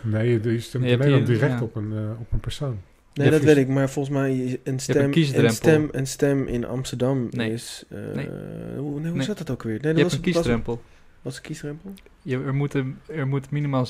[0.00, 1.62] Nee, je stemt Je in Nederland direct ja.
[1.62, 2.80] op, een, eh, op een persoon.
[3.14, 3.68] Nee, dat weet ik.
[3.68, 7.52] Maar volgens mij is een stem, een stem, een stem in Amsterdam Nee.
[7.52, 7.84] is...
[7.88, 8.28] eh, Nee.
[8.76, 9.22] Hoe, nee, hoe Nee.
[9.22, 9.72] zat dat ook weer?
[9.72, 10.74] Nee, Je dat hebt was, een kiesdrempel.
[10.74, 10.82] Was,
[11.22, 11.92] was een kiesdrempel?
[12.22, 13.86] Je, er, moet een- er moet minimaal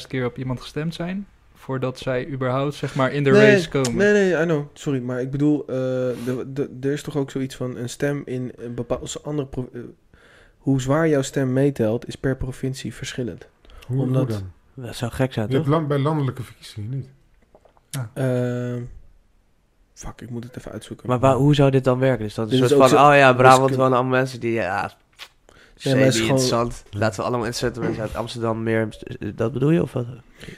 [0.00, 1.26] 60.000 keer op iemand gestemd zijn...
[1.68, 3.96] voordat zij überhaupt zeg maar, in de Nee, race komen.
[3.96, 4.66] Nee, nee, I know.
[4.72, 5.66] Sorry, maar ik bedoel, eh,
[6.24, 9.48] de, de, er is toch ook zoiets van een stem in een bepaalde andere...
[9.72, 9.80] eh,
[10.58, 13.48] hoe zwaar jouw stem meetelt, is per provincie verschillend.
[13.86, 14.38] Hoe, Omdat- hoe
[14.74, 14.84] dan?
[14.84, 15.60] Dat zou gek zijn, Je toch?
[15.64, 17.08] hebt land, bij landelijke verkiezingen niet.
[18.14, 18.82] Ehm,
[19.94, 21.08] fuck, ik moet het even uitzoeken.
[21.08, 22.24] Maar waar, hoe zou dit dan werken?
[22.24, 24.18] Dus dat is Dit een is soort ook van, zo- oh ja, Brabant wonen allemaal
[24.18, 24.92] mensen die, ja,
[25.84, 26.82] Maar het is gewoon- interessant.
[26.90, 28.88] Laten we allemaal interessante mensen uit Amsterdam meer,
[29.34, 29.82] dat bedoel je?
[29.82, 30.06] Of wat?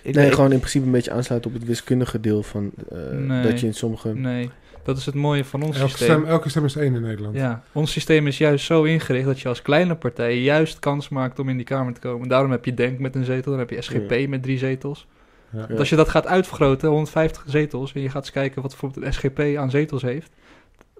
[0.03, 2.71] Ik, nee, gewoon in principe een beetje aansluiten op het wiskundige deel van...
[2.91, 3.43] eh, Nee.
[3.43, 4.15] Dat je in sommige...
[4.15, 4.51] Nee,
[4.85, 6.09] dat is het mooie van ons Elke systeem.
[6.09, 7.37] stem, elke stem is één in Nederland.
[7.37, 11.39] Ja, ons systeem is juist zo ingericht dat je als kleine partij juist kans maakt
[11.39, 12.29] om in die Kamer te komen.
[12.29, 15.07] Daarom heb je Denk met een zetel, dan heb je SGP met drie zetels.
[15.53, 15.67] Ja.
[15.67, 19.05] Want als je dat gaat uitvergroten, 150 zetels, en je gaat eens kijken wat bijvoorbeeld
[19.05, 20.31] de SGP aan zetels heeft,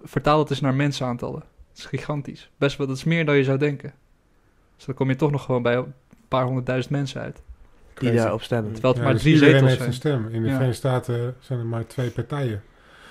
[0.03, 1.39] vertaal dat eens naar mensenaantallen.
[1.69, 2.49] Dat is gigantisch.
[2.57, 3.93] Best wel, dat is meer dan je zou denken.
[4.81, 5.93] Dus dan kom je toch nog gewoon bij een
[6.27, 7.35] paar honderdduizend mensen uit.
[7.35, 7.43] die
[7.93, 8.15] Crazy.
[8.15, 8.71] daarop stemmen.
[8.73, 10.13] Terwijl het Ja, maar dus drie iedereen zetels heeft zijn.
[10.15, 10.35] een stem.
[10.35, 10.53] In de Ja.
[10.53, 12.61] Verenigde Staten zijn er maar twee partijen.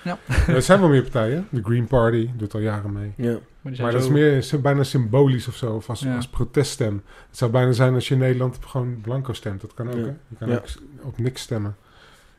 [0.03, 0.17] Ja.
[0.47, 1.47] Er zijn wel meer partijen.
[1.49, 3.13] De Green Party doet al jaren mee.
[3.15, 3.37] Ja.
[3.61, 5.75] Maar, dat is meer bijna symbolisch of zo.
[5.75, 6.15] Of als, Ja.
[6.15, 7.03] als proteststem.
[7.27, 9.61] Het zou bijna zijn als je in Nederland gewoon blanco stemt.
[9.61, 10.01] Dat kan ook, Ja.
[10.01, 10.07] hè?
[10.27, 10.55] Je kan Ja.
[10.55, 10.65] ook
[11.01, 11.75] op niks stemmen.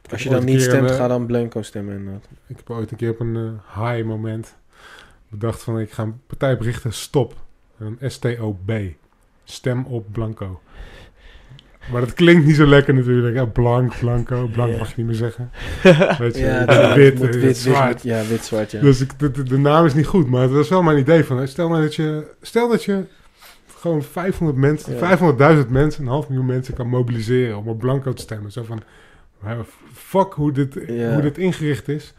[0.02, 2.28] Ik Als je dan niet stemt, een, eh, ga dan blanco stemmen inderdaad.
[2.46, 4.56] Ik heb ooit een keer op een eh, high moment
[5.28, 5.80] bedacht van...
[5.80, 7.34] ik ga een partij berichten stop.
[7.78, 8.70] Een STOB.
[9.44, 10.60] Stem op blanco.
[11.90, 13.34] Maar dat klinkt niet zo lekker natuurlijk.
[13.34, 14.46] Ja, blank, blanco.
[14.52, 15.50] Blank mag je niet meer zeggen.
[16.18, 17.92] Weet je, Ja, is wit, wit, wit, zwart.
[17.92, 18.80] wit, ja, wit, zwart, ja.
[18.80, 21.24] Dus ik, de, de, de naam is niet goed, maar het was wel mijn idee
[21.24, 21.48] van...
[21.48, 23.04] Stel nou dat je, stel dat je
[23.78, 25.18] gewoon 500 mensen, Ja.
[25.64, 28.52] 500.000 mensen, een half miljoen mensen kan mobiliseren om op Blanco te stemmen.
[28.52, 28.82] Zo van,
[29.40, 29.56] maar
[29.92, 32.14] fuck hoe dit, hoe dit ingericht is.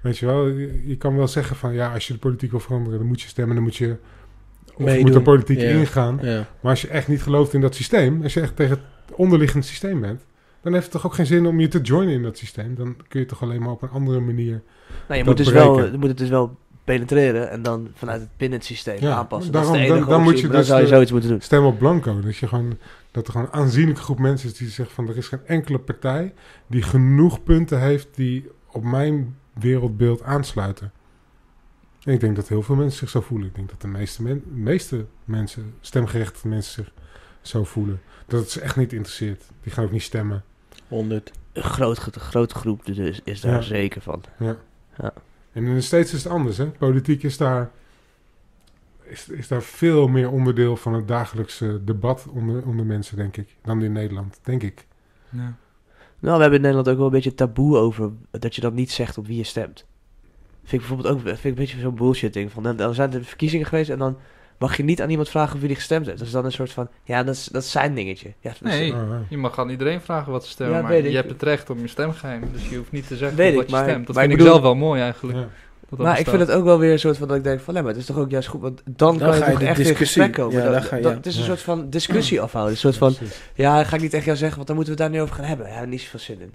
[0.00, 2.60] Weet je wel, je, je kan wel zeggen van ja, als je de politiek wil
[2.60, 3.96] veranderen, dan moet je stemmen, dan moet je,
[4.84, 5.68] of je moet de politiek Ja.
[5.68, 6.18] ingaan.
[6.22, 6.46] ja.
[6.60, 8.76] Maar als je echt niet gelooft in dat systeem, als je echt tegen
[9.06, 10.24] het onderliggende systeem bent,
[10.60, 12.74] dan heeft het toch ook geen zin om je te joinen in dat systeem.
[12.74, 14.62] Dan kun je toch alleen maar op een andere manier Nou,
[15.08, 18.28] je dat moet, dus wel, je moet het dus wel penetreren en dan vanuit het
[18.36, 19.52] binnen het systeem Ja, aanpassen.
[19.52, 21.10] daarom- dat is de dan- enige dan optie, moet je dan dus zou je zoiets
[21.12, 21.40] moeten doen.
[21.40, 22.20] stem op blanco.
[22.20, 22.78] Dat, je gewoon,
[23.10, 25.78] dat er gewoon een aanzienlijke groep mensen is die zegt van er is geen enkele
[25.78, 26.34] partij
[26.66, 30.92] die genoeg punten heeft die op mijn wereldbeeld aansluiten.
[32.06, 33.48] En ik denk dat heel veel mensen zich zo voelen.
[33.48, 36.92] Ik denk dat de meeste, men, meeste mensen, stemgerechtigde mensen zich
[37.40, 38.00] zo voelen.
[38.26, 39.44] Dat het ze echt niet interesseert.
[39.62, 40.44] Die gaan ook niet stemmen.
[40.88, 41.32] 100.
[41.52, 43.60] Een groot, grote groep dus is daar Ja.
[43.60, 44.22] zeker van.
[44.38, 44.56] Ja.
[44.98, 45.12] Ja.
[45.52, 46.56] En in de States is het anders.
[46.56, 46.66] Hè?
[46.66, 47.70] Politiek is daar,
[49.02, 53.56] is, is daar veel meer onderdeel van het dagelijkse debat onder, onder mensen, denk ik.
[53.62, 54.86] Dan in Nederland, denk ik.
[55.30, 55.56] Ja.
[56.18, 58.90] Nou, we hebben in Nederland ook wel een beetje taboe over dat je dan niet
[58.90, 59.86] zegt op wie je stemt.
[60.66, 62.52] Vind ik bijvoorbeeld ook vind ik een beetje zo'n bullshit ding.
[62.52, 64.16] Van, dan, dan zijn er verkiezingen geweest en dan
[64.58, 66.18] mag je niet aan iemand vragen of wie die gestemd heeft.
[66.18, 68.28] Dat is dan een soort van, ja, dat is, dat is zijn dingetje.
[68.40, 69.00] Ja, dat is- Nee, ah.
[69.28, 71.78] je mag aan iedereen vragen wat ze stemmen, Ja, maar je hebt het recht om
[71.80, 72.42] je stemgeheim.
[72.52, 74.06] Dus je hoeft niet te zeggen Weet wat ik, je maar- stemt.
[74.06, 75.38] Dat maar vind ik zelf wel mooi eigenlijk.
[75.38, 75.44] Ja.
[75.44, 77.60] dat dat maar ik vind het ook wel weer een soort van dat ik denk
[77.60, 79.52] van, nee, maar het is toch ook juist goed, want dan, kan ga je je
[79.52, 80.58] toch echt in discussie- gesprek komen.
[80.58, 81.46] ja, Dat- daar ga je- dat- het is een ja.
[81.46, 82.72] soort van discussie afhouden.
[82.72, 83.14] Een soort van,
[83.54, 85.42] ja, ga ik niet tegen jou zeggen, want dan moeten we het daar niet over
[85.42, 85.68] gaan hebben.
[85.68, 86.54] Ja, niet zoveel zin in.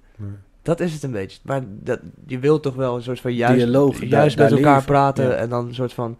[0.61, 1.39] Dat is het een beetje.
[1.43, 4.79] Maar dat, je wilt toch wel een soort van juist, Dialoog, juist daar met elkaar
[4.79, 5.31] je praten Ja.
[5.31, 6.17] en dan een soort van...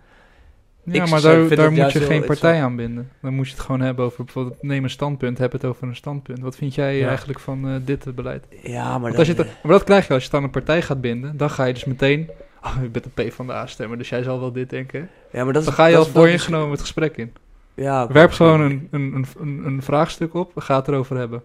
[0.84, 3.10] Ja, Ik maar daar, daar moet je geen partij aan binden.
[3.22, 5.96] Dan moet je het gewoon hebben over bijvoorbeeld neem een standpunt, heb het over een
[5.96, 6.40] standpunt.
[6.40, 7.08] Wat vind jij Ja.
[7.08, 8.46] eigenlijk van eh, dit beleid?
[8.64, 10.44] Ja, maar, Want dan, als je het, maar dat krijg je als je het aan
[10.44, 11.38] een partij gaat binden.
[11.38, 12.30] Dan ga je dus meteen,
[12.64, 15.10] oh, je bent een P van de A stemmer, dus jij zal wel dit denken.
[15.32, 17.18] ja, maar dat is, Dan ga je dat al is- dat is- vooringenomen het gesprek
[17.18, 17.34] in.
[17.74, 21.42] Ja, oké, Werp gewoon een, een, een, een, een vraagstuk op, ga het erover hebben.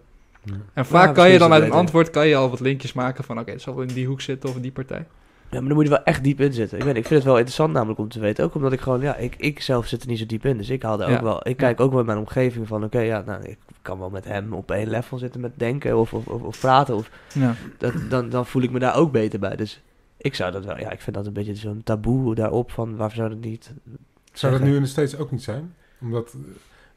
[0.73, 3.39] En vaak kan je dan uit een antwoord kan je al wat linkjes maken van
[3.39, 5.05] oké, het zal wel in die hoek zitten of in die partij.
[5.49, 6.77] Ja, maar dan moet je wel echt diep in zitten.
[6.77, 8.43] Ik, weet, ik vind het wel interessant namelijk om te weten.
[8.43, 10.57] Ook omdat ik gewoon, ja, ik, ik zelf zit er niet zo diep in.
[10.57, 11.15] Dus ik haal daar Ja.
[11.15, 13.99] ook wel, ik kijk ook wel in mijn omgeving van, oké, ja, nou, ik kan
[13.99, 16.95] wel met hem op één level zitten met denken of, of, of, of praten.
[16.95, 17.55] Of, Ja.
[17.77, 19.55] dat, dan, dan voel ik me daar ook beter bij.
[19.55, 19.81] Dus
[20.17, 23.17] ik zou dat wel, ja, ik vind dat een beetje zo'n taboe daarop van, waarvoor
[23.17, 23.73] zou dat niet
[24.33, 25.75] Zou dat nu in de States ook niet zijn?
[26.01, 26.35] Omdat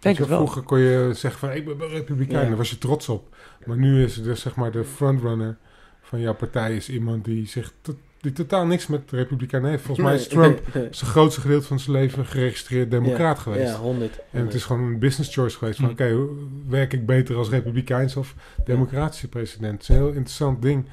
[0.01, 0.40] Denk je, het wel.
[0.40, 2.48] vroeger kon je zeggen van ik ben republikein, Ja.
[2.48, 3.36] daar was je trots op.
[3.66, 5.56] Maar nu is dus zeg maar de frontrunner
[6.02, 7.72] van jouw partij is iemand die zich
[8.20, 9.82] die totaal niks met de republikein heeft.
[9.82, 13.70] Volgens mij is Trump zijn grootste gedeelte van zijn leven geregistreerd democraat geweest.
[13.72, 14.18] Ja, 100.
[14.31, 15.93] En het is gewoon een business choice geweest van Hm.
[15.93, 16.18] oké,
[16.68, 19.72] werk ik beter als republikeins of democratische president?
[19.72, 20.85] Het is een heel interessant ding.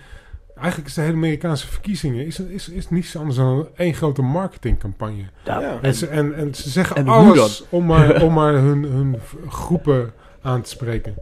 [0.57, 5.23] Eigenlijk is de hele Amerikaanse verkiezingen is, is, is niets anders dan één grote marketingcampagne.
[5.43, 5.79] Ja.
[5.81, 10.13] En ze, en, en ze zeggen en alles om maar, om maar hun, hun groepen
[10.41, 11.15] aan te spreken.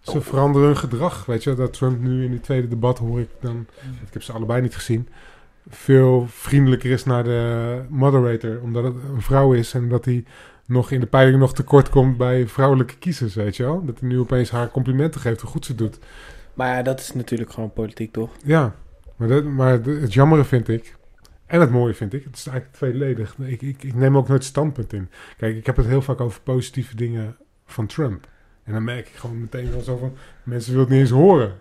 [0.00, 1.54] Ze veranderen hun gedrag, weet je.
[1.54, 3.66] Dat Trump nu in die tweede debat hoor ik dan...
[4.06, 5.08] Ik heb ze allebei niet gezien.
[5.68, 8.60] Veel vriendelijker is naar de moderator.
[8.62, 10.24] Omdat het een vrouw is en dat hij
[10.66, 13.84] nog in de peiling nog tekort komt bij vrouwelijke kiezers, weet je wel.
[13.84, 15.98] Dat hij nu opeens haar complimenten geeft hoe goed ze doet.
[16.60, 18.30] Maar ja, dat is natuurlijk gewoon politiek, toch?
[18.44, 18.74] Ja,
[19.16, 20.96] maar, dat, maar het jammere vind ik...
[21.46, 23.36] En het mooie vind ik, het is eigenlijk tweeledig.
[23.38, 25.08] Ik, ik, ik neem ook nooit standpunt in.
[25.36, 28.28] Kijk, ik heb het heel vaak over positieve dingen van Trump.
[28.64, 30.12] En dan merk ik gewoon meteen wel zo van...
[30.42, 31.52] Mensen willen het niet eens horen.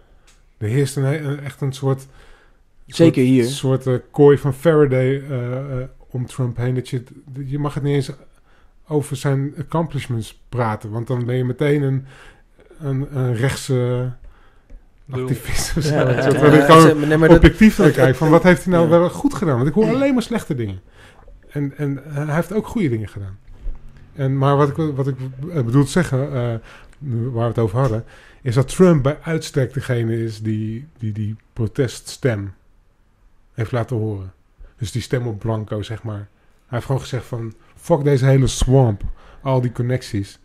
[0.57, 2.07] Er heerst een, een- echt een soort...
[2.85, 3.45] Zeker soort- hier.
[3.45, 6.75] soort eh, kooi van Faraday eh, eh, om Trump heen.
[6.75, 7.03] Dat je,
[7.45, 8.11] je mag het niet eens
[8.87, 10.89] over zijn accomplishments praten.
[10.91, 12.05] Want dan ben je meteen een,
[12.79, 14.11] een, een rechtse.
[15.11, 15.77] Activist.
[15.77, 15.95] of zo.
[15.95, 18.63] Ja, Weet je, ja, terwijl Ja, ik gewoon nee, maar objectief kijken van wat heeft
[18.63, 18.99] hij nou Ja.
[18.99, 19.55] wel goed gedaan.
[19.55, 20.81] Want ik hoor alleen maar slechte dingen.
[21.49, 23.37] En, en hij heeft ook goede dingen gedaan.
[24.13, 25.15] En, maar wat ik, wat ik
[25.53, 26.55] eh, bedoel te zeggen, eh,
[27.31, 28.05] waar we het over hadden,
[28.41, 32.53] is dat Trump bij uitstek degene is die die, die proteststem
[33.53, 34.33] heeft laten horen.
[34.77, 36.15] Dus die stem op Blanco, zeg maar.
[36.15, 36.27] Hij
[36.77, 39.03] heeft gewoon gezegd van, fuck deze hele swamp.
[39.41, 40.39] Al die connecties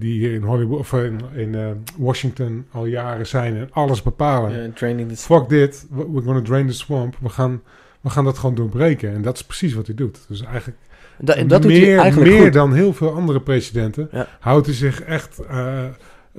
[0.00, 1.66] die hier in Hollywood of in, in eh,
[1.96, 4.72] Washington al jaren zijn en alles bepalen.
[4.74, 7.16] The Fuck dit, we- we're gonna drain the swamp.
[7.20, 7.62] We gaan,
[8.00, 9.12] we gaan dat gewoon doorbreken.
[9.14, 10.18] En dat is precies wat hij doet.
[10.28, 10.78] Dus eigenlijk
[11.18, 12.52] Da- en dat doet meer, hij eigenlijk meer goed.
[12.52, 14.26] dan heel veel andere presidenten Ja.
[14.40, 15.84] houdt hij zich echt eh,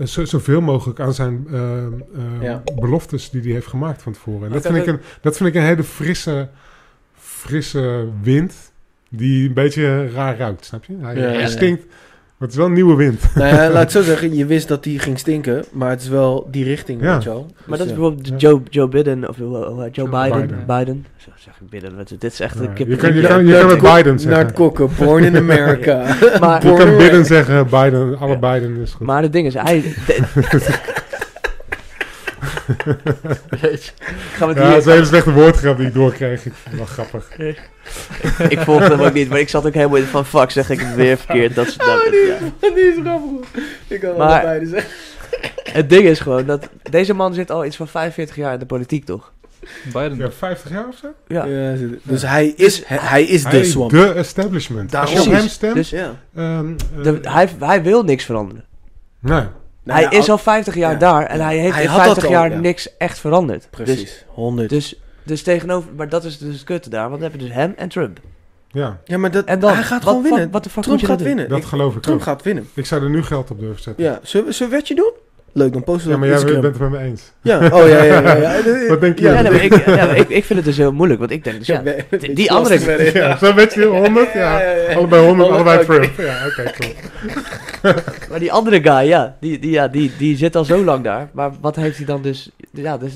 [0.03, 1.91] zo, zoveel mogelijk aan zijn eh, eh,
[2.41, 2.63] Ja.
[2.79, 4.47] beloftes die hij heeft gemaakt van tevoren.
[4.47, 6.49] En dat vind, ik een, dat vind ik een hele frisse,
[7.15, 8.71] frisse wind
[9.09, 10.95] die een beetje raar ruikt, snap je?
[11.01, 11.85] Hij, Ja, stinkt,
[12.41, 13.21] maar het is wel een nieuwe wind.
[13.35, 16.07] Nou ja, laat ik zo zeggen, je wist dat die ging stinken, maar het is
[16.09, 17.13] wel die richting, Ja.
[17.13, 17.45] weet je wel.
[17.65, 18.35] Maar dat is Dus, bijvoorbeeld Ja.
[18.35, 20.41] Joe, Joe Biden, of hoe- Joe Joe Biden.
[20.41, 20.63] Biden.
[20.67, 21.05] Biden.
[21.17, 22.87] Zo zeg ik Biden, dit is echt Ja, een kip.
[22.87, 23.27] je kan- je ja.
[23.27, 24.41] kan- je kan het Biden zeggen.
[24.43, 26.03] Nerd Kokken, born in America.
[26.39, 26.97] Maar- Je kan.
[26.97, 29.07] Biden zeggen, Biden, alle Biden is goed.
[29.07, 29.83] Maar het ding is, hij...
[32.83, 32.97] de-
[33.61, 33.91] Jeetje.
[34.33, 34.69] Gaan we het ja, hier...
[34.71, 36.45] het is een hele slechte woordgrap die ik doorkreeg.
[36.45, 37.37] Ik vond het wel grappig.
[38.49, 40.79] ik volgde hem ook niet, maar ik zat ook helemaal in van fuck, zeg ik
[40.79, 41.55] het weer verkeerd.
[41.55, 42.37] Dat, is- dat, Oh, die, ja.
[42.75, 43.47] die is grappig.
[43.87, 44.89] Ik kan Maar- allebei dus zeggen.
[45.63, 48.65] Het ding is gewoon dat deze man zit al iets van 45 jaar in de
[48.65, 49.31] politiek, toch?
[49.83, 50.17] Biden.
[50.17, 51.07] Ja, 50 jaar of zo?
[51.27, 51.75] Ja.
[52.03, 53.89] Dus hij is, hij, hij is de swamp.
[53.91, 54.91] De establishment.
[54.91, 55.15] Daarom.
[55.15, 55.73] Als je op hem stemt...
[55.73, 56.15] Dus Ja.
[56.35, 58.65] ehm, eh, de- hij, hij wil niks veranderen.
[59.19, 59.43] nee.
[59.83, 60.97] Nou hij ja, is al 50 jaar ja.
[60.97, 62.57] daar en hij heeft Hij in had dat 50 al, jaar ja.
[62.59, 63.61] niks echt veranderd.
[63.61, 64.69] Dus, Precies, 100.
[64.69, 67.55] dus, dus tegenover, maar dat is dus het kutte daar, want dan heb je dus
[67.55, 68.19] hem en Trump.
[68.73, 70.51] Ja, ja, maar dat, En dan, hij gaat wat gewoon winnen.
[70.51, 71.49] Wat de fuck Trump gaat winnen.
[71.49, 72.23] dat Ik- geloof ik Trump ook.
[72.23, 72.67] gaat winnen.
[72.73, 74.03] Ik zou er nu geld op durven zetten.
[74.05, 75.11] Ja, zullen we zullen we een wetje doen?
[75.53, 77.31] Leuk, dan posten we Ja, maar jij bent het met me eens.
[77.41, 78.35] Ja, oh ja, ja, ja.
[78.35, 78.61] ja.
[78.89, 79.25] Wat denk je?
[79.25, 81.67] Ja, nee, ik, ja, ik, ik vind het dus heel moeilijk, want ik denk dus
[81.67, 81.83] ja,
[82.33, 84.33] die- andere- Ja, zo weet je, 100?
[84.33, 84.59] Ja.
[84.59, 84.95] Ja, ja, ja.
[84.95, 85.85] Allebei 100, Alle- allebei.
[85.85, 86.17] Trump.
[86.17, 86.93] Ja, oké, cool.
[88.29, 91.29] maar die andere guy, ja, die, die, ja die, die zit al zo lang daar.
[91.31, 93.13] Maar wat heeft hij dan dus, ja, dus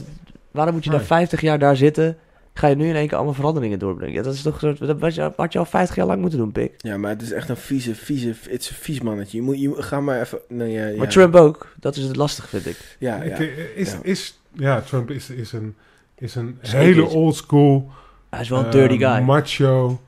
[0.51, 0.99] waarom moet je Nee.
[0.99, 2.17] daar 50 jaar daar zitten?
[2.57, 4.15] Ga je nu in één keer allemaal veranderingen doorbrengen?
[4.15, 6.39] Ja, dat is toch een soort, dat je, had je al 50 jaar lang moeten
[6.39, 6.73] doen, pik.
[6.77, 9.37] Ja, maar het is echt een vieze, vieze, het is een vies mannetje.
[9.37, 10.97] Je moet, je ga maar even, nee, ja, ja.
[10.97, 12.95] Maar Trump ook, dat is het lastig, vind ik.
[12.99, 13.35] Ja, ja.
[13.35, 13.99] Ik, Is, Ja.
[14.01, 15.75] is, ja, Trump is, is een,
[16.17, 16.79] is een Zeker.
[16.79, 17.91] hele old school...
[18.29, 19.21] Hij is wel een eh, dirty guy.
[19.21, 20.01] Macho.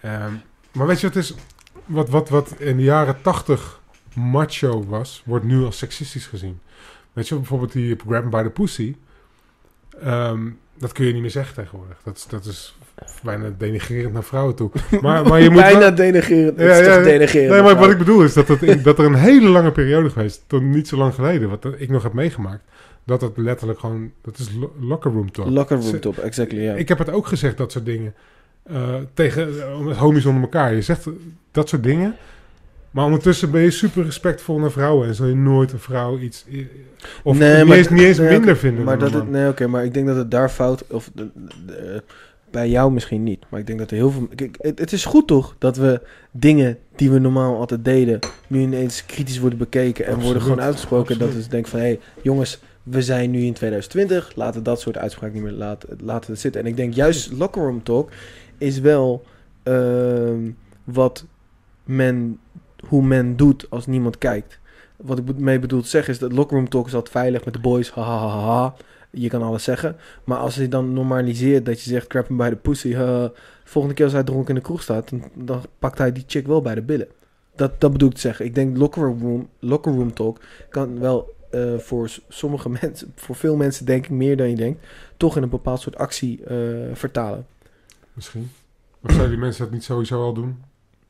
[0.00, 0.32] Ehm,
[0.72, 1.34] maar weet je wat is...
[1.84, 3.80] Wat, wat, wat in de jaren 80
[4.14, 6.60] macho was, wordt nu als seksistisch gezien.
[7.12, 8.96] Weet je, bijvoorbeeld die Grab by the Pussy.
[10.02, 11.96] Ehm, dat kun je niet meer zeggen tegenwoordig.
[12.04, 12.76] Dat, is- dat is
[13.22, 14.70] bijna denigrerend naar vrouwen toe.
[15.00, 16.58] Maar, maar je moet Bijna wel- denigrerend.
[16.58, 17.52] Ja, denigrerend.
[17.52, 20.42] Nee, maar wat ik bedoel is dat, het dat er een hele lange periode geweest,
[20.46, 22.62] tot niet zo lang geleden, wat ik nog heb meegemaakt,
[23.04, 25.48] dat het letterlijk gewoon, dat is lo- locker room talk.
[25.48, 26.74] Locker room top, exactly, ja.
[26.74, 28.14] Ik heb het ook gezegd, dat soort dingen,
[28.62, 30.74] eh, tegen eh, homies onder elkaar.
[30.74, 31.06] Je zegt
[31.52, 32.14] dat soort dingen,
[32.98, 36.44] maar ondertussen ben je super respectvol naar vrouwen en zul je nooit een vrouw iets,
[37.22, 39.84] of Nee, niet, eens, niet eens nee, minder vinden Maar dat het, nee, oké, maar
[39.84, 41.30] ik denk dat het daar fout, of de-
[41.66, 42.02] de-
[42.50, 45.04] bij jou misschien niet, maar ik denk dat er heel veel, kijk, het, het is
[45.04, 46.00] goed toch dat we
[46.30, 51.12] dingen die we normaal altijd deden, nu ineens kritisch worden bekeken en worden gewoon uitgesproken.
[51.18, 51.44] Dat absoluut.
[51.44, 55.34] is denk van, hé, hey, jongens, we zijn nu in 2020, laten dat soort uitspraken
[55.34, 56.60] niet meer laten, laten het zitten.
[56.60, 58.10] En ik denk juist locker room talk
[58.58, 59.24] is wel
[59.62, 60.50] ehm,
[60.84, 61.24] wat
[61.84, 62.38] men,
[62.86, 64.58] hoe men doet als niemand kijkt.
[64.96, 67.54] Wat ik mee bedoel te zeggen is dat locker room talk is altijd veilig met
[67.54, 68.74] de boys, ha ha ha ha.
[69.10, 69.96] Je kan alles zeggen.
[70.24, 72.96] Maar als je dan normaliseert dat je zegt crap bij de pussy,
[73.64, 76.62] volgende keer als hij dronken in de kroeg staat, dan, pakt hij die chick wel
[76.62, 77.08] bij de billen.
[77.54, 78.44] Dat, dat bedoel ik te zeggen.
[78.44, 83.56] Ik denk locker room, locker room talk kan wel eh, voor sommige mensen, voor veel
[83.56, 84.86] mensen denk ik meer dan je denkt,
[85.16, 86.56] toch in een bepaald soort actie eh,
[86.92, 87.46] vertalen.
[88.12, 88.50] Misschien.
[89.00, 90.62] Of zouden die mensen dat niet sowieso al doen?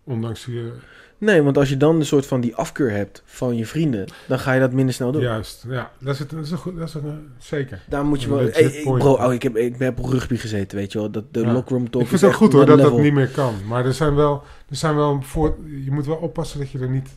[0.04, 0.72] Ondanks die...
[1.20, 4.06] eh, Nee, want als je dan een soort van die afkeur hebt van je vrienden,
[4.26, 5.22] dan ga je dat minder snel doen.
[5.22, 5.90] juist, ja.
[5.98, 7.82] Dat is, het, dat is, een goed, dat is een, eh, zeker.
[7.88, 8.38] Daar moet je wel...
[8.38, 9.02] Hey, point.
[9.02, 11.10] bro, oh, ik, heb, ik heb op rugby gezeten, weet je wel.
[11.10, 11.52] Dat, de Ja.
[11.52, 13.54] lockroom talk Ik vind het goed hoor, dat dat niet meer kan.
[13.66, 14.42] Maar er zijn wel...
[14.68, 17.08] Er zijn wel voor, je moet wel oppassen dat je er niet...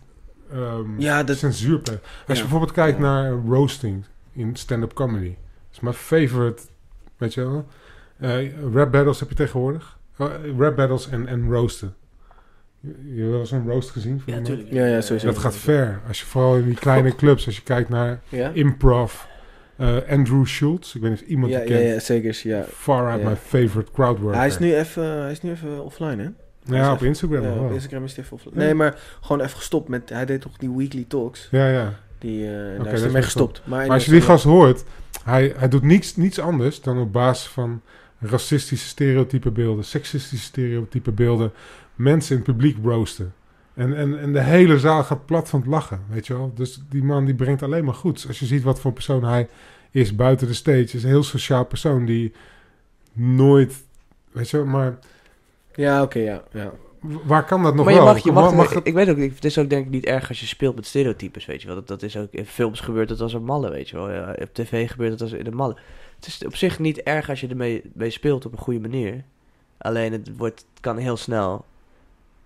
[0.52, 1.38] ehm Ja, dat...
[1.38, 2.02] censuur pleegt.
[2.28, 5.28] Als je bijvoorbeeld kijkt naar roasting in stand-up comedy.
[5.28, 6.62] Dat is mijn favorite,
[7.18, 7.66] weet je wel.
[8.18, 9.98] Eh, rap battles heb je tegenwoordig.
[10.18, 11.96] Oh, rap battles en, en roasten.
[12.82, 14.12] Je, je hebt wel eens een roast gezien?
[14.20, 14.46] van Ja, iemand?
[14.46, 14.72] tuurlijk.
[14.74, 15.26] Ja, ja, sowieso.
[15.28, 16.00] Dat gaat ver.
[16.08, 18.52] Als je vooral in die kleine clubs, als je kijkt naar Ja?
[18.54, 19.14] improv.
[19.76, 21.90] eh, Andrew Schultz, ik weet niet of iemand Ja, die ja, kent.
[21.94, 22.40] ja, zeker.
[22.44, 22.64] Ja.
[22.74, 23.30] Far out Ja.
[23.30, 24.38] my favorite crowdworker.
[24.40, 26.30] Hij is nu even, hij is nu even offline, hè?
[26.76, 27.70] Ja, op Instagram Ja, op wel.
[27.70, 28.56] Instagram is hij even offline.
[28.60, 28.66] Ja.
[28.66, 30.10] Nee, maar gewoon even gestopt met...
[30.10, 31.48] Hij deed toch die weekly talks?
[31.52, 31.94] Ja, ja.
[32.20, 33.62] Die, eh daar dat is hij mee gestopt.
[33.66, 34.84] Maar, Maar als je die gast hoort,
[35.24, 37.82] hij, hij doet niets, niets anders dan op basis van
[38.20, 41.52] racistische stereotype beelden, seksistische stereotype beelden,
[42.02, 43.34] mensen in het publiek roosten.
[43.74, 46.52] En, en, en de hele zaal gaat plat van het lachen, weet je wel.
[46.56, 48.28] Dus die man die brengt alleen maar goeds.
[48.28, 49.48] Als je ziet wat voor persoon hij
[49.92, 52.34] is buiten de stage, is een heel sociaal persoon die
[53.14, 53.84] nooit,
[54.32, 54.98] weet je wel, maar
[55.76, 56.72] Ja, oké, ja, ja.
[57.02, 58.14] waar kan dat nog maar je wel?
[58.14, 60.06] mag, je mag, Mag ik, het- ik weet ook, het is ook denk ik niet
[60.06, 61.76] erg als je speelt met stereotypes, weet je wel.
[61.76, 64.12] Dat, dat is ook, in films gebeurt het als een malle, weet je wel.
[64.12, 65.76] Ja, op tv gebeurt het als in een malle.
[66.16, 69.24] Het is op zich niet erg als je ermee mee speelt op een goede manier.
[69.78, 71.66] Alleen het, wordt, het kan heel snel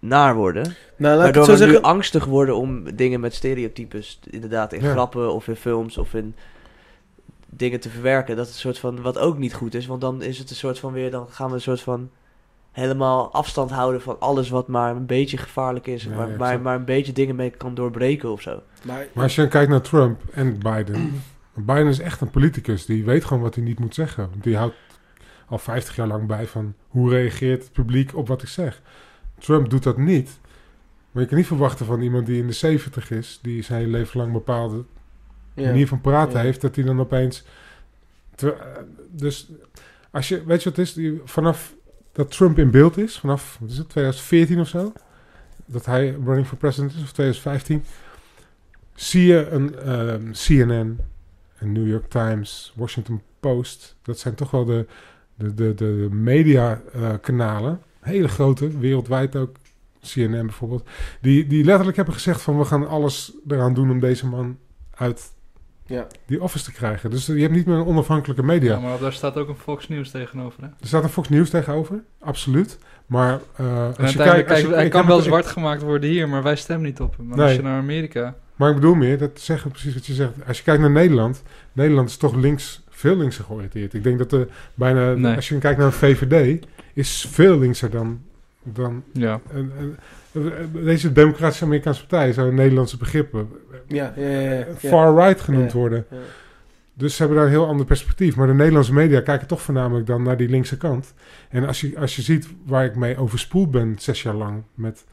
[0.07, 0.63] naar worden.
[0.63, 1.89] Nou, laat ik Waardoor het zo we nu zeggen.
[1.91, 4.91] angstig worden om dingen met stereotypes, inderdaad in Ja.
[4.91, 6.35] grappen of in films of in
[7.49, 8.35] dingen te verwerken.
[8.35, 10.55] Dat is een soort van, wat ook niet goed is, want dan is het een
[10.55, 12.09] soort van weer, dan gaan we een soort van
[12.71, 16.03] helemaal afstand houden van alles wat maar een beetje gevaarlijk is.
[16.03, 18.61] Ja, waar, ja, waar, maar een beetje dingen mee kan doorbreken of zo.
[18.83, 21.21] Maar, Maar als je dan kijkt naar Trump en Biden.
[21.53, 22.85] Biden is echt een politicus.
[22.85, 24.29] Die weet gewoon wat hij niet moet zeggen.
[24.41, 24.75] Die houdt
[25.47, 28.81] al 50 jaar lang bij van hoe reageert het publiek op wat ik zeg.
[29.39, 30.39] Trump doet dat niet.
[31.11, 33.91] Maar je kan niet verwachten van iemand die in de 70 is, die zijn hele
[33.91, 34.83] leven lang bepaalde
[35.53, 35.65] ja.
[35.65, 36.43] manier van praten Ja.
[36.45, 37.43] heeft, dat hij dan opeens.
[39.11, 39.51] Dus
[40.11, 40.93] als je, weet je wat het is?
[40.93, 41.73] Die- Vanaf
[42.11, 44.93] dat Trump in beeld is, vanaf wat is het, 2014 of zo,
[45.65, 47.83] dat hij running for president is, of 2015,
[48.93, 50.99] zie je een ehm, CNN,
[51.59, 53.95] een New York Times, Washington Post.
[54.01, 54.85] Dat zijn toch wel de,
[55.35, 59.55] de, de, de media eh, kanalen, hele grote, wereldwijd ook.
[60.13, 60.87] CNN bijvoorbeeld,
[61.21, 64.57] die, die letterlijk hebben gezegd van we gaan alles eraan doen om deze man
[64.95, 65.31] uit
[65.85, 66.07] Ja.
[66.25, 67.09] die office te krijgen.
[67.09, 68.73] Dus je hebt niet meer een onafhankelijke media.
[68.73, 70.61] Ja, maar daar staat ook een Fox News tegenover.
[70.61, 70.67] Hè?
[70.67, 72.77] Er staat een Fox News tegenover, absoluut.
[73.05, 74.49] Maar eh, als je kijkt...
[74.49, 76.99] als je- kijk, hij kan wel het- zwart gemaakt worden hier, maar wij stemmen niet
[76.99, 77.25] op hem.
[77.27, 77.45] Maar Nee.
[77.45, 78.35] als je naar Amerika...
[78.55, 80.31] Maar ik bedoel meer, dat zeggen precies wat je zegt.
[80.47, 83.93] Als je kijkt naar Nederland, Nederland is toch links, veel linkser georiënteerd.
[83.93, 85.35] Ik denk dat er bijna, Nee.
[85.35, 86.65] als je kijkt naar een VVD,
[86.95, 88.21] is veel linkser dan,
[88.63, 89.39] dan Ja.
[89.51, 89.95] een- een-
[90.83, 93.49] deze democratische Amerikaanse partij, zou in Nederlandse begrippen
[93.87, 94.39] Ja, ja, ja.
[94.41, 94.65] ja, ja.
[94.75, 95.77] far-right genoemd Ja.
[95.77, 96.05] worden.
[96.11, 96.17] Ja.
[96.93, 98.35] Dus ze hebben daar een heel ander perspectief.
[98.35, 101.13] Maar de Nederlandse media kijken toch voornamelijk dan naar die linkse kant.
[101.49, 104.63] En als je, als je ziet waar ik mee overspoeld ben zes jaar lang...
[104.73, 105.05] met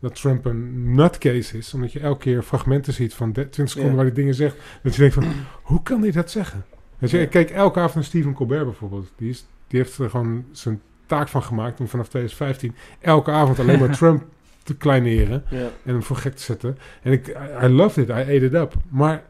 [0.00, 1.74] dat Trump een nutcase is...
[1.74, 3.96] omdat je elke keer fragmenten ziet van de- 20 seconden Ja.
[3.96, 4.56] waar hij dingen zegt...
[4.82, 5.24] dat je denkt van,
[5.62, 6.64] hoe kan hij dat zeggen?
[6.98, 7.22] Weet je, Ja.
[7.22, 9.12] ik keek elke avond naar Stephen Colbert bijvoorbeeld.
[9.16, 11.80] Die, is, die heeft er gewoon zijn taak van gemaakt...
[11.80, 14.24] om vanaf 2015 elke avond alleen maar Trump
[14.62, 15.44] te kleineren...
[15.84, 16.78] En hem voor gek te zetten.
[17.02, 18.74] En ik, I, I loved it, I ate it up.
[18.88, 19.22] Maar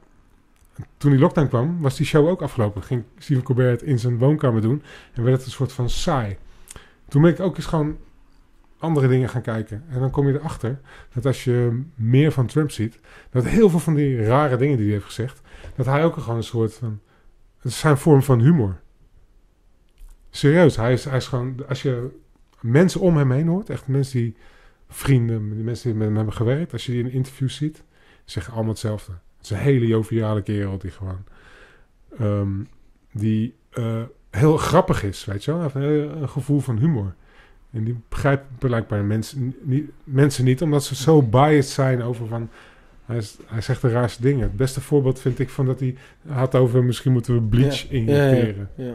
[0.96, 2.82] toen die lockdown kwam, was die show ook afgelopen.
[2.82, 4.82] Ging Stephen Colbert in zijn woonkamer doen
[5.12, 6.36] en werd het een soort van saai.
[7.08, 7.96] Toen ben ik ook eens gewoon
[8.78, 9.84] andere dingen gaan kijken.
[9.88, 10.80] En dan kom je erachter
[11.14, 12.98] dat als je meer van Trump ziet,
[13.30, 15.40] dat heel veel van die rare dingen die hij heeft gezegd,
[15.76, 17.00] dat hij ook gewoon een soort van,
[17.56, 18.80] het is zijn vorm van humor.
[20.36, 22.08] Serieus, hij is, hij is gewoon, als je
[22.60, 24.36] mensen om hem heen hoort, echt mensen die
[24.88, 27.82] vrienden, die mensen die met hem hebben gewerkt, als je die in interviews ziet,
[28.24, 29.12] zeggen allemaal hetzelfde.
[29.12, 31.24] Het is een hele joviale kerel die gewoon,
[32.18, 32.50] ehm,
[33.12, 35.60] die eh, heel grappig is, weet je wel.
[35.60, 37.14] Hij heeft een, gevoel van humor.
[37.70, 42.48] En die begrijpt blijkbaar mensen niet, mensen niet, omdat ze zo biased zijn over van...
[43.04, 44.42] Hij, is, hij zegt de raarste dingen.
[44.42, 45.96] Het beste voorbeeld vind ik van dat hij
[46.26, 46.84] had over...
[46.84, 47.90] misschien moeten we bleach Ja.
[47.90, 48.70] injecteren.
[48.76, 48.94] Ja, ja.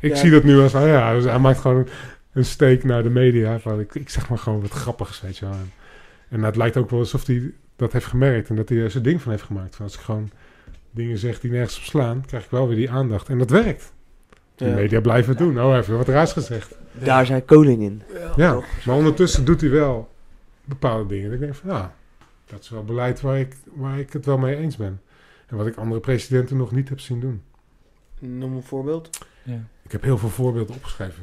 [0.00, 0.16] Ik Ja.
[0.16, 1.88] zie dat nu als, oh ja, dus hij maakt gewoon
[2.32, 3.58] een, steek naar de media.
[3.58, 5.54] Van, ik, ik zeg maar gewoon wat grappigs, weet je wel.
[5.54, 5.72] En,
[6.28, 9.02] en het lijkt ook wel alsof hij dat heeft gemerkt en dat hij er zijn
[9.02, 9.76] ding van heeft gemaakt.
[9.76, 10.30] Van als ik gewoon
[10.90, 13.28] dingen zeg die nergens op slaan, krijg ik wel weer die aandacht.
[13.28, 13.92] En dat werkt.
[14.54, 14.74] De Ja.
[14.74, 15.58] media blijven het doen.
[15.58, 16.76] Oh, hij heeft weer wat raars gezegd.
[16.92, 18.02] Daar zijn koning in.
[18.36, 20.08] Ja, maar ondertussen doet hij wel
[20.64, 21.24] bepaalde dingen.
[21.24, 21.94] Dat ik denk van, ja,
[22.46, 25.00] dat is wel beleid waar ik, waar ik het wel mee eens ben.
[25.46, 27.42] En wat ik andere presidenten nog niet heb zien doen.
[28.18, 29.18] Noem een voorbeeld.
[29.42, 29.60] Ja.
[29.88, 31.22] Ik heb heel veel voorbeelden opgeschreven.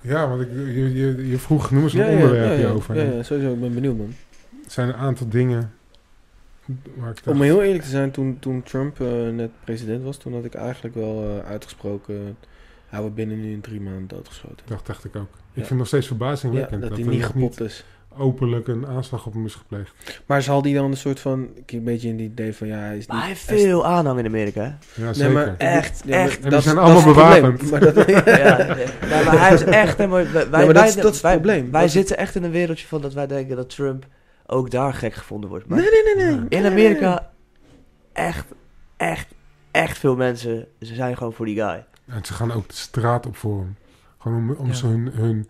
[0.00, 2.56] Ja, want ik, je, je, je vroeg, noem eens een Ja, onderwerp ja, ja.
[2.56, 2.96] hierover.
[2.96, 3.52] Ja, ja, sowieso.
[3.52, 4.14] Ik ben benieuwd, man.
[4.64, 5.72] Er zijn een aantal dingen
[6.94, 10.34] waar ik Om heel eerlijk te zijn, toen, toen Trump eh, net president was, toen
[10.34, 12.36] had ik eigenlijk wel eh, uitgesproken...
[12.88, 14.66] Hij wordt binnen nu in drie maanden doodgeschoten.
[14.66, 15.22] dacht, dacht ik ook.
[15.32, 17.84] Ik vind het nog steeds verbazingwekkend dat dat, hij niet gepopt is.
[18.18, 20.22] Openlijk een aanslag op hem is gepleegd.
[20.26, 21.48] Maar zal die dan een soort van...
[21.54, 23.08] Ik een beetje in die idee van, ja, hij is niet...
[23.08, 24.66] Maar hij heeft hij is- veel aanhang in Amerika, hè?
[24.66, 25.32] Ja, Nee, zeker.
[25.32, 26.36] maar Echt, Ja, maar echt.
[26.36, 27.70] En die dat- zijn allemaal bewapend.
[27.70, 30.22] Maar dat, ja, ja, maar hij is echt helemaal...
[30.24, 31.70] Wij, wij, maar dat wij- is- dat is het probleem.
[31.70, 34.06] Wij zitten echt in een wereldje van dat wij denken dat Trump
[34.46, 35.66] ook daar gek gevonden wordt.
[35.66, 36.34] Maar nee, nee, nee, nee.
[36.34, 37.30] In in Nee, Amerika,
[38.12, 38.46] echt,
[38.96, 39.26] echt,
[39.70, 41.84] echt veel mensen, ze zijn gewoon voor die guy.
[42.06, 43.76] En ze gaan ook de straat op voor hem.
[44.18, 44.72] Gewoon om, om Ja.
[44.74, 45.48] ze hun, hun,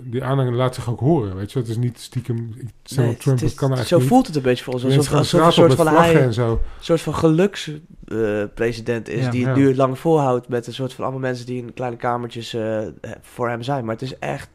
[0.00, 1.58] Die aanhang laat zich ook horen, weet je.
[1.58, 2.36] Het is niet stiekem...
[2.36, 4.84] Nee, Trump, het is- dat kan zo eigenlijk voelt het een beetje voor ons.
[4.84, 6.60] Alsof, alsof een soort van, hij een zo.
[6.80, 9.24] soort van gelukspresident is.
[9.24, 9.30] Ja.
[9.30, 9.62] die het Ja.
[9.62, 12.78] nu lang volhoudt met een soort van allemaal mensen die in kleine kamertjes eh,
[13.20, 13.84] voor hem zijn.
[13.84, 14.48] Maar het is echt,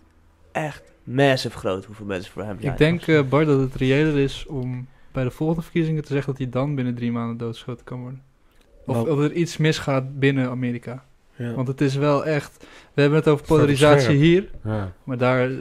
[0.52, 2.72] echt massive groot hoeveel mensen voor hem zijn.
[2.72, 6.32] Ik denk, eh, Bart, dat het reëler is om bij de volgende verkiezingen te zeggen
[6.32, 8.22] dat hij dan binnen drie maanden doodgeschoten kan worden.
[8.86, 11.06] Of dat er iets misgaat binnen Amerika.
[11.36, 11.54] Ja.
[11.54, 12.66] Want het is wel echt...
[12.94, 14.92] We hebben het over polarisatie hier, Ja.
[15.04, 15.58] maar daar eh,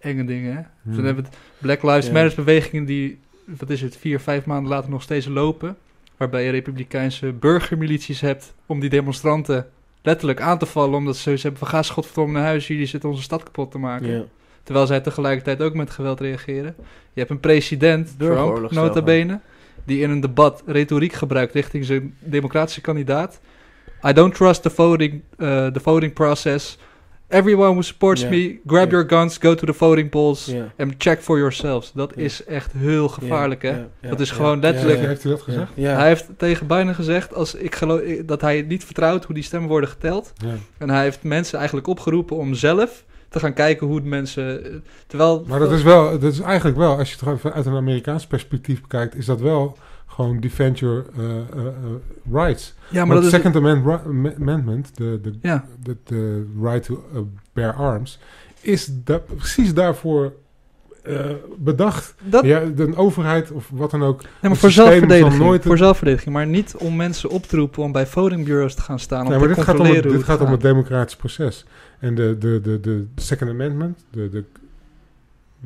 [0.00, 0.62] enge dingen, hè?
[0.82, 0.94] Hmm.
[0.96, 2.12] Dan hebben we het Black Lives Ja.
[2.12, 5.76] Matter bewegingen die, wat is het, vier, vijf maanden later nog steeds lopen.
[6.16, 9.66] Waarbij je republikeinse burgermilities hebt om die demonstranten
[10.02, 10.94] letterlijk aan te vallen.
[10.96, 13.78] Omdat ze zoiets hebben van ga schotverdomme naar huis, jullie zitten onze stad kapot te
[13.78, 14.10] maken.
[14.10, 14.24] Ja.
[14.62, 16.74] Terwijl zij tegelijkertijd ook met geweld reageren.
[17.12, 19.40] Je hebt een president, Trump, nota bene,
[19.84, 23.40] die in een debat retoriek gebruikt richting zijn democratische kandidaat.
[24.06, 26.78] I don't trust the voting, uh, the voting process.
[27.28, 30.46] Everyone who supports me, grab your guns, go to the voting polls
[30.78, 31.92] and check for yourselves.
[31.94, 33.70] Dat is echt heel gevaarlijk, hè?
[34.10, 35.70] Dat is gewoon letterlijk- Heeft hij dat gezegd?
[35.96, 39.68] Hij heeft tegen Biden gezegd als ik geloof, dat hij niet vertrouwt hoe die stemmen
[39.68, 40.32] worden geteld.
[40.78, 44.64] En hij heeft mensen eigenlijk opgeroepen om zelf te gaan kijken hoe de mensen...
[44.64, 44.70] eh,
[45.06, 45.44] Terwijl...
[45.46, 48.80] Maar dat is wel, dat is eigenlijk wel, als je het vanuit een Amerikaans perspectief
[48.80, 49.76] bekijkt, is dat wel
[50.10, 51.70] gewoon defend your uh, uh, uh,
[52.32, 52.74] rights.
[52.88, 54.00] Ja, maar dat het Second Amendment,
[54.40, 57.20] Amendment de, de, Ja, de, de right to uh,
[57.52, 58.18] bear arms,
[58.60, 60.32] is da precies daarvoor
[61.06, 62.14] uh, bedacht.
[62.24, 64.22] dat, Ja, de overheid of wat dan ook.
[64.22, 66.34] nee, maar voor zelfverdediging, nooit- voor zelfverdediging.
[66.34, 69.18] Maar niet om mensen op te roepen om bij votingbureaus te gaan staan.
[69.22, 71.64] Om Nee, te maar dit gaat, om het, dit gaat om het democratisch proces.
[71.98, 74.44] En de, de, de, de Second Amendment, de, de, de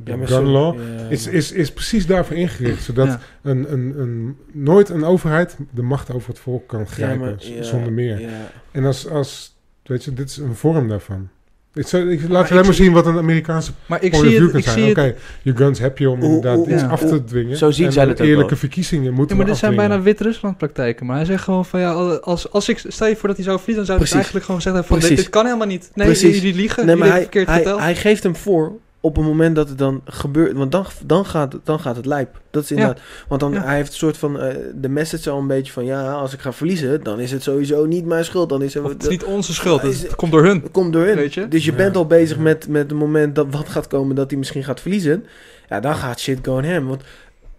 [0.04, 2.82] Ja, maar gun zo- law, ja, is, is, is precies daarvoor ingericht.
[2.82, 3.20] Zodat Ja.
[3.42, 7.34] een, een, een, nooit een overheid de macht over het volk kan Ja, grijpen, maar-
[7.38, 8.20] z- ja, zonder meer.
[8.20, 8.50] ja.
[8.70, 11.28] En als, als, weet je, dit is een vorm daarvan.
[11.74, 14.30] Ik, zou, ik, laat alleen ik maar zien wat een Amerikaanse Maar ik point of
[14.32, 14.50] zie het...
[14.50, 14.90] kan Ik zijn.
[14.90, 17.56] Oké, je guns heb je om inderdaad iets af te dwingen.
[17.56, 20.58] zo zien En zij het ook eerlijke verkiezingen moeten Ja, maar dit zijn bijna Wit-Rusland
[20.58, 21.06] praktijken.
[21.06, 23.58] Maar hij zegt gewoon van ja, als, als ik stel je voor dat hij zou
[23.58, 24.14] verliezen, dan zou hij Precies.
[24.14, 25.90] eigenlijk gewoon zeggen van dit, dit kan helemaal niet.
[25.94, 27.80] Nee, jullie liegen, Nee, jullie maar hij, verkeerd hij, verteld.
[27.80, 28.72] hij geeft hem voor
[29.04, 30.52] op het moment dat het dan gebeurt.
[30.56, 32.40] Want dan, dan, gaat, het- dan gaat het lijp.
[32.50, 33.00] Dat is inderdaad.
[33.28, 33.62] Want dan, Ja.
[33.64, 34.40] hij heeft een soort van.
[34.40, 35.84] eh, de message al een beetje van.
[35.84, 37.02] Ja, als ik ga verliezen.
[37.02, 38.48] dan is het sowieso niet mijn schuld.
[38.48, 39.02] Dan is het.
[39.02, 40.60] Is niet onze schuld, het, is- het komt door hun.
[40.62, 41.16] Het komt door hun.
[41.16, 41.48] Weet je?
[41.48, 41.76] Dus je Ja.
[41.76, 42.42] bent al bezig Ja.
[42.42, 45.26] met, met het moment dat wat gaat komen dat hij misschien gaat verliezen.
[45.68, 46.86] Ja, dan gaat shit going ham.
[46.86, 47.02] Want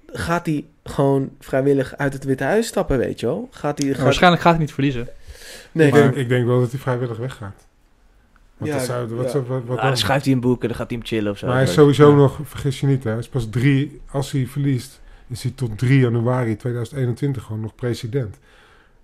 [0.07, 3.47] gaat hij gewoon vrijwillig uit het Witte Huis stappen, weet je wel?
[3.51, 3.93] Gaat hij...
[3.93, 4.03] Gaat...
[4.03, 5.07] waarschijnlijk gaat hij niet verliezen.
[5.71, 7.65] Nee, ik, denk, ik denk wel dat hij vrijwillig weggaat.
[8.63, 9.31] Want Ja, dat zou, wat, ja.
[9.31, 9.97] zou- wat, wat Ah, dan?
[9.97, 11.45] schrijft hij een boek en dan gaat hij hem chillen of zo.
[11.45, 11.75] Maar hij is Ja.
[11.75, 15.51] sowieso nog, vergis je niet, hè, hij is pas drie, als hij verliest, is hij
[15.55, 18.37] tot 3 januari 2021 gewoon nog president.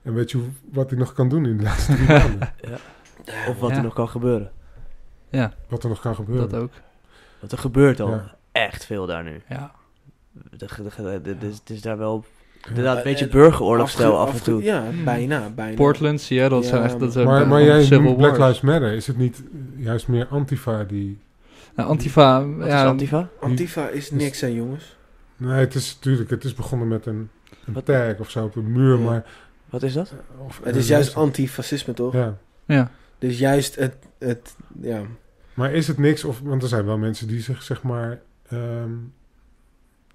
[0.01, 2.53] En weet je wat hij nog kan doen in de laatste drie maanden?
[3.47, 3.75] Of wat Ja.
[3.75, 4.51] er nog kan gebeuren.
[5.29, 6.49] Ja, Wat er nog kan gebeuren.
[6.49, 6.71] dat ook.
[7.39, 8.35] Want er gebeurt al Ja.
[8.51, 9.41] echt veel daar nu.
[9.49, 9.71] Ja.
[10.51, 12.25] Het is daar wel.
[12.67, 14.63] Inderdaad een beetje En- burgeroorlogstijl af en toe.
[14.63, 15.03] Ja, Hmm.
[15.03, 15.75] bijna, bijna.
[15.75, 18.35] Portland, Seattle, dat Ja, zijn echt dat zijn Maar, eh, maar jij civil noemt Black
[18.37, 18.61] wars.
[18.61, 18.93] Lives Matter.
[18.93, 19.43] Is het niet
[19.75, 21.19] juist meer Antifa die...
[21.75, 23.29] Nou, Antifa, Wat ja, is Antifa?
[23.39, 24.97] Antifa is niks, hè, jongens.
[25.37, 27.29] Nee, het is natuurlijk, het is begonnen met een,
[27.65, 29.03] een Wat- tag of zo op een muur, Ja.
[29.05, 29.25] maar...
[29.69, 30.13] Wat is dat?
[30.47, 32.13] Of, Het is juist antifascisme, toch?
[32.13, 32.37] Ja.
[32.65, 32.91] ja.
[33.19, 35.01] Dus juist het, het ja.
[35.53, 38.19] Maar is het niks, of, want er zijn wel mensen die zich zeg maar
[38.49, 38.91] ehm,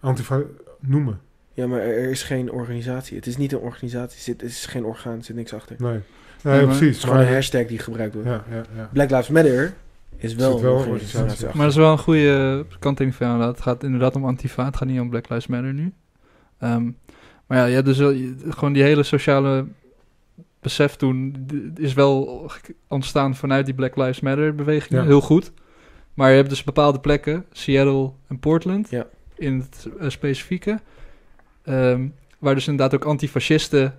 [0.01, 0.41] Antifa
[0.81, 1.21] noemen.
[1.55, 3.17] Ja, maar er, er is geen organisatie.
[3.17, 4.17] Het is niet een organisatie.
[4.17, 5.77] Er zit, het is geen orgaan, er zit niks achter.
[5.79, 6.03] Nee, Ja, nee
[6.43, 6.97] maar- Het precies.
[6.97, 8.29] is gewoon een hashtag die gebruikt wordt.
[8.29, 8.91] ja, ja, ja.
[8.93, 9.75] Black Lives Matter
[10.17, 11.47] is wel, een organisatie.
[11.47, 13.43] Maar dat is wel een goede kanttekening van jou.
[13.43, 15.93] Het gaat inderdaad om Antifa, het gaat niet om Black Lives Matter nu.
[16.59, 16.91] Ehm,
[17.47, 19.67] maar ja, je hebt dus wel, je- gewoon die hele sociale
[20.61, 22.51] besef toen is wel
[22.89, 25.07] ontstaan vanuit die Black Lives Matter beweging, Ja.
[25.07, 25.53] heel goed.
[26.15, 29.07] Maar je hebt dus bepaalde plekken, Seattle en Portland, Ja.
[29.35, 30.81] in het eh, specifieke,
[31.65, 32.07] ehm,
[32.39, 33.95] waar dus inderdaad ook antifascisten,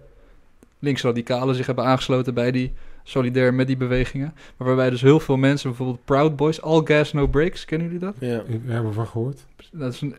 [0.79, 2.73] linksradicalen zich hebben aangesloten bij die
[3.03, 4.33] solidair met die bewegingen.
[4.57, 8.01] Maar waarbij dus heel veel mensen, bijvoorbeeld Proud Boys, All Gas No Breaks, kennen jullie
[8.01, 8.15] dat?
[8.19, 8.43] Ja.
[8.47, 9.45] Ik heb ervan gehoord.
[9.71, 10.15] Dat is een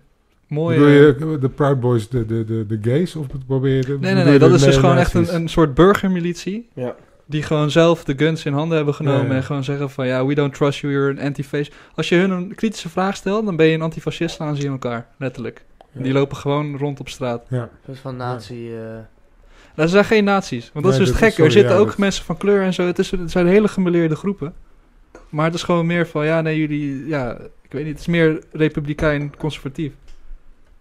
[0.47, 0.79] mooie...
[0.79, 3.17] Bedoel je de Proud Boys, de, de, de, de gays?
[3.17, 5.75] Of probeer je de, Nee, nee, nee, dat is dus gewoon echt een, een soort
[5.75, 6.69] burgermilitie.
[6.75, 6.95] Ja.
[7.29, 9.35] Die gewoon zelf de guns in handen hebben genomen Ja, ja.
[9.35, 11.75] en gewoon zeggen van ja, we don't trust you, you're an anti-fascist.
[11.95, 14.71] Als je hun een kritische vraag stelt, dan ben je een antifascist, slaan ze in
[14.71, 15.65] elkaar, letterlijk.
[16.03, 17.47] Die lopen gewoon rond op straat.
[17.49, 17.69] Ja.
[17.87, 18.75] Soort van nazi...
[18.77, 18.81] eh,
[19.75, 21.43] Dat zijn geen nazi's, want dat Nee, is dus dat het gekke.
[21.45, 23.69] Er zitten ja, ook dat- mensen van kleur en zo, het, is, het zijn hele
[23.69, 24.55] gemeleerde groepen.
[25.29, 28.07] Maar het is gewoon meer van ja, nee, jullie, ja, ik weet niet, het is
[28.07, 29.93] meer republikein-conservatief.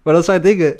[0.02, 0.78] Maar dat zijn dingen...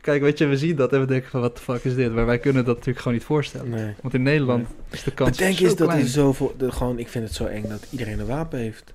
[0.00, 2.14] Kijk, weet je, we zien dat en we denken van, wat de fuck is dit?
[2.14, 3.70] Maar wij kunnen dat natuurlijk gewoon niet voorstellen.
[3.70, 3.94] Nee.
[4.02, 6.54] Want in Nederland is de kans Het denk is dat er zoveel...
[6.58, 8.94] De, gewoon, ik vind het zo eng dat iedereen een wapen heeft.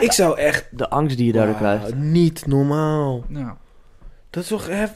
[0.00, 0.66] Ik zou echt...
[0.70, 1.94] de angst die je daardoor Wauw, krijgt.
[1.96, 3.24] Niet normaal.
[3.28, 3.56] Ja.
[4.36, 4.90] Dat is toch hef...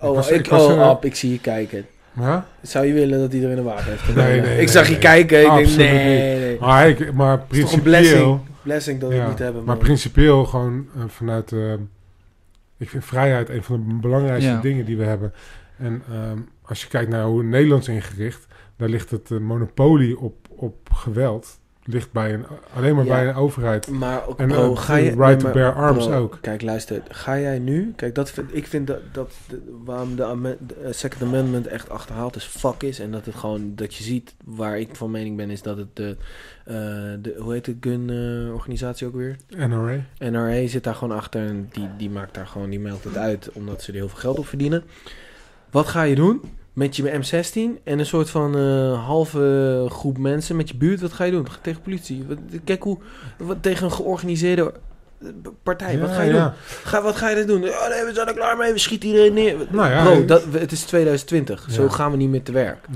[0.00, 1.86] Oh, was- ik, ik was, oh, eh, Ab, ik zie je kijken.
[2.12, 2.46] Ja?
[2.62, 4.14] Zou je willen dat iedereen een wapen heeft?
[4.14, 5.00] Nee, nee, ik nee, zag je nee.
[5.00, 5.38] kijken.
[5.38, 6.58] Ik denk, Absoluut nee, nee.
[6.60, 8.22] Maar, ik, maar Het is toch een principieel...
[8.22, 8.40] blessing.
[8.62, 9.64] Blessing dat we het niet hebben.
[9.64, 11.52] Maar principieel gewoon eh, vanuit...
[11.52, 11.72] eh,
[12.78, 14.60] ik vind vrijheid een van de belangrijkste Ja.
[14.60, 15.32] dingen die we hebben.
[15.78, 18.46] En ehm, als je kijkt naar hoe Nederland is ingericht...
[18.76, 21.60] daar ligt het monopolie op, op geweld...
[21.86, 22.44] ligt bij een,
[22.74, 23.12] alleen maar Ja.
[23.14, 23.90] bij een overheid.
[23.90, 25.10] Maar ook, En bro, eh, ga je...
[25.10, 26.38] right nee, to bear arms bro, ook.
[26.40, 27.02] Kijk, luister.
[27.08, 27.92] Ga jij nu...
[27.96, 31.66] Kijk, dat vind, ik vind dat, dat de- waarom de, amen- de, eh, Second Amendment
[31.66, 32.98] echt achterhaald is fuck is.
[33.00, 33.72] En dat het gewoon...
[33.74, 35.50] Dat je ziet waar ik van mening ben...
[35.50, 36.16] Is dat het de...
[36.64, 36.74] eh,
[37.22, 39.36] de hoe heet de gun eh, organisatie ook weer?
[39.56, 40.00] NRA.
[40.18, 43.50] NRA zit daar gewoon achter en die, die maakt daar gewoon, die melkt het uit
[43.52, 44.84] omdat ze er heel veel geld op verdienen.
[45.70, 46.40] Wat ga je doen
[46.76, 51.00] met je M16 en een soort van eh, halve groep mensen met je buurt?
[51.00, 51.46] Wat ga je doen?
[51.62, 52.24] Tegen politie?
[52.28, 52.98] Wat, kijk hoe,
[53.38, 54.72] wat, tegen een georganiseerde
[55.20, 55.28] eh,
[55.62, 55.98] partij.
[55.98, 56.44] wat ga je ja.
[56.44, 56.52] doen?
[56.84, 57.68] Ga, wat ga je dan doen?
[57.68, 59.56] Oh nee, we zijn er klaar mee, we schieten iedereen neer.
[59.70, 61.66] Nou ja, Bro, dat, het is 2020.
[61.70, 62.86] Zo gaan we niet meer te werk.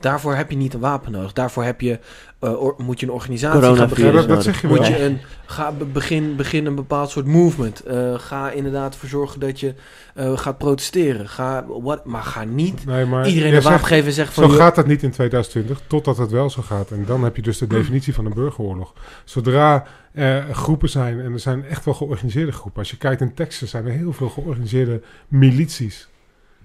[0.00, 1.32] Daarvoor heb je niet een wapen nodig.
[1.32, 1.98] Daarvoor heb je,
[2.40, 4.28] eh, or- moet je een organisatie gaan Ja, beginnen.
[4.28, 4.76] dat, zeg je wel.
[4.76, 7.80] Moet je een, ga be- begin, begin een bepaald soort movement.
[7.84, 9.74] Eh, ga inderdaad ervoor zorgen dat je
[10.14, 11.28] eh, gaat protesteren.
[11.28, 14.44] Ga, what, maar ga niet Nee, maar iedereen een wapen zegt, geven en zeggen van...
[14.44, 16.90] Zo joh, gaat dat niet in 2020, totdat het wel zo gaat.
[16.90, 18.92] En dan heb je dus de definitie van een burgeroorlog.
[19.24, 22.78] Zodra er groepen zijn, en er zijn echt wel georganiseerde groepen.
[22.78, 26.08] Als je kijkt in Texas, zijn er heel veel georganiseerde milities.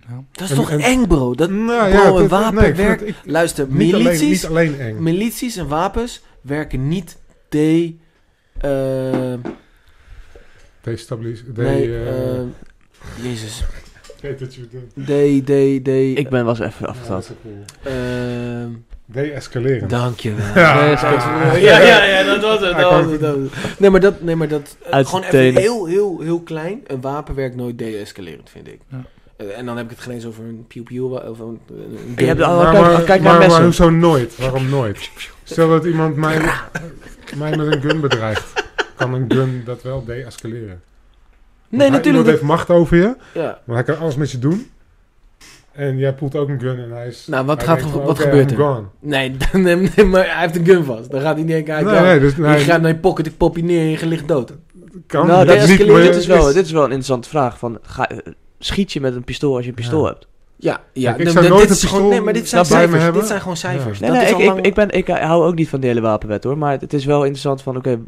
[0.07, 0.23] Ja.
[0.31, 1.35] dat is en- toch en- eng, bro?
[1.35, 4.79] Dat, Nou bro, een dit- wapen nee, ik ik- Luister, niet, alleen, milities, niet alleen
[4.79, 5.03] eng.
[5.03, 7.17] milities en wapens werken niet
[7.49, 7.95] de...
[8.61, 9.33] eh,
[10.81, 12.41] Destabilis- de, nee, eh, eh,
[13.21, 13.63] Jezus.
[14.21, 14.67] ik wat je.
[14.95, 16.13] De, de, de...
[16.13, 17.31] Ik ben was even Ja, dat
[17.83, 18.69] ehm,
[19.05, 19.87] De-escaleren.
[19.89, 20.45] Dankjewel.
[20.55, 20.81] Ja.
[20.83, 21.61] Nee, is goed.
[21.61, 22.71] Ja, ja, ja, dat was het.
[22.73, 23.79] Hij Dat kwam- was het, dat was het.
[23.79, 26.81] Nee, maar dat, nee, maar dat eh, gewoon de even heel, heel, heel klein.
[26.87, 28.79] Een wapen werkt nooit de-escalerend, vind ik.
[28.91, 29.01] Ja.
[29.49, 32.13] Eh, en dan heb ik het geen eens over een piu-piu wa- of een, een
[32.15, 34.37] Je hebt al- maar, kijk- maar, kijk naar maar, maar hoezo nooit?
[34.37, 35.09] Waarom nooit?
[35.43, 36.41] Stel dat iemand mij,
[37.37, 38.63] mij met een gun bedreigt.
[38.95, 40.81] Kan een gun dat wel de-escaleren?
[41.69, 42.05] Nee, hij- natuurlijk.
[42.05, 43.15] Iemand dat- heeft macht over je.
[43.33, 43.59] ja.
[43.63, 44.67] Maar hij kan alles met je doen.
[45.71, 47.27] En jij poelt ook een gun en hij is...
[47.27, 48.63] Nou, wat, hij gaat, er- van, wat gebeurt I'm er?
[48.65, 48.83] gone.
[48.99, 51.11] Nee, nee, nee, maar hij heeft een gun vast.
[51.11, 53.37] Dan gaat hij denken, hij Nee, nee, dus, je nee, gaat naar je pocket, ik
[53.37, 54.53] pop je neer en je ligt dood.
[55.07, 55.27] kan.
[55.27, 57.57] nou, dat is niet, dit, is wel, dit is wel een interessante vraag.
[57.57, 58.09] Van, ga,
[58.65, 60.07] schiet je met een pistool als je een pistool Ja.
[60.09, 60.27] hebt?
[60.55, 61.11] Ja, ja.
[61.13, 63.13] Kijk, ik zou nooit dit een is gewoon, pistool nee, maar dit zijn cijfers.
[63.13, 63.99] Dit zijn gewoon cijfers.
[63.99, 65.87] Nee, dat nee, is ik, ik, lang- ik, ben, ik hou ook niet van de
[65.87, 66.57] hele wapenwet hoor.
[66.57, 67.99] Maar het is wel interessant van, oké,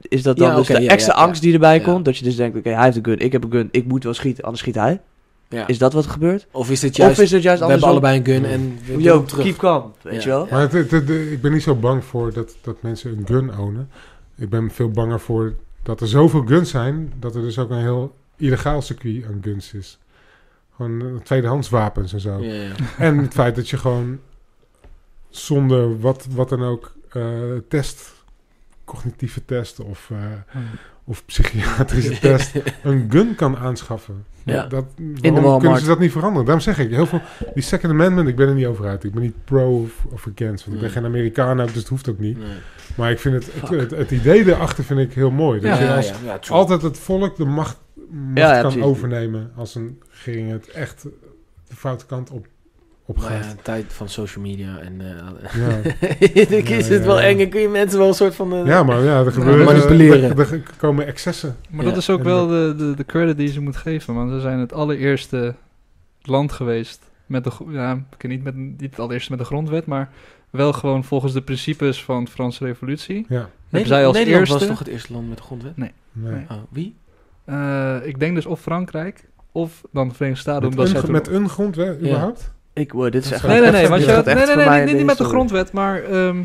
[0.00, 1.26] is dat dan Ja, dus de ja, extra ja, ja.
[1.26, 1.84] angst die erbij Ja.
[1.84, 2.04] komt?
[2.04, 4.04] Dat je dus denkt, oké, hij heeft een gun, ik heb een gun, ik moet
[4.04, 5.00] wel schieten, anders schiet hij.
[5.48, 5.66] ja.
[5.66, 6.46] Is dat wat er gebeurt?
[6.50, 9.02] Of is dit juist, of is het juist we hebben allebei een gun en we
[9.02, 9.44] Yo, terug.
[9.44, 10.20] keep calm, weet Ja.
[10.20, 10.46] je wel?
[10.50, 13.58] Maar het, het- het- ik ben niet zo bang voor dat, dat mensen een gun
[13.58, 13.88] ownen.
[14.36, 17.12] Ik ben veel banger voor dat er zoveel guns zijn...
[17.20, 19.98] dat er dus ook een heel illegaal circuit aan guns is.
[20.76, 22.38] Gewoon eh, tweedehands wapens en zo.
[22.42, 22.72] Ja, ja.
[23.06, 24.18] En het feit dat je gewoon
[25.28, 27.22] zonder wat, wat dan ook eh,
[27.68, 28.12] test,
[28.84, 30.18] cognitieve test of, eh,
[31.04, 32.52] of psychiatrische test,
[32.82, 34.24] een gun kan aanschaffen.
[34.44, 34.66] Ja.
[34.66, 35.62] Dat, de waarom Walmart.
[35.62, 36.44] kunnen ze dat niet veranderen?
[36.44, 37.20] Daarom zeg ik, heel veel,
[37.54, 39.04] die Second Amendment, ik ben er niet over uit.
[39.04, 41.88] Ik ben niet pro of, of against, want ik ben geen Amerikaan ook, dus het
[41.88, 42.38] hoeft ook niet.
[42.38, 42.48] Nee.
[42.94, 43.80] Maar ik vind het, het, Fuck.
[43.80, 45.60] het, het idee erachter vind ik heel mooi.
[45.60, 46.58] Dat Ja, je ja, als ja, ja, true.
[46.58, 47.76] altijd het volk de macht,
[48.10, 48.88] macht Ja, ja, kan precies.
[48.88, 51.02] overnemen als een regering het echt
[51.68, 52.46] de foute kant op,
[53.04, 53.44] op Maar gaat.
[53.44, 55.00] ja, een tijd van social media en...
[55.00, 55.76] eh Ja.
[56.58, 58.52] ik is Ja, het wel ja, eng en kun je mensen wel een soort van...
[58.54, 59.64] eh, Ja, maar ja, er gebeuren...
[59.64, 60.38] manipuleren.
[60.38, 61.56] Er, er komen excessen.
[61.70, 61.90] Maar Ja.
[61.90, 64.40] dat is ook En wel de, de, de credit die ze moet geven, want ze
[64.40, 65.54] zijn het allereerste
[66.22, 69.86] land geweest met de, ja, ik ken niet, met, niet het allereerste met de grondwet,
[69.86, 70.10] maar
[70.50, 73.26] wel gewoon volgens de principes van de Franse revolutie.
[73.28, 73.36] Ja.
[73.36, 75.76] Hebben Nederland, zij als Nederland eerste, was toch het eerste land met de grondwet?
[75.76, 75.92] Nee.
[76.12, 76.44] Nee.
[76.50, 76.94] Oh, wie?
[77.50, 81.12] Eh, ik denk dus of Frankrijk, of dan de Verenigde Staten, Met, omdat een, toen-
[81.12, 82.06] met een grondwet Ja.
[82.06, 82.52] überhaupt?
[82.72, 83.46] Ik, wow, dit is echt...
[83.46, 86.40] Nee, nee, nee, want dit je nee, nee, nee, niet, met de grondwet, maar ehm,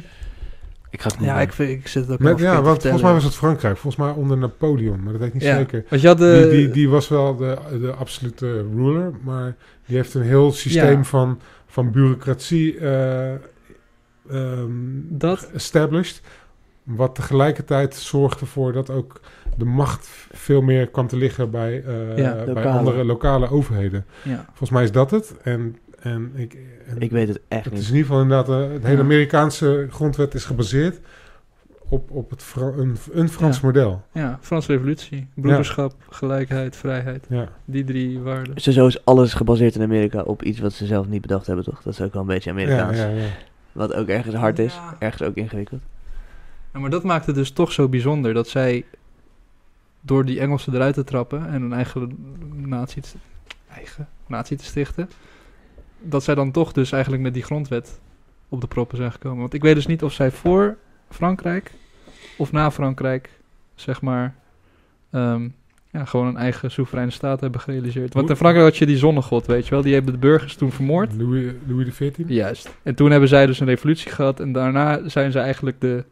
[0.90, 3.14] Ik ga het Ja, ik, vind- ik zit het ook Met, ja, want volgens mij
[3.14, 3.78] was het Frankrijk.
[3.78, 5.56] Volgens mij onder Napoleon, maar dat weet ik niet Ja.
[5.56, 5.84] zeker.
[5.90, 6.48] Want je had de...
[6.52, 9.56] Die, die, die was wel de, de absolute ruler, maar
[9.86, 11.04] die heeft een heel systeem Ja.
[11.04, 13.32] van, van bureaucratie eh,
[14.30, 14.70] ehm,
[15.10, 15.50] Dat?
[15.54, 16.22] established.
[16.86, 19.20] Wat tegelijkertijd zorgt ervoor dat ook
[19.58, 24.06] de macht veel meer kwam te liggen bij, eh, Ja, bij andere lokale overheden.
[24.24, 24.46] Ja.
[24.48, 25.36] Volgens mij is dat het.
[25.44, 26.58] En, en ik,
[26.88, 27.90] en Ik weet het echt het is niet.
[27.90, 29.04] in ieder geval inderdaad, het hele Ja.
[29.04, 31.00] Amerikaanse grondwet is gebaseerd
[31.90, 33.66] op, op het Fra- een, een Frans Ja.
[33.66, 34.02] model.
[34.12, 35.28] ja, Franse revolutie.
[35.34, 37.26] Broederschap, gelijkheid, vrijheid.
[37.30, 37.50] Ja.
[37.66, 38.54] Die drie waarden.
[38.62, 41.82] Sowieso is alles gebaseerd in Amerika op iets wat ze zelf niet bedacht hebben, toch?
[41.82, 42.98] Dat is ook wel een beetje Ja, Amerikaans.
[42.98, 43.26] ja, ja.
[43.72, 44.96] Wat ook ergens hard is, Ja.
[45.00, 45.82] ergens ook ingewikkeld.
[46.76, 48.86] Ja, maar dat maakt het dus toch zo bijzonder dat zij
[50.02, 52.18] door die Engelsen eruit te trappen en een eigen
[52.56, 53.10] natie te,
[53.72, 55.10] eigen natie te stichten,
[56.00, 58.00] dat zij dan toch dus eigenlijk met die grondwet
[58.50, 59.40] op de proppen zijn gekomen.
[59.40, 60.78] Want ik weet dus niet of zij voor
[61.10, 61.72] Frankrijk
[62.38, 63.30] of na Frankrijk,
[63.76, 64.36] zeg maar,
[65.10, 65.48] ehm,
[65.92, 68.14] ja, gewoon een eigen soevereine staat hebben gerealiseerd.
[68.14, 70.72] Want in Frankrijk had je die zonnegod, weet je wel, die hebben de burgers toen
[70.72, 71.14] vermoord.
[71.18, 72.24] Louis, Louis XIV?
[72.28, 72.76] Juist.
[72.84, 74.40] En toen hebben zij dus een revolutie gehad.
[74.40, 76.04] En daarna zijn ze eigenlijk de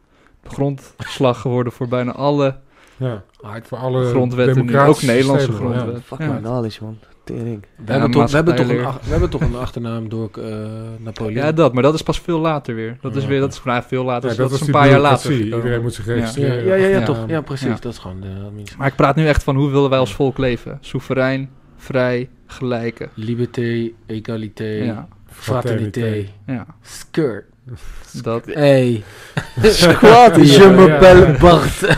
[0.48, 2.56] grondslag geworden voor bijna alle
[2.96, 3.22] Ja,
[3.62, 4.64] voor alle grondwetten.
[4.66, 4.78] Nu.
[4.78, 5.78] Ook Nederlandse systemen, ja.
[5.78, 6.02] grondwet.
[6.04, 6.36] Fucking Ja.
[6.38, 6.98] knowledge, man.
[7.24, 7.62] Tering.
[7.84, 10.56] We, hebben toch, we, hebben toch een, we hebben toch een achternaam door eh,
[10.98, 11.34] Napoleon.
[11.34, 11.72] ja, dat.
[11.74, 12.96] Maar dat is pas veel later weer.
[13.00, 14.30] Dat is Ja, weer, dat is nou, veel later.
[14.30, 15.32] Ja, dus dat is een paar jaar later.
[15.32, 16.64] Iedereen moet zich registreren.
[16.64, 17.04] ja, ja, ja, Ja.
[17.04, 17.18] toch.
[17.26, 17.66] Ja, precies.
[17.66, 17.76] Ja.
[17.80, 18.78] Dat is gewoon de administratie.
[18.78, 20.78] Maar ik praat nu echt van hoe willen wij als volk leven?
[20.80, 23.08] Soeverein, vrij, gelijke.
[23.14, 26.66] Liberté, égalité, Ja, fraternité, ja.
[26.82, 27.44] skirt.
[28.22, 28.46] Dat.
[28.46, 29.04] Hey,
[29.62, 31.82] Squat, je belle Bart.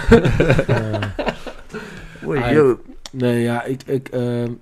[2.26, 2.80] Oei, yo.
[3.12, 4.52] Nee, ja, ik, ik, ehm,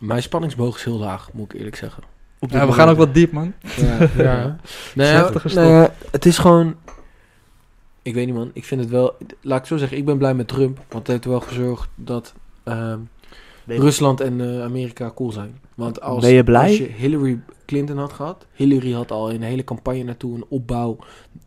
[0.00, 2.02] mijn spanningsboog is heel laag, moet ik eerlijk zeggen.
[2.38, 3.52] Op Ja, we gaan ook wat diep, man.
[3.76, 4.56] Ja, Ja.
[5.44, 6.74] Ja, het is gewoon...
[8.02, 8.50] Ik weet niet, man.
[8.52, 9.16] Ik vind het wel...
[9.40, 10.76] Laat ik zo zeggen, ik ben blij met Trump.
[10.76, 12.34] Want het heeft er wel gezorgd dat
[12.64, 12.98] ehm,
[13.66, 15.58] je- Rusland en eh, Amerika cool zijn.
[15.74, 16.66] Want als, Ben je blij?
[16.68, 18.46] als je Hillary Clinton had gehad...
[18.52, 20.96] Hillary had al een hele campagne naartoe, een opbouw.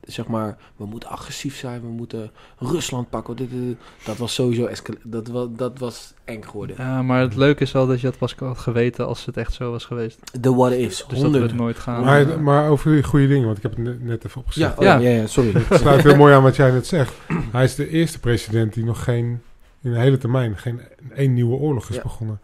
[0.02, 1.82] Zeg maar, we moeten agressief zijn.
[1.82, 3.36] We moeten Rusland pakken.
[3.36, 3.78] Dit, dit, dit.
[4.06, 4.66] Dat was sowieso...
[4.66, 6.76] escal- Dat, was, dat was eng geworden.
[6.80, 9.54] Ja, maar het leuke is wel dat je het pas had geweten als het echt
[9.54, 10.20] zo was geweest.
[10.42, 10.98] De what ifs.
[10.98, 11.44] Dus dat we 100.
[11.44, 12.04] het nooit gaan.
[12.04, 14.78] Maar, maar over die goede dingen, want ik heb het net- even Ja, opgezet.
[14.78, 15.10] oh ja, Ja.
[15.10, 15.52] ja, ja, sorry.
[15.54, 17.14] Het sluit heel mooi aan wat jij net zegt.
[17.52, 19.42] Hij is de eerste president die nog geen,
[19.82, 20.82] in een hele termijn, geen
[21.16, 22.02] één nieuwe oorlog is Ja.
[22.02, 22.40] begonnen.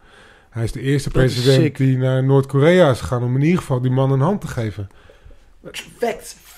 [0.50, 3.80] Hij is de eerste Dat president die naar Noord-Korea is gegaan om in ieder geval
[3.80, 4.88] die man een hand te geven.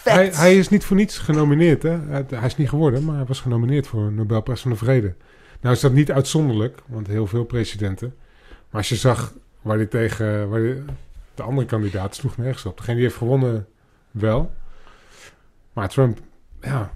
[0.04, 1.98] Hij, hij is niet voor niets genomineerd, hè?
[2.08, 5.14] Hij, is niet geworden, maar hij was genomineerd voor een Nobelprijs van de Vrede.
[5.60, 8.14] Nou is dat niet uitzonderlijk, want heel veel presidenten.
[8.48, 9.32] Maar als je zag
[9.62, 10.82] waar hij tegen waar die-
[11.34, 12.76] de andere kandidaat sloeg nergens op.
[12.76, 13.66] Degene die heeft gewonnen
[14.10, 14.52] wel.
[15.72, 16.18] Maar Trump,
[16.60, 16.92] ja,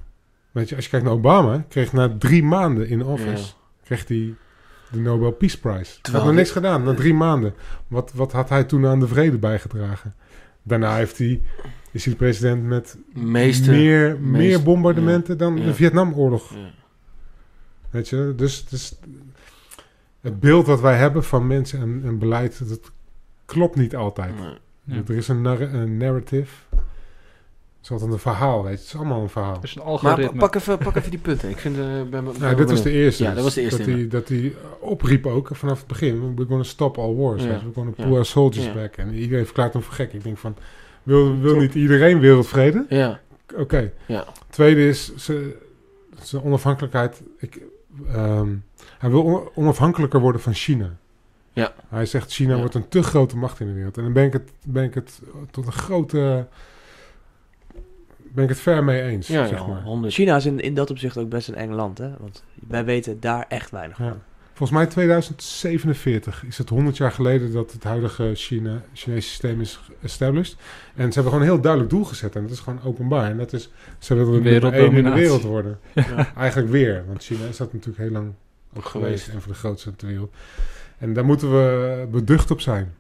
[0.51, 3.53] weet je, als je kijkt naar Obama, kreeg na drie maanden in office,
[3.85, 4.35] kreeg hij
[4.91, 5.99] de Nobel Peace Prize.
[6.03, 7.55] Hij had nog niks gedaan, na drie maanden.
[7.87, 10.15] Wat, wat had hij toen aan de vrede bijgedragen?
[10.63, 11.43] Daarna heeft hij,
[11.91, 13.71] is hij de president met Meeste.
[13.71, 15.65] meer, meer bombardementen dan ja.
[15.65, 16.55] de Vietnamoorlog.
[16.55, 16.71] Ja.
[17.90, 18.98] Weet je, dus, dus
[20.21, 22.90] het beeld wat wij hebben van mensen en, en beleid, dat
[23.45, 24.39] klopt niet altijd.
[24.39, 24.59] Nee.
[24.85, 25.03] Ja.
[25.06, 26.55] Er is een, nar- een narrative.
[27.82, 28.78] Het is altijd een verhaal, weet je.
[28.78, 29.52] Het is allemaal een verhaal.
[29.54, 30.32] Het is een Maar algoritme.
[30.32, 31.48] pa- pak even, pak even die punten.
[31.51, 31.77] Ik vind...
[31.78, 33.22] eh, ben, ben ben dit was de eerste.
[33.22, 36.35] Ja, dat was de eerste, Dat hij, dat hij opriep ook vanaf het begin.
[36.35, 37.43] We're going to stop all wars.
[37.43, 37.48] Ja.
[37.48, 38.09] We're going to Ja.
[38.09, 38.72] pull our soldiers Ja.
[38.72, 38.96] back.
[38.96, 40.12] En iedereen verklaart hem voor gek.
[40.12, 40.54] Ik denk van,
[41.02, 42.86] wil, wil niet iedereen wereldvrede?
[42.88, 43.20] Ja.
[43.56, 43.93] Oké.
[44.06, 44.24] Ja.
[44.51, 45.56] Tweede is ze-
[46.22, 47.22] zijn onafhankelijkheid.
[47.38, 47.61] Ik,
[48.09, 48.48] ehm,
[48.98, 50.96] hij wil on- onafhankelijker worden van China.
[51.52, 51.72] Ja.
[51.88, 52.59] Hij zegt China Ja.
[52.59, 53.96] wordt een te grote macht in de wereld.
[53.96, 55.20] En dan ben ik het, ben ik het
[55.51, 56.46] tot een grote...
[58.35, 59.82] Ben ik het ver mee eens, Ja, zeg ja, maar.
[59.82, 60.14] 100.
[60.14, 62.11] China is in, in dat opzicht ook best een eng land, hè?
[62.19, 64.06] Want wij weten daar echt weinig van.
[64.06, 64.16] Ja.
[64.54, 69.80] Volgens mij 2047 is het 100 jaar geleden dat het huidige China, Chinese systeem is
[70.02, 70.56] established.
[70.94, 72.36] En ze hebben gewoon een heel duidelijk doel gezet.
[72.36, 73.30] En dat is gewoon openbaar.
[73.30, 75.78] En dat is, ze willen de nummer één in de wereld worden.
[75.94, 76.32] Ja.
[76.36, 77.04] Eigenlijk weer.
[77.06, 78.32] Want China is dat natuurlijk heel lang
[78.77, 79.28] ook geweest.
[79.28, 80.35] En voor de grootste ter wereld.
[80.98, 82.94] En daar moeten we beducht op zijn.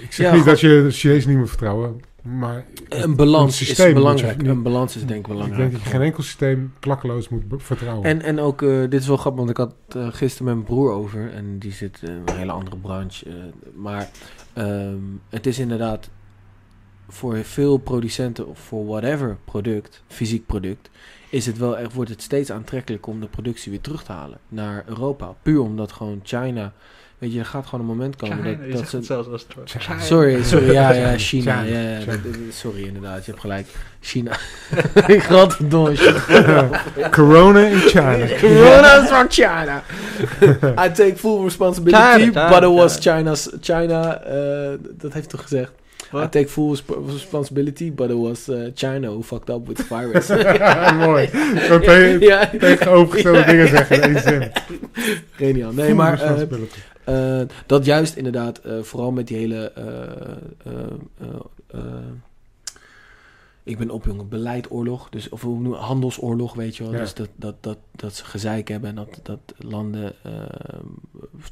[0.00, 0.50] Ik zeg Ja, niet goed.
[0.50, 2.00] dat je de Chinezen niet moet vertrouwen.
[2.26, 4.36] Maar Een balans is systeem je belangrijk.
[4.36, 5.60] niet- Een balans is denk ik ik belangrijk.
[5.60, 8.04] denk dat je geen enkel systeem klakkeloos moet vertrouwen.
[8.04, 10.66] En, en ook, eh, dit is wel grappig, want ik had uh, gisteren met mijn
[10.66, 11.32] broer over.
[11.32, 13.28] En die zit in een hele andere branche.
[13.28, 13.34] eh,
[13.74, 14.10] maar
[14.52, 14.98] ehm,
[15.28, 16.10] het is inderdaad
[17.08, 20.90] voor veel producenten of voor whatever product, fysiek product,
[21.30, 24.38] is het wel echt, wordt het steeds aantrekkelijker om de productie weer terug te halen
[24.48, 25.34] naar Europa.
[25.42, 26.72] Puur omdat gewoon China
[27.18, 28.96] Weet je, er gaat gewoon een moment komen China, je dat, dat zegt ze...
[28.96, 29.82] het zelfs als het.
[29.82, 30.00] China.
[30.00, 31.62] Sorry, sorry, ja, ja, China.
[31.62, 32.00] China, Ja,
[32.50, 33.66] sorry, inderdaad, je hebt gelijk.
[34.00, 34.36] China.
[35.16, 35.92] Ik had het door.
[37.10, 38.26] Corona in China.
[38.40, 39.82] Corona is from China.
[40.86, 43.14] I take full responsibility, China, China, but it was China.
[43.16, 43.48] China's...
[43.60, 45.72] China, eh, dat heeft toch gezegd?
[46.14, 49.84] I take full resp- responsibility, but it was eh, China who fucked up with the
[49.84, 50.28] virus.
[51.06, 51.28] Mooi.
[52.20, 52.46] Ja.
[52.58, 54.50] tegenovergestelde Ja, dingen zeggen in één zin.
[55.30, 55.72] Geniaal.
[55.72, 56.18] Nee, Full maar
[57.06, 59.72] eh, dat juist inderdaad, eh, vooral met die hele...
[61.68, 61.80] eh,
[63.62, 65.08] ik ben op, jongen, beleidoorlog.
[65.08, 66.92] Dus, of hoe noemen handelsoorlog, weet je wel.
[66.92, 66.98] Ja.
[66.98, 70.12] Dus dat, dat, dat, dat ze gezeik hebben en dat, dat landen,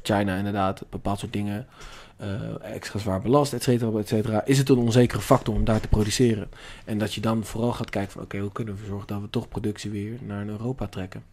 [0.01, 1.67] China inderdaad, bepaald soort dingen
[2.61, 4.45] extra zwaar belast, et cetera, et cetera.
[4.45, 6.49] Is het een onzekere factor om daar te produceren?
[6.85, 9.29] En dat je dan vooral gaat kijken van, oké, hoe kunnen we zorgen dat we
[9.29, 11.23] toch productie weer naar Europa trekken?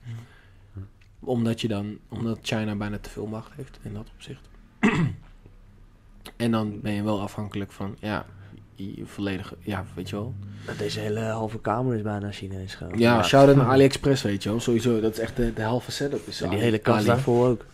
[1.24, 4.48] Omdat je dan, omdat China bijna te veel macht heeft in dat opzicht.
[6.36, 8.26] en dan ben je wel afhankelijk van, ja,
[8.74, 10.34] je volledige, ja, weet je wel.
[10.78, 12.98] Deze hele halve kamer is bijna Chinees gewoon.
[12.98, 14.60] Ja, shout-out naar AliExpress, weet je wel.
[14.60, 16.26] Sowieso, dat is echt de, de halve setup.
[16.26, 17.64] Is En die hele kast daarvoor ook.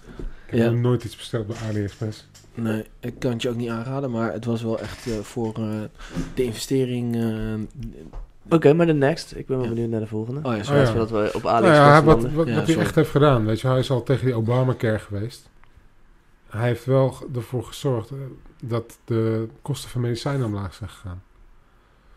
[0.47, 0.70] Ik heb ja.
[0.70, 2.27] nog nooit iets besteld bij AliExpress.
[2.55, 5.55] Nee, ik kan het je ook niet aanraden, maar het was wel echt eh, voor
[5.55, 5.81] eh,
[6.35, 7.17] de investering.
[7.17, 7.55] eh,
[8.51, 9.36] Oké, maar de next.
[9.36, 9.73] Ik ben wel Ja.
[9.73, 10.41] benieuwd naar de volgende.
[10.49, 10.85] oh ja, Oh, ja.
[10.85, 13.60] Zodat we op Nou AliExpress ja, wat, wat, Ja, wat hij echt heeft gedaan, weet
[13.60, 15.49] je, hij is al tegen die Obamacare geweest.
[16.49, 18.17] Hij heeft wel ervoor gezorgd eh,
[18.62, 21.23] dat de kosten van medicijnen omlaag zijn gegaan.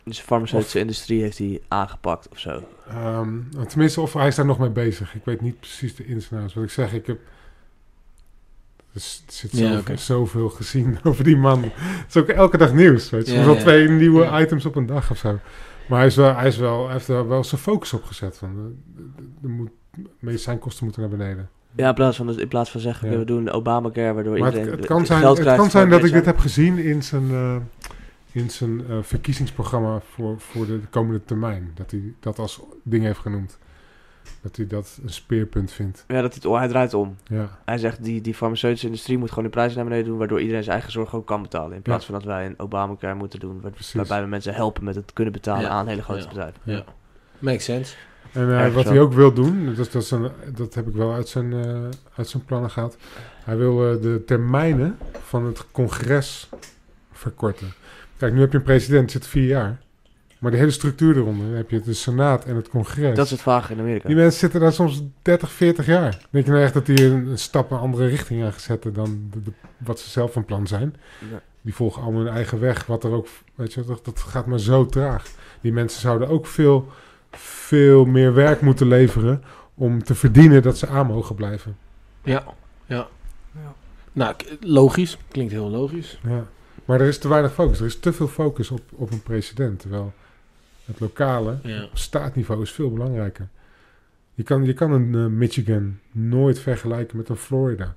[0.04, 2.64] Dus de farmaceutische industrie heeft hij aangepakt of zo.
[2.88, 3.30] Ehm,
[3.68, 5.16] tenminste, of hij is daar nog mee bezig.
[5.16, 6.54] Ik weet niet precies de ins en outs.
[6.54, 7.20] Wat ik zeg, ik heb
[8.94, 9.96] er zit Ja, zoveel, oké.
[9.98, 11.62] zoveel gezien over die man.
[11.64, 13.10] Het is ook elke dag nieuws.
[13.10, 13.62] Weet je, Ja, soms wel ja.
[13.62, 14.40] twee nieuwe Ja.
[14.42, 15.40] items op een dag of zo.
[15.88, 18.38] Maar hij, is wel, hij, is wel, hij heeft er wel zijn focus op gezet.
[18.38, 18.76] Van,
[19.42, 19.70] de, moet,
[20.20, 21.50] medicijnkosten moeten naar beneden.
[21.76, 23.18] Ja, in plaats van, in plaats van zeggen, Ja.
[23.18, 26.04] we doen Obamacare, waardoor Maar het, iedereen het de- kan zijn, het kan zijn dat
[26.04, 27.56] ik dit heb gezien in zijn, eh,
[28.32, 31.72] in zijn eh, verkiezingsprogramma voor, voor de komende termijn.
[31.76, 33.58] Dat hij dat als ding heeft genoemd.
[34.42, 36.04] Dat hij dat een speerpunt vindt.
[36.08, 37.16] Ja, dat hij, het, hij draait om.
[37.28, 40.40] Ja, Hij zegt, die, die farmaceutische industrie moet gewoon de prijzen naar beneden doen, waardoor
[40.42, 41.76] iedereen zijn eigen zorg ook kan betalen.
[41.76, 42.12] In plaats Ja.
[42.12, 45.34] van dat wij een Obamacare moeten doen, waar- waarbij we mensen helpen met het kunnen
[45.34, 45.70] betalen Ja.
[45.70, 46.28] aan hele grote Ja.
[46.28, 46.60] bedrijven.
[46.64, 46.84] Ja.
[47.40, 47.96] Makes sense.
[48.32, 51.28] En eh, wat hij ook wil doen, dat, dat, een, dat heb ik wel uit
[51.28, 51.84] zijn, eh,
[52.16, 52.98] uit zijn plannen gehad.
[53.44, 56.50] Hij wil eh, de termijnen van het congres
[57.12, 57.74] verkorten.
[58.18, 59.80] Kijk, nu heb je een president, die zit vier jaar.
[60.42, 63.16] Maar de hele structuur eronder, dan heb je de Senaat en het congres.
[63.16, 64.08] Dat is het vage in Amerika.
[64.08, 66.18] Die mensen zitten daar soms 30, 40 jaar.
[66.30, 69.28] Denk je nou echt dat die een, een stap een andere richting aan zetten dan
[69.32, 70.96] de- de- wat ze zelf van plan zijn?
[71.32, 71.42] Ja.
[71.62, 72.86] Die volgen allemaal hun eigen weg.
[72.86, 75.26] Wat er ook, weet je, dat, dat gaat maar zo traag.
[75.62, 76.88] Die mensen zouden ook veel,
[77.32, 79.44] veel meer werk moeten leveren
[79.76, 81.78] om te verdienen dat ze aan mogen blijven.
[82.24, 82.44] Ja,
[82.86, 83.08] ja.
[83.54, 83.74] Ja.
[84.14, 85.18] Nou, logisch.
[85.28, 86.20] Klinkt heel logisch.
[86.24, 86.46] Ja.
[86.86, 87.80] Maar er is te weinig focus.
[87.80, 89.80] Er is te veel focus op, op een president.
[89.80, 90.14] Terwijl
[90.86, 91.84] het lokale Ja.
[91.84, 93.48] op staatniveau is veel belangrijker.
[94.34, 97.96] Je kan, je kan een eh, Michigan nooit vergelijken met een Florida.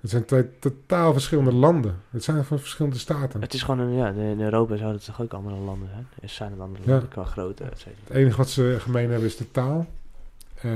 [0.00, 1.96] Het zijn twee totaal verschillende landen.
[2.10, 3.40] Het zijn van verschillende staten.
[3.40, 6.06] Het is gewoon een, ja, in Europa zouden het toch ook andere landen zijn?
[6.22, 6.90] Er zijn het andere Ja.
[6.90, 7.94] landen qua grootte, et cetera.
[8.06, 9.86] Het enige wat ze gemeen hebben is de taal.
[10.62, 10.70] eh,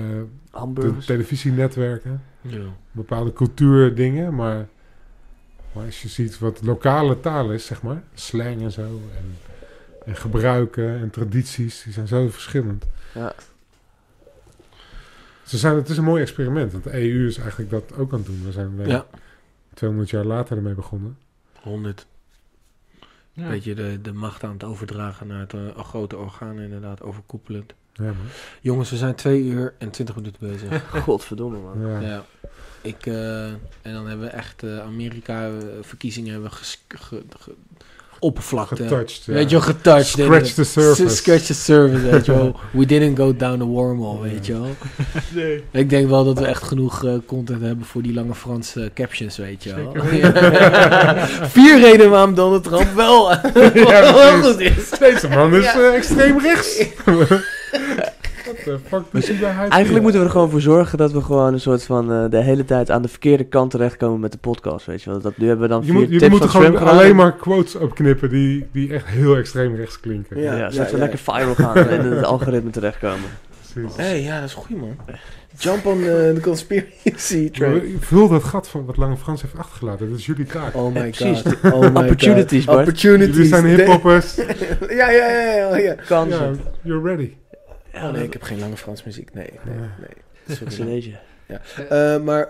[0.74, 2.22] de televisienetwerken.
[2.40, 2.64] Ja.
[2.92, 4.34] Bepaalde cultuurdingen.
[4.34, 4.66] Maar,
[5.72, 8.02] maar als je ziet wat lokale taal is, zeg maar.
[8.14, 8.82] Slang en zo.
[8.82, 9.36] En,
[10.06, 11.82] en gebruiken en tradities.
[11.82, 12.84] Die zijn zo verschillend.
[13.14, 13.34] Ja.
[15.44, 16.72] Ze zijn, het is een mooi experiment.
[16.72, 18.42] Want de EU is eigenlijk dat ook aan het doen.
[18.44, 19.06] We zijn ja.
[19.74, 21.18] 200 jaar later ermee begonnen.
[21.60, 22.06] 100.
[23.32, 23.48] Ja.
[23.48, 27.74] Beetje de, de macht aan het overdragen naar het eh, grote orgaan, inderdaad, overkoepelend.
[27.92, 28.16] Ja, man.
[28.60, 30.90] Jongens, we zijn 2 uur en 20 minuten bezig.
[31.04, 31.90] Godverdomme, man.
[31.90, 32.00] Ja.
[32.00, 32.24] ja.
[32.80, 37.22] Ik, eh, en dan hebben we echt eh, Amerika, eh, verkiezingen hebben we ges- ge-
[37.38, 37.54] ge-
[38.18, 38.76] oppervlakte.
[38.76, 39.22] Getouched.
[39.24, 39.32] ja.
[39.32, 40.06] Weet je wel, getouched.
[40.06, 41.08] Scratch the surface.
[41.08, 42.56] S- Scratch the surface, weet je wel.
[42.70, 44.66] We didn't go down the wormhole, weet je wel.
[45.34, 45.64] Nee.
[45.70, 48.86] Ik denk wel dat we echt genoeg eh, content hebben voor die lange Franse eh,
[48.94, 49.92] captions, weet je wel.
[51.56, 53.34] Vier redenen waarom Donald Trump wel,
[54.42, 54.90] goed is.
[54.98, 55.72] Deze man is Ja.
[55.74, 56.84] eh, extreem rechts.
[58.66, 59.02] De fuck?
[59.68, 62.42] Eigenlijk moeten we er gewoon voor zorgen dat we gewoon een soort van eh, de
[62.42, 65.20] hele tijd aan de verkeerde kant terechtkomen met de podcast, weet je wel.
[65.20, 68.28] Dat nu hebben we dan Je vier moet, moeten van gewoon alleen maar quotes opknippen
[68.28, 70.40] die, die echt heel extreem rechts klinken.
[70.40, 70.56] Ja.
[70.56, 71.02] Ja, zodat we ja.
[71.02, 73.28] lekker viral gaan en in het algoritme terechtkomen.
[73.72, 73.96] Precies.
[73.96, 74.96] Hé, hey, ja, dat is goed, man.
[75.58, 77.96] Jump on the, the conspiracy train.
[78.00, 80.08] Vul dat gat van wat Lange Frans heeft achtergelaten.
[80.08, 80.74] Dat is jullie taak.
[80.74, 81.42] Oh my Precies.
[81.42, 81.72] god.
[81.72, 82.74] Oh my Opportunities, god.
[82.74, 82.88] Bart.
[82.88, 83.34] Opportunities.
[83.34, 84.34] Jullie zijn hiphoppers.
[85.00, 85.94] ja, ja, ja, ja, ja.
[86.06, 86.60] Kansen.
[86.62, 87.32] Ja, you're ready.
[87.96, 89.34] Oh nee, ik heb geen lange Frans muziek.
[89.34, 89.88] Nee, nee, nee.
[90.46, 90.80] Dat is Sorry.
[90.90, 91.18] een beetje.
[91.48, 91.60] Ja.
[91.88, 92.46] Eh, maar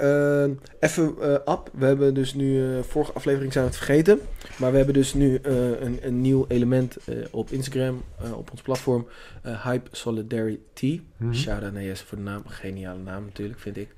[0.80, 4.20] even eh Ab, we hebben dus nu, eh, vorige aflevering zijn we het vergeten,
[4.58, 8.50] maar we hebben dus nu eh, een, een nieuw element eh, op Instagram, eh, op
[8.50, 9.06] ons platform,
[9.42, 11.00] eh, Hype Solidarity.
[11.16, 11.32] Mhm.
[11.34, 13.88] Shout out naar Jesse voor de naam, geniale naam natuurlijk, vind ik.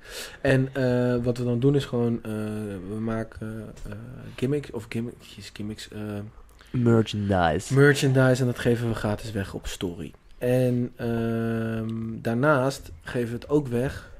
[0.41, 2.31] En eh, wat we dan doen is gewoon, eh,
[2.89, 3.91] we maken eh,
[4.35, 5.99] gimmicks, of gimmicks, gimmicks, eh,
[6.71, 7.73] Merchandise.
[7.73, 10.11] merchandise en dat geven we gratis weg op Story.
[10.39, 14.11] En ehm, daarnaast geven we het ook weg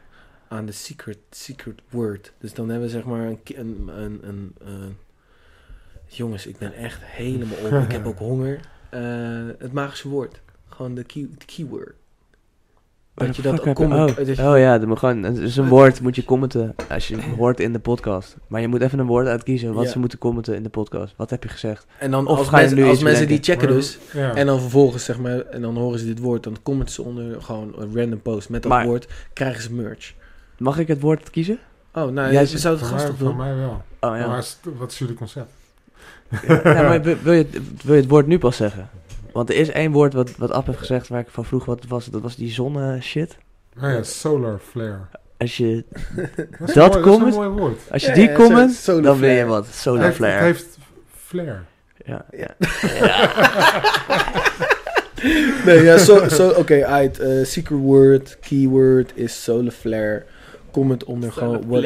[0.48, 2.34] aan de secret, secret word.
[2.38, 3.40] Dus dan hebben we zeg maar een...
[3.46, 4.98] een, een, een
[6.06, 7.84] jongens, ik ben echt helemaal op.
[7.84, 8.60] ik heb ook honger.
[8.90, 10.42] Eh, het magische woord.
[10.70, 11.94] Gewoon de, key, de keyword.
[13.28, 14.26] Dat je dat ook comment- oh.
[14.26, 17.18] je- oh ja, dat moet gewoon, het is een woord moet je commenten als je
[17.38, 18.36] hoort in de podcast.
[18.48, 19.90] Maar je moet even een woord uitkiezen wat Ja.
[19.92, 21.14] ze moeten commenten in de podcast.
[21.18, 21.86] Wat heb je gezegd?
[21.98, 23.98] En dan Of als, ga je mensen, nu als iets mensen die checken dus...
[24.14, 24.34] Ja.
[24.36, 25.40] En dan vervolgens zeg maar...
[25.40, 26.44] En dan horen ze dit woord.
[26.44, 29.08] Dan commenten ze onder gewoon een random post met dat Maar- woord.
[29.34, 30.14] Krijgen ze merch.
[30.58, 31.58] Mag ik het woord kiezen?
[31.94, 33.36] Oh, nou, Jij zou het gast voor doen?
[33.36, 33.82] mij wel.
[34.00, 34.28] Oh ja.
[34.28, 34.46] Maar
[34.78, 35.52] wat is jullie concept?
[36.48, 37.48] ja maar wil, je,
[37.84, 38.90] wil je het woord nu pas zeggen?
[39.34, 41.80] Want er is één woord wat, wat App heeft gezegd waar ik van vroeg wat
[41.80, 42.06] het was.
[42.06, 43.38] Dat was die zonne shit.
[43.78, 44.98] Oh ja, solar flare.
[45.38, 45.84] Als je,
[46.60, 47.20] Dat is, Dat een mooi, comment?
[47.20, 47.80] dat is een mooi woord.
[47.92, 49.68] als je Ja, die ja, comment, zo- solar dan ben je wat.
[49.68, 50.34] Solar heeft, flare.
[50.34, 50.78] het heeft
[51.26, 51.60] flare.
[52.06, 52.26] Ja.
[52.32, 52.56] Ja.
[55.66, 57.20] nee, ja, zo, zo, oké, uit.
[57.20, 60.24] eh, secret word, keyword is solar flare.
[60.72, 61.64] Comment onder gewoon...
[61.68, 61.86] what-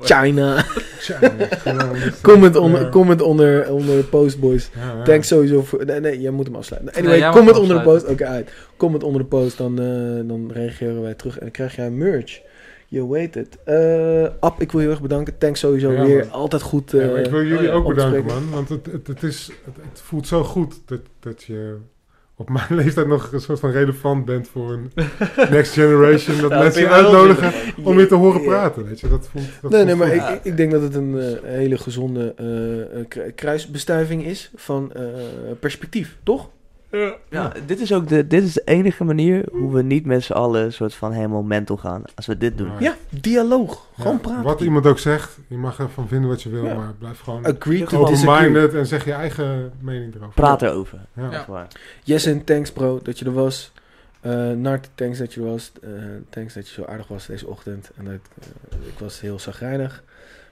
[0.00, 0.64] China.
[0.98, 1.32] China,
[2.22, 4.70] comment onder, comment onder, onder de post, boys.
[4.74, 5.02] ja, ja.
[5.02, 5.84] Thanks sowieso voor...
[5.84, 6.92] Nee, nee, jij moet hem afsluiten.
[6.92, 8.06] Nee, Anyway, mag comment onder de post.
[8.08, 8.50] Oké, uit.
[8.76, 11.34] Comment onder de post, dan, eh, dan reageren wij terug.
[11.34, 12.40] En dan krijg jij merch.
[12.88, 13.58] Je weet het.
[13.64, 15.38] Eh Ab, ik wil je heel erg bedanken.
[15.38, 16.18] Thanks sowieso Ja, weer.
[16.18, 16.30] man.
[16.32, 16.90] Altijd goed.
[16.90, 18.50] Ja, eh, maar ik wil jullie oh ja, ook bedanken, man.
[18.50, 21.76] Want het, het, het, is, het, het voelt zo goed dat, dat je
[22.36, 24.90] op mijn leeftijd nog een soort van relevant bent voor een
[25.50, 26.40] next generation.
[26.40, 28.84] Dat Nou, mensen uitnodigen om je te horen praten.
[28.84, 29.44] Weet je, dat voelt.
[29.62, 32.80] Dat Nee, voelt nee, maar ik, ik- denk dat het een eh, hele gezonde eh,
[33.00, 35.02] eh, kru- kruisbestuiving is van eh,
[35.60, 36.48] perspectief, toch?
[37.30, 40.32] Ja, dit is ook de, dit is de enige manier hoe we niet met z'n
[40.32, 42.02] allen soort van helemaal mental gaan.
[42.14, 42.66] Als we dit doen.
[42.68, 42.74] Ja.
[42.80, 43.88] Ja, dialoog.
[43.96, 44.42] Ja, Gewoon praten.
[44.42, 46.74] Wat iemand ook zegt, je mag ervan vinden wat je wil, Ja.
[46.74, 48.34] maar blijf gewoon Agree to disagree.
[48.34, 50.34] open-minded en zeg je eigen mening erover.
[50.34, 50.98] Praat erover.
[51.16, 51.44] Ja.
[51.48, 51.68] Waar.
[52.04, 53.72] Jessen, thanks bro dat je er was.
[54.20, 55.72] Eh Nart, thanks dat je er was.
[55.82, 55.90] Eh,
[56.30, 57.90] thanks dat je zo aardig was deze ochtend.
[57.96, 60.02] En dat, eh, ik was heel zagrijnig.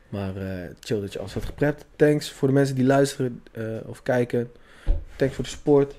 [0.09, 1.85] Maar eh, chill dat je alles had geprept.
[1.97, 4.51] Thanks voor de mensen die luisteren eh, of kijken.
[5.17, 5.95] Thanks voor de support.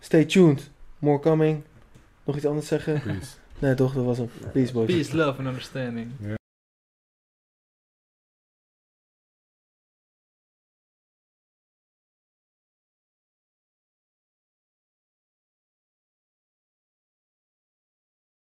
[0.00, 0.70] Stay tuned.
[0.98, 1.62] More coming.
[2.24, 3.00] Nog iets anders zeggen?
[3.00, 3.26] Peace.
[3.58, 4.30] Nee toch, dat was hem.
[4.52, 4.86] Peace boys.
[4.86, 6.12] Peace, love and understanding.